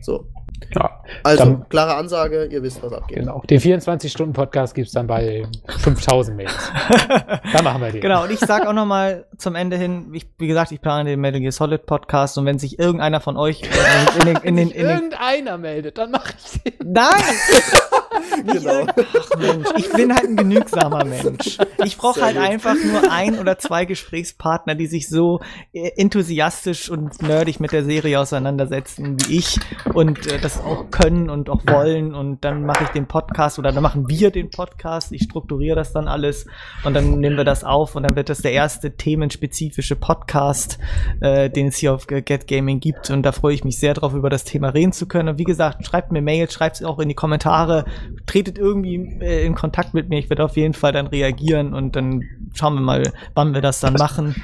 [0.00, 0.26] So.
[0.74, 3.18] Ja, Also, Dann- klare Ansage, ihr wisst, was abgeht.
[3.18, 3.42] genau.
[3.48, 5.44] Den 24-Stunden-Podcast gibt es dann bei
[5.78, 6.52] 5000 Mails.
[7.52, 8.00] da machen wir den.
[8.00, 11.10] Genau, und ich sag auch noch mal zum Ende hin, ich, wie gesagt, ich plane
[11.10, 14.56] den Metal Gear Solid Podcast und wenn sich irgendeiner von euch äh, in den, in
[14.56, 16.92] den, in den, Irgendeiner meldet, dann mache ich den.
[16.92, 17.10] Nein!
[18.52, 18.86] Genau.
[18.88, 21.58] Ach Mensch, ich bin halt ein genügsamer Mensch.
[21.84, 22.44] Ich brauche halt gut.
[22.44, 25.40] einfach nur ein oder zwei Gesprächspartner, die sich so
[25.72, 29.58] äh, enthusiastisch und nerdig mit der Serie auseinandersetzen wie ich
[29.94, 33.72] und äh, das auch können und auch wollen und dann mache ich den Podcast oder
[33.72, 35.12] dann machen wir den Podcast.
[35.12, 36.46] Ich strukturiere das dann alles
[36.84, 40.78] und dann nehmen wir das auf und dann wird das der erste themenspezifische Podcast,
[41.20, 43.94] äh, den es hier auf Ge- Get Gaming gibt und da freue ich mich sehr
[43.94, 45.28] drauf, über das Thema reden zu können.
[45.30, 47.84] Und wie gesagt, schreibt mir Mails, schreibt es auch in die Kommentare,
[48.26, 50.18] tretet irgendwie äh, in Kontakt mit mir.
[50.18, 52.22] Ich werde auf jeden Fall dann reagieren und dann
[52.54, 53.02] schauen wir mal,
[53.34, 54.42] wann wir das dann machen.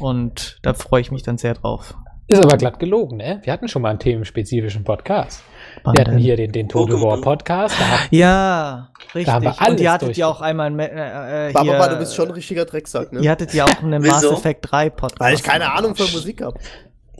[0.00, 1.94] Und da freue ich mich dann sehr drauf.
[2.26, 3.40] Ist aber glatt gelogen, ne?
[3.42, 5.42] Wir hatten schon mal einen themenspezifischen Podcast.
[5.82, 6.20] Wann Wir hatten denn?
[6.20, 7.02] hier den, den Total Pokémon.
[7.10, 7.74] War Podcast.
[7.80, 9.34] Da hat, Ja, richtig.
[9.34, 11.88] haben wir und alles ihr hattet ja auch einmal ein, äh, äh, Aber, hier, aber
[11.94, 13.20] du bist schon ein richtiger Drecksack, ne?
[13.20, 14.22] Ihr hattet ja auch einen Mass?
[14.24, 15.20] Effect 3 Podcast.
[15.20, 16.56] Weil ich keine Ahnung von Musik habe.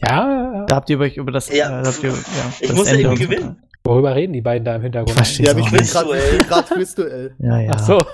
[0.01, 1.81] ja, Da habt ihr euch über das, Ja.
[1.83, 2.17] äh, habt ihr, ja,
[2.61, 3.63] Ich das muss ja Ende und so- gewinnen.
[3.85, 5.17] Worüber reden die beiden da im Hintergrund?
[5.17, 5.93] Verstehe Ja, ich ich nicht.
[5.93, 7.35] gerade Quizduell.
[7.39, 7.73] Ja, ja.
[7.75, 8.05] Ach so.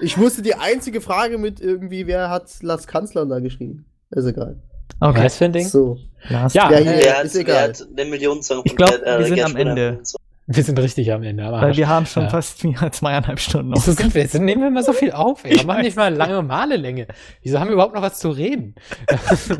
[0.00, 3.84] Ich wusste die einzige Frage mit irgendwie, wer hat Lars Kanzler da geschrieben?
[4.10, 4.56] Ist egal.
[5.00, 5.24] Okay.
[5.24, 5.66] Was für ein Ding?
[5.66, 5.98] So.
[6.28, 6.78] Last Ja, Ja,
[7.18, 7.68] hat, ist wer egal.
[7.68, 9.56] hat den Millionensong Ich von glaub, Gerd- äh, wir sind Gerd am?
[9.56, 9.98] Ende.
[10.46, 11.44] Wir sind richtig am Ende.
[11.44, 12.28] am Weil wir haben schon Ja.
[12.28, 13.76] fast mehr als zweieinhalb Stunden noch.
[13.78, 14.34] Wieso sind wir jetzt?
[14.38, 15.50] Nehmen wir immer so viel auf, ey.
[15.52, 17.06] Wir Ich machen nicht mal eine lange normale Länge.
[17.42, 18.74] Wieso haben wir überhaupt noch was zu reden?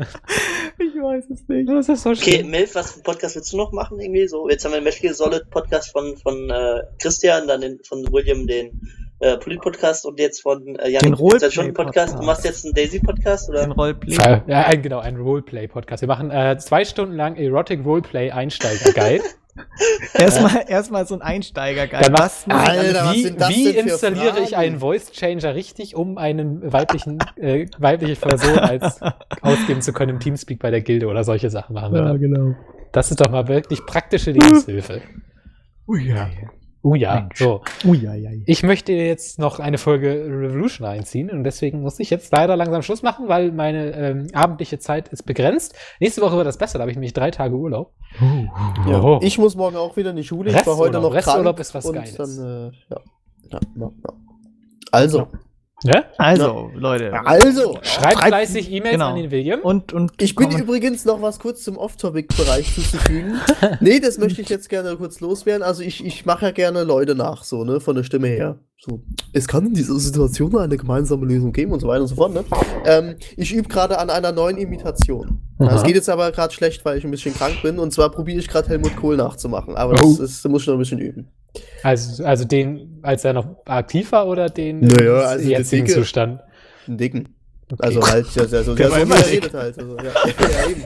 [0.77, 1.69] Ich weiß es nicht.
[1.69, 2.49] Das ist so Okay, schlimm.
[2.51, 3.99] Milf, was für einen Podcast willst du noch machen?
[3.99, 4.49] Irgendwie so?
[4.49, 8.45] Jetzt haben wir den Metal Solid Podcast von, von äh, Christian, dann den, von William
[8.45, 8.81] den
[9.19, 11.55] äh, Polit-Podcast und jetzt von äh, Jan Den Podcast.
[11.55, 12.21] Du Roleplay-Podcast.
[12.23, 13.61] machst jetzt einen Daisy-Podcast oder?
[13.61, 14.15] Den Roleplay.
[14.47, 16.01] Ja, ein, genau, ein Roleplay-Podcast.
[16.01, 19.23] Wir machen äh, zwei Stunden lang Erotic Roleplay Einsteiger-Guide.
[20.13, 22.03] Erstmal, erstmal so ein Einsteiger-Guide.
[22.11, 24.55] Dann Was ich Alter, alles- was wie wie installiere ich Fragen?
[24.55, 28.99] einen Voice-Changer richtig, um einen weiblichen, äh, weibliche Person als
[29.41, 32.19] ausgeben zu können im Teamspeak bei der Gilde oder solche Sachen machen wir Ja, dann.
[32.19, 32.55] genau.
[32.91, 35.01] Das ist doch mal wirklich praktische Lebenshilfe.
[35.87, 36.29] Ui, ja.
[36.85, 37.39] Oh ja, Mensch.
[37.39, 37.61] so.
[37.83, 38.29] Ui, ja, ja.
[38.45, 42.83] Ich möchte jetzt noch eine Folge Revolution einziehen und deswegen muss ich jetzt leider langsam
[42.83, 45.73] Schluss machen, weil meine ähm, abendliche Zeit ist begrenzt.
[45.99, 47.93] Nächste Woche wird das besser, da habe ich nämlich drei Tage Urlaub.
[48.87, 49.01] Ja.
[49.01, 49.19] Oh.
[49.23, 50.51] Ich muss morgen auch wieder in die Schule.
[50.51, 51.01] Ich war heute Resturlaub.
[51.01, 51.59] noch Resturlaub krank.
[51.59, 52.15] ist was und Geiles.
[52.17, 53.01] Dann, äh, ja.
[53.51, 54.13] Ja, ja, ja.
[54.91, 55.27] Also,
[55.85, 56.03] Ne?
[56.17, 57.13] Also, Leute.
[57.25, 59.09] also, Schreibt Schreibt- fleißig E-Mails genau.
[59.09, 59.59] an den William.
[59.61, 63.39] Und, und ich bin Kommen- übrigens noch was kurz zum Off-Topic-Bereich zuzufügen.
[63.81, 65.63] nee, das möchte ich jetzt gerne kurz loswerden.
[65.63, 68.59] Also ich, ich mache ja gerne Leute nach, so, ne, von der Stimme her.
[68.77, 72.07] So, es kann in dieser Situation nur eine gemeinsame Lösung geben und so weiter und
[72.07, 72.43] so fort, ne?
[72.85, 75.39] Ähm, ich übe gerade an einer neuen Imitation.
[75.59, 77.79] Es geht jetzt aber gerade schlecht, weil ich ein bisschen krank bin.
[77.79, 79.75] Und zwar probiere ich gerade Helmut Kohl nachzumachen.
[79.77, 79.95] Aber Oh.
[80.09, 81.31] das, ist, das muss ich noch ein bisschen üben.
[81.83, 85.99] Also, also den, als er noch aktiv war oder den Naja, also jetzigen Dicke.
[85.99, 86.41] Zustand?
[86.87, 87.29] Einen dicken.
[87.71, 87.83] Okay.
[87.83, 89.43] Also halt, ja, ja, so, Der ja, war so wie immer er dick.
[89.43, 89.77] redet halt.
[89.79, 90.03] Also, ja,
[90.63, 90.83] ja, eben.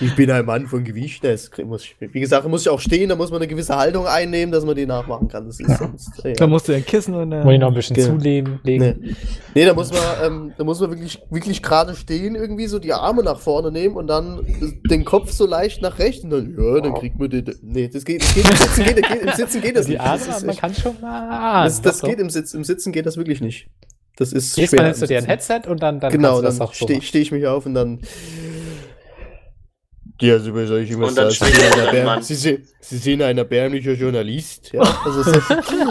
[0.00, 1.24] Ich bin ein Mann von Gewicht.
[1.24, 4.06] Das muss ich, wie gesagt, muss ich auch stehen, da muss man eine gewisse Haltung
[4.06, 5.46] einnehmen, dass man den nachmachen kann.
[5.46, 6.10] Das ist sonst.
[6.24, 6.32] Ja.
[6.32, 8.08] da musst du ein Kissen und äh, Muss ich noch ein bisschen Genau.
[8.08, 8.60] zulegen.
[8.62, 8.84] legen?
[9.00, 9.14] Nee.
[9.54, 12.92] nee, da muss man, ähm, da muss man wirklich, wirklich gerade stehen, irgendwie so die
[12.92, 14.40] Arme nach vorne nehmen und dann
[14.90, 17.44] den Kopf so leicht nach rechts und dann, ja, dann kriegt man den.
[17.62, 20.00] Nee, das geht, das geht, im Sitzen geht, geht, im Sitzen geht das Die nicht.
[20.00, 21.64] Arme, Das, ist man kann schon mal.
[21.64, 23.68] das, das geht im, Sitz, im Sitzen geht das wirklich nicht.
[24.18, 24.80] Das ist Jetzt schwer.
[24.80, 25.52] mal nimmst du dir ein Sitzen.
[25.52, 27.66] Headset und dann, dann genau, kannst du das dann so stehe steh ich mich auf
[27.66, 28.00] und dann.
[30.20, 31.52] Ja, also bei solchen immer Und dann sagen,
[31.92, 32.22] Sie, Mann.
[32.22, 32.34] Sie,
[32.80, 34.72] Sie sind ein erbärmlicher Journalist.
[34.72, 35.32] Ja, Also so,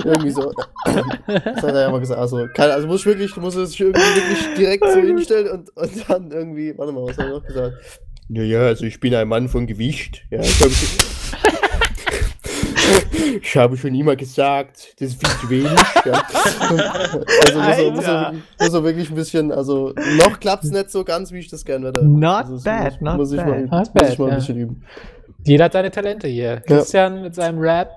[0.04, 0.52] irgendwie so.
[0.86, 2.20] Das hat er ja mal gesagt.
[2.20, 5.78] Also, keine, also muss ich wirklich, du musst dich irgendwie wirklich direkt so hinstellen und,
[5.78, 7.76] und dann irgendwie, warte mal, was hat er noch gesagt?
[8.30, 10.26] ja, ja, also ich bin ein Mann von Gewicht.
[10.32, 10.72] Ja, ich, glaub,
[13.12, 15.80] ich, ich habe schon immer gesagt, das ist viel zu wenig.
[16.06, 16.24] Ja.
[17.46, 21.04] Also muss er, muss, er, muss er wirklich ein bisschen, also noch klappt's nicht so
[21.04, 22.06] ganz, wie ich das gerne hätte.
[22.06, 23.48] Not also, bad, muss, not muss ich bad.
[23.48, 24.36] Mal, Not muss bad, ich mal ein ja.
[24.36, 24.84] bisschen üben.
[25.46, 26.62] Jeder hat seine Talente hier.
[26.66, 27.92] Christian mit seinem Rap,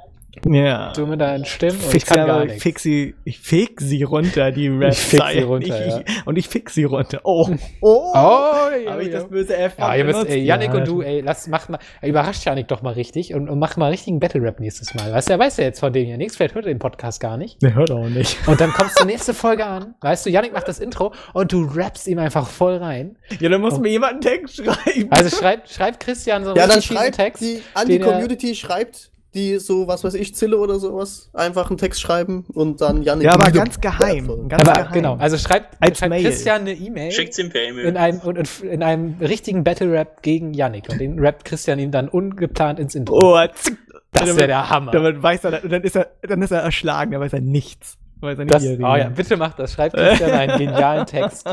[0.44, 0.92] Ja.
[0.92, 2.62] du mit deinen Stimmen und ich Fix kann sie, gar aber, ich nichts.
[2.62, 6.02] fix sie, ich fix sie runter, die rap Ich fix sie runter, ich, ja.
[6.26, 7.20] Und ich fix sie runter.
[7.24, 7.48] Oh,
[7.80, 9.18] oh, Oh, ja, Habe ich ja.
[9.20, 11.78] das böse F Ja, ihr müsst, ey, Yannick Ja, und du, ey, lass, mach mal,
[12.02, 15.12] überrascht Yannick doch mal richtig und, und mach mal richtigen Battle Rap nächstes Mal.
[15.12, 17.20] Weißt du, er weiß ja jetzt von dem hier nichts, vielleicht hört er den Podcast
[17.20, 17.60] gar nicht.
[17.62, 18.36] Der hört auch nicht.
[18.46, 21.64] Und dann kommst du nächste Folge an, weißt du, Yannick macht das Intro und du
[21.64, 23.16] rappst ihm einfach voll rein.
[23.40, 23.78] Ja, dann muss Oh.
[23.80, 25.08] mir jemand einen Text schreiben.
[25.10, 27.42] Also schreibt, schreibt Christian so einen Ja, dann schreibt Text.
[27.42, 31.68] die, an die er- Community, schreibt die so, was weiß ich, Zille oder sowas, einfach
[31.68, 33.26] einen Text schreiben und dann Janik.
[33.26, 34.48] ja, aber ganz geheim.
[34.48, 34.92] Ganz Aber geheim.
[34.92, 36.24] genau, also schreibt, Als schreibt Mail.
[36.24, 37.96] Christian eine E-Mail Schickt's ihm per in E-Mail.
[37.96, 41.90] einem, und, und in einem richtigen Battle Rap gegen Yannick und den rappt Christian ihm
[41.90, 43.34] dann ungeplant ins Intro.
[43.34, 43.76] Oh, zick.
[44.12, 44.92] das wäre der Hammer.
[44.92, 47.98] Damit weiß er, und dann ist er, dann ist er erschlagen, dann weiß er nichts.
[48.20, 49.74] Weiß er Das, oh ja, bitte macht das.
[49.74, 51.46] Schreibt Christian einen genialen Text.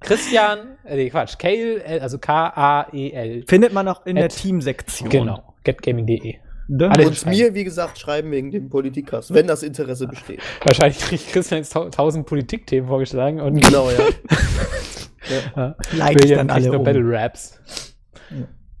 [0.00, 3.44] Christian, äh, nee, Quatsch, Kale, also K-A-E-L.
[3.48, 5.08] Findet man auch in der Teamsektion.
[5.08, 6.36] Genau, getgaming.de.
[6.74, 6.88] Ne?
[7.06, 10.40] Und mir, wie gesagt, schreiben wegen dem Politikcast, wenn das Interesse besteht.
[10.64, 13.98] Wahrscheinlich kriegt Christian jetzt tau- tausend Politikthemen vorgeschlagen und Genau, ja.
[15.56, 16.82] ja, Like ich dann alle um.
[16.84, 17.60] Battle Raps.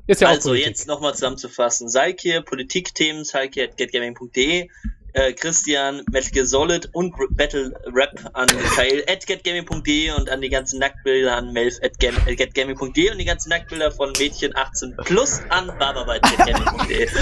[0.06, 0.68] Ist ja auch Also Politik.
[0.68, 1.88] jetzt nochmal zusammenzufassen.
[1.90, 4.68] Salkir, Politikthemen, salkir at getgaming.de,
[5.14, 10.40] äh, Christian, Metal Gear Solid und R Battle Rap an Kyle at getgaming.de und an
[10.40, 14.96] die ganzen Nacktbilder an Melf at äh, getgaming.de und die ganzen Nacktbilder von Mädchen 18
[15.04, 17.08] plus an barbarbeit.getgaming.de.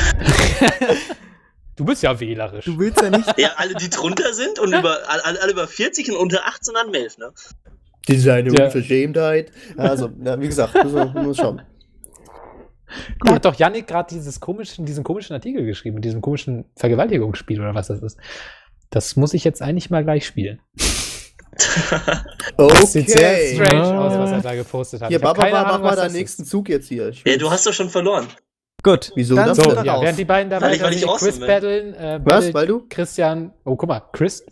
[1.76, 2.66] Du bist ja wählerisch.
[2.66, 3.38] Du willst ja nicht.
[3.38, 6.90] Ja, alle, die drunter sind und über, alle, alle über 40 und unter 18 an
[6.90, 7.32] Melf, ne?
[8.06, 8.66] Ist eine Ja.
[8.66, 9.50] Unverschämtheit.
[9.78, 11.62] Also, ja, wie gesagt, müssen wir, müssen
[13.24, 17.60] Da hat doch Yannick gerade dieses komischen, diesen komischen Artikel geschrieben, mit diesem komischen Vergewaltigungsspiel
[17.60, 18.18] oder was das ist.
[18.90, 20.60] Das muss ich jetzt eigentlich mal gleich spielen.
[20.74, 20.86] Okay.
[22.56, 23.98] Das sieht sehr strange Ja.
[24.00, 25.08] aus, was er da gepostet hat.
[25.08, 26.44] Hier, Baba, mach Ahnung, mal deinen das nächsten.
[26.44, 27.12] Zug jetzt hier.
[27.24, 28.26] Ja, du hast doch schon verloren.
[28.82, 29.12] Gut.
[29.14, 30.02] Wieso dann das So, ja, raus.
[30.02, 32.86] während die beiden weil ich sich awesome battlen, äh, Was, weil du?
[32.88, 34.44] Christian, oh guck mal, Chris,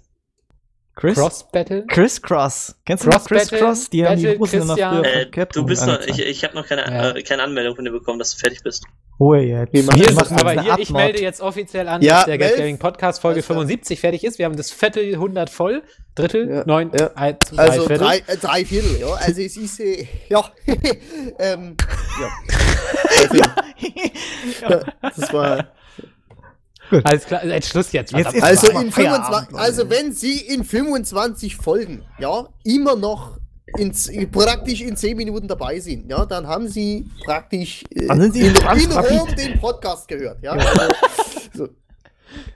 [0.98, 1.14] Chris?
[1.16, 1.86] Cross Battle.
[1.86, 2.74] Chris Cross.
[2.84, 3.90] Kennst du Cross noch Chris Battle, Cross?
[3.90, 6.42] Die haben die Battle Hosen immer früher Äh, von Capcom du bist noch, ich, ich
[6.44, 7.10] habe noch keine, Ja.
[7.16, 8.84] äh, keine Anmeldung von dir bekommen, dass du fertig bist.
[9.20, 9.72] Ruhe jetzt.
[9.72, 12.38] Wir machen Hier machen aber hier, ich melde jetzt offiziell an, Ja, dass der.
[12.38, 13.56] Gaming Podcast Folge Alles klar.
[13.58, 14.38] 75 fertig ist.
[14.38, 15.82] Wir haben das Viertel 100 voll,
[16.16, 17.10] Drittel, Ja, neun, ja.
[17.14, 17.98] eins, drei Also Viertel.
[18.04, 19.08] drei, äh, drei Viertel, ja.
[19.14, 20.44] Also es ist, äh, ja.
[21.38, 21.76] ähm,
[22.20, 22.28] ja.
[24.62, 25.66] Also, das war.
[27.04, 28.12] Alles klar, jetzt Schluss jetzt.
[28.12, 29.62] Jetzt Also, in Feierabend, 25, Leute.
[29.64, 33.38] also wenn Sie in 25 Folgen, ja, immer noch
[33.76, 38.40] in, z- praktisch in 10 Minuten dabei sind, ja, dann haben Sie praktisch äh, Sie
[38.40, 38.92] in, ganz in.
[38.92, 40.52] Rom den Podcast gehört, ja.
[40.52, 40.94] Also,
[41.54, 41.68] so.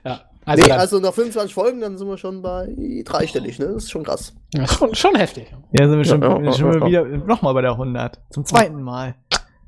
[0.03, 0.21] ja.
[0.45, 2.67] also, nee, also nach 25 Folgen, dann sind wir schon bei
[3.05, 3.67] dreistellig, ne?
[3.67, 4.33] Das ist schon krass.
[4.55, 5.47] ja, schon, schon heftig.
[5.71, 6.85] Ja, sind wir schon, Ja, ja, schon ja.
[6.87, 8.19] wieder nochmal bei der 100.
[8.31, 9.15] Zum zweiten Mal.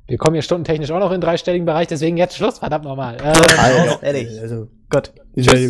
[0.08, 3.16] Wir kommen hier stundentechnisch auch noch in dreistelligen Bereich, deswegen jetzt Schluss, verdammt nochmal.
[3.20, 4.40] Äh, Alter, ehrlich.
[4.40, 5.12] Also, Gott.
[5.34, 5.60] ist eine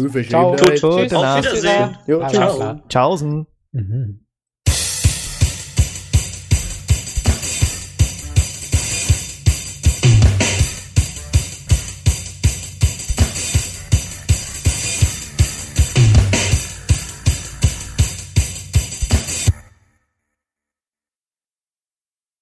[1.09, 1.23] Ciao.
[1.23, 1.45] Nacht.
[1.45, 1.97] Wiedersehen.
[2.07, 2.57] Jo, Alles ciao.
[2.57, 2.83] klar.
[2.89, 3.47] Tschaußen.
[3.73, 4.26] Mhm.